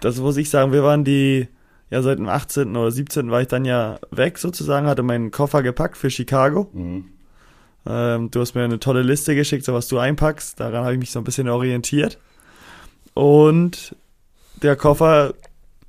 Das 0.00 0.18
muss 0.18 0.36
ich 0.36 0.50
sagen. 0.50 0.72
Wir 0.72 0.82
waren 0.82 1.04
die, 1.04 1.48
ja, 1.90 2.02
seit 2.02 2.18
dem 2.18 2.28
18. 2.28 2.76
oder 2.76 2.90
17. 2.90 3.30
war 3.30 3.40
ich 3.40 3.48
dann 3.48 3.64
ja 3.64 3.98
weg 4.10 4.38
sozusagen, 4.38 4.86
hatte 4.86 5.02
meinen 5.02 5.30
Koffer 5.30 5.62
gepackt 5.62 5.96
für 5.96 6.10
Chicago. 6.10 6.70
Ähm, 7.88 8.30
du 8.30 8.40
hast 8.40 8.54
mir 8.54 8.64
eine 8.64 8.80
tolle 8.80 9.02
Liste 9.02 9.34
geschickt, 9.34 9.64
so 9.64 9.72
was 9.72 9.88
du 9.88 9.98
einpackst. 9.98 10.58
Daran 10.58 10.84
habe 10.84 10.94
ich 10.94 10.98
mich 10.98 11.10
so 11.10 11.20
ein 11.20 11.24
bisschen 11.24 11.48
orientiert. 11.48 12.18
Und 13.14 13.94
der 14.62 14.76
Koffer 14.76 15.34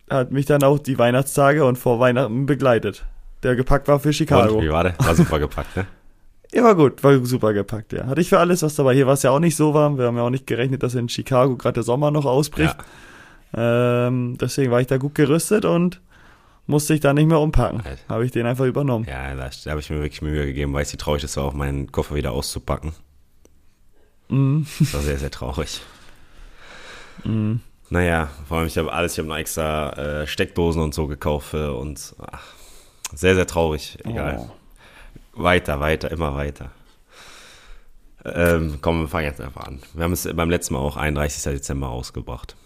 hat 0.09 0.31
mich 0.31 0.45
dann 0.45 0.63
auch 0.63 0.79
die 0.79 0.97
Weihnachtstage 0.97 1.65
und 1.65 1.77
vor 1.77 1.99
Weihnachten 1.99 2.45
begleitet. 2.45 3.05
Der 3.43 3.55
gepackt 3.55 3.87
war 3.87 3.99
für 3.99 4.13
Chicago. 4.13 4.55
Und, 4.55 4.63
wie 4.63 4.71
war 4.71 4.83
der? 4.83 4.95
War 4.99 5.15
super 5.15 5.39
gepackt, 5.39 5.75
ne? 5.75 5.85
Ja, 6.53 6.63
war 6.63 6.75
gut, 6.75 7.03
war 7.03 7.13
super 7.25 7.51
gepackt, 7.51 7.91
ja. 7.91 8.05
Hatte 8.07 8.21
ich 8.21 8.29
für 8.29 8.39
alles 8.39 8.61
was 8.63 8.73
dabei. 8.75 8.93
Hier 8.93 9.05
war 9.05 9.15
es 9.15 9.23
ja 9.23 9.31
auch 9.31 9.39
nicht 9.39 9.57
so 9.57 9.73
warm. 9.73 9.97
Wir 9.97 10.05
haben 10.05 10.15
ja 10.15 10.23
auch 10.23 10.29
nicht 10.29 10.47
gerechnet, 10.47 10.81
dass 10.81 10.95
in 10.95 11.09
Chicago 11.09 11.57
gerade 11.57 11.73
der 11.73 11.83
Sommer 11.83 12.09
noch 12.09 12.23
ausbricht. 12.25 12.73
Ähm, 13.53 14.37
deswegen 14.39 14.71
war 14.71 14.79
ich 14.79 14.87
da 14.87 14.95
gut 14.95 15.13
gerüstet 15.13 15.65
und 15.65 15.99
musste 16.67 16.93
ich 16.93 16.99
da 16.99 17.13
nicht 17.13 17.27
mehr 17.27 17.39
umpacken. 17.39 17.81
Habe 18.07 18.25
ich 18.25 18.31
den 18.31 18.45
einfach 18.45 18.65
übernommen. 18.65 19.05
Ja, 19.09 19.33
da, 19.33 19.49
da 19.63 19.71
habe 19.71 19.79
ich 19.79 19.89
mir 19.89 19.97
wirklich 19.97 20.21
Mühe 20.21 20.45
gegeben, 20.45 20.73
weil 20.73 20.83
es 20.83 20.93
wie 20.93 20.97
traurig 20.97 21.23
es 21.23 21.35
war, 21.37 21.45
auch 21.45 21.53
meinen 21.53 21.91
Koffer 21.91 22.15
wieder 22.15 22.33
auszupacken. 22.33 22.93
Mhm. 24.29 24.67
Das 24.79 24.93
war 24.93 25.01
sehr, 25.01 25.17
sehr 25.17 25.31
traurig. 25.31 25.81
Mhm. 27.23 27.61
Naja, 27.89 28.29
vor 28.47 28.57
allem, 28.57 28.67
ich 28.67 28.77
habe 28.77 28.91
alles, 28.91 29.13
ich 29.13 29.19
habe 29.19 29.29
noch 29.29 29.37
extra 29.37 29.91
äh, 29.93 30.27
Steckdosen 30.27 30.81
und 30.81 30.93
so 30.93 31.07
gekauft 31.07 31.53
und 31.53 32.15
ach, 32.19 32.43
sehr, 33.13 33.35
sehr 33.35 33.47
traurig. 33.47 33.97
Egal. 34.03 34.37
Oh. 34.39 35.41
Weiter, 35.41 35.79
weiter, 35.79 36.11
immer 36.11 36.35
weiter. 36.35 36.71
Ähm, 38.25 38.79
komm, 38.81 39.01
wir 39.01 39.07
fangen 39.07 39.27
jetzt 39.27 39.39
einfach 39.39 39.65
an. 39.67 39.79
Wir 39.93 40.03
haben 40.03 40.11
es 40.11 40.27
beim 40.35 40.49
letzten 40.49 40.73
Mal 40.73 40.81
auch 40.81 40.97
31. 40.97 41.43
Dezember 41.43 41.87
rausgebracht. 41.87 42.57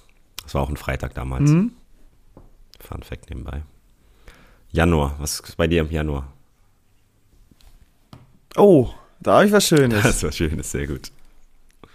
Das 0.41 0.55
war 0.55 0.63
auch 0.63 0.69
ein 0.69 0.77
Freitag 0.77 1.13
damals. 1.13 1.51
Mhm. 1.51 1.73
Fun 2.79 3.03
Fact 3.03 3.29
nebenbei. 3.29 3.61
Januar, 4.71 5.15
was 5.19 5.39
ist 5.39 5.57
bei 5.57 5.67
dir 5.67 5.81
im 5.81 5.91
Januar? 5.91 6.27
Oh, 8.55 8.89
da 9.19 9.35
habe 9.35 9.45
ich 9.47 9.51
was 9.51 9.67
Schönes. 9.67 10.03
Das 10.03 10.23
war 10.23 10.31
schön, 10.31 10.57
das 10.57 10.67
ist 10.67 10.71
sehr 10.71 10.87
gut. 10.87 11.11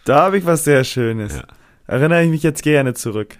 Da 0.04 0.22
habe 0.22 0.38
ich 0.38 0.46
was 0.46 0.64
sehr 0.64 0.84
Schönes. 0.84 1.34
Ja. 1.36 1.44
Erinnere 1.86 2.22
ich 2.24 2.30
mich 2.30 2.42
jetzt 2.42 2.62
gerne 2.62 2.94
zurück. 2.94 3.38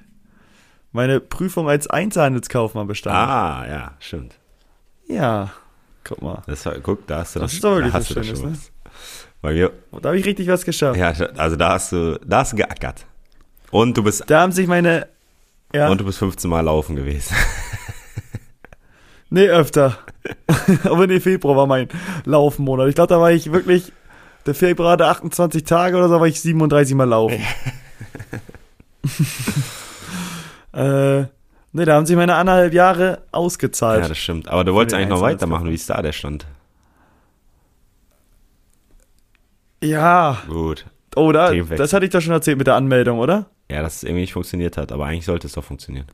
Meine 0.93 1.21
Prüfung 1.21 1.69
als 1.69 1.87
Einzelhandelskaufmann 1.87 2.87
bestanden. 2.87 3.21
Ah, 3.21 3.67
ja, 3.69 3.93
stimmt. 4.01 4.35
Ja, 5.09 5.53
guck 6.05 6.23
mal. 6.23 6.43
Das 6.47 6.69
guck, 6.83 7.07
da 7.07 7.19
hast 7.19 7.37
du 7.37 7.41
Das 7.41 7.51
das, 7.51 7.55
ist 7.55 7.65
da 7.65 7.83
hast 7.85 7.93
was 7.95 8.09
du 8.09 8.15
das 8.15 8.27
Schönes, 8.27 8.41
schon 8.41 8.51
ne? 8.53 8.57
was. 8.59 8.73
Bei 9.43 9.53
mir, 9.53 9.73
Da 10.01 10.09
habe 10.09 10.19
ich 10.19 10.25
richtig 10.25 10.49
was 10.49 10.65
geschafft. 10.65 10.99
ja, 10.99 11.09
also 11.37 11.57
da 11.57 11.73
hast 11.75 11.93
du, 11.93 12.19
da 12.25 12.39
hast 12.39 12.53
du 12.53 12.57
geackert. 12.57 13.05
Und 13.71 13.97
du 13.97 14.03
bist, 14.03 14.25
Da 14.29 14.41
haben 14.41 14.53
sich 14.53 14.67
meine. 14.67 15.09
Ja, 15.75 15.89
und 15.89 16.01
du 16.01 16.05
bist 16.05 16.19
15 16.19 16.49
Mal 16.49 16.63
laufen 16.63 16.97
gewesen. 16.97 17.35
nee, 19.31 19.49
öfter. 19.49 19.99
Aber 20.85 21.07
nee, 21.07 21.21
Februar 21.21 21.57
war 21.57 21.67
mein 21.67 21.89
Laufmonat. 22.25 22.89
Ich 22.89 22.95
glaube, 22.95 23.09
da 23.09 23.21
war 23.21 23.33
ich 23.33 23.53
wirklich. 23.53 23.93
Der 24.47 24.55
Februar 24.55 24.93
hatte 24.93 25.07
28 25.07 25.65
Tage 25.65 25.97
oder 25.97 26.09
so, 26.09 26.21
war 26.21 26.27
ich 26.27 26.41
37 26.41 26.95
Mal 26.95 27.09
laufen. 27.09 27.41
äh, 30.73 31.23
nee, 31.73 31.85
da 31.85 31.95
haben 31.95 32.07
sich 32.07 32.15
meine 32.15 32.37
anderthalb 32.37 32.73
Jahre 32.73 33.23
ausgezahlt. 33.33 34.03
Ja, 34.03 34.09
das 34.09 34.19
stimmt. 34.19 34.49
Aber 34.49 34.63
du 34.63 34.73
wolltest 34.73 34.95
eigentlich 34.95 35.09
noch 35.09 35.21
weitermachen. 35.21 35.69
Wie 35.69 35.75
ist 35.75 35.91
da 35.91 36.01
der 36.01 36.13
Stand? 36.13 36.47
Ja, 39.83 40.39
Gut. 40.49 40.87
oh, 41.17 41.33
da, 41.33 41.53
das 41.53 41.93
hatte 41.93 42.07
ich 42.07 42.13
doch 42.13 42.21
schon 42.21 42.33
erzählt 42.33 42.59
mit 42.59 42.67
der 42.67 42.77
Anmeldung, 42.77 43.19
oder? 43.19 43.47
Ja, 43.71 43.83
dass 43.83 43.97
es 43.97 44.05
irgendwie 44.05 44.23
nicht 44.23 44.33
funktioniert 44.33 44.77
hat, 44.77 44.91
aber 44.91 45.07
eigentlich 45.07 45.27
sollte 45.27 45.47
es 45.47 45.53
doch 45.53 45.65
funktionieren. 45.65 46.07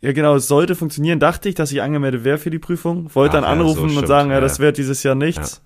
Ja, 0.00 0.12
genau, 0.12 0.36
es 0.36 0.46
sollte 0.46 0.74
funktionieren. 0.76 1.18
Dachte 1.18 1.48
ich, 1.48 1.54
dass 1.56 1.72
ich 1.72 1.82
angemeldet 1.82 2.22
wäre 2.24 2.38
für 2.38 2.50
die 2.50 2.58
Prüfung. 2.60 3.12
Wollte 3.14 3.38
Ach, 3.38 3.40
dann 3.42 3.44
ja, 3.44 3.50
anrufen 3.50 3.76
so 3.76 3.82
und 3.84 3.90
stimmt, 3.90 4.06
sagen, 4.08 4.28
ja, 4.30 4.36
ja. 4.36 4.40
das 4.40 4.60
wird 4.60 4.78
dieses 4.78 5.02
Jahr 5.02 5.14
nichts. 5.16 5.62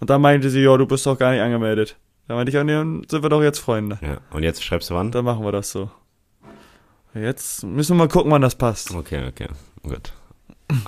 Und 0.00 0.10
dann 0.10 0.20
meinte 0.20 0.48
sie, 0.50 0.60
ja, 0.62 0.76
du 0.76 0.86
bist 0.86 1.04
doch 1.06 1.18
gar 1.18 1.32
nicht 1.32 1.42
angemeldet. 1.42 1.96
Da 2.26 2.34
meinte 2.34 2.50
ich, 2.50 2.54
ja, 2.54 2.64
nee, 2.64 2.72
dann 2.72 3.02
sind 3.08 3.22
wir 3.22 3.28
doch 3.28 3.42
jetzt 3.42 3.58
Freunde. 3.58 3.98
Ja. 4.00 4.18
Und 4.30 4.42
jetzt 4.42 4.64
schreibst 4.64 4.88
du 4.90 4.94
wann? 4.94 5.10
Dann 5.12 5.24
machen 5.24 5.44
wir 5.44 5.52
das 5.52 5.70
so. 5.70 5.90
Jetzt 7.14 7.62
müssen 7.64 7.96
wir 7.96 8.04
mal 8.04 8.08
gucken, 8.08 8.30
wann 8.32 8.42
das 8.42 8.54
passt. 8.56 8.94
Okay, 8.94 9.26
okay. 9.28 9.48
Gut. 9.82 10.12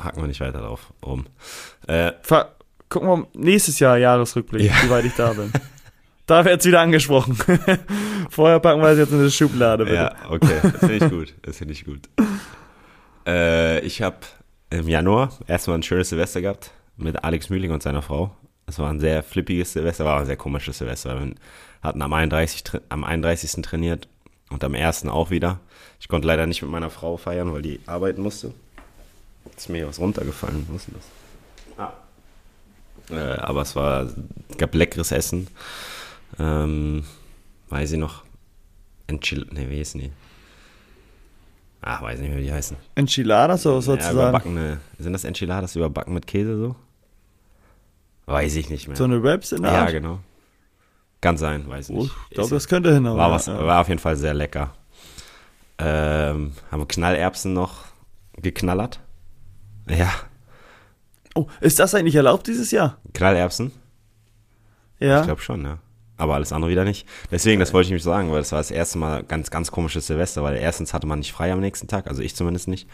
Hacken 0.03 0.23
wir 0.23 0.27
nicht 0.29 0.41
weiter 0.41 0.61
drauf 0.61 0.93
rum. 1.05 1.27
Äh, 1.87 2.13
Ver 2.23 2.57
gucken 2.89 3.09
wir 3.09 3.27
nächstes 3.35 3.79
Jahr 3.79 3.99
Jahresrückblick, 3.99 4.63
Ja. 4.63 4.73
wie 4.83 4.91
weit 4.91 5.05
ich 5.05 5.15
da 5.15 5.35
bin. 5.35 5.53
da 6.27 6.45
wird's 6.45 6.65
wieder 6.65 6.81
angesprochen. 6.81 7.37
Vorher 8.31 8.59
packen 8.59 8.81
wir 8.81 8.89
es 8.89 8.99
jetzt 8.99 9.13
in 9.13 9.21
eine 9.21 9.31
Schublade, 9.31 9.85
bitte. 9.85 9.97
ja, 9.97 10.15
okay. 10.31 10.61
Das 10.63 10.79
finde 10.81 10.95
ich 10.95 11.11
gut. 11.11 11.35
Das 11.43 11.57
finde 11.59 11.73
ich 11.75 11.85
gut. 11.85 12.09
Äh, 13.27 13.81
ich 13.81 14.03
habe 14.03 14.17
im 14.71 14.89
Januar 14.89 15.33
erstmal 15.47 15.79
ein 15.79 15.83
schönes 15.83 16.09
Silvester 16.11 16.41
gehabt 16.41 16.71
mit 16.97 17.23
Alex 17.25 17.51
Mühling 17.51 17.73
und 17.73 17.83
seiner 17.83 18.03
Frau. 18.03 18.35
Es 18.67 18.79
war 18.79 18.91
ein 18.91 19.01
sehr 19.01 19.23
flippiges 19.23 19.73
Silvester, 19.73 20.05
war 20.05 20.21
ein 20.21 20.27
sehr 20.27 20.37
komisches 20.37 20.79
Silvester. 20.79 21.21
Wir 21.21 21.35
hatten 21.83 22.03
am 22.03 22.13
31. 22.13 22.63
tra- 22.63 22.81
am 22.89 23.05
31. 23.05 23.63
trainiert 23.63 24.09
und 24.51 24.65
am 24.65 24.75
1. 24.75 25.07
auch 25.07 25.31
wieder. 25.31 25.61
Ich 26.01 26.09
konnte 26.09 26.27
leider 26.27 26.47
nicht 26.47 26.63
mit 26.63 26.71
meiner 26.71 26.91
Frau 26.91 27.17
feiern, 27.17 27.53
weil 27.53 27.63
die 27.63 27.81
arbeiten 27.87 28.23
musste. 28.23 28.53
Ist 29.57 29.69
mir 29.69 29.87
was 29.87 30.01
runtergefallen. 30.01 30.67
Was 30.71 30.83
ist 30.83 30.89
denn 30.89 30.95
das? 31.77 31.79
Ah. 31.79 31.93
Äh, 33.15 33.39
aber 33.41 33.63
es 33.63 33.77
war, 33.77 34.09
gab 34.59 34.75
leckeres 34.75 35.13
Essen. 35.13 35.47
Ähm, 36.41 37.05
weiß 37.69 37.93
ich 37.93 37.99
noch. 37.99 38.25
Enchil 39.07 39.47
ne, 39.53 39.71
wie 39.71 39.79
heißen 39.79 40.01
die? 40.01 40.11
Ach, 41.89 42.03
weiß 42.03 42.19
nicht 42.19 42.31
mehr, 42.31 42.39
wie 42.39 42.43
die 42.45 42.53
heißen. 42.53 42.77
Enchiladas 42.97 43.63
so 43.63 43.75
Ja, 43.77 43.81
sozusagen. 43.81 44.15
überbackene, 44.19 44.81
sind 44.99 45.13
das 45.13 45.23
Enchiladas 45.25 45.77
überbacken 45.77 46.13
mit 46.15 46.27
Käse 46.27 46.59
so? 46.59 46.77
Weiß 48.27 48.57
ich 48.57 48.71
nicht 48.71 48.89
mehr. 48.89 48.97
so 48.97 49.05
eine 49.05 49.23
Wraps 49.23 49.53
in 49.53 49.63
der 49.63 49.73
ja, 49.73 49.83
Art. 49.83 49.93
genau. 49.93 50.19
Kann 51.21 51.37
sein, 51.39 51.69
weiß 51.69 51.91
ich 51.91 51.97
Oh, 51.97 52.03
nicht. 52.03 52.13
ich 52.31 52.35
glaube, 52.35 52.51
das 52.51 52.67
könnte 52.67 52.93
hinhauen. 52.93 53.17
war, 53.17 53.29
ja, 53.29 53.35
was, 53.35 53.47
ja. 53.47 53.65
war 53.65 53.81
auf 53.81 53.89
jeden 53.89 54.01
Fall 54.01 54.17
sehr 54.17 54.35
lecker. 54.35 54.75
Ähm, 55.79 56.53
haben 56.71 56.81
wir 56.81 56.89
Knallerbsen 56.89 57.53
noch 57.53 57.85
geknallert? 58.37 59.01
Ja, 59.89 60.11
Oh, 61.37 61.47
ist 61.61 61.79
das 61.79 61.95
eigentlich 61.95 62.15
erlaubt 62.15 62.47
dieses 62.47 62.71
Jahr? 62.71 62.97
Knallerbsen? 63.13 63.71
Ja. 64.99 65.21
Ich 65.21 65.27
glaube 65.27 65.43
schon, 65.43 65.63
ja. 65.65 65.79
Aber 66.17 66.35
alles 66.35 66.53
andere 66.53 66.71
wieder 66.71 66.85
nicht. 66.85 67.07
Deswegen, 67.31 67.61
das 67.61 67.73
wollte 67.73 67.87
ich 67.87 67.91
nämlich 67.91 68.03
sagen, 68.03 68.31
weil 68.31 68.39
das 68.39 68.53
war 68.53 68.59
das 68.59 68.71
erste 68.71 68.99
Mal 68.99 69.23
ganz, 69.23 69.51
ganz 69.51 69.71
komisches 69.71 70.07
Silvester, 70.07 70.43
weil 70.43 70.57
erstens 70.57 70.95
hatte 70.95 71.07
man 71.07 71.19
nicht 71.19 71.33
frei 71.33 71.53
am 71.53 71.61
nächsten 71.61 71.89
Tag, 71.89 72.07
also 72.07 72.23
ich 72.23 72.35
zumindest 72.35 72.69
nicht. 72.69 72.89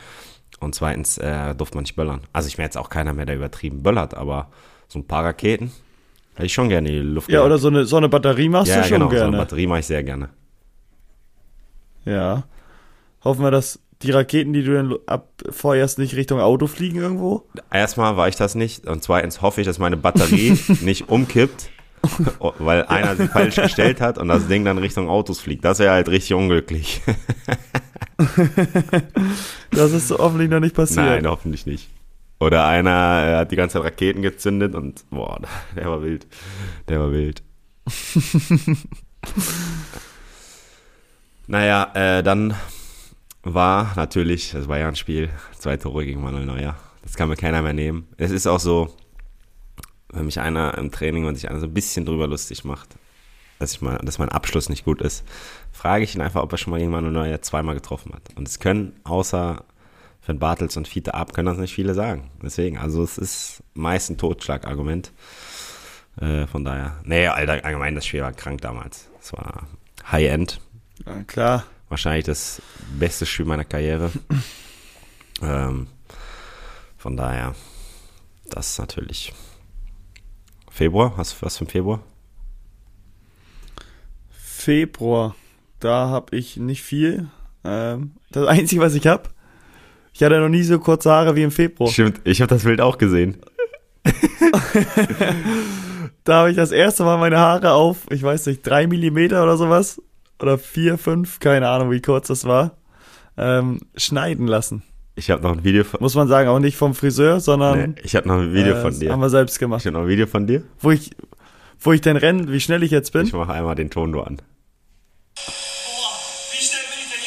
Und 0.60 0.74
zweitens 0.74 1.18
äh, 1.18 1.54
durfte 1.54 1.76
man 1.76 1.82
nicht 1.82 1.96
böllern. 1.96 2.20
Also 2.32 2.48
ich 2.48 2.58
wäre 2.58 2.66
jetzt 2.66 2.76
auch 2.76 2.88
keiner 2.88 3.12
mehr, 3.12 3.26
der 3.26 3.36
übertrieben 3.36 3.82
böllert, 3.82 4.14
aber 4.14 4.50
so 4.88 4.98
ein 4.98 5.06
paar 5.06 5.24
Raketen 5.24 5.72
hätte 6.34 6.46
ich 6.46 6.52
schon 6.52 6.68
gerne 6.68 6.88
in 6.88 6.94
die 6.94 7.00
Luft 7.00 7.30
Ja, 7.30 7.44
oder 7.44 7.58
so 7.58 7.68
eine, 7.68 7.84
so 7.84 7.96
eine 7.96 8.08
Batterie 8.08 8.48
machst 8.48 8.70
ja, 8.70 8.82
du 8.82 8.88
schon 8.88 8.98
genau, 8.98 9.06
so 9.06 9.10
gerne. 9.10 9.28
eine 9.28 9.36
Batterie 9.38 9.66
mache 9.66 9.80
ich 9.80 9.86
sehr 9.86 10.02
gerne. 10.02 10.28
Ja. 12.04 12.44
Hoffen 13.24 13.42
wir, 13.42 13.50
dass 13.50 13.78
die 14.02 14.10
Raketen, 14.10 14.52
die 14.52 14.64
du 14.64 14.74
dann 14.74 14.96
abfeuerst, 15.06 15.98
nicht 15.98 16.16
Richtung 16.16 16.40
Auto 16.40 16.66
fliegen 16.66 16.98
irgendwo. 16.98 17.44
Erstmal 17.70 18.16
war 18.16 18.28
ich 18.28 18.36
das 18.36 18.54
nicht 18.54 18.86
und 18.86 19.02
zweitens 19.02 19.42
hoffe 19.42 19.60
ich, 19.60 19.66
dass 19.66 19.78
meine 19.78 19.96
Batterie 19.96 20.58
nicht 20.80 21.08
umkippt, 21.08 21.70
weil 22.58 22.84
einer 22.86 23.16
sie 23.16 23.28
falsch 23.28 23.56
gestellt 23.56 24.00
hat 24.00 24.18
und 24.18 24.28
das 24.28 24.48
Ding 24.48 24.64
dann 24.64 24.78
Richtung 24.78 25.08
Autos 25.08 25.40
fliegt. 25.40 25.64
Das 25.64 25.78
wäre 25.78 25.92
halt 25.92 26.08
richtig 26.08 26.34
unglücklich. 26.34 27.02
Das 29.70 29.92
ist 29.92 30.08
so 30.08 30.18
hoffentlich 30.18 30.50
noch 30.50 30.60
nicht 30.60 30.74
passiert. 30.74 31.06
Nein, 31.06 31.26
hoffentlich 31.26 31.66
nicht. 31.66 31.88
Oder 32.38 32.66
einer 32.66 33.38
hat 33.38 33.52
die 33.52 33.56
ganze 33.56 33.74
Zeit 33.74 33.84
Raketen 33.84 34.22
gezündet 34.22 34.74
und 34.74 35.04
boah, 35.10 35.40
der 35.76 35.88
war 35.88 36.02
wild. 36.02 36.26
Der 36.88 37.00
war 37.00 37.12
wild. 37.12 37.42
naja, 41.46 41.90
äh, 41.94 42.22
dann 42.22 42.54
war 43.42 43.92
natürlich 43.96 44.52
das 44.52 44.66
Bayern-Spiel, 44.66 45.30
zwei 45.58 45.76
Tore 45.76 46.04
gegen 46.04 46.22
Manuel 46.22 46.46
Neuer. 46.46 46.76
Das 47.02 47.14
kann 47.14 47.28
mir 47.28 47.36
keiner 47.36 47.62
mehr 47.62 47.72
nehmen. 47.72 48.08
Es 48.16 48.30
ist 48.30 48.46
auch 48.46 48.60
so, 48.60 48.94
wenn 50.12 50.26
mich 50.26 50.40
einer 50.40 50.76
im 50.78 50.90
Training 50.90 51.24
und 51.24 51.34
sich 51.34 51.48
einer 51.48 51.60
so 51.60 51.66
ein 51.66 51.74
bisschen 51.74 52.04
drüber 52.04 52.26
lustig 52.26 52.64
macht, 52.64 52.96
dass, 53.58 53.74
ich 53.74 53.80
mal, 53.80 53.98
dass 53.98 54.18
mein 54.18 54.28
Abschluss 54.28 54.68
nicht 54.68 54.84
gut 54.84 55.00
ist, 55.00 55.24
frage 55.72 56.04
ich 56.04 56.14
ihn 56.14 56.20
einfach, 56.20 56.42
ob 56.42 56.52
er 56.52 56.58
schon 56.58 56.70
mal 56.70 56.78
gegen 56.78 56.90
Manuel 56.90 57.12
Neuer 57.12 57.42
zweimal 57.42 57.74
getroffen 57.74 58.12
hat. 58.14 58.22
Und 58.36 58.48
es 58.48 58.58
können 58.58 59.00
außer 59.04 59.64
für 60.20 60.34
Bartels 60.34 60.76
und 60.76 60.86
Fiete 60.86 61.14
ab 61.14 61.34
können 61.34 61.46
das 61.46 61.58
nicht 61.58 61.74
viele 61.74 61.94
sagen. 61.94 62.30
Deswegen, 62.42 62.78
also 62.78 63.02
es 63.02 63.18
ist 63.18 63.62
meist 63.74 64.10
ein 64.10 64.18
Totschlagargument. 64.18 65.12
Äh, 66.20 66.46
von 66.46 66.64
daher, 66.64 67.00
nee, 67.04 67.26
Alter, 67.26 67.64
allgemein 67.64 67.94
das 67.94 68.06
Spiel 68.06 68.20
war 68.20 68.32
krank 68.32 68.60
damals. 68.60 69.08
Es 69.20 69.32
war 69.32 69.66
High-End. 70.10 70.60
Ja, 71.06 71.22
klar. 71.24 71.64
Wahrscheinlich 71.88 72.24
das 72.24 72.62
beste 72.98 73.26
Spiel 73.26 73.46
meiner 73.46 73.64
Karriere. 73.64 74.10
ähm, 75.42 75.88
von 76.96 77.16
daher, 77.16 77.54
das 78.48 78.70
ist 78.70 78.78
natürlich. 78.78 79.32
Februar, 80.72 81.14
hast 81.16 81.34
du 81.34 81.46
was 81.46 81.58
für 81.58 81.66
Februar? 81.66 82.00
Februar, 84.30 85.34
da 85.80 86.08
habe 86.08 86.36
ich 86.36 86.56
nicht 86.56 86.82
viel. 86.82 87.28
Ähm, 87.64 88.12
das 88.30 88.46
Einzige, 88.46 88.80
was 88.80 88.94
ich 88.94 89.06
habe, 89.06 89.28
ich 90.12 90.22
hatte 90.22 90.40
noch 90.40 90.48
nie 90.48 90.62
so 90.62 90.78
kurze 90.78 91.10
Haare 91.10 91.36
wie 91.36 91.42
im 91.42 91.50
Februar. 91.50 91.90
Stimmt, 91.90 92.20
ich 92.24 92.40
habe 92.40 92.48
das 92.54 92.64
Bild 92.64 92.80
auch 92.80 92.98
gesehen. 92.98 93.38
Da 96.24 96.36
habe 96.36 96.50
ich 96.50 96.56
das 96.56 96.70
erste 96.70 97.02
Mal 97.02 97.18
meine 97.18 97.38
Haare 97.38 97.72
auf, 97.72 98.06
ich 98.10 98.22
weiß 98.22 98.46
nicht, 98.46 98.64
drei 98.64 98.86
Millimeter 98.86 99.42
oder 99.42 99.56
sowas. 99.56 100.00
Oder 100.40 100.58
vier, 100.58 100.98
fünf, 100.98 101.40
keine 101.40 101.68
Ahnung, 101.68 101.90
wie 101.90 102.00
kurz 102.00 102.28
das 102.28 102.44
war. 102.44 102.76
Ähm, 103.36 103.80
schneiden 103.96 104.46
lassen. 104.46 104.82
Ich 105.14 105.30
habe 105.30 105.42
noch 105.42 105.52
ein 105.52 105.62
Video 105.64 105.84
von. 105.84 106.00
Muss 106.00 106.14
man 106.14 106.26
sagen, 106.28 106.48
auch 106.48 106.58
nicht 106.58 106.76
vom 106.76 106.94
Friseur, 106.94 107.40
sondern 107.40 107.90
Nee, 107.90 107.94
ich 108.02 108.16
habe 108.16 108.26
noch 108.28 108.38
ein 108.38 108.52
Video 108.54 108.74
äh, 108.76 108.80
von 108.80 108.98
dir. 108.98 109.12
haben 109.12 109.20
wir 109.20 109.28
selbst 109.30 109.54
Ich 109.54 109.58
gemacht. 109.58 109.84
habe 109.84 109.92
noch 109.92 110.00
ein 110.02 110.08
Video 110.08 110.26
von 110.26 110.46
dir. 110.46 110.62
Wo 110.80 110.90
ich, 110.90 111.10
wo 111.80 111.92
ich 111.92 112.00
denn 112.00 112.16
renne, 112.16 112.50
wie 112.50 112.60
schnell 112.60 112.82
ich 112.82 112.90
jetzt 112.90 113.12
bin. 113.12 113.26
Ich 113.26 113.32
mache 113.32 113.52
einmal 113.52 113.74
den 113.74 113.90
Ton 113.90 114.10
nur 114.10 114.26
an. 114.26 114.36
Boah, 114.36 114.44
wie 116.52 116.64
schnell 116.64 116.82
bin 116.88 116.98
ich 117.02 117.10
denn 117.12 117.20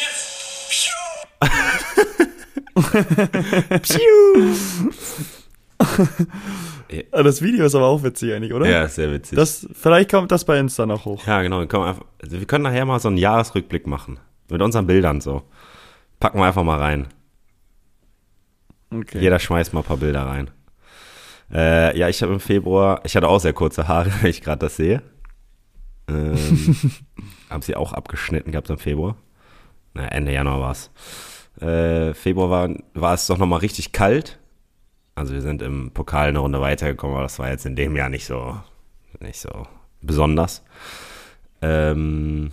jetzt? 3.78 3.84
Piu! 3.84 4.00
Ah, 7.12 7.24
Das 7.24 7.42
Video 7.42 7.66
ist 7.66 7.76
aber 7.76 7.88
auch 7.88 8.04
witzig 8.04 8.32
eigentlich, 8.34 8.54
oder? 8.54 8.68
Ja, 8.70 8.88
sehr 8.88 9.12
witzig. 9.12 9.36
Das, 9.36 9.68
vielleicht 9.74 10.10
kommt 10.12 10.32
das 10.32 10.46
bei 10.46 10.58
Insta 10.60 10.86
noch 10.86 11.06
hoch. 11.06 11.26
ja, 11.28 11.42
genau. 11.42 11.60
Wir 11.60 11.68
können, 11.68 11.84
einfach, 11.84 12.06
also 12.22 12.40
wir 12.40 12.46
können 12.46 12.64
nachher 12.64 12.86
mal 12.86 13.00
so 13.00 13.10
einen 13.10 13.18
Jahresrückblick 13.18 13.88
machen. 13.88 14.20
Mit 14.50 14.62
unseren 14.62 14.88
Bildern 14.88 15.20
so. 15.22 15.44
Packen 16.20 16.40
wir 16.40 16.46
einfach 16.46 16.64
mal 16.64 16.80
rein. 16.80 17.08
Okay. 18.92 19.20
Jeder 19.20 19.40
schmeißt 19.40 19.74
mal 19.74 19.82
ein 19.82 19.86
paar 19.86 19.98
Bilder 19.98 20.26
rein. 20.26 20.52
Äh, 21.52 21.98
ja, 21.98 22.10
ich 22.10 22.22
habe 22.22 22.34
im 22.34 22.40
Februar, 22.40 23.02
ich 23.04 23.16
hatte 23.16 23.28
auch 23.28 23.40
sehr 23.40 23.54
kurze 23.54 23.88
Haare, 23.88 24.12
wenn 24.22 24.30
ich 24.30 24.42
gerade 24.42 24.60
das 24.60 24.76
sehe. 24.76 25.02
Ähm, 26.08 26.76
habe 27.50 27.64
sie 27.64 27.76
auch 27.76 27.94
abgeschnitten 27.94 28.52
gehabt 28.52 28.70
im 28.70 28.78
Februar. 28.78 29.18
Na, 29.94 30.08
Ende 30.08 30.34
Januar 30.34 30.60
war 30.60 30.72
es. 30.72 30.92
Äh, 31.62 32.14
Februar 32.14 32.50
war, 32.50 32.70
war 32.94 33.14
es 33.14 33.28
doch 33.28 33.38
nochmal 33.38 33.60
richtig 33.60 33.92
kalt. 33.92 34.40
Also 35.16 35.34
wir 35.34 35.42
sind 35.42 35.62
im 35.62 35.92
Pokal 35.92 36.30
eine 36.30 36.40
Runde 36.40 36.60
weitergekommen, 36.60 37.16
aber 37.16 37.24
das 37.24 37.40
war 37.40 37.50
jetzt 37.50 37.66
in 37.66 37.78
dem 37.78 37.96
Jahr 37.96 38.10
nicht 38.10 38.26
so, 38.26 38.60
nicht 39.20 39.40
so 39.40 39.66
besonders. 40.02 40.64
Ähm, 41.62 42.52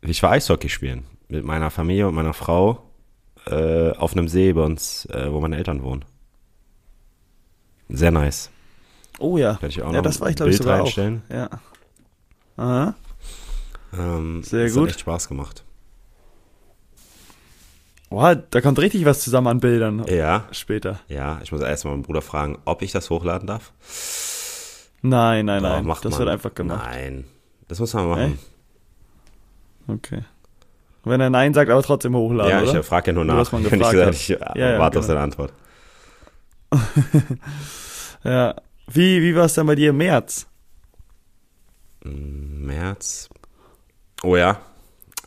ich 0.00 0.22
war 0.22 0.32
Eishockey 0.32 0.68
spielen 0.68 1.04
mit 1.28 1.44
meiner 1.44 1.70
Familie 1.70 2.08
und 2.08 2.14
meiner 2.14 2.34
Frau 2.34 2.87
äh, 3.50 3.96
auf 3.96 4.12
einem 4.12 4.28
See 4.28 4.52
bei 4.52 4.62
uns, 4.62 5.06
äh, 5.06 5.32
wo 5.32 5.40
meine 5.40 5.56
Eltern 5.56 5.82
wohnen. 5.82 6.04
Sehr 7.88 8.10
nice. 8.10 8.50
Oh 9.18 9.36
ja. 9.38 9.54
Kann 9.56 9.70
ich 9.70 9.82
auch 9.82 9.86
ja, 9.92 9.98
noch 9.98 10.02
das 10.02 10.20
war 10.20 10.28
ich 10.30 10.36
glaube 10.36 10.50
ich 10.50 10.58
sogar 10.58 10.80
reinstellen? 10.80 11.22
auch. 11.28 11.34
Ja. 11.34 11.50
Aha. 12.56 12.94
Ähm, 13.92 14.42
Sehr 14.42 14.64
das 14.64 14.74
gut. 14.74 14.82
Hat 14.82 14.88
echt 14.90 15.00
Spaß 15.00 15.28
gemacht. 15.28 15.64
Boah, 18.10 18.34
da 18.36 18.60
kommt 18.60 18.78
richtig 18.78 19.04
was 19.04 19.20
zusammen 19.22 19.48
an 19.48 19.60
Bildern 19.60 20.04
Ja, 20.08 20.46
später. 20.50 21.00
ja. 21.08 21.40
Ich 21.42 21.52
muss 21.52 21.60
erst 21.60 21.84
mal 21.84 21.90
meinen 21.90 22.02
Bruder 22.02 22.22
fragen, 22.22 22.58
ob 22.64 22.82
ich 22.82 22.90
das 22.92 23.10
hochladen 23.10 23.46
darf. 23.46 23.72
Nein, 25.02 25.46
nein, 25.46 25.62
Doch, 25.62 25.68
nein. 25.82 25.86
das 25.86 26.12
man. 26.12 26.18
wird 26.18 26.28
einfach 26.28 26.54
gemacht. 26.54 26.84
Nein, 26.84 27.24
das 27.68 27.78
muss 27.80 27.92
man 27.94 28.08
machen. 28.08 28.38
Okay. 29.86 30.22
Wenn 31.08 31.20
er 31.20 31.30
Nein 31.30 31.54
sagt, 31.54 31.70
aber 31.70 31.82
trotzdem 31.82 32.14
hochladen, 32.14 32.50
ja, 32.50 32.62
oder? 32.62 32.80
ich 32.80 32.86
frage 32.86 33.08
ja 33.08 33.12
nur 33.14 33.24
nach. 33.24 33.38
dass 33.38 33.52
man 33.52 33.62
Ich 33.64 33.70
gesagt, 33.70 34.14
ich 34.14 34.28
Ja, 34.28 34.54
ja, 34.54 34.78
warte 34.78 34.98
auf 34.98 35.06
genau. 35.06 35.14
seine 35.14 35.20
Antwort. 35.20 35.52
Ja. 38.24 38.56
Wie, 38.90 39.22
wie 39.22 39.36
war 39.36 39.44
es 39.44 39.54
denn 39.54 39.66
bei 39.66 39.74
dir 39.74 39.90
im 39.90 39.98
März? 39.98 40.46
März. 42.02 43.28
Oh 44.22 44.36
ja, 44.36 44.60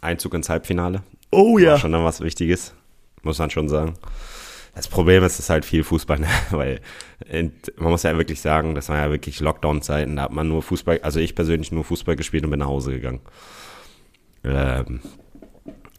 Einzug 0.02 0.34
ins 0.34 0.50
Halbfinale. 0.50 1.04
Oh 1.32 1.58
War 1.58 1.78
schon 1.78 1.92
dann 1.92 2.04
was 2.04 2.22
Wichtiges, 2.22 2.74
muss 3.22 3.40
man 3.40 3.50
schon 3.50 3.70
sagen. 3.70 3.94
Das 4.76 4.88
Problem 4.88 5.24
ist, 5.24 5.34
es 5.34 5.40
ist 5.40 5.50
halt 5.50 5.66
viel 5.66 5.84
Fußball, 5.84 6.20
ne? 6.20 6.28
weil 6.52 6.82
man 7.78 7.92
muss 7.92 8.04
ja 8.04 8.18
wirklich 8.18 8.42
sagen, 8.42 8.74
das 8.76 8.90
war 8.90 8.98
ja 8.98 9.10
wirklich 9.10 9.40
Lockdown-Zeiten, 9.40 10.16
da 10.16 10.24
hat 10.24 10.32
man 10.32 10.48
nur 10.48 10.62
Fußball, 10.62 11.00
also 11.04 11.20
ich 11.20 11.36
persönlich 11.36 11.72
nur 11.72 11.84
Fußball 11.84 12.16
gespielt 12.16 12.44
und 12.44 12.52
bin 12.52 12.60
nach 12.60 12.68
Hause 12.68 12.92
gegangen. 12.92 13.22
Ähm, 14.44 15.02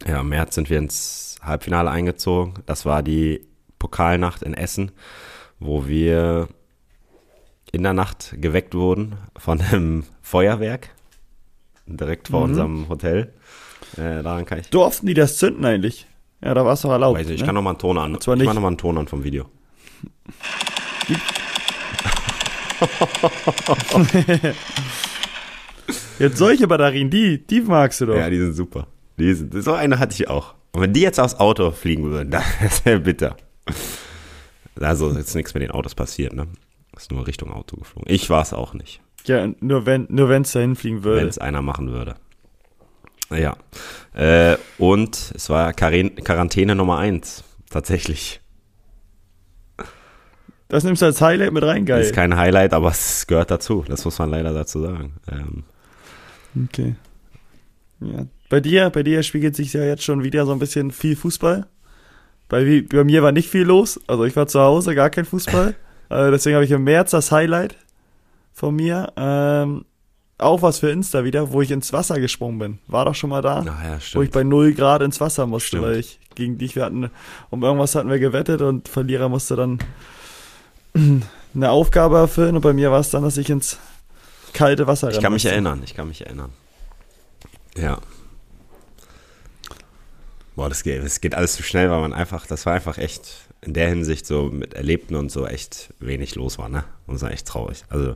ja, 0.07 0.21
im 0.21 0.29
März 0.29 0.55
sind 0.55 0.69
wir 0.69 0.77
ins 0.77 1.37
Halbfinale 1.41 1.89
eingezogen. 1.89 2.55
Das 2.65 2.85
war 2.85 3.03
die 3.03 3.45
Pokalnacht 3.79 4.41
in 4.43 4.53
Essen, 4.53 4.91
wo 5.59 5.87
wir 5.87 6.47
in 7.71 7.83
der 7.83 7.93
Nacht 7.93 8.35
geweckt 8.39 8.75
wurden 8.75 9.15
von 9.37 9.59
einem 9.61 10.03
Feuerwerk 10.21 10.89
direkt 11.85 12.29
vor 12.29 12.41
Mhm. 12.41 12.45
unserem 12.49 12.89
Hotel. 12.89 13.33
Äh, 13.97 14.23
daran 14.23 14.45
kann 14.45 14.59
ich. 14.59 14.69
Durften 14.69 15.07
die 15.07 15.13
das 15.13 15.37
zünden 15.37 15.65
eigentlich? 15.65 16.07
Ja, 16.41 16.53
da 16.53 16.65
war 16.65 16.73
es 16.73 16.81
doch 16.81 16.91
erlaubt. 16.91 17.19
Weiß 17.19 17.27
nicht, 17.27 17.35
ich 17.35 17.41
ne? 17.41 17.45
kann 17.47 17.55
noch 17.55 17.61
mal 17.61 17.71
einen 17.71 17.79
Ton 17.79 17.97
an. 17.97 18.19
zwar 18.21 18.35
Ich 18.35 18.39
nicht- 18.39 18.47
mach 18.47 18.53
noch 18.53 18.61
mal 18.61 18.67
einen 18.69 18.77
Ton 18.77 18.97
an 18.97 19.07
vom 19.07 19.23
Video. 19.23 19.45
Jetzt 26.19 26.37
solche 26.37 26.67
Batterien, 26.67 27.09
die, 27.09 27.45
die 27.45 27.61
magst 27.61 28.01
du 28.01 28.05
doch. 28.07 28.15
Ja, 28.15 28.29
die 28.29 28.37
sind 28.37 28.53
super. 28.53 28.87
Sind, 29.17 29.53
so 29.63 29.73
eine 29.73 29.99
hatte 29.99 30.13
ich 30.15 30.27
auch. 30.29 30.55
Und 30.71 30.81
wenn 30.81 30.93
die 30.93 31.01
jetzt 31.01 31.19
aufs 31.19 31.35
Auto 31.35 31.71
fliegen 31.71 32.03
würden, 32.05 32.31
das 32.61 32.83
wäre 32.85 32.99
bitter. 32.99 33.37
Also 34.79 35.09
ist 35.09 35.35
nichts 35.35 35.53
mit 35.53 35.61
den 35.63 35.71
Autos 35.71 35.93
passiert, 35.95 36.33
ne? 36.33 36.47
Ist 36.97 37.11
nur 37.11 37.25
Richtung 37.27 37.51
Auto 37.51 37.77
geflogen. 37.77 38.11
Ich 38.11 38.29
war 38.29 38.41
es 38.41 38.53
auch 38.53 38.73
nicht, 38.73 39.01
Ja, 39.25 39.47
nur 39.59 39.85
wenn 39.85 40.05
nur 40.09 40.29
wenn's 40.29 40.51
dahin 40.51 40.75
fliegen 40.75 40.97
wenn 40.97 41.03
würde. 41.03 41.27
es 41.27 41.37
einer 41.37 41.61
machen 41.61 41.91
würde. 41.91 42.15
Ja. 43.31 43.55
Äh, 44.13 44.57
und 44.77 45.31
es 45.35 45.49
war 45.49 45.73
Quaran- 45.73 46.15
Quarantäne 46.23 46.75
Nummer 46.75 46.97
eins 46.99 47.43
tatsächlich. 47.69 48.41
Das 50.67 50.83
nimmst 50.83 51.01
du 51.01 51.05
als 51.07 51.21
Highlight 51.21 51.51
mit 51.53 51.63
rein, 51.63 51.85
geil. 51.85 52.01
Ist 52.01 52.13
kein 52.15 52.35
Highlight, 52.35 52.73
aber 52.73 52.89
es 52.89 53.27
gehört 53.27 53.51
dazu. 53.51 53.85
Das 53.87 54.05
muss 54.05 54.17
man 54.19 54.29
leider 54.31 54.53
dazu 54.53 54.81
sagen. 54.81 55.13
Ähm, 55.31 55.63
Okay. 56.65 56.95
Ja. 57.99 58.25
Bei 58.53 58.59
dir, 58.59 58.91
bei 58.91 59.01
dir 59.01 59.23
spiegelt 59.23 59.55
sich 59.55 59.73
ja 59.73 59.83
jetzt 59.83 60.03
schon 60.03 60.23
wieder 60.23 60.45
so 60.45 60.51
ein 60.51 60.59
bisschen 60.59 60.91
viel 60.91 61.15
Fußball. 61.15 61.65
Bei, 62.49 62.83
bei 62.87 63.03
mir 63.03 63.23
war 63.23 63.31
nicht 63.31 63.49
viel 63.49 63.63
los. 63.63 63.99
Also 64.05 64.25
ich 64.25 64.35
war 64.35 64.45
zu 64.45 64.59
Hause, 64.59 64.93
gar 64.93 65.09
kein 65.09 65.25
Fußball. 65.25 65.73
äh, 66.09 66.29
deswegen 66.29 66.53
habe 66.53 66.63
ich 66.63 66.69
im 66.69 66.83
März 66.83 67.09
das 67.09 67.31
Highlight 67.31 67.75
von 68.53 68.75
mir. 68.75 69.11
Ähm, 69.17 69.85
auch 70.37 70.61
was 70.61 70.77
für 70.77 70.91
Insta 70.91 71.23
wieder, 71.23 71.51
wo 71.51 71.63
ich 71.63 71.71
ins 71.71 71.93
Wasser 71.93 72.19
gesprungen 72.19 72.59
bin. 72.59 72.79
War 72.85 73.05
doch 73.05 73.15
schon 73.15 73.31
mal 73.31 73.41
da. 73.41 73.65
Ach 73.67 73.83
ja, 73.83 73.97
Wo 74.13 74.21
ich 74.21 74.29
bei 74.29 74.43
0 74.43 74.75
Grad 74.75 75.01
ins 75.01 75.19
Wasser 75.19 75.47
musste, 75.47 75.69
Stimmt. 75.69 75.85
weil 75.85 75.95
ich 75.95 76.19
gegen 76.35 76.59
dich, 76.59 76.75
wir 76.75 76.85
hatten, 76.85 77.09
um 77.49 77.63
irgendwas 77.63 77.95
hatten 77.95 78.11
wir 78.11 78.19
gewettet 78.19 78.61
und 78.61 78.87
Verlierer 78.87 79.29
musste 79.29 79.55
dann 79.55 79.79
eine 81.55 81.71
Aufgabe 81.71 82.17
erfüllen 82.17 82.55
und 82.55 82.61
bei 82.61 82.73
mir 82.73 82.91
war 82.91 82.99
es 82.99 83.09
dann, 83.09 83.23
dass 83.23 83.37
ich 83.37 83.49
ins 83.49 83.79
kalte 84.53 84.85
Wasser 84.85 85.09
Ich 85.09 85.21
kann 85.21 85.33
mich 85.33 85.47
erinnern, 85.47 85.81
ich 85.83 85.95
kann 85.95 86.07
mich 86.07 86.21
erinnern. 86.21 86.51
Ja. 87.75 87.97
Boah, 90.55 90.69
das 90.69 90.83
geht, 90.83 91.03
das 91.03 91.19
geht 91.21 91.33
alles 91.35 91.55
zu 91.55 91.63
schnell, 91.63 91.89
weil 91.89 91.99
man 92.01 92.13
einfach, 92.13 92.45
das 92.45 92.65
war 92.65 92.73
einfach 92.73 92.97
echt 92.97 93.47
in 93.61 93.73
der 93.73 93.89
Hinsicht 93.89 94.25
so 94.27 94.43
mit 94.51 94.73
Erlebten 94.73 95.15
und 95.15 95.31
so 95.31 95.47
echt 95.47 95.93
wenig 95.99 96.35
los 96.35 96.57
war, 96.57 96.69
ne? 96.69 96.83
Und 97.07 97.15
das 97.15 97.21
war 97.23 97.31
echt 97.31 97.47
traurig. 97.47 97.83
Also, 97.89 98.15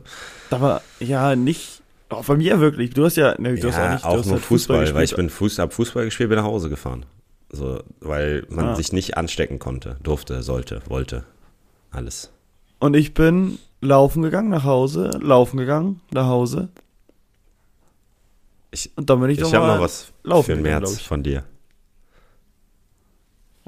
Aber 0.50 0.82
ja, 1.00 1.34
nicht, 1.36 1.82
auch 2.10 2.24
bei 2.24 2.36
mir 2.36 2.60
wirklich. 2.60 2.90
Du 2.90 3.04
hast 3.04 3.16
ja, 3.16 3.34
ne, 3.40 3.54
du 3.54 3.68
hast 3.68 3.76
ja, 3.76 3.86
auch 3.88 3.92
nicht, 3.92 4.04
auch 4.04 4.18
hast 4.18 4.26
nur 4.26 4.34
halt 4.36 4.44
Fußball, 4.44 4.94
weil 4.94 5.04
ich 5.04 5.16
bin 5.16 5.30
Fuß, 5.30 5.58
hab 5.58 5.72
Fußball 5.72 6.04
gespielt, 6.04 6.28
bin 6.28 6.38
nach 6.38 6.44
Hause 6.44 6.68
gefahren. 6.68 7.06
So, 7.50 7.82
weil 8.00 8.46
man 8.50 8.68
Ah. 8.68 8.74
sich 8.76 8.92
nicht 8.92 9.16
anstecken 9.16 9.58
konnte, 9.58 9.96
durfte, 10.02 10.42
sollte, 10.42 10.82
wollte. 10.86 11.24
Alles. 11.90 12.30
Und 12.78 12.94
ich 12.94 13.14
bin 13.14 13.58
laufen 13.80 14.22
gegangen 14.22 14.50
nach 14.50 14.64
Hause, 14.64 15.18
laufen 15.22 15.56
gegangen 15.56 16.00
nach 16.12 16.26
Hause. 16.26 16.68
Ich, 18.70 18.90
Und 18.96 19.08
dann 19.08 19.20
bin 19.20 19.30
ich, 19.30 19.38
ich 19.40 19.54
habe 19.54 19.66
mal 19.66 19.76
noch 19.76 19.82
was 19.84 20.12
laufen 20.24 20.46
für 20.46 20.54
den 20.54 20.62
März 20.62 21.00
von 21.00 21.22
dir. 21.22 21.44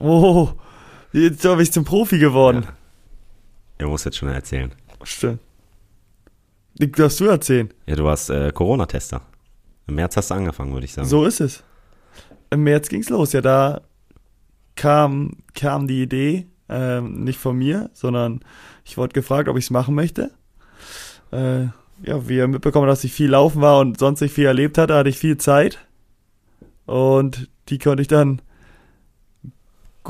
Oh, 0.01 0.49
jetzt 1.13 1.43
bin 1.43 1.61
ich 1.61 1.73
zum 1.73 1.85
Profi 1.85 2.19
geworden. 2.19 2.67
Er 3.79 3.87
muss 3.87 4.05
jetzt 4.05 4.17
schon 4.17 4.31
erzählen. 4.31 4.73
Stimmt. 5.03 5.41
Die 6.75 6.91
darfst 6.91 7.21
du 7.21 7.27
erzählen. 7.27 7.69
Ja, 7.87 7.97
du 7.97 8.05
warst 8.05 8.31
äh, 8.31 8.51
Corona-Tester. 8.53 9.21
Im 9.87 9.97
März 9.97 10.17
hast 10.17 10.31
du 10.31 10.35
angefangen, 10.35 10.73
würde 10.73 10.87
ich 10.87 10.95
sagen. 10.95 11.07
So 11.07 11.25
ist 11.25 11.41
es. 11.41 11.63
Im 12.51 12.63
März 12.65 12.89
ging's 12.89 13.11
los. 13.11 13.33
Ja, 13.33 13.43
da 13.43 13.83
kam, 14.75 15.37
kam 15.55 15.87
die 15.87 16.03
Idee, 16.03 16.47
ähm, 16.71 17.25
nicht 17.25 17.39
von 17.39 17.57
mir, 17.57 17.91
sondern 17.93 18.41
ich 18.85 18.97
wurde 18.97 19.13
gefragt, 19.13 19.49
ob 19.49 19.59
ich 19.59 19.65
es 19.65 19.71
machen 19.71 19.95
möchte. 19.95 20.31
Äh, 21.33 21.65
ja, 22.03 22.29
wie 22.29 22.37
ihr 22.37 22.49
mitbekommen, 22.49 22.87
dass 22.87 23.05
ich 23.05 23.13
viel 23.13 23.31
laufen 23.31 23.61
war 23.61 23.81
und 23.81 23.99
sonst 23.99 24.23
nicht 24.23 24.35
viel 24.35 24.47
erlebt 24.47 24.79
hatte, 24.79 24.95
hatte 24.95 25.11
ich 25.11 25.19
viel 25.19 25.37
Zeit. 25.37 25.79
Und 26.87 27.51
die 27.69 27.79
konnte 27.79 28.01
ich 28.01 28.09
dann 28.09 28.41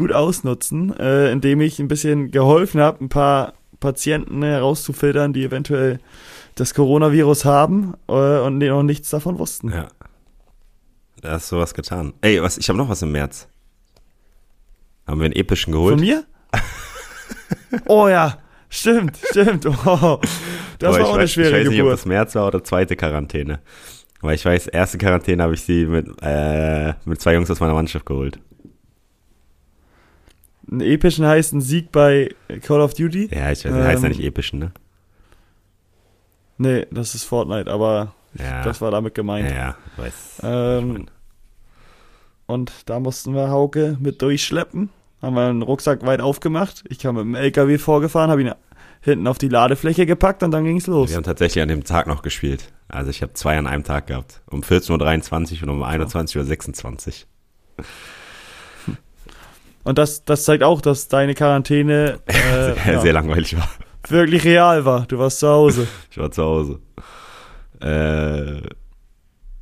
gut 0.01 0.13
ausnutzen, 0.13 0.99
äh, 0.99 1.31
indem 1.31 1.61
ich 1.61 1.79
ein 1.79 1.87
bisschen 1.87 2.31
geholfen 2.31 2.81
habe, 2.81 3.05
ein 3.05 3.09
paar 3.11 3.53
Patienten 3.81 4.43
herauszufiltern, 4.43 5.33
die 5.33 5.45
eventuell 5.45 6.01
das 6.55 6.75
Coronavirus 6.75 7.45
haben 7.45 7.95
äh, 8.09 8.39
und 8.41 8.61
die 8.61 8.69
noch 8.69 8.83
nichts 8.83 9.11
davon 9.11 9.39
wussten. 9.39 9.71
Ja. 9.71 9.89
Da 11.21 11.33
hast 11.33 11.53
du 11.53 11.59
was 11.59 11.75
getan. 11.75 12.15
Ey, 12.23 12.43
was, 12.43 12.57
ich 12.57 12.69
habe 12.71 12.79
noch 12.79 12.89
was 12.89 13.03
im 13.03 13.13
März. 13.13 13.47
Haben 15.07 15.21
wir 15.21 15.27
einen 15.27 15.35
epischen 15.35 15.73
geholt? 15.73 15.97
Von 15.97 16.01
mir? 16.01 16.25
oh 17.87 18.09
ja, 18.09 18.39
stimmt, 18.71 19.19
stimmt. 19.31 19.67
Oh, 19.67 20.19
das 20.79 20.95
Aber 20.95 21.03
war 21.03 21.09
auch 21.11 21.15
eine 21.15 21.25
weiß, 21.25 21.33
schwere 21.33 21.49
Ich 21.49 21.55
weiß 21.55 21.69
nicht, 21.69 21.81
ob 21.81 21.85
Geburt. 21.85 21.93
das 21.93 22.07
März 22.07 22.35
war 22.37 22.47
oder 22.47 22.65
zweite 22.65 22.97
Quarantäne. 22.97 23.61
Weil 24.23 24.35
ich 24.35 24.45
weiß, 24.45 24.69
erste 24.69 24.97
Quarantäne 24.97 25.43
habe 25.43 25.55
ich 25.55 25.63
sie 25.63 25.85
mit, 25.85 26.07
äh, 26.23 26.95
mit 27.05 27.21
zwei 27.21 27.35
Jungs 27.35 27.51
aus 27.51 27.61
meiner 27.61 27.75
Mannschaft 27.75 28.07
geholt. 28.07 28.39
Einen 30.71 30.81
epischen 30.83 31.27
heißt 31.27 31.53
ein 31.53 31.61
Sieg 31.61 31.91
bei 31.91 32.31
Call 32.63 32.81
of 32.81 32.95
Duty. 32.95 33.29
Ja, 33.35 33.51
ich 33.51 33.65
weiß, 33.65 33.73
ähm, 33.73 33.83
heißt 33.83 34.03
ja 34.03 34.09
Ähm, 34.11 34.17
nicht 34.17 34.25
epischen, 34.25 34.59
ne? 34.61 34.73
Nee, 36.59 36.87
das 36.91 37.15
ist 37.15 37.25
Fortnite, 37.25 37.71
aber 37.71 38.15
Ja. 38.39 38.63
das 38.63 38.81
war 38.81 38.91
damit 38.91 39.15
gemeint. 39.15 39.49
ja, 39.51 39.57
ja, 39.57 39.77
weiß. 39.97 40.13
Ähm, 40.45 41.07
und 42.47 42.73
da 42.87 43.01
mussten 43.01 43.35
wir 43.35 43.49
Hauke 43.51 43.97
mit 44.01 44.23
durchschleppen. 44.23 44.91
Haben 45.23 45.35
wir 45.37 45.47
einen 45.49 45.63
Rucksack 45.63 46.05
weit 46.07 46.21
aufgemacht. 46.21 46.85
Ich 46.89 46.99
kam 46.99 47.17
mit 47.17 47.25
dem 47.25 47.35
LKW 47.35 47.79
vorgefahren, 47.79 48.31
habe 48.31 48.43
ihn 48.43 48.53
hinten 49.03 49.27
auf 49.27 49.39
die 49.39 49.49
Ladefläche 49.49 50.07
gepackt 50.07 50.43
und 50.43 50.51
dann 50.51 50.65
ging's 50.65 50.87
los. 50.87 51.11
Wir 51.11 51.17
haben 51.17 51.25
tatsächlich 51.25 51.63
an 51.63 51.69
dem 51.69 51.85
Tag 51.85 52.07
noch 52.07 52.23
gespielt. 52.23 52.73
Also 52.89 53.11
ich 53.11 53.23
habe 53.23 53.33
zwei 53.35 53.57
an 53.59 53.67
einem 53.67 53.85
Tag 53.85 54.07
gehabt. 54.09 54.41
Um 54.47 54.61
14.23 54.63 55.57
Uhr 55.63 55.69
und 55.69 55.71
um 55.71 55.83
21.26 55.85 57.25
Uhr. 57.79 57.85
Und 59.91 59.99
das, 59.99 60.25
das 60.25 60.45
zeigt 60.45 60.63
auch, 60.63 60.81
dass 60.81 61.09
deine 61.09 61.35
Quarantäne 61.35 62.21
äh, 62.27 62.33
sehr, 62.33 62.77
ja, 62.95 63.01
sehr 63.01 63.13
langweilig 63.13 63.57
war. 63.57 63.69
wirklich 64.09 64.45
real 64.45 64.85
war. 64.85 65.05
Du 65.07 65.19
warst 65.19 65.41
zu 65.41 65.49
Hause. 65.49 65.89
Ich 66.13 66.17
war 66.17 66.31
zu 66.31 66.45
Hause. 66.45 66.81
Äh, 67.81 68.63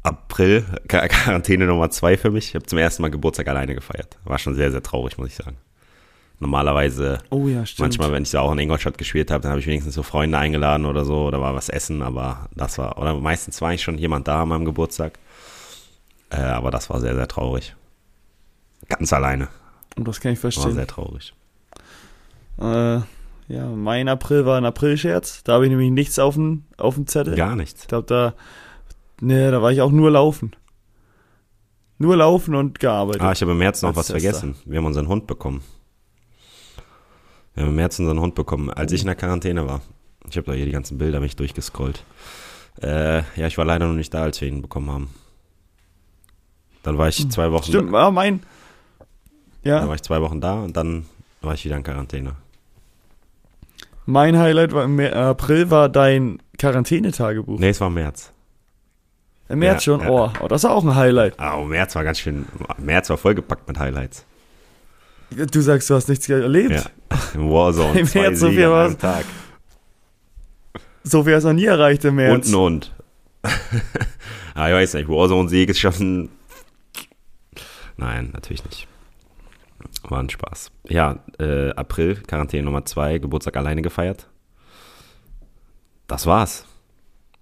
April, 0.02 0.64
Quar- 0.86 1.08
Quarantäne 1.08 1.64
Nummer 1.66 1.88
zwei 1.88 2.18
für 2.18 2.30
mich. 2.30 2.48
Ich 2.48 2.54
habe 2.54 2.66
zum 2.66 2.78
ersten 2.78 3.00
Mal 3.00 3.10
Geburtstag 3.10 3.48
alleine 3.48 3.74
gefeiert. 3.74 4.18
War 4.24 4.38
schon 4.38 4.54
sehr, 4.54 4.70
sehr 4.70 4.82
traurig, 4.82 5.16
muss 5.16 5.28
ich 5.28 5.34
sagen. 5.36 5.56
Normalerweise, 6.40 7.18
Oh 7.30 7.48
ja, 7.48 7.64
manchmal, 7.78 8.12
wenn 8.12 8.22
ich 8.22 8.30
da 8.30 8.40
auch 8.40 8.52
in 8.52 8.58
Ingolstadt 8.58 8.98
gespielt 8.98 9.30
habe, 9.30 9.40
dann 9.42 9.50
habe 9.50 9.60
ich 9.60 9.66
wenigstens 9.66 9.94
so 9.94 10.02
Freunde 10.02 10.36
eingeladen 10.36 10.84
oder 10.84 11.06
so 11.06 11.24
oder 11.26 11.40
war 11.40 11.54
was 11.54 11.70
essen, 11.70 12.02
aber 12.02 12.48
das 12.54 12.76
war, 12.76 12.98
oder 12.98 13.14
meistens 13.14 13.60
war 13.62 13.72
ich 13.72 13.82
schon 13.82 13.96
jemand 13.96 14.28
da 14.28 14.42
an 14.42 14.48
meinem 14.50 14.64
Geburtstag. 14.66 15.18
Äh, 16.30 16.36
aber 16.42 16.70
das 16.70 16.90
war 16.90 17.00
sehr, 17.00 17.14
sehr 17.14 17.26
traurig. 17.28 17.74
Ganz 18.88 19.10
alleine. 19.12 19.48
Und 19.96 20.06
das 20.06 20.20
kann 20.20 20.32
ich 20.32 20.38
War 20.38 20.50
verstehen. 20.52 20.74
sehr 20.74 20.86
traurig. 20.86 21.34
Äh, 22.60 23.00
ja, 23.48 23.66
mein 23.74 24.08
April 24.08 24.44
war 24.46 24.58
ein 24.58 24.64
April-Scherz. 24.64 25.42
Da 25.44 25.54
habe 25.54 25.64
ich 25.64 25.70
nämlich 25.70 25.90
nichts 25.90 26.18
auf 26.18 26.34
dem 26.34 26.64
auf 26.76 26.94
dem 26.96 27.06
Zettel. 27.06 27.34
Gar 27.34 27.56
nichts. 27.56 27.82
Ich 27.82 27.88
glaube, 27.88 28.06
da, 28.06 28.34
nee, 29.20 29.50
da 29.50 29.62
war 29.62 29.72
ich 29.72 29.80
auch 29.80 29.90
nur 29.90 30.10
laufen. 30.10 30.54
Nur 31.98 32.16
laufen 32.16 32.54
und 32.54 32.78
gearbeitet. 32.78 33.22
Ah, 33.22 33.32
ich 33.32 33.40
habe 33.42 33.52
im 33.52 33.58
März 33.58 33.82
noch 33.82 33.88
Als 33.88 33.96
was 33.96 34.06
Tester. 34.08 34.20
vergessen. 34.20 34.56
Wir 34.66 34.78
haben 34.78 34.86
unseren 34.86 35.08
Hund 35.08 35.26
bekommen. 35.26 35.62
Wir 37.54 37.64
haben 37.64 37.70
im 37.70 37.76
März 37.76 37.98
unseren 37.98 38.20
Hund 38.20 38.34
bekommen, 38.36 38.70
als 38.70 38.92
ich 38.92 39.00
in 39.00 39.06
der 39.06 39.16
Quarantäne 39.16 39.66
war. 39.66 39.80
Ich 40.30 40.36
habe 40.36 40.46
da 40.46 40.52
hier 40.52 40.66
die 40.66 40.70
ganzen 40.72 40.98
Bilder 40.98 41.18
mich 41.18 41.34
durchgescrollt. 41.34 42.04
Äh, 42.80 43.18
ja, 43.34 43.46
ich 43.48 43.58
war 43.58 43.64
leider 43.64 43.88
noch 43.88 43.94
nicht 43.94 44.14
da, 44.14 44.22
als 44.22 44.40
wir 44.40 44.46
ihn 44.46 44.62
bekommen 44.62 44.90
haben. 44.90 45.10
Dann 46.84 46.98
war 46.98 47.08
ich 47.08 47.28
zwei 47.30 47.50
Wochen 47.50 47.64
Hm. 47.66 47.72
Stimmt, 47.72 47.92
war 47.92 48.12
mein. 48.12 48.42
Dann 49.64 49.72
Ja, 49.82 49.88
war 49.88 49.94
ich 49.94 50.02
zwei 50.02 50.20
Wochen 50.20 50.40
da 50.40 50.60
und 50.60 50.76
dann 50.76 51.06
war 51.42 51.54
ich 51.54 51.64
wieder 51.64 51.76
in 51.76 51.82
Quarantäne. 51.82 52.32
mein 54.06 54.38
Highlight 54.38 54.72
war 54.72 54.84
im 54.84 54.98
äh, 55.00 55.08
April 55.10 55.70
war 55.70 55.88
dein 55.88 56.40
Quarantänetagebuch. 56.58 57.58
Nee, 57.58 57.68
es 57.70 57.80
war 57.80 57.88
im 57.88 57.94
März. 57.94 58.32
Im 59.48 59.60
März 59.60 59.86
ja, 59.86 59.92
schon. 59.98 60.00
ja. 60.02 60.10
Oh, 60.10 60.30
oh, 60.40 60.48
das 60.48 60.64
war 60.64 60.72
auch 60.72 60.84
ein 60.84 60.94
Highlight. 60.94 61.38
Ah, 61.38 61.56
oh, 61.56 61.64
März 61.64 61.94
war 61.94 62.04
ganz 62.04 62.18
schön. 62.18 62.46
März 62.78 63.08
war 63.10 63.16
vollgepackt 63.18 63.66
mit 63.68 63.78
Highlights. 63.78 64.24
Du 65.30 65.60
sagst, 65.60 65.88
du 65.90 65.94
hast 65.94 66.08
nichts 66.08 66.28
erlebt. 66.28 66.70
Ja. 66.70 66.82
Im 67.34 67.50
Warzone. 67.50 68.00
Im 68.00 68.06
zwei 68.06 68.20
März 68.22 68.40
so 68.40 68.46
Siege 68.48 68.56
viel 68.58 68.66
an 68.66 68.72
war's. 68.72 68.86
einem 68.90 68.98
Tag. 68.98 69.24
So 71.04 71.24
viel 71.24 71.34
hast 71.34 71.44
du 71.44 71.48
noch 71.48 71.54
nie 71.54 71.64
erreicht 71.66 72.04
im 72.04 72.16
März. 72.16 72.46
Und 72.48 72.52
ein 72.54 72.58
Hund. 72.58 72.94
ah, 74.54 74.68
ich 74.68 74.74
weiß 74.74 74.94
nicht, 74.94 75.08
Warzone-Sieg 75.08 75.70
ist 75.70 75.78
schon. 75.80 76.28
Nein, 77.96 78.30
natürlich 78.32 78.64
nicht. 78.64 78.86
War 80.04 80.20
ein 80.20 80.30
Spaß. 80.30 80.70
Ja, 80.88 81.22
äh, 81.38 81.70
April, 81.70 82.16
Quarantäne 82.16 82.64
Nummer 82.64 82.84
2, 82.84 83.18
Geburtstag 83.18 83.56
alleine 83.56 83.82
gefeiert. 83.82 84.28
Das 86.06 86.26
war's. 86.26 86.64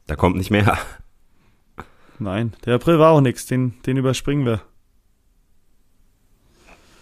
Da 0.07 0.17
kommt 0.17 0.37
nicht 0.37 0.51
mehr. 0.51 0.79
Nein, 2.19 2.53
der 2.65 2.77
April 2.77 2.99
war 2.99 3.13
auch 3.13 3.21
nichts. 3.21 3.47
Den, 3.47 3.75
den 3.85 3.97
überspringen 3.99 4.47
wir. 4.47 4.63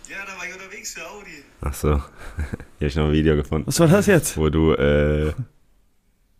Ja, 0.08 0.16
da 0.26 0.36
war 0.36 0.46
ich 0.46 0.54
unterwegs 0.54 0.94
für 0.94 1.02
Audi. 1.08 1.44
Ach 1.60 1.74
so. 1.74 1.88
Hier 1.96 2.02
habe 2.78 2.86
ich 2.86 2.96
noch 2.96 3.04
ein 3.06 3.12
Video 3.12 3.36
gefunden, 3.36 3.66
Was 3.66 3.80
war 3.80 3.88
das 3.88 4.06
jetzt? 4.06 4.36
wo 4.36 4.48
du, 4.50 4.72
äh, 4.72 5.32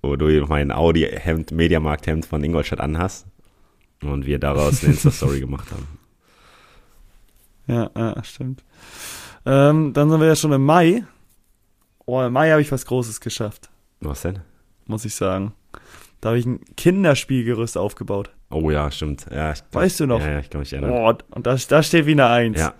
wo 0.03 0.17
du 0.17 0.27
mein 0.47 0.71
Audi-Hemd, 0.73 1.53
Mediamarkt-Hemd 1.53 2.27
von 2.27 2.43
Ingolstadt 2.43 2.81
anhast. 2.81 3.27
Und 4.03 4.27
wir 4.27 4.39
daraus 4.39 4.83
eine 4.83 4.93
Insta-Story 4.93 5.41
gemacht 5.41 5.71
haben. 5.71 5.87
Ja, 7.67 7.91
ja 7.97 8.23
stimmt. 8.25 8.65
Ähm, 9.47 9.93
dann 9.93 10.11
sind 10.11 10.21
wir 10.21 10.27
ja 10.27 10.37
schon 10.37 10.53
im 10.53 10.65
Mai. 10.65 11.05
Oh, 12.07 12.21
im 12.23 12.33
Mai 12.33 12.51
habe 12.51 12.61
ich 12.62 12.71
was 12.73 12.85
Großes 12.87 13.21
geschafft, 13.21 13.71
Was 14.01 14.23
denn? 14.23 14.41
muss 14.87 15.05
ich 15.05 15.15
sagen. 15.15 15.53
Da 16.21 16.31
habe 16.31 16.39
ich 16.39 16.47
ein 16.47 16.61
Kinderspielgerüst 16.77 17.77
aufgebaut. 17.79 18.31
Oh 18.51 18.71
ja, 18.71 18.91
stimmt. 18.91 19.27
Ja, 19.31 19.53
ich, 19.53 19.62
Weißt 19.73 20.01
du 20.01 20.07
noch? 20.07 20.21
Ja, 20.21 20.33
ja 20.33 20.39
ich 20.41 20.51
kann 20.51 20.61
mich 20.61 20.73
erinnern. 20.73 20.91
Oh, 20.93 21.35
und 21.35 21.47
da, 21.47 21.57
da 21.57 21.83
steht 21.83 22.07
wie 22.07 22.12
eine 22.12 22.27
Eins. 22.29 22.59
Ja, 22.61 22.75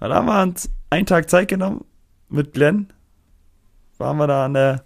Da 0.00 0.14
haben 0.14 0.26
wir 0.26 0.42
uns 0.42 0.70
einen 0.90 1.06
Tag 1.06 1.30
Zeit 1.30 1.48
genommen 1.48 1.84
mit 2.28 2.52
Glenn. 2.52 2.92
Waren 3.98 4.16
wir 4.18 4.26
da 4.28 4.44
an 4.44 4.54
der, 4.54 4.84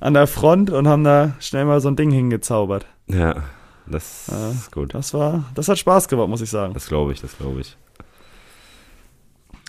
an 0.00 0.14
der 0.14 0.26
Front 0.26 0.70
und 0.70 0.86
haben 0.88 1.04
da 1.04 1.34
schnell 1.40 1.64
mal 1.64 1.80
so 1.80 1.88
ein 1.88 1.96
Ding 1.96 2.10
hingezaubert. 2.10 2.86
ja, 3.06 3.44
das 3.86 4.26
Ja. 4.30 4.50
ist 4.50 4.72
gut. 4.72 4.94
Das 4.94 5.12
war, 5.14 5.44
das 5.54 5.68
hat 5.68 5.78
Spaß 5.78 6.08
gemacht, 6.08 6.28
muss 6.28 6.40
ich 6.42 6.50
sagen. 6.50 6.74
Das 6.74 6.86
glaube 6.88 7.12
ich, 7.12 7.20
das 7.20 7.36
glaube 7.36 7.60
ich. 7.60 7.76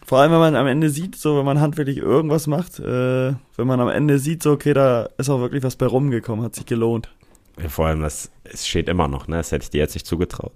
Vor 0.05 0.19
allem, 0.19 0.31
wenn 0.31 0.39
man 0.39 0.55
am 0.55 0.67
Ende 0.67 0.89
sieht, 0.91 1.15
so 1.15 1.37
wenn 1.37 1.45
man 1.45 1.59
handwerklich 1.59 1.97
irgendwas 1.97 2.45
macht, 2.45 2.79
äh, 2.79 3.33
wenn 3.55 3.67
man 3.67 3.79
am 3.79 3.89
Ende 3.89 4.19
sieht, 4.19 4.43
so 4.43 4.51
okay, 4.51 4.73
da 4.73 5.09
ist 5.17 5.29
auch 5.29 5.39
wirklich 5.39 5.63
was 5.63 5.75
bei 5.75 5.87
rumgekommen, 5.87 6.45
hat 6.45 6.53
sich 6.55 6.67
gelohnt. 6.67 7.09
Ja, 7.59 7.69
vor 7.69 7.87
allem 7.87 8.01
das, 8.01 8.29
es 8.43 8.67
steht 8.67 8.87
immer 8.87 9.07
noch, 9.07 9.27
ne? 9.27 9.37
Das 9.37 9.51
hätte 9.51 9.63
ich 9.63 9.69
dir 9.71 9.79
jetzt 9.79 9.95
nicht 9.95 10.05
zugetraut. 10.05 10.51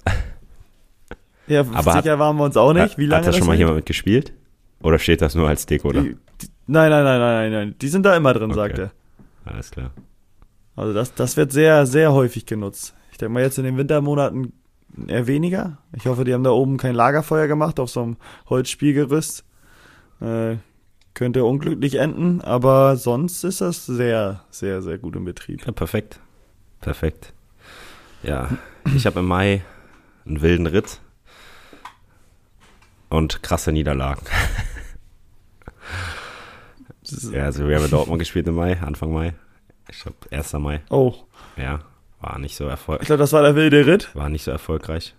Ja, 1.47 1.61
Aber 1.73 1.93
sicher 1.93 2.19
waren 2.19 2.37
wir 2.37 2.43
uns 2.43 2.57
auch 2.57 2.73
nicht. 2.73 2.97
Wie 2.99 3.07
lange 3.07 3.25
hat 3.25 3.33
da 3.33 3.37
schon 3.37 3.47
mal 3.47 3.55
jemand 3.55 3.77
mitgespielt? 3.77 4.33
Oder 4.83 4.99
steht 4.99 5.21
das 5.21 5.33
nur 5.33 5.47
als 5.47 5.65
Deko, 5.65 5.89
oder? 5.89 6.01
Die, 6.03 6.15
nein, 6.67 6.89
nein, 6.91 7.03
nein, 7.03 7.19
nein, 7.19 7.51
nein. 7.51 7.75
Die 7.81 7.87
sind 7.87 8.05
da 8.05 8.15
immer 8.15 8.33
drin, 8.33 8.51
Okay. 8.51 8.55
sagt 8.59 8.77
er. 8.79 8.91
Alles 9.45 9.71
klar. 9.71 9.91
Also 10.75 10.93
das, 10.93 11.13
das 11.15 11.35
wird 11.37 11.51
sehr, 11.51 11.85
sehr 11.87 12.13
häufig 12.13 12.45
genutzt. 12.45 12.93
Ich 13.11 13.17
denke 13.17 13.33
mal 13.33 13.43
jetzt 13.43 13.57
in 13.57 13.63
den 13.65 13.77
Wintermonaten 13.77 14.53
eher 15.07 15.27
weniger. 15.27 15.77
Ich 15.93 16.05
hoffe, 16.05 16.23
die 16.23 16.33
haben 16.33 16.43
da 16.43 16.51
oben 16.51 16.77
kein 16.77 16.95
Lagerfeuer 16.95 17.47
gemacht 17.47 17.79
auf 17.79 17.89
so 17.89 18.01
einem 18.03 18.17
Holzspielgerüst. 18.49 19.43
Äh, 20.21 20.57
könnte 21.13 21.43
unglücklich 21.43 21.95
enden, 21.95 22.41
aber 22.41 22.95
sonst 22.95 23.43
ist 23.43 23.61
das 23.61 23.85
sehr, 23.85 24.43
sehr, 24.49 24.81
sehr 24.81 24.97
gut 24.97 25.15
im 25.15 25.25
Betrieb. 25.25 25.65
Ja, 25.65 25.71
perfekt. 25.71 26.19
Perfekt. 26.81 27.33
Ja, 28.23 28.49
ich 28.95 29.05
habe 29.05 29.19
im 29.19 29.25
Mai 29.25 29.63
einen 30.25 30.41
wilden 30.41 30.67
Ritt 30.67 31.01
und 33.09 33.43
krasse 33.43 33.71
Niederlagen. 33.71 34.25
Ja, 37.31 37.45
also 37.45 37.67
wir 37.67 37.75
haben 37.77 37.85
in 37.85 37.91
Dortmund 37.91 38.19
gespielt 38.19 38.47
im 38.47 38.55
Mai, 38.55 38.79
Anfang 38.79 39.11
Mai. 39.11 39.33
Ich 39.89 40.01
glaube, 40.01 40.17
1. 40.31 40.53
Mai. 40.53 40.81
Oh, 40.89 41.15
Ja, 41.57 41.79
war 42.21 42.39
nicht 42.39 42.55
so 42.55 42.65
ich 42.65 42.71
erfolgreich. 42.71 43.07
glaube, 43.07 43.19
das 43.19 43.33
war 43.33 43.41
der 43.41 43.55
wilde 43.55 43.85
Ritt. 43.85 44.13
War 44.13 44.29
nicht 44.29 44.43
so 44.43 44.51
erfolgreich. 44.51 45.15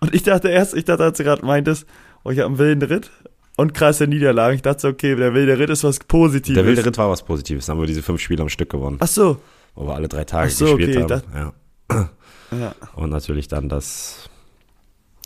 Und 0.00 0.14
ich 0.14 0.22
dachte 0.22 0.48
erst, 0.48 0.74
ich 0.74 0.84
dachte, 0.84 1.04
als 1.04 1.18
du 1.18 1.24
gerade 1.24 1.44
meintest, 1.44 1.86
oh, 2.24 2.30
ich 2.30 2.38
habe 2.38 2.48
einen 2.48 2.58
wilden 2.58 2.82
Ritt 2.82 3.10
und 3.56 3.74
krasse 3.74 4.06
Niederlagen. 4.06 4.56
Ich 4.56 4.62
dachte, 4.62 4.88
okay, 4.88 5.16
der 5.16 5.34
wilde 5.34 5.58
Ritt 5.58 5.70
ist 5.70 5.84
was 5.84 5.98
Positives. 5.98 6.54
Der 6.54 6.66
wilde 6.66 6.84
Ritt 6.84 6.98
war 6.98 7.10
was 7.10 7.22
Positives. 7.24 7.66
Dann 7.66 7.76
haben 7.76 7.82
wir 7.82 7.86
diese 7.86 8.02
fünf 8.02 8.20
Spiele 8.20 8.42
am 8.42 8.48
Stück 8.48 8.70
gewonnen, 8.70 8.98
Ach 9.00 9.06
so. 9.06 9.40
wo 9.74 9.86
wir 9.86 9.94
alle 9.94 10.08
drei 10.08 10.24
Tage 10.24 10.48
Ach 10.48 10.56
so, 10.56 10.76
gespielt 10.76 11.10
okay, 11.10 11.14
haben. 11.14 11.52
Ja. 11.90 12.10
Ja. 12.52 12.74
Und 12.94 13.10
natürlich 13.10 13.48
dann 13.48 13.68
das, 13.68 14.28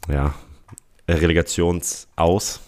ja, 0.08 0.34
Relegationsaus, 1.08 2.60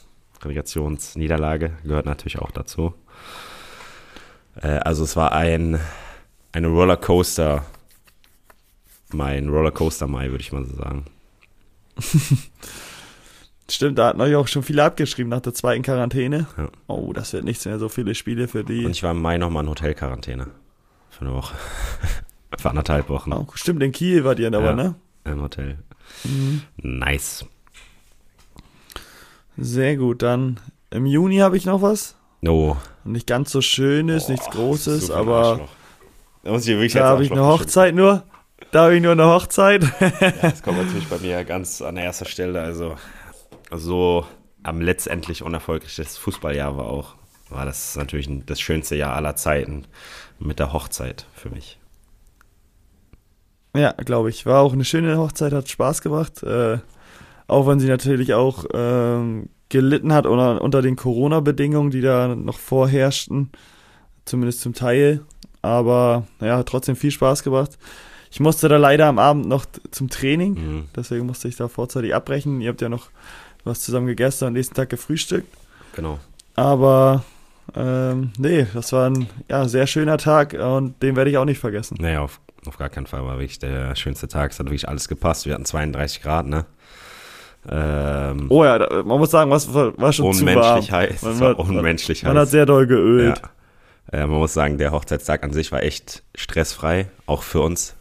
Relegationsniederlage 0.42 1.72
gehört 1.84 2.06
natürlich 2.06 2.38
auch 2.38 2.50
dazu. 2.50 2.92
Äh, 4.60 4.78
also 4.78 5.04
es 5.04 5.16
war 5.16 5.32
ein, 5.32 5.80
eine 6.52 6.68
Rollercoaster, 6.68 7.64
mein 9.12 9.48
Rollercoaster 9.48 10.06
Mai, 10.06 10.30
würde 10.30 10.42
ich 10.42 10.52
mal 10.52 10.64
so 10.64 10.76
sagen. 10.76 11.04
Stimmt, 13.70 13.98
da 13.98 14.08
hatten 14.08 14.20
euch 14.20 14.34
auch 14.34 14.48
schon 14.48 14.62
viele 14.62 14.84
abgeschrieben 14.84 15.30
nach 15.30 15.40
der 15.40 15.54
zweiten 15.54 15.82
Quarantäne. 15.82 16.46
Ja. 16.58 16.68
Oh, 16.88 17.12
das 17.12 17.32
wird 17.32 17.44
nichts 17.44 17.64
mehr, 17.64 17.78
so 17.78 17.88
viele 17.88 18.14
Spiele 18.14 18.48
für 18.48 18.64
die. 18.64 18.84
Und 18.84 18.90
ich 18.90 19.02
war 19.02 19.12
im 19.12 19.22
Mai 19.22 19.38
nochmal 19.38 19.64
in 19.64 19.70
Hotelquarantäne. 19.70 20.48
Für 21.10 21.20
eine 21.22 21.34
Woche. 21.34 21.54
Für 22.58 22.68
anderthalb 22.68 23.08
Wochen 23.08 23.32
Oh, 23.32 23.46
stimmt, 23.54 23.82
in 23.82 23.92
Kiel 23.92 24.24
wart 24.24 24.38
ihr 24.38 24.48
aber, 24.48 24.62
Ja. 24.62 24.74
ne? 24.74 24.94
im 25.24 25.40
Hotel. 25.40 25.78
Mhm. 26.24 26.62
Nice. 26.76 27.46
Sehr 29.56 29.96
gut, 29.96 30.20
dann 30.22 30.60
im 30.90 31.06
Juni 31.06 31.38
habe 31.38 31.56
ich 31.56 31.64
noch 31.64 31.80
was. 31.80 32.14
No. 32.42 32.76
Nicht 33.04 33.26
ganz 33.26 33.52
so 33.52 33.62
schönes, 33.62 34.28
nichts 34.28 34.50
Großes, 34.50 35.10
aber 35.10 35.36
Arschloch. 35.52 35.68
Da 36.42 36.50
muss 36.50 36.66
ich 36.66 36.74
wirklich 36.74 36.94
da 36.94 37.08
habe 37.08 37.24
ich 37.24 37.30
eine 37.30 37.44
Hochzeit 37.44 37.94
nur. 37.94 38.24
Da 38.70 38.84
habe 38.84 38.96
ich 38.96 39.02
nur 39.02 39.12
eine 39.12 39.26
Hochzeit. 39.26 39.84
Das 40.40 40.62
kommt 40.62 40.78
natürlich 40.78 41.08
bei 41.08 41.18
mir 41.18 41.44
ganz 41.44 41.82
an 41.82 41.96
erster 41.96 42.24
Stelle. 42.24 42.60
Also, 42.60 42.96
so 43.70 44.26
am 44.62 44.80
letztendlich 44.80 45.42
unerfolgreiches 45.42 46.16
Fußballjahr 46.18 46.76
war 46.76 46.86
auch, 46.86 47.14
war 47.48 47.64
das 47.64 47.96
natürlich 47.96 48.28
das 48.46 48.60
schönste 48.60 48.96
Jahr 48.96 49.14
aller 49.14 49.36
Zeiten 49.36 49.86
mit 50.38 50.58
der 50.58 50.72
Hochzeit 50.72 51.26
für 51.34 51.50
mich. 51.50 51.78
Ja, 53.76 53.92
glaube 53.92 54.30
ich. 54.30 54.46
War 54.46 54.62
auch 54.62 54.72
eine 54.72 54.84
schöne 54.84 55.16
Hochzeit, 55.18 55.52
hat 55.52 55.68
Spaß 55.68 56.02
gemacht. 56.02 56.42
Äh, 56.42 56.78
auch 57.46 57.66
wenn 57.66 57.80
sie 57.80 57.88
natürlich 57.88 58.34
auch 58.34 58.64
ähm, 58.72 59.48
gelitten 59.68 60.12
hat 60.12 60.26
unter, 60.26 60.60
unter 60.60 60.82
den 60.82 60.96
Corona-Bedingungen, 60.96 61.90
die 61.90 62.00
da 62.00 62.34
noch 62.34 62.58
vorherrschten. 62.58 63.50
Zumindest 64.24 64.60
zum 64.60 64.74
Teil. 64.74 65.22
Aber 65.62 66.24
ja, 66.40 66.58
hat 66.58 66.68
trotzdem 66.68 66.96
viel 66.96 67.10
Spaß 67.12 67.42
gemacht. 67.42 67.78
Ich 68.30 68.40
musste 68.40 68.68
da 68.68 68.76
leider 68.78 69.06
am 69.06 69.18
Abend 69.18 69.46
noch 69.46 69.64
zum 69.90 70.08
Training. 70.10 70.54
Mhm. 70.54 70.84
Deswegen 70.96 71.26
musste 71.26 71.48
ich 71.48 71.56
da 71.56 71.68
vorzeitig 71.68 72.14
abbrechen. 72.14 72.60
Ihr 72.60 72.70
habt 72.70 72.80
ja 72.80 72.88
noch 72.88 73.08
was 73.64 73.80
zusammen 73.80 74.06
gegessen 74.06 74.44
und 74.44 74.48
am 74.48 74.54
nächsten 74.54 74.74
Tag 74.74 74.88
gefrühstückt. 74.90 75.46
Genau. 75.94 76.18
Aber 76.56 77.22
ähm, 77.76 78.32
nee, 78.38 78.66
das 78.74 78.92
war 78.92 79.08
ein 79.08 79.28
ja, 79.48 79.68
sehr 79.68 79.86
schöner 79.86 80.18
Tag 80.18 80.54
und 80.54 81.00
den 81.02 81.14
werde 81.14 81.30
ich 81.30 81.38
auch 81.38 81.44
nicht 81.44 81.60
vergessen. 81.60 81.96
Naja, 82.00 82.20
auf, 82.22 82.40
auf 82.66 82.76
gar 82.78 82.88
keinen 82.88 83.06
Fall 83.06 83.24
war 83.24 83.36
wirklich 83.38 83.58
der 83.60 83.94
schönste 83.94 84.26
Tag. 84.28 84.50
Es 84.50 84.58
hat 84.58 84.66
wirklich 84.66 84.88
alles 84.88 85.06
gepasst. 85.08 85.46
Wir 85.46 85.54
hatten 85.54 85.64
32 85.66 86.22
Grad, 86.22 86.46
ne? 86.46 86.64
Ähm, 87.70 88.46
Oh 88.48 88.64
ja, 88.64 88.78
man 89.04 89.18
muss 89.18 89.30
sagen, 89.30 89.50
was 89.50 89.72
war, 89.72 89.96
war 89.96 90.12
schon 90.12 90.32
zu 90.32 90.44
warm. 90.44 90.56
unmenschlich 90.56 90.90
heiß. 90.92 91.22
Man 91.22 91.40
war 91.40 91.48
hat- 91.50 91.58
unmenschlich 91.58 92.22
Man 92.24 92.32
hat 92.36 92.42
heiß. 92.42 92.50
sehr 92.50 92.66
doll 92.66 92.86
geölt. 92.86 93.38
Ja. 93.38 93.50
Äh, 94.10 94.26
man 94.26 94.38
muss 94.38 94.54
sagen, 94.54 94.78
der 94.78 94.92
Hochzeitstag 94.92 95.42
an 95.44 95.52
sich 95.52 95.72
war 95.72 95.82
echt 95.82 96.22
stressfrei, 96.34 97.08
auch 97.26 97.42
für 97.42 97.60
uns. 97.60 97.94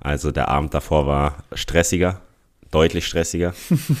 Also 0.00 0.30
der 0.30 0.48
Abend 0.48 0.74
davor 0.74 1.06
war 1.06 1.44
stressiger, 1.52 2.20
deutlich 2.70 3.06
stressiger. 3.06 3.54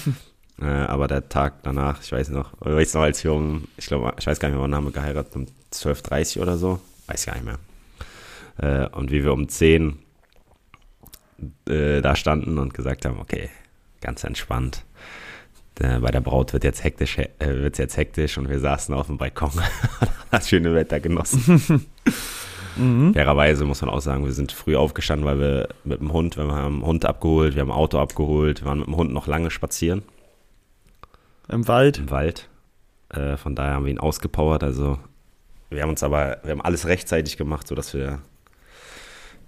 äh, 0.60 0.64
aber 0.64 1.08
der 1.08 1.28
Tag 1.28 1.62
danach, 1.62 2.02
ich 2.02 2.12
weiß 2.12 2.30
noch, 2.30 2.52
ich 2.60 2.72
weiß 2.72 2.94
noch, 2.94 3.02
als 3.02 3.24
wir 3.24 3.32
um, 3.32 3.68
ich 3.76 3.86
glaube, 3.86 4.14
ich 4.18 4.26
weiß 4.26 4.38
gar 4.38 4.48
nicht 4.48 4.56
mehr, 4.56 4.62
wann 4.62 4.74
haben 4.74 4.84
wir 4.84 4.92
geheiratet, 4.92 5.34
um 5.36 5.46
12.30 5.72 6.40
oder 6.40 6.56
so, 6.58 6.80
weiß 7.06 7.26
gar 7.26 7.34
nicht 7.34 7.44
mehr. 7.44 7.58
Äh, 8.58 8.88
und 8.94 9.10
wie 9.10 9.24
wir 9.24 9.32
um 9.32 9.48
10 9.48 9.98
äh, 11.68 12.00
da 12.00 12.16
standen 12.16 12.58
und 12.58 12.74
gesagt 12.74 13.04
haben, 13.04 13.18
okay, 13.18 13.50
ganz 14.00 14.24
entspannt. 14.24 14.84
Äh, 15.80 15.98
bei 16.00 16.10
der 16.10 16.20
Braut 16.20 16.52
wird 16.52 16.64
jetzt 16.64 16.82
hektisch, 16.84 17.18
äh, 17.18 17.28
wird's 17.38 17.78
jetzt 17.78 17.96
hektisch 17.96 18.38
und 18.38 18.48
wir 18.48 18.60
saßen 18.60 18.94
auf 18.94 19.06
dem 19.06 19.18
Balkon 19.18 19.50
und 20.00 20.10
das 20.30 20.48
schöne 20.48 20.74
Wetter 20.74 21.00
genossen. 21.00 21.86
Mhm. 22.76 23.14
Fairerweise 23.14 23.64
muss 23.64 23.80
man 23.80 23.90
auch 23.90 24.00
sagen, 24.00 24.26
wir 24.26 24.32
sind 24.32 24.52
früh 24.52 24.76
aufgestanden, 24.76 25.26
weil 25.26 25.38
wir 25.40 25.68
mit 25.84 26.00
dem 26.00 26.12
Hund, 26.12 26.36
wir 26.36 26.44
haben 26.44 26.74
einen 26.74 26.86
Hund 26.86 27.06
abgeholt, 27.06 27.54
wir 27.54 27.62
haben 27.62 27.70
ein 27.70 27.76
Auto 27.76 27.98
abgeholt, 27.98 28.60
wir 28.60 28.66
waren 28.66 28.80
mit 28.80 28.86
dem 28.86 28.96
Hund 28.96 29.12
noch 29.12 29.26
lange 29.26 29.50
spazieren 29.50 30.02
Im 31.48 31.66
Wald. 31.68 31.98
im 31.98 32.10
Wald. 32.10 32.50
Äh, 33.08 33.38
von 33.38 33.54
daher 33.54 33.74
haben 33.74 33.86
wir 33.86 33.92
ihn 33.92 33.98
ausgepowert. 33.98 34.62
Also 34.62 34.98
wir 35.70 35.82
haben 35.82 35.90
uns 35.90 36.02
aber, 36.02 36.38
wir 36.42 36.50
haben 36.50 36.60
alles 36.60 36.86
rechtzeitig 36.86 37.36
gemacht, 37.36 37.66
sodass 37.66 37.94
wir 37.94 38.20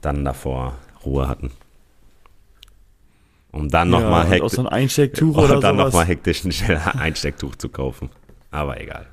dann 0.01 0.25
davor 0.25 0.79
Ruhe 1.05 1.29
hatten. 1.29 1.51
Um 3.59 3.69
dann 3.69 3.93
ja, 3.93 4.01
nochmal 4.01 4.27
auch 4.27 4.31
hektisch, 4.31 4.53
so 4.53 4.63
ein 4.63 4.69
Einstecktuch 4.69 5.37
oder 5.45 5.61
dann 5.61 5.77
nochmal 5.77 6.07
hektisch 6.07 6.45
ein 6.45 6.53
Einstecktuch 6.99 7.57
zu 7.57 7.69
kaufen. 7.69 8.11
Aber 8.51 8.81
egal. 8.81 9.07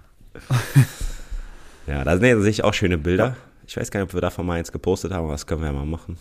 ja, 1.88 2.04
da 2.04 2.18
sind 2.18 2.42
sich 2.44 2.64
auch 2.64 2.74
schöne 2.74 2.98
Bilder. 2.98 3.36
Ich 3.68 3.76
weiß 3.76 3.90
gar 3.90 4.00
nicht, 4.00 4.10
ob 4.10 4.14
wir 4.14 4.22
davon 4.22 4.46
mal 4.46 4.54
eins 4.54 4.72
gepostet 4.72 5.12
haben, 5.12 5.24
aber 5.24 5.34
das 5.34 5.48
können 5.48 5.62
wir 5.62 5.68
ja 5.68 5.74
mal 5.74 5.86
machen. 5.86 6.18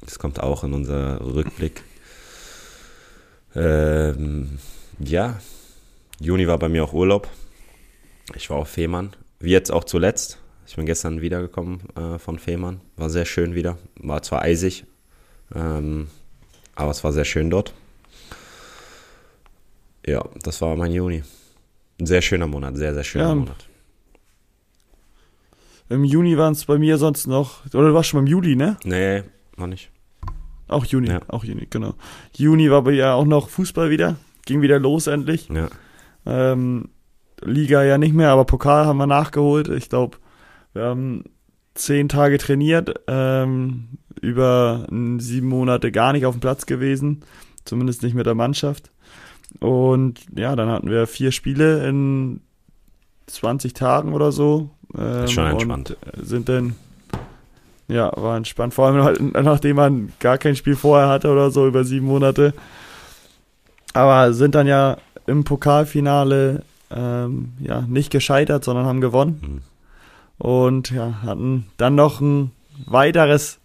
Das 0.00 0.18
kommt 0.18 0.40
auch 0.40 0.64
in 0.64 0.72
unser 0.72 1.20
Rückblick. 1.20 1.82
Ähm, 3.54 4.58
ja, 4.98 5.38
Juni 6.20 6.46
war 6.46 6.58
bei 6.58 6.68
mir 6.68 6.84
auch 6.84 6.92
Urlaub. 6.92 7.28
Ich 8.34 8.48
war 8.50 8.56
auf 8.56 8.68
Fehmarn. 8.68 9.14
Wie 9.40 9.50
jetzt 9.50 9.70
auch 9.70 9.84
zuletzt. 9.84 10.38
Ich 10.66 10.76
bin 10.76 10.86
gestern 10.86 11.20
wiedergekommen 11.20 11.80
äh, 11.96 12.18
von 12.18 12.38
Fehmarn. 12.38 12.80
War 12.96 13.10
sehr 13.10 13.24
schön 13.24 13.54
wieder. 13.54 13.78
War 13.96 14.22
zwar 14.22 14.42
eisig, 14.42 14.84
ähm, 15.54 16.08
aber 16.78 16.90
es 16.90 17.02
war 17.04 17.12
sehr 17.12 17.24
schön 17.24 17.50
dort. 17.50 17.74
Ja, 20.06 20.24
das 20.42 20.60
war 20.62 20.74
mein 20.76 20.92
Juni. 20.92 21.22
Ein 22.00 22.06
sehr 22.06 22.22
schöner 22.22 22.46
Monat, 22.46 22.76
sehr, 22.76 22.94
sehr 22.94 23.04
schöner 23.04 23.28
Ja. 23.28 23.34
Monat. 23.34 23.66
Im 25.90 26.04
Juni 26.04 26.36
waren 26.36 26.52
es 26.52 26.64
bei 26.66 26.78
mir 26.78 26.98
sonst 26.98 27.26
noch, 27.26 27.64
oder 27.74 27.88
du 27.88 27.94
warst 27.94 28.10
schon 28.10 28.20
beim 28.20 28.26
Juli, 28.26 28.56
ne? 28.56 28.76
Nee, 28.84 29.22
war 29.56 29.66
nicht. 29.66 29.90
Auch 30.68 30.84
Juni, 30.84 31.08
Ja. 31.08 31.20
auch 31.28 31.44
Juni, 31.44 31.66
genau. 31.68 31.94
Juni 32.36 32.70
war 32.70 32.82
bei 32.82 32.92
mir 32.92 33.14
auch 33.14 33.24
noch 33.24 33.48
Fußball 33.48 33.88
wieder, 33.90 34.16
ging 34.44 34.60
wieder 34.62 34.78
los 34.78 35.06
endlich. 35.06 35.48
Ja, 35.48 35.68
Ähm, 36.26 36.90
Liga 37.40 37.84
ja 37.84 37.96
nicht 37.96 38.12
mehr, 38.14 38.30
aber 38.30 38.44
Pokal 38.44 38.84
haben 38.84 38.98
wir 38.98 39.06
nachgeholt. 39.06 39.68
Ich 39.68 39.88
glaube, 39.88 40.18
wir 40.74 40.82
haben 40.82 41.24
zehn 41.78 42.08
Tage 42.08 42.38
trainiert, 42.38 43.00
ähm, 43.06 43.88
über 44.20 44.86
sieben 45.18 45.48
Monate 45.48 45.92
gar 45.92 46.12
nicht 46.12 46.26
auf 46.26 46.34
dem 46.34 46.40
Platz 46.40 46.66
gewesen, 46.66 47.22
zumindest 47.64 48.02
nicht 48.02 48.14
mit 48.14 48.26
der 48.26 48.34
Mannschaft. 48.34 48.90
Und 49.60 50.20
ja, 50.36 50.56
dann 50.56 50.68
hatten 50.68 50.90
wir 50.90 51.06
vier 51.06 51.32
Spiele 51.32 51.86
in 51.88 52.40
20 53.26 53.72
Tagen 53.72 54.12
oder 54.12 54.32
so. 54.32 54.70
Ähm, 54.96 55.24
Ist 55.24 55.32
schon 55.32 55.46
entspannt. 55.46 55.96
Sind 56.20 56.48
dann, 56.48 56.74
ja, 57.88 58.10
war 58.16 58.36
entspannt. 58.36 58.74
Vor 58.74 58.86
allem 58.86 59.02
halt, 59.02 59.20
nachdem 59.20 59.76
man 59.76 60.12
gar 60.20 60.38
kein 60.38 60.56
Spiel 60.56 60.76
vorher 60.76 61.08
hatte 61.08 61.30
oder 61.30 61.50
so 61.50 61.66
über 61.66 61.84
sieben 61.84 62.06
Monate. 62.06 62.54
Aber 63.94 64.32
sind 64.32 64.54
dann 64.54 64.66
ja 64.66 64.98
im 65.26 65.44
Pokalfinale 65.44 66.62
ähm, 66.90 67.52
ja 67.60 67.82
nicht 67.82 68.10
gescheitert, 68.10 68.64
sondern 68.64 68.86
haben 68.86 69.00
gewonnen. 69.00 69.40
Mhm. 69.42 69.67
Und 70.38 70.90
ja, 70.90 71.20
hatten 71.22 71.66
dann 71.76 71.94
noch 71.94 72.20
ein 72.20 72.52
weiteres 72.86 73.58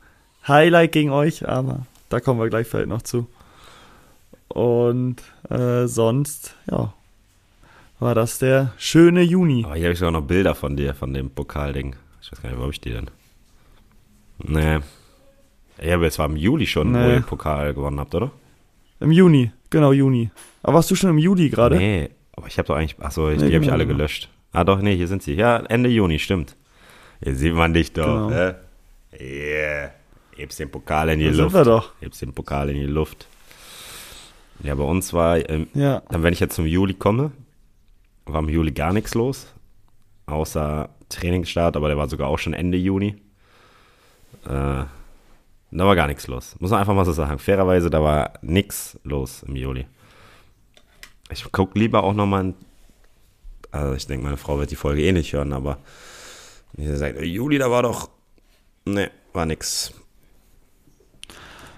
Highlight 0.47 0.91
gegen 0.91 1.11
euch, 1.11 1.47
aber 1.47 1.85
da 2.09 2.19
kommen 2.19 2.39
wir 2.39 2.49
gleich 2.49 2.67
vielleicht 2.67 2.89
noch 2.89 3.01
zu. 3.03 3.27
Und 4.49 5.17
äh, 5.49 5.87
sonst, 5.87 6.55
ja, 6.69 6.93
war 7.99 8.15
das 8.15 8.39
der 8.39 8.73
schöne 8.77 9.21
Juni. 9.21 9.63
Aber 9.65 9.75
hier 9.75 9.85
habe 9.85 9.93
ich 9.93 9.99
sogar 9.99 10.11
noch 10.11 10.21
Bilder 10.23 10.55
von 10.55 10.75
dir, 10.75 10.93
von 10.93 11.13
dem 11.13 11.29
Pokalding. 11.29 11.95
Ich 12.21 12.31
weiß 12.31 12.41
gar 12.41 12.49
nicht, 12.49 12.57
wo 12.59 12.63
habe 12.63 12.73
ich 12.73 12.81
die 12.81 12.91
denn? 12.91 13.09
Nee. 14.39 14.79
Ja, 15.81 15.95
aber 15.95 16.07
es 16.07 16.19
war 16.19 16.25
im 16.27 16.35
Juli 16.37 16.65
schon, 16.67 16.93
wo 16.93 16.97
Nee. 16.97 17.07
ihr 17.07 17.13
den 17.19 17.23
Pokal 17.23 17.73
gewonnen 17.73 17.99
habt, 17.99 18.13
oder? 18.15 18.31
Im 18.99 19.11
Juni, 19.11 19.51
genau, 19.69 19.91
Juni. 19.91 20.31
Aber 20.61 20.75
warst 20.75 20.89
du 20.91 20.95
schon 20.95 21.09
im 21.09 21.17
Juli 21.17 21.49
gerade? 21.49 21.77
Nee, 21.77 22.09
aber 22.35 22.47
ich 22.47 22.57
habe 22.57 22.67
doch 22.67 22.75
eigentlich, 22.75 22.95
achso, 22.99 23.29
ich, 23.29 23.39
Nee, 23.39 23.49
die 23.49 23.55
habe 23.55 23.63
ich 23.65 23.69
genau. 23.69 23.73
alle 23.73 23.87
gelöscht. 23.87 24.29
Ah 24.51 24.63
doch, 24.63 24.81
nee, 24.81 24.95
hier 24.95 25.07
sind 25.07 25.23
sie. 25.23 25.33
Ja, 25.33 25.57
Ende 25.57 25.89
Juni, 25.89 26.19
stimmt. 26.19 26.55
Hier 27.23 27.35
sieht 27.35 27.53
man 27.53 27.73
dich 27.73 27.93
doch. 27.93 28.27
Genau. 28.27 28.29
Äh? 28.31 28.55
Yeah. 29.19 29.91
Hebst 30.35 30.59
den 30.59 30.69
Pokal 30.71 31.09
in 31.09 31.19
die 31.19 31.25
Da 31.25 31.31
sind 31.33 31.43
Luft. 31.43 31.55
wir 31.55 31.63
doch. 31.63 31.91
Hebst 32.01 32.21
den 32.21 32.33
Pokal 32.33 32.69
in 32.69 32.75
die 32.75 32.85
Luft. 32.85 33.27
Ja, 34.63 34.75
bei 34.75 34.83
uns 34.83 35.13
war, 35.13 35.37
ähm, 35.49 35.67
Ja. 35.73 36.01
dann 36.09 36.23
wenn 36.23 36.33
ich 36.33 36.39
jetzt 36.39 36.55
zum 36.55 36.65
Juli 36.65 36.93
komme, 36.95 37.31
war 38.25 38.39
im 38.39 38.49
Juli 38.49 38.71
gar 38.71 38.93
nichts 38.93 39.13
los. 39.13 39.47
Außer 40.25 40.89
Trainingsstart, 41.09 41.75
aber 41.77 41.87
der 41.89 41.97
war 41.97 42.07
sogar 42.09 42.27
auch 42.29 42.39
schon 42.39 42.53
Ende 42.53 42.77
Juni. 42.77 43.15
Äh, 44.45 44.49
da 44.49 44.89
war 45.71 45.95
gar 45.95 46.07
nichts 46.07 46.27
los. 46.27 46.55
Muss 46.59 46.71
man 46.71 46.79
einfach 46.79 46.93
mal 46.95 47.05
so 47.05 47.11
sagen. 47.11 47.39
Fairerweise, 47.39 47.89
da 47.89 48.01
war 48.03 48.33
nichts 48.41 48.99
los 49.03 49.43
im 49.43 49.55
Juli. 49.55 49.85
Ich 51.29 51.49
gucke 51.51 51.77
lieber 51.77 52.03
auch 52.03 52.13
nochmal, 52.13 52.53
also 53.71 53.93
ich 53.95 54.07
denke, 54.07 54.23
meine 54.25 54.37
Frau 54.37 54.59
wird 54.59 54.71
die 54.71 54.75
Folge 54.75 55.03
eh 55.03 55.11
nicht 55.11 55.33
hören, 55.33 55.51
aber 55.53 55.77
sie 56.77 56.97
sagt, 56.97 57.21
Juli, 57.21 57.57
da 57.57 57.69
war 57.69 57.83
doch, 57.83 58.09
ne, 58.85 59.11
war 59.33 59.45
nix. 59.45 59.93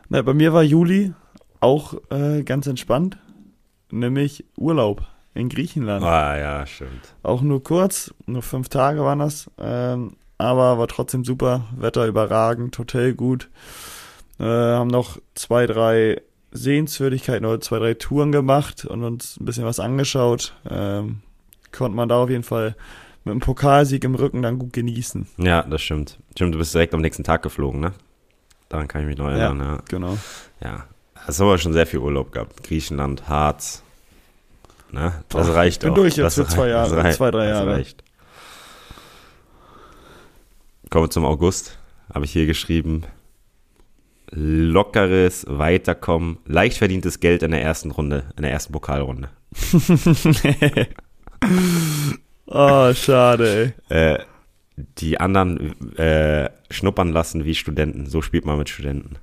Na, 0.10 0.22
bei 0.22 0.34
mir 0.34 0.54
war 0.54 0.64
Juli 0.64 1.14
auch 1.60 1.96
äh, 2.12 2.44
ganz 2.44 2.68
entspannt, 2.68 3.18
nämlich 3.92 4.46
Urlaub 4.58 5.04
in 5.34 5.50
Griechenland. 5.50 6.04
Ah, 6.04 6.38
ja, 6.38 6.66
stimmt. 6.66 7.16
Auch 7.24 7.42
nur 7.42 7.64
kurz, 7.64 8.14
nur 8.26 8.42
fünf 8.42 8.70
Tage 8.70 9.02
waren 9.02 9.20
das, 9.20 9.50
ähm, 9.58 10.16
aber 10.38 10.78
war 10.78 10.88
trotzdem 10.88 11.26
super, 11.26 11.66
Wetter 11.76 12.06
überragend, 12.08 12.78
Hotel 12.78 13.14
gut. 13.14 13.50
Äh, 14.40 14.44
haben 14.44 14.90
noch 14.90 15.18
zwei, 15.34 15.66
drei 15.66 16.22
Sehenswürdigkeiten 16.52 17.46
oder 17.46 17.60
zwei, 17.62 17.80
drei 17.80 17.94
Touren 17.94 18.32
gemacht 18.32 18.86
und 18.86 19.04
uns 19.04 19.40
ein 19.40 19.46
bisschen 19.46 19.66
was 19.66 19.80
angeschaut. 19.80 20.56
Ähm, 20.70 21.22
konnte 21.72 21.96
man 21.96 22.10
da 22.10 22.24
auf 22.24 22.30
jeden 22.30 22.44
Fall 22.44 22.76
mit 23.26 23.32
einem 23.32 23.42
Pokalsieg 23.42 24.04
im 24.06 24.16
Rücken 24.16 24.42
dann 24.42 24.58
gut 24.60 24.72
genießen. 24.74 25.28
Ja, 25.38 25.64
das 25.64 25.82
stimmt. 25.82 26.18
Stimmt, 26.32 26.54
du 26.56 26.60
bist 26.60 26.74
direkt 26.74 26.94
am 26.94 27.02
nächsten 27.02 27.24
Tag 27.24 27.44
geflogen, 27.44 27.80
ne? 27.82 27.92
Daran 28.70 28.88
kann 28.88 29.02
ich 29.02 29.08
mich 29.08 29.18
noch 29.18 29.28
erinnern, 29.28 29.60
ja. 29.60 29.80
Genau. 29.90 30.18
Ja, 30.62 30.86
hast 31.16 31.42
aber 31.42 31.58
schon 31.58 31.74
sehr 31.74 31.86
viel 31.88 32.00
Urlaub 32.00 32.32
gehabt. 32.32 32.64
Griechenland, 32.64 33.28
Harz. 33.28 33.84
Ne? 34.92 35.24
Das 35.30 35.48
Boah, 35.48 35.56
reicht 35.56 35.78
ich 35.78 35.82
bin 35.82 35.92
auch. 35.92 35.96
durch 35.96 36.16
jetzt 36.16 36.38
das 36.38 36.48
für 36.48 36.48
zwei 36.48 36.70
Jahre, 36.70 36.96
das 36.96 37.04
rei- 37.06 37.12
zwei, 37.14 37.32
drei 37.32 37.48
das 37.48 37.58
Jahre. 37.58 37.72
Reicht. 37.74 38.04
Kommen 40.90 41.06
wir 41.06 41.10
zum 41.10 41.26
August. 41.26 41.78
Habe 42.14 42.26
ich 42.26 42.32
hier 42.32 42.46
geschrieben. 42.46 43.04
Lockeres 44.32 45.46
Weiterkommen, 45.48 46.38
leicht 46.46 46.78
verdientes 46.78 47.20
Geld 47.20 47.44
in 47.44 47.52
der 47.52 47.62
ersten 47.62 47.92
Runde, 47.92 48.26
in 48.38 48.44
der 48.44 48.52
ersten 48.52 48.72
Pokalrunde. 48.74 49.30
Oh, 52.48 52.94
schade, 52.94 53.74
ey. 53.90 54.14
Äh, 54.14 54.20
die 54.76 55.20
anderen 55.20 55.98
äh, 55.98 56.50
schnuppern 56.70 57.10
lassen 57.10 57.46
wie 57.46 57.56
Studenten. 57.56 58.06
So 58.08 58.22
spielt 58.22 58.46
man 58.46 58.58
mit 58.58 58.70
Studenten. 58.70 59.18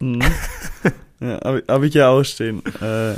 Mhm. 0.00 0.22
ja, 1.20 1.40
habe 1.44 1.64
hab 1.68 1.82
ich 1.82 1.94
ja 1.94 2.08
auch 2.08 2.22
stehen. 2.24 2.62
Äh, 2.80 3.14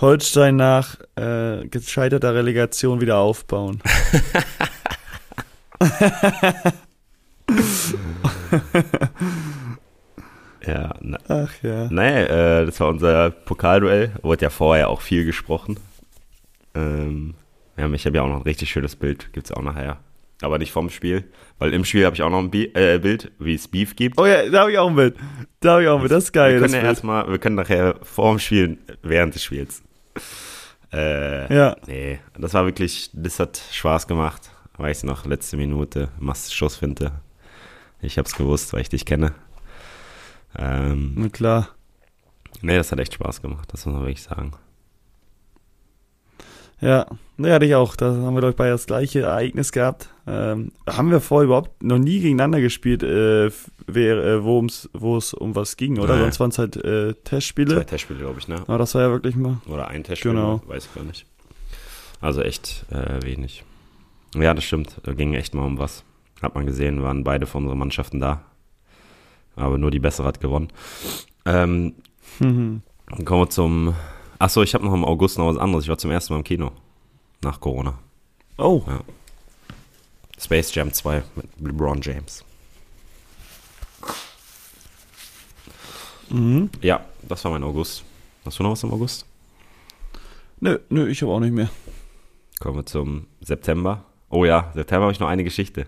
Holstein 0.00 0.56
nach 0.56 0.96
äh, 1.16 1.66
gescheiterter 1.68 2.34
Relegation 2.34 3.00
wieder 3.00 3.18
aufbauen. 3.18 3.82
Ja, 10.66 10.94
na, 11.00 11.18
Ach 11.28 11.50
ja. 11.62 11.88
Nee, 11.90 12.24
äh, 12.24 12.66
das 12.66 12.78
war 12.80 12.88
unser 12.88 13.30
Pokalduell. 13.30 14.12
Wurde 14.22 14.42
ja 14.42 14.50
vorher 14.50 14.90
auch 14.90 15.00
viel 15.00 15.24
gesprochen. 15.24 15.78
Ähm, 16.74 17.34
ja, 17.76 17.88
ich 17.90 18.06
habe 18.06 18.16
ja 18.16 18.22
auch 18.22 18.28
noch 18.28 18.36
ein 18.36 18.42
richtig 18.42 18.70
schönes 18.70 18.96
Bild. 18.96 19.32
Gibt's 19.32 19.52
auch 19.52 19.62
nachher. 19.62 19.98
Aber 20.42 20.58
nicht 20.58 20.72
vom 20.72 20.88
Spiel. 20.90 21.24
Weil 21.58 21.74
im 21.74 21.84
Spiel 21.84 22.06
habe 22.06 22.14
ich 22.16 22.22
auch 22.22 22.30
noch 22.30 22.38
ein 22.38 22.50
Bi 22.50 22.66
äh, 22.74 22.98
Bild, 22.98 23.30
wie 23.38 23.54
es 23.54 23.68
Beef 23.68 23.94
gibt. 23.96 24.18
Oh 24.18 24.24
ja, 24.26 24.48
da 24.48 24.60
habe 24.60 24.72
ich 24.72 24.78
auch 24.78 24.88
ein 24.88 24.96
Bild. 24.96 25.16
Da 25.60 25.72
habe 25.72 25.82
ich 25.82 25.88
auch 25.88 25.96
ein 25.96 26.00
Bild. 26.00 26.12
Das 26.12 26.24
ist 26.24 26.32
geil. 26.32 26.54
wir 26.54 26.60
können 26.60 26.74
ja 26.74 26.80
erstmal, 26.80 27.28
wir 27.30 27.38
können 27.38 27.56
nachher 27.56 27.96
vor 28.02 28.30
dem 28.32 28.38
Spiel, 28.38 28.78
während 29.02 29.34
des 29.34 29.44
Spiels. 29.44 29.82
Äh, 30.92 31.54
Ja. 31.54 31.76
Nee, 31.86 32.20
das 32.38 32.54
war 32.54 32.64
wirklich, 32.64 33.10
das 33.12 33.38
hat 33.38 33.60
Spaß 33.72 34.06
gemacht. 34.06 34.50
Weiß 34.76 35.04
noch, 35.04 35.26
letzte 35.26 35.56
Minute, 35.58 36.08
machst 36.18 36.54
Schussfinte. 36.54 37.12
Ich 38.00 38.16
hab's 38.16 38.34
gewusst, 38.34 38.72
weil 38.72 38.80
ich 38.80 38.88
dich 38.88 39.04
kenne. 39.04 39.34
Ähm, 40.56 41.12
Na 41.16 41.28
klar. 41.28 41.68
nee, 42.62 42.76
das 42.76 42.90
hat 42.90 42.98
echt 42.98 43.12
Spaß 43.14 43.42
gemacht, 43.42 43.68
das 43.72 43.84
muss 43.84 43.92
man 43.94 44.02
wirklich 44.04 44.22
sagen. 44.22 44.52
Ja, 46.80 47.06
ne, 47.36 47.52
hatte 47.52 47.66
ich 47.66 47.74
auch. 47.74 47.94
Da 47.96 48.06
haben 48.06 48.22
wir, 48.34 48.40
glaube 48.40 48.50
ich, 48.50 48.56
beide 48.56 48.70
das 48.72 48.86
gleiche 48.86 49.20
Ereignis 49.20 49.70
gehabt. 49.72 50.08
Ähm, 50.26 50.72
haben 50.88 51.10
wir 51.10 51.20
vorher 51.20 51.44
überhaupt 51.44 51.82
noch 51.82 51.98
nie 51.98 52.20
gegeneinander 52.20 52.60
gespielt, 52.60 53.02
äh, 53.02 53.46
äh, 53.46 53.52
wo 54.44 55.16
es 55.16 55.34
um 55.34 55.54
was 55.54 55.76
ging, 55.76 55.98
oder? 55.98 56.14
Nee. 56.16 56.22
Sonst 56.22 56.40
waren 56.40 56.50
es 56.50 56.58
halt 56.58 56.76
äh, 56.76 57.12
Zwei 57.12 57.20
Testspiele. 57.24 57.84
Testspiele, 57.84 58.20
glaube 58.20 58.38
ich, 58.38 58.48
ne? 58.48 58.62
Aber 58.66 58.78
das 58.78 58.94
war 58.94 59.02
ja 59.02 59.10
wirklich 59.10 59.36
mal. 59.36 59.58
Oder 59.68 59.88
ein 59.88 60.04
Testspiel, 60.04 60.32
Genau. 60.32 60.62
weiß 60.66 60.86
ich 60.86 60.94
gar 60.94 61.04
nicht. 61.04 61.26
Also 62.22 62.40
echt 62.42 62.84
äh, 62.90 63.22
wenig. 63.24 63.64
Ja, 64.34 64.54
das 64.54 64.64
stimmt. 64.64 64.96
Da 65.02 65.12
ging 65.12 65.34
echt 65.34 65.54
mal 65.54 65.64
um 65.66 65.78
was. 65.78 66.04
Hat 66.40 66.54
man 66.54 66.64
gesehen, 66.66 67.02
waren 67.02 67.24
beide 67.24 67.46
von 67.46 67.64
unseren 67.64 67.78
Mannschaften 67.78 68.20
da. 68.20 68.42
Aber 69.56 69.76
nur 69.76 69.90
die 69.90 69.98
bessere 69.98 70.26
hat 70.26 70.40
gewonnen. 70.40 70.68
Ähm, 71.44 71.94
Mhm. 72.38 72.82
dann 73.10 73.24
kommen 73.24 73.42
wir 73.42 73.50
zum. 73.50 73.94
Achso, 74.40 74.62
ich 74.62 74.74
habe 74.74 74.84
noch 74.86 74.94
im 74.94 75.04
August 75.04 75.36
noch 75.38 75.46
was 75.48 75.58
anderes. 75.58 75.84
Ich 75.84 75.90
war 75.90 75.98
zum 75.98 76.10
ersten 76.10 76.32
Mal 76.32 76.38
im 76.38 76.44
Kino. 76.44 76.72
Nach 77.42 77.60
Corona. 77.60 77.98
Oh, 78.58 78.82
Space 80.38 80.74
Jam 80.74 80.92
2 80.92 81.22
mit 81.36 81.46
LeBron 81.60 82.00
James. 82.00 82.44
mhm. 86.30 86.70
Ja, 86.80 87.04
das 87.22 87.44
war 87.44 87.52
mein 87.52 87.62
August. 87.64 88.02
Hast 88.44 88.58
du 88.58 88.62
noch 88.62 88.72
was 88.72 88.82
im 88.82 88.92
August? 88.92 89.26
Nö, 90.60 90.78
nö, 90.88 91.08
ich 91.08 91.20
habe 91.22 91.32
auch 91.32 91.40
nicht 91.40 91.52
mehr. 91.52 91.68
Kommen 92.60 92.76
wir 92.76 92.86
zum 92.86 93.26
September. 93.40 94.04
Oh 94.30 94.44
ja, 94.44 94.70
September 94.74 95.04
habe 95.04 95.12
ich 95.12 95.20
noch 95.20 95.28
eine 95.28 95.44
Geschichte. 95.44 95.86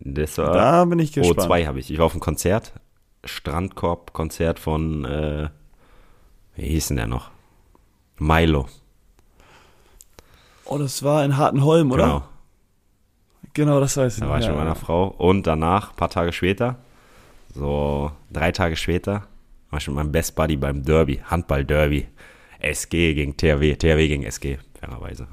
Das 0.00 0.36
war. 0.38 0.52
Da 0.52 0.84
bin 0.84 0.98
ich 0.98 1.10
Oh, 1.12 1.20
gespannt. 1.22 1.42
zwei 1.42 1.66
habe 1.66 1.78
ich. 1.80 1.90
Ich 1.90 1.98
war 1.98 2.06
auf 2.06 2.12
einem 2.12 2.20
Konzert. 2.20 2.72
Strandkorb-Konzert 3.24 4.58
von, 4.58 5.04
äh, 5.04 5.48
wie 6.58 6.66
hieß 6.68 6.88
denn 6.88 6.96
der 6.98 7.06
noch? 7.06 7.30
Milo. 8.18 8.66
Oh, 10.64 10.76
das 10.76 11.02
war 11.02 11.24
in 11.24 11.36
Hartenholm, 11.36 11.90
oder? 11.92 12.04
Genau. 12.04 12.22
Genau, 13.54 13.80
das 13.80 13.96
weiß 13.96 14.14
ich 14.14 14.20
Da 14.20 14.28
war 14.28 14.38
ich 14.38 14.44
ja, 14.44 14.50
mit 14.50 14.58
meiner 14.58 14.70
ja. 14.70 14.74
Frau. 14.74 15.08
Und 15.08 15.46
danach, 15.46 15.96
paar 15.96 16.10
Tage 16.10 16.32
später, 16.32 16.76
so 17.54 18.12
drei 18.30 18.52
Tage 18.52 18.76
später, 18.76 19.26
war 19.70 19.78
ich 19.78 19.86
mit 19.88 19.96
meinem 19.96 20.12
Best 20.12 20.34
Buddy 20.36 20.56
beim 20.56 20.84
Derby, 20.84 21.20
Handball-Derby. 21.24 22.06
SG 22.60 23.14
gegen 23.14 23.36
THW, 23.36 23.76
THW 23.76 24.08
gegen 24.08 24.24
SG, 24.24 24.58
fairerweise. 24.80 25.28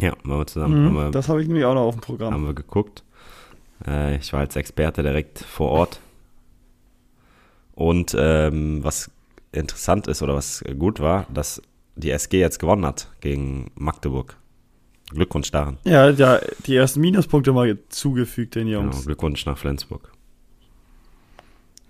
Ja, 0.00 0.12
waren 0.24 0.38
wir 0.40 0.46
zusammen, 0.46 0.86
haben, 0.86 0.94
wir, 0.94 1.06
Mhm, 1.06 1.12
das 1.12 1.28
habe 1.28 1.40
ich 1.42 1.46
nämlich 1.48 1.64
auch 1.64 1.74
noch 1.74 1.82
auf 1.82 1.94
dem 1.94 2.00
Programm. 2.00 2.34
haben 2.34 2.46
wir 2.46 2.54
geguckt. 2.54 3.04
Äh, 3.86 4.16
ich 4.16 4.32
war 4.32 4.40
als 4.40 4.56
Experte 4.56 5.02
direkt 5.02 5.38
vor 5.38 5.70
Ort. 5.70 6.00
Und 7.74 8.14
ähm, 8.18 8.82
was 8.84 9.10
interessant 9.52 10.06
ist 10.06 10.22
oder 10.22 10.34
was 10.34 10.62
gut 10.78 11.00
war, 11.00 11.26
dass 11.32 11.60
die 11.96 12.10
SG 12.10 12.38
jetzt 12.38 12.58
gewonnen 12.58 12.84
hat 12.86 13.08
gegen 13.20 13.70
Magdeburg. 13.74 14.36
Glückwunsch 15.10 15.50
daran. 15.50 15.78
Ja, 15.84 16.08
ja, 16.10 16.40
die 16.66 16.76
ersten 16.76 17.00
Minuspunkte 17.00 17.52
mal 17.52 17.76
zugefügt 17.88 18.54
den 18.54 18.68
Genau, 18.68 18.82
Jungs. 18.82 19.04
Glückwunsch 19.06 19.44
nach 19.44 19.58
Flensburg. 19.58 20.12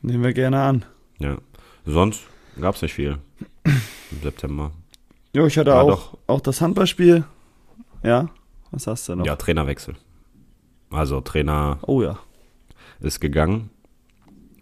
Nehmen 0.03 0.25
wir 0.25 0.33
gerne 0.33 0.61
an. 0.63 0.85
Ja. 1.19 1.37
Sonst 1.85 2.23
gab 2.61 2.75
es 2.77 2.83
nicht 2.83 2.95
viel 2.95 3.19
im 3.65 4.21
September. 4.23 4.73
Jo, 5.35 5.47
ich 5.47 5.59
hatte 5.59 5.71
Ja, 5.71 5.83
auch, 5.83 6.17
auch 6.27 6.41
das 6.41 6.61
Handballspiel. 6.63 7.25
Ja, 8.03 8.31
was 8.71 8.87
hast 8.87 9.09
du 9.09 9.17
noch? 9.17 9.27
Ja, 9.27 9.37
Trainerwechsel. 9.37 9.95
Also 10.91 11.21
Trainer 11.21 11.79
Oh 11.83 12.03
ja. 12.03 12.19
ist 13.01 13.21
gegangen 13.21 13.69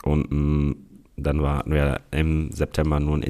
und 0.02 0.30
mh, 0.30 0.74
dann 1.18 1.42
war 1.42 1.58
hatten 1.58 1.72
wir 1.72 2.00
im 2.10 2.50
September 2.52 3.00
nur 3.00 3.16
ein 3.16 3.22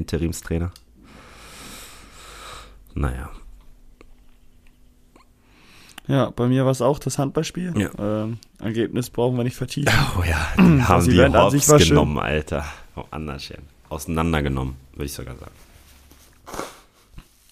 Ja, 6.07 6.31
bei 6.31 6.47
mir 6.47 6.65
war 6.65 6.71
es 6.71 6.81
auch 6.81 6.97
das 6.97 7.19
Handballspiel. 7.19 7.73
Ja. 7.77 7.89
Ähm, 7.99 8.39
Ergebnis 8.59 9.11
brauchen 9.11 9.37
wir 9.37 9.43
nicht 9.43 9.55
vertiefen. 9.55 9.93
Oh 10.17 10.23
ja, 10.23 10.47
die 10.57 10.81
haben 10.87 11.05
die 11.05 11.11
Event 11.11 11.35
an 11.35 11.51
sich 11.51 11.61
Hops 11.61 11.69
war 11.69 11.79
schön. 11.79 11.89
genommen, 11.89 12.17
Alter. 12.17 12.65
Oh, 12.95 13.03
anders 13.11 13.43
Auseinandergenommen, 13.89 14.75
würde 14.93 15.05
ich 15.05 15.13
sogar 15.13 15.35
sagen. 15.35 15.51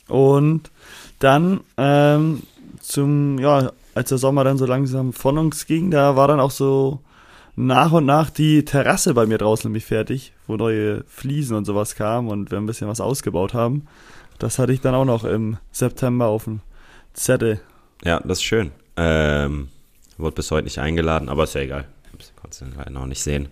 Und 0.08 0.72
dann 1.20 1.60
ähm, 1.78 2.44
zum, 2.80 3.38
ja, 3.40 3.72
als 3.94 4.10
der 4.10 4.18
Sommer 4.18 4.44
dann 4.44 4.58
so 4.58 4.66
langsam 4.66 5.14
von 5.14 5.38
uns 5.38 5.66
ging, 5.68 5.92
da 5.92 6.16
war 6.16 6.28
dann 6.28 6.40
auch 6.40 6.52
so 6.52 7.00
nach 7.58 7.92
und 7.92 8.06
nach 8.06 8.30
die 8.30 8.64
Terrasse 8.66 9.16
bei 9.16 9.26
mir 9.26 9.40
draußen 9.40 9.68
nämlich 9.68 9.86
fertig, 9.86 10.32
wo 10.46 10.58
neue 10.58 11.04
Fliesen 11.08 11.58
und 11.58 11.66
sowas 11.66 11.96
kamen 11.96 12.30
und 12.30 12.52
wir 12.52 12.60
ein 12.60 12.68
bisschen 12.68 12.88
was 12.88 13.02
ausgebaut 13.02 13.56
haben. 13.56 13.88
Das 14.38 14.60
hatte 14.60 14.72
ich 14.72 14.80
dann 14.80 14.94
auch 14.94 15.06
noch 15.06 15.24
im 15.24 15.58
September 15.72 16.28
auf 16.28 16.44
dem 16.44 16.62
Zettel. 17.14 17.60
Ja, 18.04 18.20
das 18.20 18.38
ist 18.38 18.44
schön. 18.44 18.72
Ähm, 18.96 19.70
wurde 20.20 20.36
bis 20.36 20.52
heute 20.52 20.66
nicht 20.66 20.78
eingeladen, 20.78 21.30
aber 21.30 21.46
ist 21.46 21.56
ja 21.56 21.62
egal. 21.62 21.86
Konntest 22.40 22.62
du 22.62 22.66
leider 22.78 22.92
noch 22.92 23.08
nicht 23.08 23.24
sehen. 23.24 23.50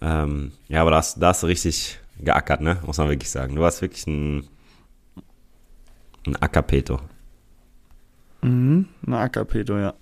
Ähm, 0.00 0.52
ja, 0.68 0.80
aber 0.80 0.92
da 0.92 0.96
hast, 0.96 1.20
da 1.20 1.28
hast 1.28 1.42
du 1.42 1.48
richtig 1.48 2.00
geackert, 2.18 2.62
ne? 2.62 2.78
Muss 2.86 2.96
man 2.96 3.10
wirklich 3.10 3.30
sagen. 3.30 3.56
Du 3.56 3.60
warst 3.60 3.82
wirklich 3.82 4.06
ein, 4.06 4.48
ein 6.26 6.36
Ackerpeto. 6.36 6.98
Mhm. 8.40 8.88
Ein 9.06 9.14
Ackerpeto, 9.14 9.76
ja. 9.76 9.92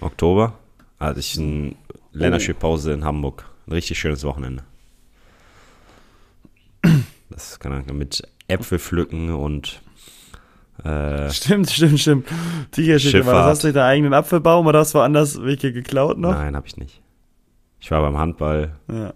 Oktober 0.00 0.54
hatte 1.00 1.20
ich 1.20 1.38
eine 1.38 1.74
Länderspielpause 2.12 2.92
in 2.92 3.04
Hamburg. 3.04 3.44
Ein 3.66 3.72
richtig 3.72 3.98
schönes 3.98 4.24
Wochenende. 4.24 4.62
Das 7.30 7.58
kann 7.58 7.72
man 7.72 7.96
mit 7.96 8.22
Äpfel 8.48 8.78
pflücken 8.78 9.30
und 9.34 9.80
äh, 10.84 11.30
Stimmt, 11.30 11.70
stimmt, 11.70 11.98
stimmt. 12.00 12.28
Die 12.74 12.86
Geschichte 12.86 13.24
war, 13.26 13.34
das 13.34 13.46
hast 13.46 13.64
du 13.64 13.72
deinen 13.72 13.88
eigenen 13.88 14.14
Apfelbaum 14.14 14.66
oder 14.66 14.80
hast 14.80 14.94
du 14.94 14.98
woanders 14.98 15.40
welche 15.42 15.72
geklaut 15.72 16.18
noch? 16.18 16.32
nein, 16.32 16.54
habe 16.54 16.66
ich 16.66 16.76
nicht. 16.76 17.00
Ich 17.80 17.90
war 17.90 18.00
beim 18.02 18.18
Handball, 18.18 18.76
Ja. 18.90 19.14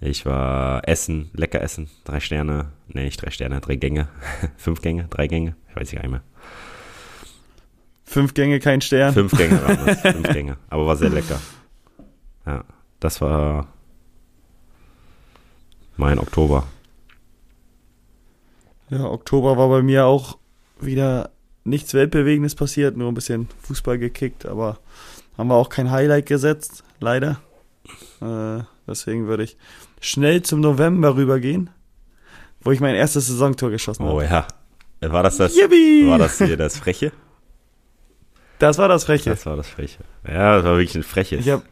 ich 0.00 0.24
war 0.26 0.86
essen, 0.88 1.30
lecker 1.34 1.60
essen, 1.60 1.88
drei 2.04 2.20
Sterne, 2.20 2.72
nee, 2.88 3.04
nicht 3.04 3.22
drei 3.22 3.30
Sterne, 3.30 3.60
drei 3.60 3.76
Gänge, 3.76 4.08
fünf 4.56 4.80
Gänge, 4.82 5.06
drei 5.10 5.26
Gänge, 5.26 5.56
ich 5.70 5.76
weiß 5.76 5.92
nicht 5.92 6.08
mehr. 6.08 6.22
Fünf 8.04 8.34
Gänge, 8.34 8.58
kein 8.60 8.80
Stern. 8.80 9.14
Fünf 9.14 9.32
Gänge 9.36 9.62
waren 9.62 9.86
das, 9.86 10.00
fünf 10.12 10.28
Gänge, 10.28 10.56
aber 10.68 10.86
war 10.86 10.96
sehr 10.96 11.10
lecker. 11.10 11.40
Ja, 12.46 12.64
das 13.00 13.20
war 13.20 13.68
mein 15.96 16.18
Oktober. 16.18 16.64
Ja, 18.90 19.04
Oktober 19.04 19.56
war 19.56 19.68
bei 19.68 19.82
mir 19.82 20.04
auch 20.06 20.36
wieder 20.80 21.30
nichts 21.64 21.94
Weltbewegendes 21.94 22.54
passiert, 22.54 22.96
nur 22.96 23.08
ein 23.10 23.14
bisschen 23.14 23.48
Fußball 23.62 23.98
gekickt, 23.98 24.46
aber 24.46 24.78
haben 25.38 25.48
wir 25.48 25.54
auch 25.54 25.68
kein 25.68 25.90
Highlight 25.90 26.26
gesetzt, 26.26 26.82
leider. 27.00 27.40
Äh, 28.20 28.60
deswegen 28.86 29.26
würde 29.28 29.44
ich 29.44 29.56
schnell 30.00 30.42
zum 30.42 30.60
November 30.60 31.16
rübergehen, 31.16 31.70
wo 32.60 32.72
ich 32.72 32.80
mein 32.80 32.94
erstes 32.94 33.28
Saisontor 33.28 33.70
geschossen 33.70 34.02
Oh 34.04 34.20
habe. 34.20 34.24
ja. 34.24 34.46
War 35.12 35.22
das 35.22 35.36
das, 35.38 35.56
Yippie! 35.56 36.06
war 36.08 36.18
das 36.18 36.38
hier 36.38 36.56
das 36.56 36.76
Freche? 36.78 37.12
Das 38.62 38.78
war 38.78 38.86
das 38.86 39.02
Freche. 39.02 39.30
Das 39.30 39.44
war 39.44 39.56
das 39.56 39.68
Freche. 39.68 39.98
Ja, 40.24 40.54
das 40.54 40.64
war 40.64 40.76
wirklich 40.76 40.94
ein 40.94 41.02
freches. 41.02 41.40
Ich 41.40 41.50
habe 41.50 41.64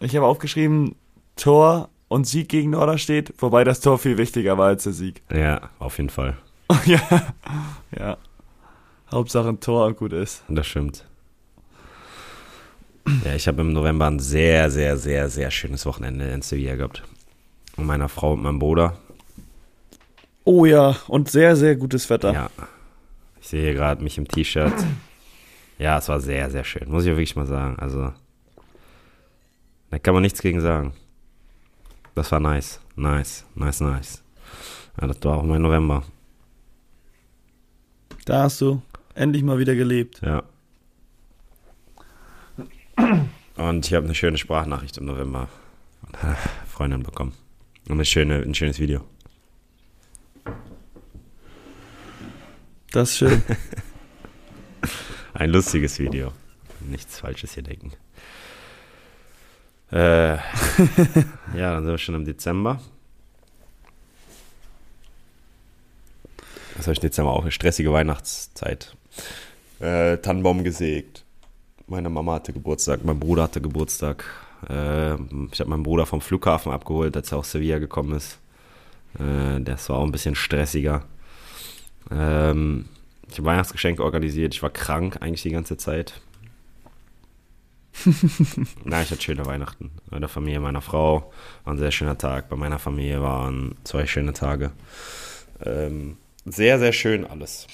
ich 0.00 0.16
hab 0.16 0.22
aufgeschrieben, 0.22 0.94
Tor 1.36 1.90
und 2.08 2.26
Sieg 2.26 2.48
gegen 2.48 2.70
Norderstedt, 2.70 3.34
wobei 3.36 3.62
das 3.62 3.80
Tor 3.80 3.98
viel 3.98 4.16
wichtiger 4.16 4.56
war 4.56 4.68
als 4.68 4.84
der 4.84 4.94
Sieg. 4.94 5.20
ja, 5.30 5.68
auf 5.78 5.98
jeden 5.98 6.08
Fall. 6.08 6.38
ja, 6.86 7.02
ja. 7.94 8.16
Hauptsache 9.12 9.50
ein 9.50 9.60
Tor 9.60 9.84
und 9.84 9.98
gut 9.98 10.14
ist. 10.14 10.44
Das 10.48 10.66
stimmt. 10.66 11.04
Ja, 13.26 13.34
ich 13.34 13.46
habe 13.46 13.60
im 13.60 13.74
November 13.74 14.06
ein 14.06 14.18
sehr, 14.18 14.70
sehr, 14.70 14.96
sehr, 14.96 15.28
sehr 15.28 15.50
schönes 15.50 15.84
Wochenende 15.84 16.26
in 16.30 16.40
Sevilla 16.40 16.76
gehabt. 16.76 17.02
Mit 17.76 17.86
meiner 17.86 18.08
Frau 18.08 18.32
und 18.32 18.42
meinem 18.42 18.60
Bruder. 18.60 18.96
Oh 20.44 20.64
ja, 20.64 20.96
und 21.06 21.30
sehr, 21.30 21.54
sehr 21.54 21.76
gutes 21.76 22.08
Wetter. 22.08 22.32
Ja. 22.32 22.50
Ich 23.42 23.48
sehe 23.48 23.60
hier 23.60 23.74
gerade 23.74 24.02
mich 24.02 24.16
im 24.16 24.26
T-Shirt. 24.26 24.72
Ja, 25.80 25.96
es 25.96 26.10
war 26.10 26.20
sehr, 26.20 26.50
sehr 26.50 26.62
schön. 26.62 26.90
Muss 26.90 27.04
ich 27.04 27.10
auch 27.10 27.16
wirklich 27.16 27.36
mal 27.36 27.46
sagen. 27.46 27.78
Also, 27.78 28.12
da 29.90 29.98
kann 29.98 30.12
man 30.12 30.22
nichts 30.22 30.42
gegen 30.42 30.60
sagen. 30.60 30.92
Das 32.14 32.30
war 32.30 32.38
nice. 32.38 32.80
Nice, 32.96 33.46
nice, 33.54 33.80
nice. 33.80 34.22
Ja, 35.00 35.06
das 35.06 35.16
war 35.22 35.38
auch 35.38 35.42
mein 35.42 35.62
November. 35.62 36.02
Da 38.26 38.42
hast 38.42 38.60
du 38.60 38.82
endlich 39.14 39.42
mal 39.42 39.58
wieder 39.58 39.74
gelebt. 39.74 40.20
Ja. 40.20 40.42
Und 43.56 43.86
ich 43.86 43.94
habe 43.94 44.04
eine 44.04 44.14
schöne 44.14 44.36
Sprachnachricht 44.36 44.98
im 44.98 45.06
November 45.06 45.48
von 46.02 46.14
einer 46.16 46.36
Freundin 46.68 47.02
bekommen. 47.02 47.32
Und 47.88 47.94
eine 47.94 48.04
schöne, 48.04 48.42
ein 48.42 48.54
schönes 48.54 48.78
Video. 48.80 49.00
Das 52.92 53.12
ist 53.12 53.16
schön. 53.16 53.42
Ein 55.40 55.52
lustiges 55.52 55.98
Video. 55.98 56.32
Nichts 56.80 57.18
Falsches 57.18 57.54
hier 57.54 57.62
denken. 57.62 57.92
Äh, 59.90 60.34
ja, 61.56 61.72
dann 61.72 61.82
sind 61.82 61.92
wir 61.92 61.96
schon 61.96 62.14
im 62.14 62.26
Dezember. 62.26 62.78
Was 66.76 66.86
habe 66.86 66.92
ich 66.92 66.98
im 66.98 67.08
Dezember 67.08 67.32
auch? 67.32 67.40
Eine 67.40 67.52
stressige 67.52 67.90
Weihnachtszeit. 67.90 68.94
Äh, 69.78 70.18
Tannenbaum 70.18 70.62
gesägt. 70.62 71.24
Meine 71.86 72.10
Mama 72.10 72.34
hatte 72.34 72.52
Geburtstag, 72.52 73.02
mein 73.06 73.18
Bruder 73.18 73.44
hatte 73.44 73.62
Geburtstag. 73.62 74.26
Äh, 74.68 75.14
ich 75.14 75.58
habe 75.58 75.70
meinen 75.70 75.84
Bruder 75.84 76.04
vom 76.04 76.20
Flughafen 76.20 76.70
abgeholt, 76.70 77.16
als 77.16 77.32
er 77.32 77.38
aus 77.38 77.50
Sevilla 77.50 77.78
gekommen 77.78 78.14
ist. 78.14 78.38
Äh, 79.18 79.58
das 79.62 79.88
war 79.88 80.00
auch 80.00 80.04
ein 80.04 80.12
bisschen 80.12 80.34
stressiger. 80.34 81.06
Ähm, 82.10 82.84
ich 83.30 83.38
habe 83.38 83.46
Weihnachtsgeschenke 83.46 84.02
organisiert. 84.02 84.54
Ich 84.54 84.62
war 84.62 84.70
krank 84.70 85.18
eigentlich 85.20 85.42
die 85.42 85.50
ganze 85.50 85.76
Zeit. 85.76 86.20
Na, 88.84 89.02
ich 89.02 89.10
hatte 89.10 89.20
schöne 89.22 89.44
Weihnachten. 89.46 89.90
Bei 90.08 90.18
der 90.18 90.28
Familie 90.28 90.60
meiner 90.60 90.80
Frau 90.80 91.32
war 91.64 91.74
ein 91.74 91.78
sehr 91.78 91.90
schöner 91.90 92.18
Tag. 92.18 92.48
Bei 92.48 92.56
meiner 92.56 92.78
Familie 92.78 93.22
waren 93.22 93.76
zwei 93.84 94.06
schöne 94.06 94.32
Tage. 94.32 94.72
Ähm, 95.64 96.16
sehr, 96.44 96.78
sehr 96.78 96.92
schön 96.92 97.26
alles. 97.26 97.66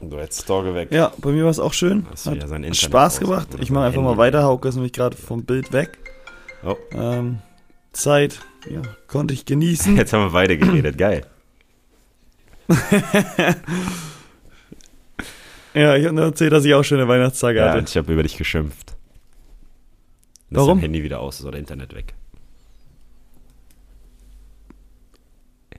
So, 0.00 0.18
jetzt 0.18 0.42
Store 0.42 0.74
weg. 0.74 0.92
Ja, 0.92 1.12
bei 1.18 1.30
mir 1.30 1.44
war 1.44 1.50
es 1.50 1.58
auch 1.58 1.72
schön. 1.72 2.06
Hast 2.10 2.26
Hat 2.26 2.34
Internet 2.34 2.76
Spaß 2.76 3.20
gemacht. 3.20 3.48
Ich 3.60 3.70
mache 3.70 3.84
einfach 3.86 4.02
Handy. 4.02 4.14
mal 4.14 4.18
weiter. 4.18 4.42
Hauke 4.42 4.68
ist 4.68 4.74
nämlich 4.74 4.92
gerade 4.92 5.16
vom 5.16 5.44
Bild 5.44 5.72
weg. 5.72 5.98
Oh, 6.64 6.76
Ähm, 6.92 7.38
Zeit, 7.92 8.40
ja, 8.68 8.82
konnte 9.06 9.32
ich 9.32 9.46
genießen. 9.46 9.96
jetzt 9.96 10.12
haben 10.12 10.24
wir 10.24 10.32
beide 10.32 10.58
geredet. 10.58 10.98
Geil. 10.98 11.24
Ja, 15.74 15.94
ich 15.94 16.04
habe 16.06 16.14
nur 16.14 16.24
erzählt, 16.24 16.52
dass 16.52 16.64
ich 16.64 16.72
auch 16.72 16.82
schöne 16.82 17.06
Weihnachtstage 17.06 17.58
Ja, 17.58 17.68
hatte. 17.68 17.78
und 17.80 17.88
ich 17.90 17.96
habe 17.98 18.10
über 18.10 18.22
dich 18.22 18.38
geschimpft. 18.38 18.96
Dass 20.48 20.60
Warum? 20.62 20.78
dein 20.78 20.84
Handy 20.84 21.02
wieder 21.02 21.20
aus 21.20 21.40
ist 21.40 21.44
oder 21.44 21.58
Internet 21.58 21.94
weg. 21.94 22.14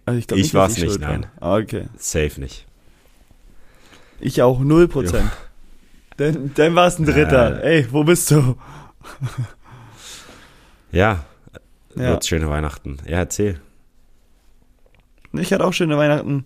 Also 0.05 0.21
glaub 0.27 0.39
Ich 0.39 0.47
dass 0.47 0.53
war's 0.53 0.77
nicht, 0.77 1.01
war. 1.01 1.09
nein. 1.09 1.25
Ah, 1.39 1.55
okay. 1.57 1.87
Safe 1.97 2.39
nicht. 2.39 2.65
Ich 4.19 4.41
auch 4.43 4.59
0%. 4.61 5.23
Dann, 6.17 6.51
dann 6.53 6.75
war 6.75 6.87
es 6.87 6.99
ein 6.99 7.05
Dritter. 7.05 7.63
Äh. 7.63 7.77
Ey, 7.79 7.87
wo 7.91 8.03
bist 8.03 8.29
du? 8.31 8.55
Ja, 10.91 11.25
Ja. 11.95 12.19
schöne 12.21 12.49
Weihnachten. 12.49 12.97
Ja, 13.05 13.17
erzähl. 13.17 13.59
Ich 15.33 15.51
hatte 15.51 15.65
auch 15.65 15.73
schöne 15.73 15.97
Weihnachten. 15.97 16.45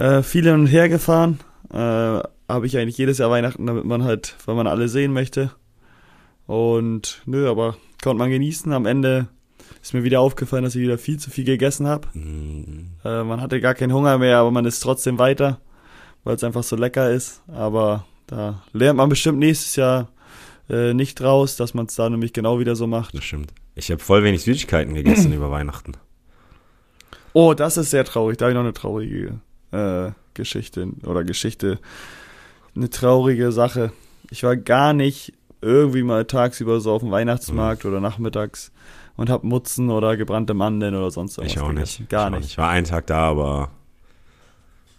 Äh, 0.00 0.22
viel 0.22 0.44
hin 0.44 0.54
und 0.54 0.66
her 0.66 0.88
gefahren. 0.88 1.40
Äh, 1.72 1.76
Habe 1.76 2.66
ich 2.66 2.76
eigentlich 2.78 2.96
jedes 2.98 3.18
Jahr 3.18 3.30
Weihnachten, 3.30 3.66
damit 3.66 3.84
man 3.84 4.02
halt, 4.02 4.34
weil 4.46 4.54
man 4.54 4.66
alle 4.66 4.88
sehen 4.88 5.12
möchte. 5.12 5.50
Und 6.46 7.22
nö, 7.26 7.48
aber 7.48 7.76
konnte 8.02 8.18
man 8.18 8.30
genießen. 8.30 8.72
Am 8.72 8.86
Ende 8.86 9.28
ist 9.82 9.94
mir 9.94 10.02
wieder 10.02 10.20
aufgefallen, 10.20 10.64
dass 10.64 10.74
ich 10.74 10.80
wieder 10.82 10.98
viel 10.98 11.18
zu 11.18 11.30
viel 11.30 11.44
gegessen 11.44 11.86
habe. 11.86 12.08
Mm, 12.14 12.92
Äh, 13.04 13.24
man 13.24 13.40
hatte 13.40 13.60
gar 13.60 13.74
keinen 13.74 13.92
Hunger 13.92 14.18
mehr, 14.18 14.38
aber 14.38 14.50
man 14.50 14.64
ist 14.64 14.80
trotzdem 14.80 15.18
weiter, 15.18 15.60
weil 16.24 16.34
es 16.36 16.44
einfach 16.44 16.62
so 16.62 16.76
lecker 16.76 17.10
ist. 17.10 17.42
Aber 17.48 18.06
da 18.26 18.62
lernt 18.72 18.96
man 18.96 19.08
bestimmt 19.10 19.38
nächstes 19.38 19.76
Jahr 19.76 20.08
äh, 20.70 20.94
nicht 20.94 21.20
raus, 21.20 21.56
dass 21.56 21.74
man 21.74 21.86
es 21.86 21.94
da 21.94 22.08
nämlich 22.08 22.32
genau 22.32 22.58
wieder 22.58 22.74
so 22.74 22.86
macht. 22.86 23.14
Das 23.14 23.24
stimmt. 23.24 23.52
Ich 23.74 23.90
habe 23.90 24.02
voll 24.02 24.24
wenig 24.24 24.42
Süßigkeiten 24.42 24.94
gegessen 24.94 25.32
über 25.34 25.50
Weihnachten. 25.50 25.92
Oh, 27.32 27.54
das 27.54 27.76
ist 27.76 27.90
sehr 27.90 28.04
traurig. 28.04 28.38
Da 28.38 28.46
habe 28.46 28.52
ich 28.52 28.56
noch 28.56 28.64
eine 28.64 28.72
traurige 28.72 29.40
äh, 29.72 30.10
Geschichte 30.34 30.88
oder 31.04 31.24
Geschichte. 31.24 31.78
Eine 32.74 32.90
traurige 32.90 33.52
Sache. 33.52 33.92
Ich 34.30 34.42
war 34.42 34.56
gar 34.56 34.92
nicht 34.92 35.32
irgendwie 35.60 36.02
mal 36.02 36.24
tagsüber 36.24 36.80
so 36.80 36.92
auf 36.92 37.02
dem 37.02 37.10
Weihnachtsmarkt 37.10 37.84
oder 37.84 38.00
nachmittags 38.00 38.72
und 39.16 39.28
hab 39.28 39.44
Mutzen 39.44 39.90
oder 39.90 40.16
gebrannte 40.16 40.54
Mandeln 40.54 40.94
oder 40.94 41.10
sonst 41.10 41.36
irgendwas 41.36 41.56
Ich 41.56 41.62
auch 41.62 41.72
nicht. 41.72 42.08
Gar 42.08 42.28
ich 42.28 42.34
auch 42.34 42.38
nicht. 42.38 42.50
Ich 42.50 42.58
war 42.58 42.70
einen 42.70 42.86
Tag 42.86 43.06
da, 43.06 43.28
aber 43.28 43.70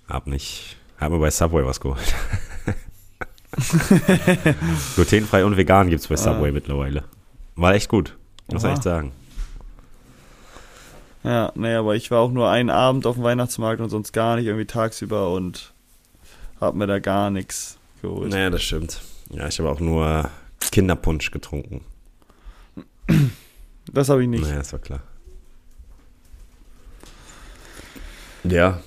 Hab 0.08 0.28
nicht. 0.28 0.78
Hab 1.00 1.12
mir 1.12 1.20
bei 1.20 1.32
Subway 1.32 1.66
was 1.66 1.80
geholt. 1.80 2.14
Glutenfrei 4.96 5.44
und 5.46 5.58
vegan 5.58 5.90
gibt's 5.90 6.08
bei 6.08 6.16
Subway 6.16 6.52
mittlerweile. 6.52 7.04
War 7.56 7.74
echt 7.74 7.90
gut. 7.90 8.18
Muss 8.52 8.64
Oha. 8.64 8.74
echt 8.74 8.84
sagen. 8.84 9.12
Ja, 11.24 11.52
naja, 11.56 11.80
aber 11.80 11.96
ich 11.96 12.10
war 12.12 12.20
auch 12.20 12.32
nur 12.32 12.50
einen 12.50 12.70
Abend 12.72 13.06
auf 13.06 13.16
dem 13.16 13.24
Weihnachtsmarkt 13.24 13.80
und 13.82 13.90
sonst 13.90 14.12
gar 14.12 14.36
nicht 14.38 14.46
irgendwie 14.48 14.66
tagsüber 14.66 15.32
und 15.32 15.74
hab 16.60 16.74
mir 16.76 16.88
da 16.88 17.00
gar 17.00 17.30
nichts 17.30 17.78
geholt. 18.02 18.32
Naja, 18.32 18.50
das 18.50 18.64
stimmt. 18.64 19.00
Ja, 19.30 19.48
ich 19.48 19.60
habe 19.60 19.70
auch 19.70 19.80
nur 19.80 20.30
Kinderpunsch 20.72 21.30
getrunken. 21.32 21.86
Das 23.92 24.10
habe 24.10 24.24
ich 24.24 24.30
nicht. 24.30 24.42
Naja, 24.44 24.58
das 24.58 24.72
war 24.74 24.80
klar. 24.80 25.00
Ja, 28.44 28.80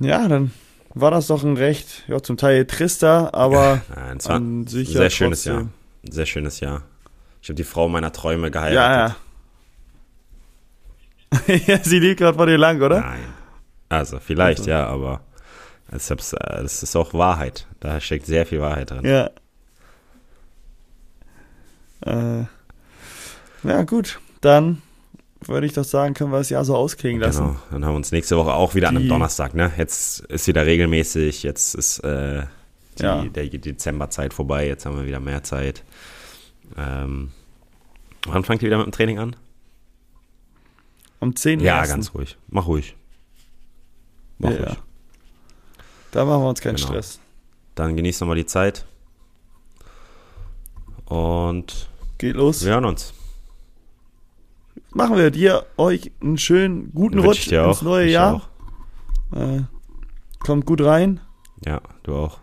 Ja, 0.00 0.26
dann 0.28 0.50
war 0.94 1.10
das 1.12 1.28
doch 1.28 1.44
ein 1.44 1.56
recht, 1.56 2.04
ja, 2.08 2.20
zum 2.22 2.36
Teil 2.36 2.66
trister, 2.66 3.32
aber 3.34 3.82
Nein, 3.94 4.16
es 4.16 4.28
war 4.28 4.36
ein 4.36 4.60
an 4.62 4.66
sich 4.66 4.88
sehr 4.88 5.04
ja 5.04 5.10
schönes 5.10 5.44
trotzdem- 5.44 5.54
Jahr. 5.54 5.68
Ein 6.06 6.12
Sehr 6.12 6.26
schönes 6.26 6.60
Jahr. 6.60 6.82
Ich 7.42 7.48
habe 7.48 7.54
die 7.56 7.64
Frau 7.64 7.88
meiner 7.88 8.12
Träume 8.12 8.46
Ja, 8.46 8.50
geheiratet. 8.50 8.76
ja. 8.76 9.06
ja, 9.08 9.16
sie 11.82 11.98
liegt 11.98 12.18
gerade 12.20 12.36
vor 12.36 12.46
dir 12.46 12.58
lang, 12.58 12.80
oder? 12.80 13.00
Nein. 13.00 13.20
Also, 13.88 14.18
vielleicht, 14.20 14.60
Also. 14.60 14.70
ja, 14.70 14.86
aber 14.86 15.20
es 15.90 16.10
ist 16.82 16.96
auch 16.96 17.14
Wahrheit. 17.14 17.66
Da 17.80 18.00
steckt 18.00 18.26
sehr 18.26 18.44
viel 18.46 18.60
Wahrheit 18.60 18.90
drin. 18.90 19.04
Ja. 19.04 19.30
Äh, 22.04 22.44
ja, 23.64 23.82
gut. 23.84 24.20
Dann 24.40 24.82
würde 25.40 25.66
ich 25.66 25.72
doch 25.72 25.84
sagen, 25.84 26.14
können 26.14 26.30
wir 26.32 26.38
das 26.38 26.50
Jahr 26.50 26.64
so 26.64 26.76
ausklingen 26.76 27.20
lassen. 27.22 27.44
Genau. 27.46 27.56
Dann 27.70 27.84
haben 27.84 27.92
wir 27.92 27.96
uns 27.96 28.12
nächste 28.12 28.36
Woche 28.36 28.52
auch 28.52 28.74
wieder 28.74 28.88
an 28.88 28.96
einem 28.96 29.04
Die- 29.04 29.08
Donnerstag, 29.08 29.54
ne? 29.54 29.72
Jetzt 29.76 30.20
ist 30.26 30.46
wieder 30.46 30.66
regelmäßig, 30.66 31.42
jetzt 31.42 31.74
ist 31.74 32.00
äh, 32.00 32.42
die, 32.98 33.02
Ja. 33.02 33.24
der 33.24 33.46
Dezemberzeit 33.46 34.34
vorbei, 34.34 34.66
jetzt 34.66 34.84
haben 34.86 34.96
wir 34.96 35.06
wieder 35.06 35.20
mehr 35.20 35.42
Zeit. 35.42 35.84
Ähm, 36.76 37.30
wann 38.26 38.44
fangt 38.44 38.62
ihr 38.62 38.66
wieder 38.66 38.78
mit 38.78 38.86
dem 38.86 38.92
Training 38.92 39.18
an? 39.18 39.36
Am 41.20 41.34
10. 41.34 41.60
Ja, 41.60 41.84
ganz 41.86 42.14
ruhig. 42.14 42.36
Mach 42.48 42.66
ruhig. 42.66 42.96
Mach 44.38 44.50
Ja, 44.50 44.56
ruhig. 44.56 44.76
Da 46.12 46.24
machen 46.24 46.42
wir 46.42 46.48
uns 46.48 46.60
keinen 46.60 46.76
Genau. 46.76 46.88
Stress. 46.88 47.20
Dann 47.74 47.96
genießt 47.96 48.20
nochmal 48.20 48.36
die 48.36 48.46
Zeit. 48.46 48.86
Und 51.06 51.88
Geht 52.18 52.36
los. 52.36 52.64
wir 52.64 52.72
hören 52.72 52.84
uns. 52.84 53.12
Machen 54.92 55.16
wir 55.16 55.30
dir, 55.30 55.66
euch 55.76 56.10
einen 56.20 56.38
schönen, 56.38 56.92
guten 56.94 57.18
Rutsch 57.18 57.48
ins 57.48 57.58
auch. 57.78 57.82
neue 57.82 58.06
Ich 58.06 58.12
Jahr. 58.12 58.48
Äh, 59.34 59.60
kommt 60.38 60.66
gut 60.66 60.80
rein. 60.80 61.20
Ja, 61.64 61.80
du 62.04 62.14
auch. 62.16 62.38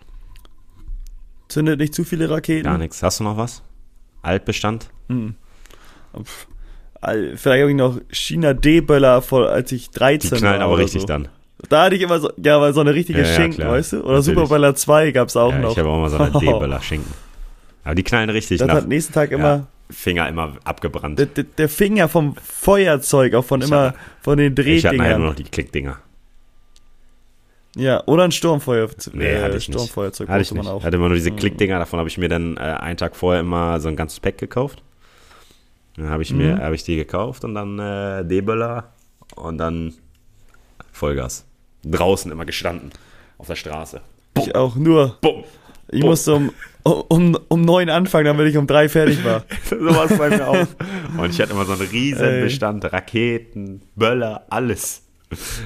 Zündet 1.48 1.80
nicht 1.80 1.94
zu 1.96 2.04
viele 2.04 2.30
Raketen. 2.30 2.64
Gar 2.66 2.78
nichts. 2.78 3.02
Hast 3.04 3.20
du 3.20 3.24
noch 3.24 3.38
was? 3.38 3.64
Altbestand? 4.22 4.90
Hm. 5.10 5.36
Pff, 6.22 6.48
Vielleicht 7.02 7.46
habe 7.62 7.70
ich 7.70 7.76
noch 7.78 8.00
China 8.10 8.54
D-Böller, 8.54 9.22
vor- 9.22 9.50
als 9.50 9.72
ich 9.72 9.90
Die 9.90 9.98
13 10.00 10.38
knallen 10.40 10.60
war. 10.60 10.66
aber 10.66 10.74
oder 10.76 10.84
richtig 10.84 11.02
so. 11.02 11.08
dann. 11.08 11.28
Da 11.70 11.84
hatte 11.86 11.96
ich 11.96 12.02
immer 12.02 12.20
so, 12.20 12.32
ja, 12.44 12.60
weil 12.60 12.74
so 12.74 12.82
eine 12.82 12.94
richtige 12.94 13.22
Ja, 13.22 13.28
ja, 13.28 13.34
Schinken, 13.34 13.62
klar. 13.62 13.72
weißt 13.74 13.94
du? 13.94 13.98
Oder 14.02 14.18
Natürlich. 14.18 14.26
Superböller 14.26 14.76
2 14.76 15.12
gab 15.12 15.28
es 15.30 15.38
auch 15.38 15.52
Ja, 15.52 15.60
noch. 15.60 15.72
ich 15.72 15.78
habe 15.80 15.90
auch 15.90 16.00
mal 16.00 16.10
so 16.10 16.18
eine 16.18 16.32
D-Böller 16.40 16.82
Schinken. 16.82 17.12
Aber 17.84 17.96
die 17.96 18.04
knallen 18.04 18.30
richtig 18.30 18.58
das 18.60 18.68
nach. 18.68 18.76
hat 18.76 18.88
nächsten 18.88 19.14
Tag 19.14 19.32
immer 19.32 19.68
Finger 19.90 20.28
immer 20.28 20.54
abgebrannt. 20.64 21.20
der, 21.20 21.28
der, 21.28 21.44
der 21.44 21.70
Finger 21.70 22.10
vom 22.10 22.36
Feuerzeug, 22.38 23.36
auch 23.36 23.46
von 23.46 23.62
Ich 23.62 23.68
immer 23.68 23.78
hatte- 23.90 23.98
von 24.22 24.38
den 24.40 24.54
Ich 24.54 24.60
hatte 24.86 24.98
nachher 24.98 25.10
Drehdingern. 25.12 25.20
nur 25.22 25.30
noch 25.30 25.36
die 25.36 25.44
Klickdinger. 25.44 25.98
Ja, 27.78 28.02
oder 28.06 28.24
ein 28.24 28.32
Sturmfeuer, 28.32 28.90
Nee, 29.14 29.26
äh, 29.26 29.42
hatte 29.44 29.58
ich 29.58 29.68
nicht. 29.68 29.78
Sturmfeuerzeug 29.78 30.30
Hatte 30.30 30.42
ich 30.42 30.48
brauchte 30.50 30.56
man 30.64 30.66
nicht. 30.66 30.82
auch. 30.82 30.84
Hatte 30.86 30.96
immer 30.98 31.08
nur 31.10 31.16
diese 31.18 31.32
Mhm. 31.32 31.36
Klickdinger. 31.36 31.78
Davon 31.80 32.00
habe 32.00 32.08
ich 32.10 32.18
mir 32.18 32.30
dann 32.30 32.58
äh, 32.58 32.62
einen 32.62 32.98
Tag 32.98 33.16
vorher 33.16 33.42
immer 33.42 33.80
so 33.80 33.90
ein 33.90 33.96
ganzes 33.96 34.20
Pack 34.20 34.38
gekauft. 34.38 34.82
Dann 35.98 36.10
habe 36.10 36.24
ich 36.24 36.34
mir, 36.34 36.56
Mhm. 36.56 36.62
habe 36.62 36.76
ich 36.76 36.84
die 36.84 36.96
gekauft 36.96 37.44
und 37.46 37.56
dann 37.56 37.80
äh, 37.80 38.26
D-Böller 38.26 38.94
und 39.36 39.58
dann 39.58 39.94
Vollgas. 40.92 41.46
Draußen 41.84 42.32
immer 42.32 42.46
gestanden. 42.46 42.92
Auf 43.38 43.48
der 43.48 43.56
Straße. 43.56 44.02
Ich 44.38 44.56
auch 44.56 44.76
nur. 44.76 45.18
Bumm. 45.22 45.44
Ich 45.92 46.02
Bumm. 46.02 46.10
musste 46.10 46.34
um, 46.34 46.52
um, 46.84 47.38
um 47.48 47.62
neun 47.62 47.90
anfangen, 47.90 48.26
damit 48.26 48.48
ich 48.48 48.58
um 48.58 48.66
drei 48.68 48.90
fertig 48.90 49.24
war. 49.24 49.44
so 49.70 49.78
war 49.86 50.10
es 50.10 50.18
bei 50.18 50.30
mir 50.30 50.48
auch. 50.48 50.68
Und 51.18 51.30
ich 51.30 51.40
hatte 51.40 51.52
immer 51.52 51.66
so 51.66 51.74
einen 51.74 51.82
riesen 51.90 52.24
Ey. 52.26 52.44
Bestand. 52.44 52.92
Raketen, 52.92 53.82
Böller, 53.96 54.46
alles. 54.50 55.04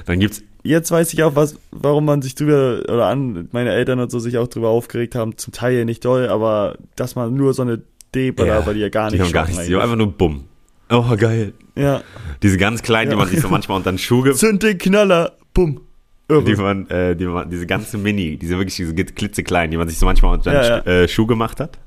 Dann 0.06 0.20
gibt's 0.20 0.42
Jetzt 0.62 0.90
weiß 0.90 1.14
ich 1.14 1.22
auch, 1.22 1.36
was, 1.36 1.56
warum 1.70 2.04
man 2.04 2.20
sich 2.20 2.34
drüber, 2.34 2.82
oder 2.84 3.06
an, 3.06 3.48
meine 3.52 3.70
Eltern 3.72 3.98
und 3.98 4.10
so 4.10 4.18
sich 4.18 4.36
auch 4.36 4.46
drüber 4.46 4.68
aufgeregt 4.68 5.14
haben. 5.14 5.38
Zum 5.38 5.54
Teil 5.54 5.74
ja 5.74 5.84
nicht 5.86 6.04
doll, 6.04 6.28
aber 6.28 6.76
dass 6.96 7.14
man 7.14 7.34
nur 7.34 7.54
so 7.54 7.62
eine 7.62 7.80
D-Böller, 8.14 8.64
weil 8.66 8.74
die 8.74 8.80
ja 8.80 8.88
gar 8.88 9.10
die 9.10 9.16
nicht 9.16 9.24
haben 9.26 9.32
gar 9.32 9.46
nichts. 9.46 9.66
Die 9.66 9.74
haben 9.74 9.82
einfach 9.82 9.96
nur 9.96 10.12
Bumm. 10.12 10.44
Oh, 10.90 11.16
geil. 11.16 11.52
Ja. 11.76 12.02
Diese 12.42 12.56
ganz 12.58 12.82
kleinen, 12.82 13.10
die 13.10 13.14
Ja. 13.14 13.18
man 13.18 13.28
sich 13.28 13.40
so 13.40 13.48
manchmal 13.50 13.76
unter 13.78 13.92
den 13.92 13.98
Schuh 13.98 14.22
gibt. 14.22 14.36
Zünd 14.36 14.62
den 14.62 14.76
Knaller, 14.78 15.32
bumm. 15.54 15.80
Irre. 16.28 16.44
Die 16.44 16.54
man, 16.56 16.88
äh, 16.90 17.16
die 17.16 17.26
man, 17.26 17.50
diese 17.50 17.66
ganze 17.66 17.98
Mini, 17.98 18.36
diese 18.36 18.56
wirklich 18.56 18.76
diese 18.76 18.94
klitzekleinen, 18.94 19.70
die 19.70 19.76
man 19.76 19.88
sich 19.88 19.98
so 19.98 20.06
manchmal 20.06 20.34
unter 20.34 20.50
den 20.52 20.62
Ja, 20.62 20.76
Sch- 20.78 20.86
Äh, 20.86 21.08
Schuh 21.08 21.26
gemacht 21.26 21.58
hat. 21.60 21.78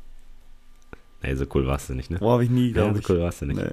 Nee, 1.21 1.36
so 1.36 1.45
cool 1.53 1.65
warst 1.65 1.89
du 1.89 1.93
nicht, 1.95 2.11
ne? 2.11 2.17
Boah, 2.19 2.34
hab 2.36 2.41
ich 2.41 2.49
nie, 2.49 2.67
ja, 2.67 2.74
glaube 2.74 2.95
so 2.95 2.99
ich. 2.99 3.09
cool 3.09 3.19
warst 3.21 3.41
du 3.41 3.45
nicht. 3.45 3.57
Nee. 3.57 3.69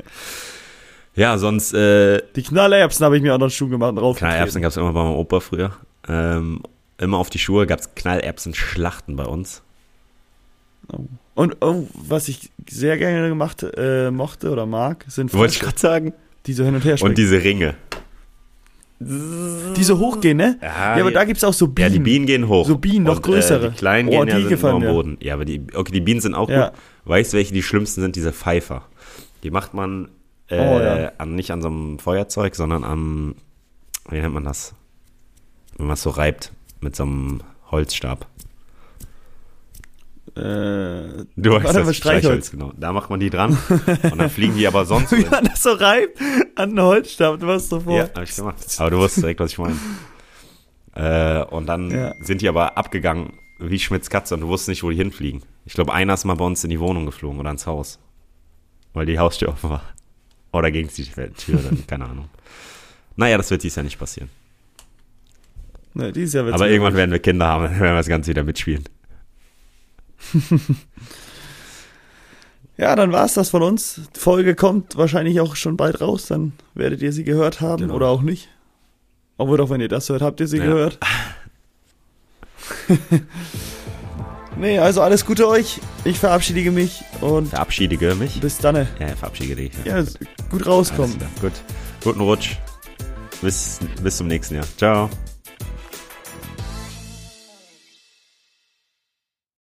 Ja, 1.17 1.39
sonst, 1.39 1.75
äh, 1.75 2.23
Die 2.37 2.43
Knallerbsen 2.45 3.05
habe 3.05 3.17
ich 3.17 3.23
mir 3.23 3.35
auch 3.35 3.39
noch 3.39 3.51
Schuh 3.51 3.69
gemacht 3.69 3.97
und. 3.99 4.17
Knallerbsen 4.17 4.63
gab 4.63 4.71
es 4.71 4.77
immer 4.77 4.93
bei 4.93 5.03
meinem 5.03 5.17
Opa 5.17 5.41
früher. 5.41 5.73
Ähm, 6.09 6.63
immer 6.99 7.19
auf 7.19 7.31
die 7.31 7.39
Schuhe 7.41 7.67
gab 7.67 7.81
es 7.81 7.93
Knallerbsen-Schlachten 7.97 9.17
bei 9.17 9.25
uns. 9.25 9.63
Und 11.35 11.57
oh, 11.61 11.87
was 11.95 12.29
ich 12.29 12.51
sehr 12.69 12.99
gerne 12.99 13.29
gemacht 13.29 13.63
äh, 13.77 14.11
mochte 14.11 14.51
oder 14.51 14.67
mag, 14.67 15.05
sind 15.09 15.33
Wollte 15.33 15.55
ich 15.55 15.61
gerade 15.61 15.79
sagen. 15.79 16.13
die 16.47 16.53
so 16.53 16.65
hin 16.65 16.75
und 16.75 16.85
her 16.85 16.97
springen. 16.97 17.13
Und 17.13 17.19
diese 17.19 17.43
Ringe. 17.43 17.75
die 19.01 19.83
so 19.83 19.99
hochgehen, 19.99 20.37
ne? 20.37 20.59
Ja, 20.61 20.97
Ja, 20.97 21.01
aber 21.03 21.11
da 21.11 21.25
gibt's 21.25 21.43
auch 21.45 21.55
so 21.55 21.65
Ja, 21.67 21.71
Bienen. 21.73 21.93
die 21.93 21.99
Bienen 22.01 22.27
gehen 22.27 22.49
hoch. 22.49 22.67
So 22.67 22.77
Bienen, 22.77 23.05
noch 23.05 23.17
Und, 23.17 23.23
größere. 23.23 23.67
Äh, 23.69 23.71
die 23.71 23.77
kleinen 23.77 24.09
Oh, 24.09 24.13
gehen 24.13 24.29
ja 24.29 24.35
die 24.37 24.41
sind 24.43 24.49
gefallen 24.51 24.81
nur 24.81 24.89
am. 24.91 24.95
Boden. 24.95 25.17
Ja, 25.21 25.35
aber 25.35 25.45
die, 25.47 25.63
okay, 25.75 25.93
die 25.93 26.01
Bienen 26.03 26.21
sind 26.21 26.35
auch 26.35 26.51
Ja. 26.51 26.69
gut. 26.69 26.79
Weißt 27.07 27.33
du, 27.33 27.39
welche 27.39 27.55
die 27.55 27.63
schlimmsten 27.63 28.03
sind? 28.03 28.17
Diese 28.17 28.33
Pfeifer. 28.33 28.83
Die 29.43 29.51
macht 29.51 29.73
man 29.73 30.09
äh, 30.49 30.59
Oh, 30.59 30.79
ja. 30.81 31.13
an, 31.17 31.35
nicht 31.35 31.51
an 31.51 31.63
so 31.63 31.69
einem 31.69 31.99
Feuerzeug, 31.99 32.55
sondern 32.57 32.85
am, 32.85 33.37
wie 34.11 34.21
nennt 34.21 34.35
man 34.35 34.45
das? 34.45 34.75
Wenn 35.79 35.87
man 35.87 35.95
es 35.95 36.03
so 36.03 36.11
reibt 36.11 36.53
mit 36.83 36.95
so 36.95 37.05
einem 37.05 37.41
Holzstab. 37.71 38.27
Äh, 40.37 41.25
Du 41.37 41.51
weißt 41.53 41.75
das, 41.75 41.97
Streichholz. 41.97 42.51
genau. 42.51 42.73
Da 42.79 42.93
macht 42.93 43.11
man 43.11 43.19
die 43.21 43.31
dran 43.31 43.57
und 43.69 44.19
dann 44.19 44.31
fliegen 44.31 44.55
die 44.57 44.67
aber 44.67 44.85
sonst 44.85 45.13
wie 45.17 45.25
man 45.27 45.45
das 45.45 45.63
so 45.63 45.71
reibt 45.73 46.19
an 46.57 46.71
den 46.71 46.81
Holzstab, 46.81 47.41
du 47.41 47.47
warst 47.47 47.69
so 47.71 47.81
vor. 47.81 47.97
Ja, 47.97 48.05
hab 48.15 48.23
ich 48.23 48.35
gemacht. 48.37 48.57
Aber 48.79 48.91
du 48.91 48.99
wusstest 48.99 49.25
direkt, 49.25 49.41
was 49.41 49.53
ich 49.53 49.59
meine. 49.59 49.77
Äh, 50.95 51.43
und 51.45 51.67
dann 51.67 51.91
Ja. 51.91 52.15
sind 52.21 52.41
die 52.43 52.49
aber 52.49 52.77
abgegangen 52.79 53.33
wie 53.59 53.79
Schmitz 53.79 54.09
Katze 54.11 54.35
und 54.35 54.41
du 54.41 54.49
wusstest 54.49 54.69
nicht, 54.71 54.83
wo 54.83 54.91
die 54.91 54.97
hinfliegen. 54.97 55.43
Ich 55.67 55.75
glaube, 55.75 55.93
einer 55.93 56.15
ist 56.15 56.25
mal 56.25 56.35
bei 56.37 56.45
uns 56.45 56.65
in 56.65 56.71
die 56.71 56.81
Wohnung 56.81 57.07
geflogen 57.07 57.39
oder 57.41 57.51
ins 57.51 57.67
Haus. 57.67 57.99
Weil 58.95 59.07
die 59.07 59.19
Haustür 59.19 59.49
offen 59.51 59.71
war. 59.71 59.83
Oder 60.53 60.71
gegen 60.71 60.89
die 60.89 61.05
Tür, 61.05 61.61
dann, 61.63 61.87
keine 61.87 62.07
Ahnung. 62.07 62.29
Naja, 63.17 63.37
das 63.37 63.51
wird 63.51 63.63
dies 63.63 63.77
Jahr 63.77 63.85
nicht 63.85 63.99
passieren. 63.99 64.31
Ne, 65.95 66.11
dieses 66.13 66.35
Jahr 66.35 66.45
wird's 66.45 66.55
Aber 66.55 66.69
irgendwann 66.69 66.95
werden 66.95 67.11
wir 67.13 67.19
Kinder 67.19 67.47
haben, 67.47 67.65
dann 67.65 67.73
werden 67.75 67.83
wir 67.93 67.97
das 67.97 68.09
Ganze 68.09 68.31
wieder 68.31 68.43
mitspielen. 68.45 68.85
Ja, 72.77 72.97
dann 72.97 73.13
war's 73.13 73.35
das 73.35 73.51
von 73.51 73.63
uns. 73.63 74.01
Die 74.17 74.21
Folge 74.21 74.55
kommt 74.55 74.97
wahrscheinlich 74.97 75.39
auch 75.41 75.55
schon 75.55 75.77
bald 75.77 76.01
raus, 76.01 76.27
dann 76.29 76.53
werdet 76.75 77.03
ihr 77.03 77.13
sie 77.13 77.25
gehört 77.25 77.61
haben 77.61 77.83
Genau. 77.83 77.95
oder 77.95 78.09
auch 78.09 78.23
nicht. 78.23 78.49
Obwohl, 79.37 79.61
auch 79.61 79.69
wenn 79.69 79.83
ihr 79.83 79.89
das 79.89 80.09
hört, 80.09 80.23
habt 80.23 80.41
ihr 80.41 80.47
sie 80.49 80.57
Ja. 80.59 80.65
gehört. 80.65 80.99
nee, 84.57 84.79
also 84.79 85.03
alles 85.03 85.27
Gute 85.27 85.47
euch. 85.47 85.79
Ich 86.05 86.19
verabschiede 86.19 86.71
mich 86.71 87.03
und 87.21 87.49
Verabschiede 87.49 88.15
mich. 88.15 88.41
bis 88.41 88.57
dann. 88.59 88.77
Ja, 88.77 89.09
verabschiede 89.15 89.57
dich. 89.57 89.73
Ja, 89.85 90.03
gut 90.51 90.67
rauskommen. 90.67 91.17
Gut. 91.41 91.53
Guten 92.03 92.21
Rutsch. 92.21 92.57
Bis, 93.43 93.79
bis 94.03 94.17
zum 94.17 94.27
nächsten 94.29 94.55
Jahr. 94.55 94.67
Ciao. 94.79 95.11